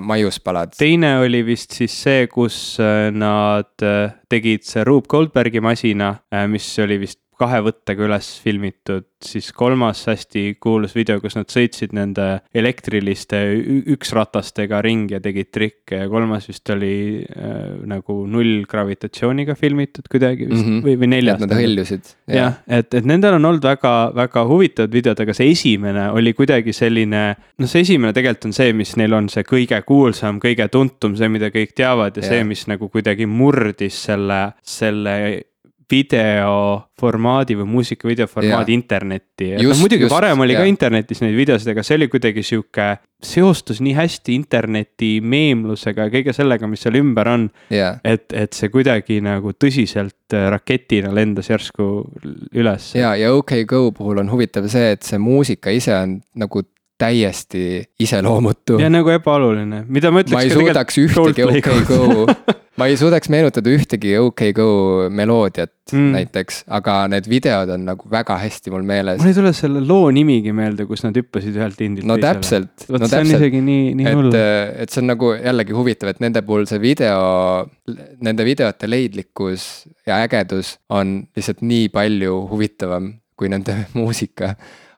maiuspalad. 0.00 0.72
teine 0.78 1.18
oli 1.20 1.42
vist 1.44 1.76
siis 1.76 1.92
see, 2.06 2.24
kus 2.32 2.78
nad 3.12 3.84
tegid 4.32 4.64
see 4.64 4.84
Rube 4.88 5.04
Goldbergi 5.12 5.60
masina, 5.60 6.14
mis 6.48 6.70
oli 6.80 6.96
vist 7.02 7.20
kahe 7.36 7.60
võttega 7.64 8.06
üles 8.06 8.28
filmitud, 8.40 9.04
siis 9.22 9.50
kolmas 9.56 10.02
hästi 10.08 10.56
kuulus 10.62 10.94
video, 10.96 11.18
kus 11.20 11.36
nad 11.36 11.50
sõitsid 11.52 11.92
nende 11.96 12.26
elektriliste 12.56 13.40
üksratastega 13.92 14.80
ringi 14.84 15.16
ja 15.16 15.20
tegid 15.24 15.50
trikke 15.52 16.00
ja 16.02 16.08
kolmas 16.12 16.48
vist 16.48 16.68
oli 16.72 17.22
äh, 17.24 17.56
nagu 17.88 18.18
nullgravitatsiooniga 18.30 19.56
filmitud 19.58 20.08
kuidagi 20.12 20.48
vist 20.48 20.62
mm 20.62 20.70
-hmm. 20.70 20.84
või, 20.86 20.96
või 21.02 21.10
neljas. 21.12 21.40
Nad 21.42 21.56
hõljusid. 21.56 22.12
jah, 22.32 22.60
et, 22.68 22.94
et 22.94 23.08
nendel 23.08 23.36
on 23.36 23.50
olnud 23.50 23.64
väga, 23.64 23.94
väga 24.16 24.44
huvitavad 24.48 24.92
videod, 24.92 25.20
aga 25.20 25.34
see 25.36 25.50
esimene 25.52 26.10
oli 26.10 26.32
kuidagi 26.32 26.72
selline. 26.72 27.24
noh, 27.58 27.68
see 27.68 27.84
esimene 27.84 28.12
tegelikult 28.16 28.48
on 28.50 28.56
see, 28.56 28.72
mis 28.72 28.96
neil 28.96 29.12
on 29.12 29.28
see 29.32 29.44
kõige 29.44 29.82
kuulsam, 29.84 30.40
kõige 30.40 30.68
tuntum, 30.72 31.16
see, 31.16 31.28
mida 31.28 31.52
kõik 31.52 31.76
teavad 31.76 32.16
ja, 32.16 32.22
ja. 32.22 32.28
see, 32.28 32.44
mis 32.44 32.66
nagu 32.66 32.88
kuidagi 32.88 33.26
murdis 33.26 34.04
selle, 34.08 34.40
selle 34.62 35.16
videoformaadi 35.90 37.54
või 37.60 37.66
muusikavideo 37.70 38.26
formaadi 38.26 38.72
yeah. 38.72 38.80
internetti. 38.80 39.50
noh 39.62 39.78
muidugi 39.78 40.06
just, 40.06 40.14
varem 40.14 40.42
oli 40.42 40.56
yeah. 40.56 40.64
ka 40.64 40.70
internetis 40.70 41.22
neid 41.22 41.36
videosid, 41.38 41.70
aga 41.70 41.84
see 41.86 41.98
oli 42.00 42.08
kuidagi 42.10 42.42
sihuke, 42.46 42.88
seostus 43.22 43.78
nii 43.84 43.94
hästi 43.96 44.34
interneti 44.34 45.10
meemlusega 45.22 46.08
ja 46.08 46.14
kõige 46.16 46.34
sellega, 46.36 46.70
mis 46.70 46.82
seal 46.82 46.98
ümber 46.98 47.30
on 47.30 47.48
yeah.. 47.70 48.00
et, 48.04 48.26
et 48.34 48.56
see 48.56 48.72
kuidagi 48.72 49.20
nagu 49.24 49.54
tõsiselt 49.54 50.34
äh, 50.34 50.48
raketina 50.52 51.14
lendas 51.14 51.52
järsku 51.52 51.90
üles. 52.56 52.90
ja, 52.98 53.14
ja 53.18 53.30
OK 53.36 53.62
Go 53.70 53.90
puhul 53.94 54.24
on 54.24 54.32
huvitav 54.32 54.66
see, 54.72 54.96
et 54.96 55.06
see 55.06 55.22
muusika 55.22 55.74
ise 55.74 55.94
on 55.94 56.18
nagu 56.34 56.66
täiesti 56.98 57.84
iseloomutu. 58.00 58.80
ja 58.82 58.90
nagu 58.90 59.14
ebaoluline, 59.14 59.84
mida 59.86 60.10
ma 60.10 60.26
ütleks. 60.26 60.34
ma 60.34 60.46
ei 60.48 60.54
suudaks 60.54 61.02
ühtegi 61.04 61.46
OK 61.46 61.74
Go 61.86 62.26
ma 62.80 62.86
ei 62.90 62.96
suudaks 63.00 63.30
meenutada 63.32 63.72
ühtegi 63.72 64.14
OK 64.20 64.50
Go 64.56 64.68
meloodiat 65.12 65.72
mm. 65.92 66.12
näiteks, 66.16 66.62
aga 66.76 66.98
need 67.12 67.28
videod 67.30 67.72
on 67.72 67.86
nagu 67.88 68.10
väga 68.12 68.36
hästi 68.42 68.72
mul 68.74 68.84
meeles. 68.86 69.20
mul 69.22 69.32
ei 69.32 69.36
tule 69.38 69.52
selle 69.56 69.82
loo 69.86 70.10
nimigi 70.14 70.52
meelde, 70.56 70.86
kus 70.88 71.04
nad 71.06 71.16
hüppasid 71.16 71.56
ühelt 71.56 71.82
indilt 71.86 72.08
no, 72.08 72.18
teisele. 72.20 72.68
täpselt. 72.68 72.86
vot 72.90 73.04
no, 73.04 73.10
see 73.10 73.22
on 73.24 73.34
isegi 73.38 73.62
nii, 73.64 73.90
nii 74.00 74.14
hull. 74.18 74.38
et 74.38 74.92
see 74.92 75.02
on 75.04 75.12
nagu 75.14 75.32
jällegi 75.36 75.76
huvitav, 75.76 76.12
et 76.12 76.24
nende 76.24 76.44
puhul 76.46 76.68
see 76.70 76.82
video, 76.82 77.20
nende 78.24 78.48
videote 78.48 78.90
leidlikkus 78.90 79.86
ja 80.08 80.20
ägedus 80.26 80.76
on 80.92 81.22
lihtsalt 81.36 81.64
nii 81.66 81.88
palju 81.94 82.42
huvitavam 82.52 83.14
kui 83.36 83.52
nende 83.52 83.84
muusika 83.98 84.54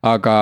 aga 0.07 0.35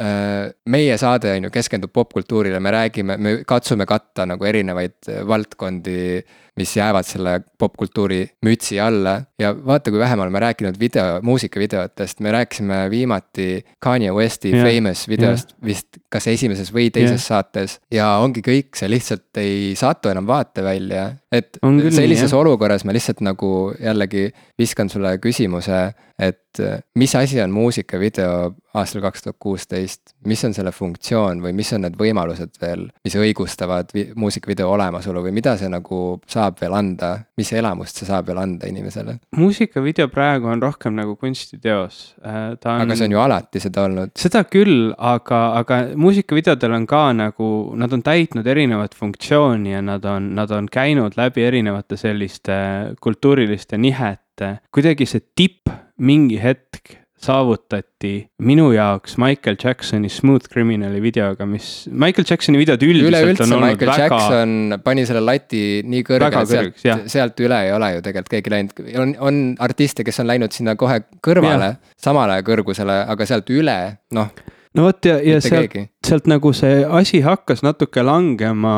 äh, 0.00 0.52
meie 0.72 0.96
saade 1.00 1.34
on 1.36 1.48
ju 1.48 1.50
keskendub 1.52 1.92
popkultuurile, 1.92 2.60
me 2.60 2.72
räägime, 2.72 3.16
me 3.20 3.34
katsume 3.48 3.86
katta 3.88 4.24
nagu 4.28 4.46
erinevaid 4.48 5.10
valdkondi 5.28 6.22
mis 6.56 6.76
jäävad 6.76 7.06
selle 7.08 7.40
popkultuuri 7.58 8.30
mütsi 8.44 8.80
alla. 8.80 9.22
ja 9.38 9.54
vaata, 9.66 9.90
kui 9.90 9.98
vähe 9.98 10.16
me 10.16 10.22
oleme 10.22 10.40
rääkinud 10.40 10.76
video, 10.80 11.20
muusikavideotest, 11.22 12.20
me 12.20 12.32
rääkisime 12.32 12.90
viimati 12.90 13.64
Kanye 13.78 14.12
Westi 14.12 14.52
yeah. 14.52 14.68
Famous 14.68 15.08
videost 15.08 15.50
yeah. 15.50 15.64
vist 15.66 15.88
kas 16.12 16.28
esimeses 16.28 16.72
või 16.74 16.90
teises 16.92 17.22
yeah. 17.22 17.28
saates. 17.28 17.78
ja 17.90 18.08
ongi 18.20 18.44
kõik, 18.44 18.76
see 18.76 18.90
lihtsalt 18.90 19.40
ei 19.40 19.72
satu 19.78 20.12
enam 20.12 20.26
vaatevälja. 20.28 21.10
et 21.32 21.58
küll, 21.62 21.90
sellises 21.90 22.30
jah. 22.30 22.40
olukorras 22.40 22.84
ma 22.84 22.92
lihtsalt 22.92 23.24
nagu 23.24 23.72
jällegi 23.80 24.28
viskan 24.58 24.92
sulle 24.92 25.16
küsimuse, 25.22 25.86
et 26.18 26.60
mis 26.94 27.14
asi 27.16 27.40
on 27.40 27.50
muusikavideo 27.50 28.52
aastal 28.74 29.02
kaks 29.04 29.24
tuhat 29.24 29.36
kuusteist, 29.40 30.14
mis 30.28 30.44
on 30.44 30.54
selle 30.56 30.72
funktsioon 30.72 31.40
või 31.44 31.52
mis 31.56 31.72
on 31.76 31.84
need 31.86 31.96
võimalused 32.00 32.56
veel, 32.60 32.86
mis 33.04 33.16
õigustavad 33.16 33.92
muusikavideo 34.16 34.68
olemasolu 34.72 35.24
või 35.26 35.34
mida 35.40 35.56
see 35.60 35.70
nagu 35.72 36.02
saab 36.28 36.41
saab 36.42 36.58
veel 36.60 36.74
anda, 36.76 37.12
mis 37.38 37.52
elamust 37.56 38.00
see 38.00 38.08
saab 38.08 38.28
veel 38.30 38.40
anda 38.42 38.68
inimesele? 38.70 39.18
muusikavideo 39.38 40.08
praegu 40.12 40.50
on 40.52 40.62
rohkem 40.62 40.96
nagu 40.98 41.16
kunstiteos. 41.20 42.00
Äh, 42.24 42.54
on... 42.56 42.84
aga 42.84 42.98
see 42.98 43.08
on 43.08 43.16
ju 43.16 43.22
alati 43.22 43.62
seda 43.62 43.86
olnud. 43.86 44.14
seda 44.18 44.44
küll, 44.50 44.92
aga, 44.98 45.42
aga 45.62 45.82
muusikavideodel 45.96 46.78
on 46.80 46.88
ka 46.90 47.04
nagu, 47.16 47.50
nad 47.78 47.94
on 47.94 48.04
täitnud 48.06 48.48
erinevat 48.48 48.96
funktsiooni 48.98 49.76
ja 49.76 49.84
nad 49.84 50.04
on, 50.08 50.32
nad 50.38 50.52
on 50.54 50.70
käinud 50.72 51.18
läbi 51.20 51.46
erinevate 51.46 51.98
selliste 52.00 52.56
kultuuriliste 53.00 53.78
nihete. 53.78 54.56
kuidagi 54.74 55.06
see 55.06 55.24
tipp 55.36 55.70
mingi 56.02 56.40
hetk 56.42 57.01
saavutati 57.22 58.12
minu 58.42 58.70
jaoks 58.74 59.16
Michael 59.20 59.56
Jacksoni 59.64 60.10
Smooth 60.10 60.48
Criminali 60.52 61.02
videoga, 61.02 61.46
mis, 61.46 61.88
Michael 61.90 62.26
Jacksoni 62.28 62.60
videod 62.60 62.82
üldiselt 62.82 63.12
Üleüldse 63.12 63.46
on 63.46 63.56
olnud 63.58 63.76
Michael 63.76 63.92
väga. 63.92 64.08
Jackson 64.08 64.78
pani 64.84 65.06
selle 65.08 65.22
lati 65.24 65.64
nii 65.86 66.06
kõrge, 66.08 66.42
et 66.42 66.80
sealt, 66.82 67.06
sealt 67.12 67.44
üle 67.44 67.60
ei 67.68 67.74
ole 67.76 67.92
ju 67.96 68.06
tegelikult 68.08 68.34
keegi 68.36 68.54
läinud, 68.56 68.82
on, 69.04 69.14
on 69.28 69.44
artiste, 69.62 70.06
kes 70.06 70.22
on 70.22 70.30
läinud 70.32 70.54
sinna 70.56 70.74
kohe 70.80 71.02
kõrvale, 71.24 71.76
samale 72.00 72.40
kõrgusele, 72.46 73.02
aga 73.14 73.28
sealt 73.28 73.54
üle, 73.54 73.78
noh 74.18 74.34
no 74.76 74.86
vot 74.86 75.04
ja, 75.04 75.18
ja 75.20 75.40
sealt, 75.44 75.74
sealt 76.06 76.28
nagu 76.30 76.52
see 76.56 76.82
asi 76.84 77.20
hakkas 77.24 77.62
natuke 77.64 78.04
langema 78.04 78.76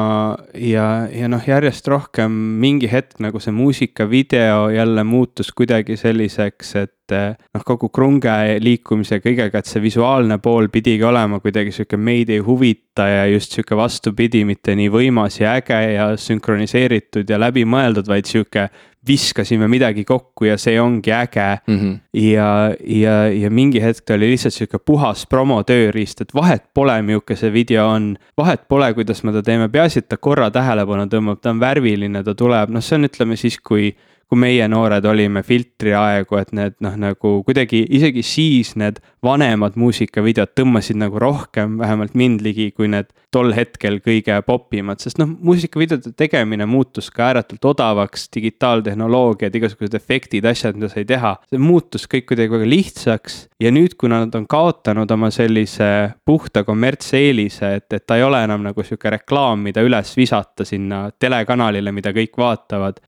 ja, 0.58 1.06
ja 1.10 1.30
noh, 1.30 1.42
järjest 1.46 1.88
rohkem 1.90 2.34
mingi 2.62 2.90
hetk 2.90 3.20
nagu 3.22 3.40
see 3.42 3.54
muusikavideo 3.54 4.68
jälle 4.74 5.04
muutus 5.06 5.52
kuidagi 5.54 5.96
selliseks, 6.00 6.74
et 6.82 7.14
noh, 7.14 7.64
kogu 7.66 7.90
krunge 7.94 8.32
liikumise 8.64 9.20
kõigega, 9.22 9.60
et 9.60 9.70
see 9.70 9.82
visuaalne 9.84 10.40
pool 10.42 10.70
pidigi 10.72 11.04
olema 11.06 11.38
kuidagi 11.44 11.74
sihuke 11.74 12.00
meid 12.00 12.32
ei 12.32 12.40
huvita 12.42 13.06
ja 13.10 13.26
just 13.30 13.54
sihuke 13.54 13.76
vastupidi, 13.78 14.44
mitte 14.48 14.74
nii 14.78 14.90
võimas 14.92 15.38
ja 15.42 15.54
äge 15.60 15.80
ja 15.94 16.08
sünkroniseeritud 16.18 17.30
ja 17.30 17.38
läbimõeldud, 17.42 18.08
vaid 18.10 18.30
sihuke 18.30 18.68
viskasime 19.06 19.68
midagi 19.68 20.04
kokku 20.04 20.48
ja 20.48 20.56
see 20.58 20.78
ongi 20.80 21.12
äge 21.12 21.58
mm. 21.66 21.78
-hmm. 21.78 21.98
ja, 22.12 22.74
ja, 22.86 23.16
ja 23.28 23.50
mingi 23.50 23.82
hetk 23.82 24.04
ta 24.06 24.14
oli 24.14 24.30
lihtsalt 24.30 24.54
sihuke 24.54 24.78
puhas 24.78 25.26
promotööriist, 25.26 26.20
et 26.20 26.34
vahet 26.34 26.64
pole, 26.74 27.02
milline 27.02 27.36
see 27.36 27.52
video 27.52 27.88
on. 27.88 28.16
vahet 28.36 28.68
pole, 28.68 28.94
kuidas 28.94 29.24
me 29.24 29.32
ta 29.32 29.42
teeme, 29.42 29.68
peaasi, 29.68 29.98
et 29.98 30.08
ta 30.08 30.16
korra 30.16 30.50
tähelepanu 30.50 31.06
tõmbab, 31.06 31.40
ta 31.40 31.50
on 31.50 31.60
värviline, 31.60 32.24
ta 32.24 32.34
tuleb, 32.34 32.70
noh, 32.70 32.82
see 32.82 32.96
on, 32.96 33.04
ütleme 33.04 33.36
siis, 33.36 33.60
kui 33.60 33.94
kui 34.28 34.40
meie 34.40 34.66
noored 34.68 35.04
olime 35.04 35.42
filtriaegu, 35.44 36.38
et 36.40 36.52
need 36.56 36.76
noh, 36.84 36.96
nagu 36.98 37.34
kuidagi 37.46 37.84
isegi 37.98 38.22
siis 38.26 38.72
need 38.80 39.00
vanemad 39.22 39.76
muusikavideod 39.80 40.54
tõmbasid 40.58 40.98
nagu 41.00 41.20
rohkem, 41.20 41.78
vähemalt 41.78 42.16
mind 42.18 42.42
ligi, 42.44 42.70
kui 42.72 42.88
need 42.90 43.10
tol 43.34 43.52
hetkel 43.56 43.98
kõige 44.04 44.36
popimad, 44.46 45.02
sest 45.02 45.18
noh, 45.20 45.30
muusikavideode 45.46 46.14
tegemine 46.18 46.66
muutus 46.70 47.10
ka 47.14 47.30
ääretult 47.30 47.66
odavaks, 47.74 48.28
digitaaltehnoloogiad, 48.34 49.54
igasugused 49.58 49.96
efektid, 49.98 50.46
asjad, 50.48 50.78
mida 50.78 50.90
sai 50.92 51.06
teha. 51.08 51.34
see 51.50 51.62
muutus 51.62 52.06
kõik 52.10 52.28
kuidagi 52.30 52.52
väga 52.54 52.68
lihtsaks 52.70 53.38
ja 53.62 53.72
nüüd, 53.74 53.96
kuna 54.00 54.22
nad 54.24 54.34
on 54.38 54.46
kaotanud 54.50 55.10
oma 55.10 55.30
sellise 55.34 55.90
puhta 56.24 56.64
kommertseelise, 56.66 57.74
et, 57.80 57.88
et 57.92 58.06
ta 58.06 58.18
ei 58.18 58.26
ole 58.26 58.42
enam 58.46 58.64
nagu 58.66 58.86
sihuke 58.86 59.12
reklaam, 59.16 59.64
mida 59.66 59.82
üles 59.84 60.14
visata 60.16 60.66
sinna 60.68 61.06
telekanalile, 61.18 61.92
mida 61.94 62.14
kõik 62.14 62.38
vaatavad. 62.38 63.00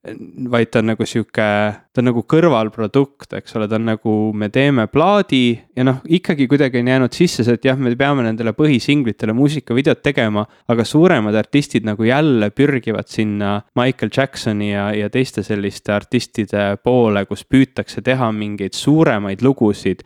vaid 0.51 0.71
ta 0.71 0.83
on 0.83 0.93
nagu 0.93 1.07
sihuke, 1.07 1.49
ta 1.97 2.03
on 2.03 2.11
nagu 2.11 2.23
kõrvalprodukt, 2.29 3.31
eks 3.39 3.57
ole, 3.57 3.67
ta 3.71 3.79
on 3.79 3.87
nagu, 3.89 4.15
me 4.37 4.51
teeme 4.53 4.85
plaadi 4.93 5.57
ja 5.77 5.87
noh, 5.87 6.03
ikkagi 6.05 6.45
kuidagi 6.51 6.83
on 6.83 6.91
jäänud 6.93 7.17
sisse 7.17 7.45
see, 7.47 7.57
et 7.57 7.65
jah, 7.65 7.79
me 7.81 7.95
peame 7.97 8.27
nendele 8.27 8.53
põhisinglitele 8.57 9.33
muusikavideot 9.37 10.03
tegema. 10.05 10.45
aga 10.69 10.85
suuremad 10.85 11.35
artistid 11.35 11.87
nagu 11.89 12.05
jälle 12.05 12.51
pürgivad 12.51 13.09
sinna 13.09 13.63
Michael 13.81 14.13
Jacksoni 14.13 14.73
ja, 14.75 14.91
ja 14.93 15.09
teiste 15.11 15.43
selliste 15.47 15.95
artistide 15.97 16.77
poole, 16.85 17.25
kus 17.25 17.47
püütakse 17.49 18.05
teha 18.05 18.29
mingeid 18.33 18.77
suuremaid 18.77 19.43
lugusid. 19.43 20.05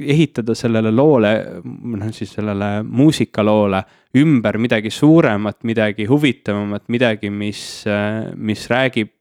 ehitada 0.00 0.52
sellele 0.54 0.90
loole, 0.92 1.30
noh 1.64 2.10
siis 2.12 2.34
sellele 2.36 2.82
muusikaloole 2.84 3.80
ümber 4.16 4.58
midagi 4.60 4.90
suuremat, 4.92 5.62
midagi 5.64 6.04
huvitavamat, 6.08 6.88
midagi, 6.92 7.30
mis, 7.30 7.84
mis 8.36 8.68
räägib 8.70 9.15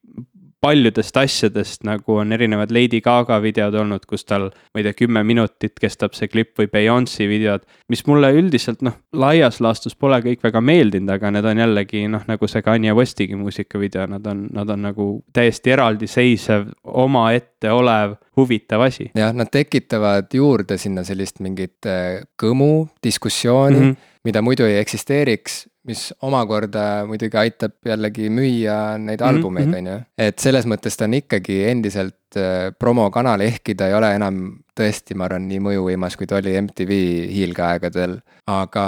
paljudest 0.66 1.18
asjadest, 1.20 1.84
nagu 1.86 2.18
on 2.22 2.34
erinevad 2.34 2.72
Lady 2.74 3.02
Gaga 3.06 3.38
videod 3.44 3.76
olnud, 3.78 4.06
kus 4.10 4.26
tal, 4.26 4.48
ma 4.74 4.82
ei 4.82 4.88
tea, 4.88 4.96
kümme 5.04 5.22
minutit 5.28 5.78
kestab 5.82 6.16
see 6.18 6.30
klipp 6.32 6.58
või 6.60 6.70
Beyonce 6.72 7.28
videod. 7.30 7.66
mis 7.92 8.06
mulle 8.10 8.32
üldiselt 8.34 8.82
noh, 8.86 8.98
laias 9.14 9.62
laastus 9.62 9.96
pole 9.96 10.18
kõik 10.26 10.42
väga 10.44 10.62
meeldinud, 10.66 11.12
aga 11.16 11.32
need 11.36 11.50
on 11.52 11.62
jällegi 11.62 12.06
noh, 12.10 12.24
nagu 12.28 12.50
see 12.50 12.64
Kanye 12.66 12.96
Westigi 12.98 13.38
muusikavideo, 13.38 14.08
nad 14.16 14.26
on, 14.32 14.48
nad 14.56 14.74
on 14.74 14.88
nagu 14.90 15.10
täiesti 15.34 15.76
eraldiseisev, 15.76 16.72
omaette 17.06 17.72
olev 17.72 18.18
huvitav 18.38 18.88
asi. 18.88 19.12
jah, 19.16 19.34
nad 19.36 19.52
tekitavad 19.54 20.34
juurde 20.34 20.80
sinna 20.82 21.06
sellist 21.06 21.40
mingit 21.46 21.86
äh, 21.90 22.26
kõmu, 22.42 22.88
diskussiooni 23.04 23.80
mm, 23.80 23.92
-hmm. 23.92 24.12
mida 24.24 24.42
muidu 24.42 24.66
ei 24.66 24.80
eksisteeriks 24.82 25.66
mis 25.86 26.10
omakorda 26.26 27.06
muidugi 27.10 27.38
aitab 27.40 27.76
jällegi 27.86 28.30
müüa 28.34 28.98
neid 29.02 29.22
mhm, 29.22 29.30
albumeid, 29.30 29.70
mhm. 29.70 29.78
on 29.80 29.90
ju. 29.92 29.98
et 30.28 30.42
selles 30.42 30.68
mõttes 30.70 30.98
ta 30.98 31.08
on 31.08 31.18
ikkagi 31.20 31.62
endiselt 31.70 32.40
äh, 32.40 32.70
promokanal, 32.80 33.44
ehkki 33.46 33.78
ta 33.78 33.90
ei 33.92 33.98
ole 33.98 34.12
enam 34.18 34.42
tõesti, 34.76 35.16
ma 35.16 35.30
arvan, 35.30 35.46
nii 35.48 35.62
mõjuvõimas, 35.64 36.18
kui 36.20 36.28
ta 36.28 36.40
oli 36.42 36.56
MTV 36.60 36.98
hiilgeaegadel. 37.32 38.20
aga 38.52 38.86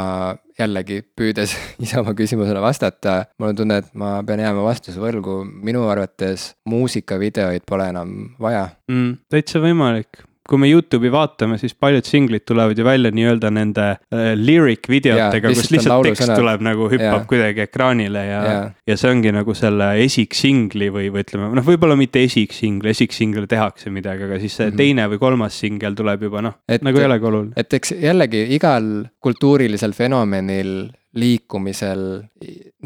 jällegi, 0.59 0.99
püüdes 1.17 1.53
ise 1.83 2.01
oma 2.01 2.13
küsimusele 2.17 2.61
vastata, 2.61 3.19
mul 3.39 3.53
on 3.53 3.61
tunne, 3.61 3.81
et 3.81 3.93
ma 3.97 4.17
pean 4.27 4.41
jääma 4.43 4.65
vastuse 4.65 5.01
võlgu, 5.01 5.39
minu 5.45 5.85
arvates 5.89 6.51
muusikavideoid 6.69 7.65
pole 7.69 7.91
enam 7.93 8.17
vaja 8.41 8.67
mm,. 8.91 9.29
täitsa 9.33 9.61
võimalik 9.63 10.26
kui 10.47 10.61
me 10.61 10.69
Youtube'i 10.71 11.11
vaatame, 11.13 11.57
siis 11.61 11.75
paljud 11.77 12.07
singlid 12.07 12.45
tulevad 12.47 12.77
ju 12.77 12.85
välja 12.87 13.11
nii-öelda 13.13 13.51
nende 13.53 13.87
äh, 13.93 14.31
lyric 14.39 14.89
videotega, 14.91 15.51
kus 15.53 15.71
lihtsalt 15.73 16.07
tekst 16.07 16.25
sõnad. 16.25 16.41
tuleb 16.41 16.65
nagu 16.67 16.89
hüppab 16.91 17.21
ja. 17.21 17.25
kuidagi 17.29 17.65
ekraanile 17.67 18.25
ja, 18.27 18.41
ja., 18.47 18.59
ja 18.87 18.99
see 18.99 19.11
ongi 19.13 19.33
nagu 19.35 19.55
selle 19.57 19.89
esiksingli 20.03 20.91
või, 20.93 21.09
või 21.13 21.25
ütleme, 21.25 21.49
noh, 21.57 21.67
võib-olla 21.67 21.97
mitte 21.99 22.23
esiksingl, 22.25 22.91
esiksingel 22.93 23.49
tehakse 23.49 23.91
midagi, 23.93 24.27
aga 24.27 24.39
siis 24.41 24.55
see 24.55 24.69
mm 24.69 24.73
-hmm. 24.73 24.83
teine 24.83 25.09
või 25.13 25.21
kolmas 25.21 25.59
singel 25.59 25.97
tuleb 25.97 26.27
juba 26.29 26.43
noh, 26.45 26.59
nagu 26.67 27.01
ei 27.03 27.09
olegi 27.09 27.31
oluline. 27.31 27.53
et 27.57 27.73
eks 27.73 27.95
jällegi 28.01 28.45
igal 28.55 28.91
kultuurilisel 29.23 29.93
fenomenil 29.97 30.87
liikumisel, 31.17 32.03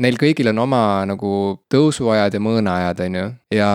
neil 0.02 0.18
kõigil 0.20 0.52
on 0.52 0.62
oma 0.64 0.82
nagu 1.10 1.32
tõusuajad 1.72 2.38
ja 2.38 2.42
mõõnaajad, 2.44 3.04
on 3.06 3.18
ju. 3.20 3.26
ja 3.56 3.70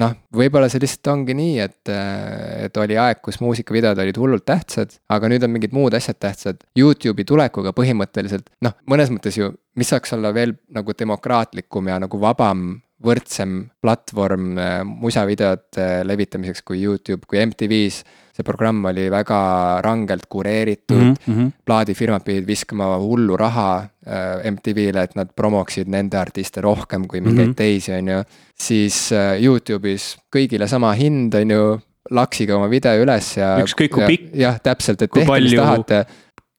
noh, 0.00 0.14
võib-olla 0.36 0.70
see 0.72 0.82
lihtsalt 0.84 1.12
ongi 1.12 1.36
nii, 1.38 1.58
et, 1.64 1.92
et 2.66 2.80
oli 2.82 2.98
aeg, 3.00 3.20
kus 3.24 3.40
muusikavideod 3.42 4.00
olid 4.04 4.20
hullult 4.20 4.46
tähtsad, 4.48 4.96
aga 5.12 5.30
nüüd 5.32 5.46
on 5.46 5.54
mingid 5.56 5.76
muud 5.76 5.96
asjad 5.98 6.20
tähtsad. 6.22 6.62
Youtube'i 6.78 7.26
tulekuga 7.28 7.74
põhimõtteliselt 7.76 8.50
noh, 8.64 8.76
mõnes 8.90 9.12
mõttes 9.12 9.38
ju, 9.38 9.52
mis 9.76 9.92
saaks 9.92 10.14
olla 10.16 10.32
veel 10.36 10.56
nagu 10.72 10.94
demokraatlikum 10.96 11.92
ja 11.92 12.00
nagu 12.02 12.20
vabam 12.22 12.68
võrdsem 13.04 13.58
platvorm 13.82 14.54
äh, 14.58 14.78
musavideote 14.84 16.04
levitamiseks 16.08 16.62
kui 16.62 16.82
Youtube, 16.82 17.26
kui 17.28 17.42
MTV-s 17.44 18.04
see 18.36 18.44
programm 18.44 18.84
oli 18.90 19.06
väga 19.12 19.38
rangelt 19.84 20.26
kureeritud 20.28 21.00
mm, 21.00 21.14
-hmm. 21.26 21.52
plaadifirmad 21.64 22.24
pidid 22.24 22.46
viskama 22.46 22.90
hullu 23.00 23.36
raha 23.36 23.70
äh, 23.80 24.50
MTV-le, 24.50 25.02
et 25.02 25.16
nad 25.16 25.32
promoksid 25.36 25.88
nende 25.88 26.18
artiste 26.20 26.60
rohkem 26.60 27.06
kui 27.08 27.20
mingeid 27.20 27.46
mm 27.46 27.52
-hmm. 27.52 27.56
teisi, 27.56 27.92
on 27.92 28.08
ju. 28.08 28.22
siis 28.54 29.12
äh, 29.12 29.40
Youtube'is 29.40 30.16
kõigile 30.36 30.68
sama 30.68 30.92
hind, 30.92 31.34
on 31.34 31.50
ju, 31.50 31.80
laksige 32.10 32.54
oma 32.54 32.70
video 32.70 33.02
üles 33.02 33.36
ja. 33.36 33.56
ükskõik 33.58 33.90
kui 33.90 34.06
pikk. 34.06 34.34
jah, 34.34 34.60
täpselt, 34.62 35.02
et 35.02 35.10
tehke, 35.10 35.40
mis 35.40 35.54
tahate 35.54 36.04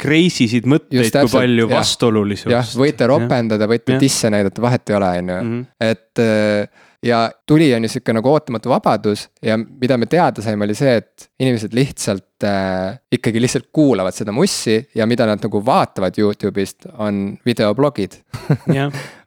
crazy 0.02 0.48
sid 0.52 0.68
mõtteid, 0.70 1.10
kui 1.12 1.32
palju 1.34 1.70
vastuolulisust. 1.72 2.52
jah, 2.54 2.74
võite 2.78 3.08
ropendada, 3.10 3.70
võite 3.70 3.98
disse 4.02 4.30
näidata, 4.34 4.62
vahet 4.64 4.92
ei 4.92 5.00
ole, 5.00 5.14
on 5.22 5.32
ju, 5.34 5.40
mhm. 5.40 5.64
et 5.88 6.24
äh, 6.24 6.86
ja 7.04 7.32
tuli, 7.46 7.70
on 7.76 7.86
ju 7.86 7.92
sihuke 7.92 8.14
nagu 8.16 8.30
ootamatu 8.32 8.72
vabadus 8.72 9.28
ja 9.44 9.58
mida 9.58 9.98
me 9.98 10.08
teada 10.10 10.42
saime, 10.42 10.66
oli 10.66 10.76
see, 10.78 10.96
et 11.02 11.28
inimesed 11.40 11.76
lihtsalt 11.78 12.46
äh, 12.48 12.98
ikkagi 13.14 13.42
lihtsalt 13.42 13.70
kuulavad 13.74 14.16
seda 14.18 14.34
mussi 14.36 14.80
ja 14.96 15.08
mida 15.10 15.28
nad 15.30 15.44
nagu 15.44 15.62
vaatavad 15.66 16.18
Youtube'ist, 16.18 16.90
on 16.98 17.38
videoblogid. 17.46 18.20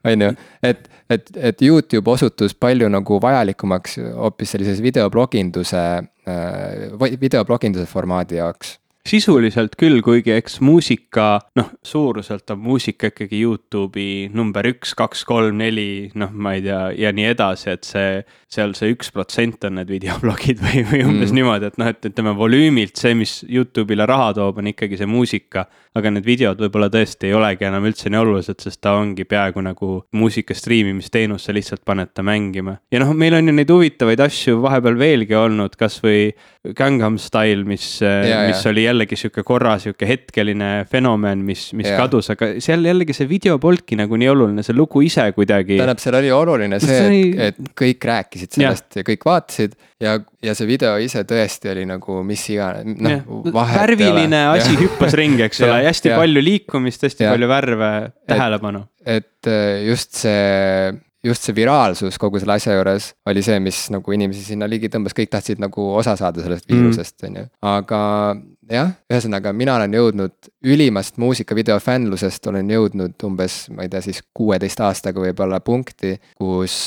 On 0.01 0.23
ju, 0.25 0.31
et, 0.65 0.87
et, 1.13 1.27
et 1.37 1.59
Youtube 1.61 2.09
osutus 2.09 2.55
palju 2.57 2.87
nagu 2.89 3.19
vajalikumaks 3.21 3.99
hoopis 4.17 4.55
sellises 4.55 4.81
videobloginduse 4.81 5.83
äh,, 6.25 7.19
videobloginduse 7.21 7.85
formaadi 7.85 8.39
jaoks 8.39 8.79
sisuliselt 9.07 9.75
küll, 9.79 9.99
kuigi 10.05 10.33
eks 10.35 10.59
muusika, 10.61 11.39
noh, 11.57 11.71
suuruselt 11.85 12.51
on 12.53 12.59
muusika 12.61 13.09
ikkagi 13.09 13.39
Youtube'i 13.41 14.29
number 14.33 14.67
üks, 14.69 14.93
kaks, 14.97 15.23
kolm, 15.27 15.57
neli, 15.61 16.11
noh, 16.19 16.29
ma 16.31 16.53
ei 16.57 16.63
tea, 16.65 16.81
ja 17.07 17.13
nii 17.15 17.25
edasi, 17.31 17.71
et 17.73 17.87
see, 17.87 18.21
seal 18.51 18.75
see 18.77 18.93
üks 18.93 19.09
protsent 19.15 19.65
on 19.67 19.79
need 19.79 19.89
videoblogid 19.91 20.61
või, 20.61 20.83
või 20.91 21.01
umbes 21.07 21.31
mm. 21.31 21.37
niimoodi, 21.39 21.71
et 21.71 21.79
noh, 21.81 21.89
et 21.89 22.09
ütleme 22.11 22.35
volüümilt 22.37 23.01
see, 23.01 23.15
mis 23.17 23.39
Youtube'ile 23.49 24.05
raha 24.09 24.31
toob, 24.37 24.61
on 24.61 24.69
ikkagi 24.73 25.01
see 25.01 25.09
muusika. 25.09 25.65
aga 25.91 26.07
need 26.07 26.23
videod 26.23 26.61
võib-olla 26.61 26.87
tõesti 26.87 27.27
ei 27.27 27.33
olegi 27.35 27.65
enam 27.67 27.83
üldse 27.89 28.07
nii 28.07 28.19
olulised, 28.21 28.61
sest 28.63 28.79
ta 28.79 28.93
ongi 28.95 29.25
peaaegu 29.27 29.59
nagu 29.65 29.89
muusika 30.15 30.55
striimimisteenus, 30.55 31.43
sa 31.43 31.55
lihtsalt 31.55 31.81
paned 31.85 32.13
ta 32.13 32.23
mängima. 32.23 32.77
ja 32.91 33.01
noh, 33.01 33.11
meil 33.17 33.35
on 33.35 33.49
ju 33.49 33.55
neid 33.57 33.73
huvitavaid 33.73 34.21
asju 34.23 34.61
vahepeal 34.61 34.99
veelgi 34.99 35.35
olnud, 35.35 35.75
kasvõi 35.75 36.31
Gangnam 36.77 37.17
Style, 37.17 37.65
mis, 37.65 37.97
mis 38.03 38.65
oli 38.69 38.85
jällegi 38.91 39.17
sihuke 39.19 39.43
korra 39.47 39.77
sihuke 39.81 40.07
hetkeline 40.07 40.69
fenomen, 40.91 41.43
mis, 41.47 41.69
mis 41.77 41.89
ja. 41.89 41.97
kadus, 41.99 42.31
aga 42.33 42.53
seal 42.63 42.85
jällegi 42.85 43.15
see 43.17 43.29
video 43.29 43.57
polnudki 43.61 43.97
nagu 43.99 44.19
nii 44.19 44.31
oluline, 44.31 44.65
see 44.65 44.77
lugu 44.77 45.03
ise 45.05 45.25
kuidagi. 45.35 45.79
tähendab, 45.79 46.01
seal 46.03 46.19
oli 46.21 46.31
oluline 46.35 46.81
see, 46.83 46.97
et, 46.97 47.09
oli... 47.09 47.21
et 47.47 47.73
kõik 47.83 48.09
rääkisid 48.11 48.57
sellest 48.57 48.89
ja, 48.95 49.01
ja 49.01 49.09
kõik 49.11 49.27
vaatasid 49.27 49.77
ja, 50.03 50.17
ja 50.45 50.55
see 50.57 50.69
video 50.69 50.95
ise 51.01 51.25
tõesti 51.27 51.73
oli 51.73 51.85
nagu 51.89 52.21
mis 52.27 52.47
iganes, 52.53 52.97
noh. 53.01 53.45
värviline 53.75 54.45
asi 54.55 54.75
hüppas 54.79 55.15
ringi, 55.17 55.45
eks 55.47 55.63
ole, 55.65 55.81
hästi 55.89 56.13
ja. 56.13 56.19
palju 56.21 56.43
liikumist, 56.43 57.07
hästi 57.07 57.27
ja. 57.27 57.35
palju 57.35 57.51
värve, 57.51 57.93
tähelepanu. 58.29 58.85
et 59.05 59.51
just 59.87 60.19
see 60.21 60.91
just 61.25 61.45
see 61.45 61.55
viraalsus 61.55 62.17
kogu 62.21 62.41
selle 62.41 62.57
asja 62.57 62.75
juures 62.77 63.11
oli 63.29 63.43
see, 63.45 63.59
mis 63.63 63.83
nagu 63.93 64.15
inimesi 64.15 64.43
sinna 64.45 64.69
ligi 64.69 64.89
tõmbas, 64.91 65.15
kõik 65.17 65.31
tahtsid 65.33 65.61
nagu 65.61 65.91
osa 65.97 66.15
saada 66.19 66.43
sellest 66.43 66.67
mhm. 66.67 66.77
viirusest, 66.77 67.17
on 67.27 67.41
ju. 67.41 67.47
aga 67.71 68.01
jah, 68.71 68.93
ühesõnaga 69.11 69.53
mina 69.55 69.75
olen 69.79 69.97
jõudnud 69.97 70.51
ülimast 70.73 71.19
muusikavideo 71.21 71.77
fännlusest 71.83 72.47
olen 72.51 72.69
jõudnud 72.71 73.27
umbes, 73.27 73.65
ma 73.75 73.85
ei 73.85 73.91
tea, 73.91 74.03
siis 74.05 74.21
kuueteist 74.37 74.81
aastaga 74.85 75.23
võib-olla 75.23 75.61
punkti, 75.65 76.15
kus 76.39 76.77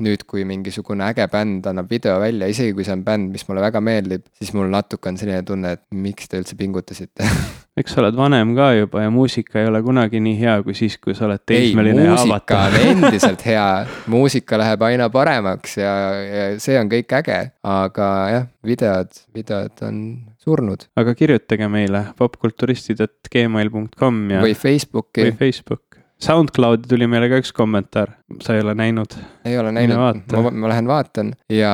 nüüd, 0.00 0.24
kui 0.28 0.46
mingisugune 0.48 1.04
äge 1.10 1.26
bänd 1.30 1.66
annab 1.68 1.90
video 1.90 2.16
välja, 2.22 2.48
isegi 2.50 2.74
kui 2.76 2.86
see 2.86 2.96
on 2.96 3.04
bänd, 3.06 3.32
mis 3.32 3.44
mulle 3.48 3.64
väga 3.64 3.82
meeldib, 3.84 4.24
siis 4.40 4.54
mul 4.56 4.70
natuke 4.72 5.12
on 5.12 5.20
selline 5.20 5.42
tunne, 5.46 5.76
et 5.76 5.84
miks 5.92 6.30
te 6.30 6.40
üldse 6.40 6.56
pingutasite 6.58 7.26
eks 7.78 7.94
sa 7.94 8.00
oled 8.02 8.16
vanem 8.18 8.54
ka 8.56 8.72
juba 8.74 9.04
ja 9.04 9.10
muusika 9.14 9.60
ei 9.60 9.68
ole 9.70 9.82
kunagi 9.84 10.20
nii 10.22 10.36
hea 10.40 10.56
kui 10.66 10.74
siis, 10.76 10.96
kui 11.02 11.14
sa 11.16 11.26
oled 11.28 11.42
teismeline 11.46 12.02
ja 12.04 12.16
haavatav. 12.18 12.56
muusika 12.58 12.58
on 12.66 12.74
endiselt 12.90 13.42
hea, 13.46 13.68
muusika 14.10 14.58
läheb 14.60 14.80
aina 14.88 15.06
paremaks 15.12 15.76
ja, 15.78 15.92
ja 16.24 16.48
see 16.62 16.76
on 16.80 16.90
kõik 16.92 17.10
äge, 17.20 17.38
aga 17.62 18.08
jah, 18.34 18.44
videod, 18.66 19.10
videod 19.36 19.74
on 19.86 19.96
surnud. 20.40 20.80
aga 20.98 21.14
kirjutage 21.18 21.68
meile 21.72 22.00
popkulturistid.gmail.com 22.18 24.14
ja. 24.34 24.40
või 24.44 24.54
Facebooki. 24.58 25.20
või 25.28 25.36
Facebook 25.44 25.89
SoundCloudi 26.20 26.88
tuli 26.88 27.06
meile 27.08 27.30
ka 27.32 27.38
üks 27.40 27.52
kommentaar, 27.56 28.12
sa 28.44 28.54
ei 28.56 28.64
ole 28.64 28.74
näinud? 28.76 29.14
ei 29.48 29.56
ole 29.58 29.72
näinud, 29.72 30.20
ma, 30.34 30.50
ma 30.52 30.70
lähen 30.72 30.88
vaatan 30.90 31.32
ja 31.52 31.72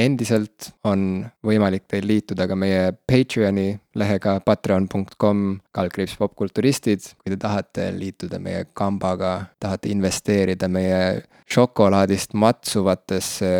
endiselt 0.00 0.70
on 0.88 1.24
võimalik 1.44 1.84
teil 1.92 2.06
liituda 2.08 2.48
ka 2.48 2.56
meie 2.56 2.94
Patreoni 3.10 3.74
lehega 4.00 4.38
patreon.com 4.44 5.44
kaldkriips 5.76 6.16
popkulturistid. 6.20 7.10
kui 7.20 7.34
te 7.34 7.40
tahate 7.40 7.90
liituda 7.96 8.40
meie 8.40 8.64
kambaga, 8.72 9.34
tahate 9.60 9.92
investeerida 9.92 10.70
meie 10.72 11.24
šokolaadist 11.50 12.34
matsuvatesse 12.40 13.52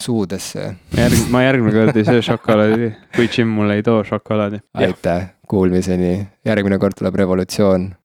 suudesse. 0.00 0.74
järg-, 0.96 1.28
ma 1.30 1.44
järgmine 1.44 1.76
kord 1.76 1.96
ei 1.96 2.08
söö 2.08 2.22
šokolaadi, 2.24 2.92
kui 3.16 3.28
Jim 3.36 3.52
mulle 3.52 3.78
ei 3.78 3.82
too 3.82 4.00
šokolaadi. 4.04 4.62
aitäh, 4.74 5.30
kuulmiseni, 5.48 6.28
järgmine 6.44 6.78
kord 6.78 6.96
tuleb 6.98 7.20
revolutsioon 7.20 7.90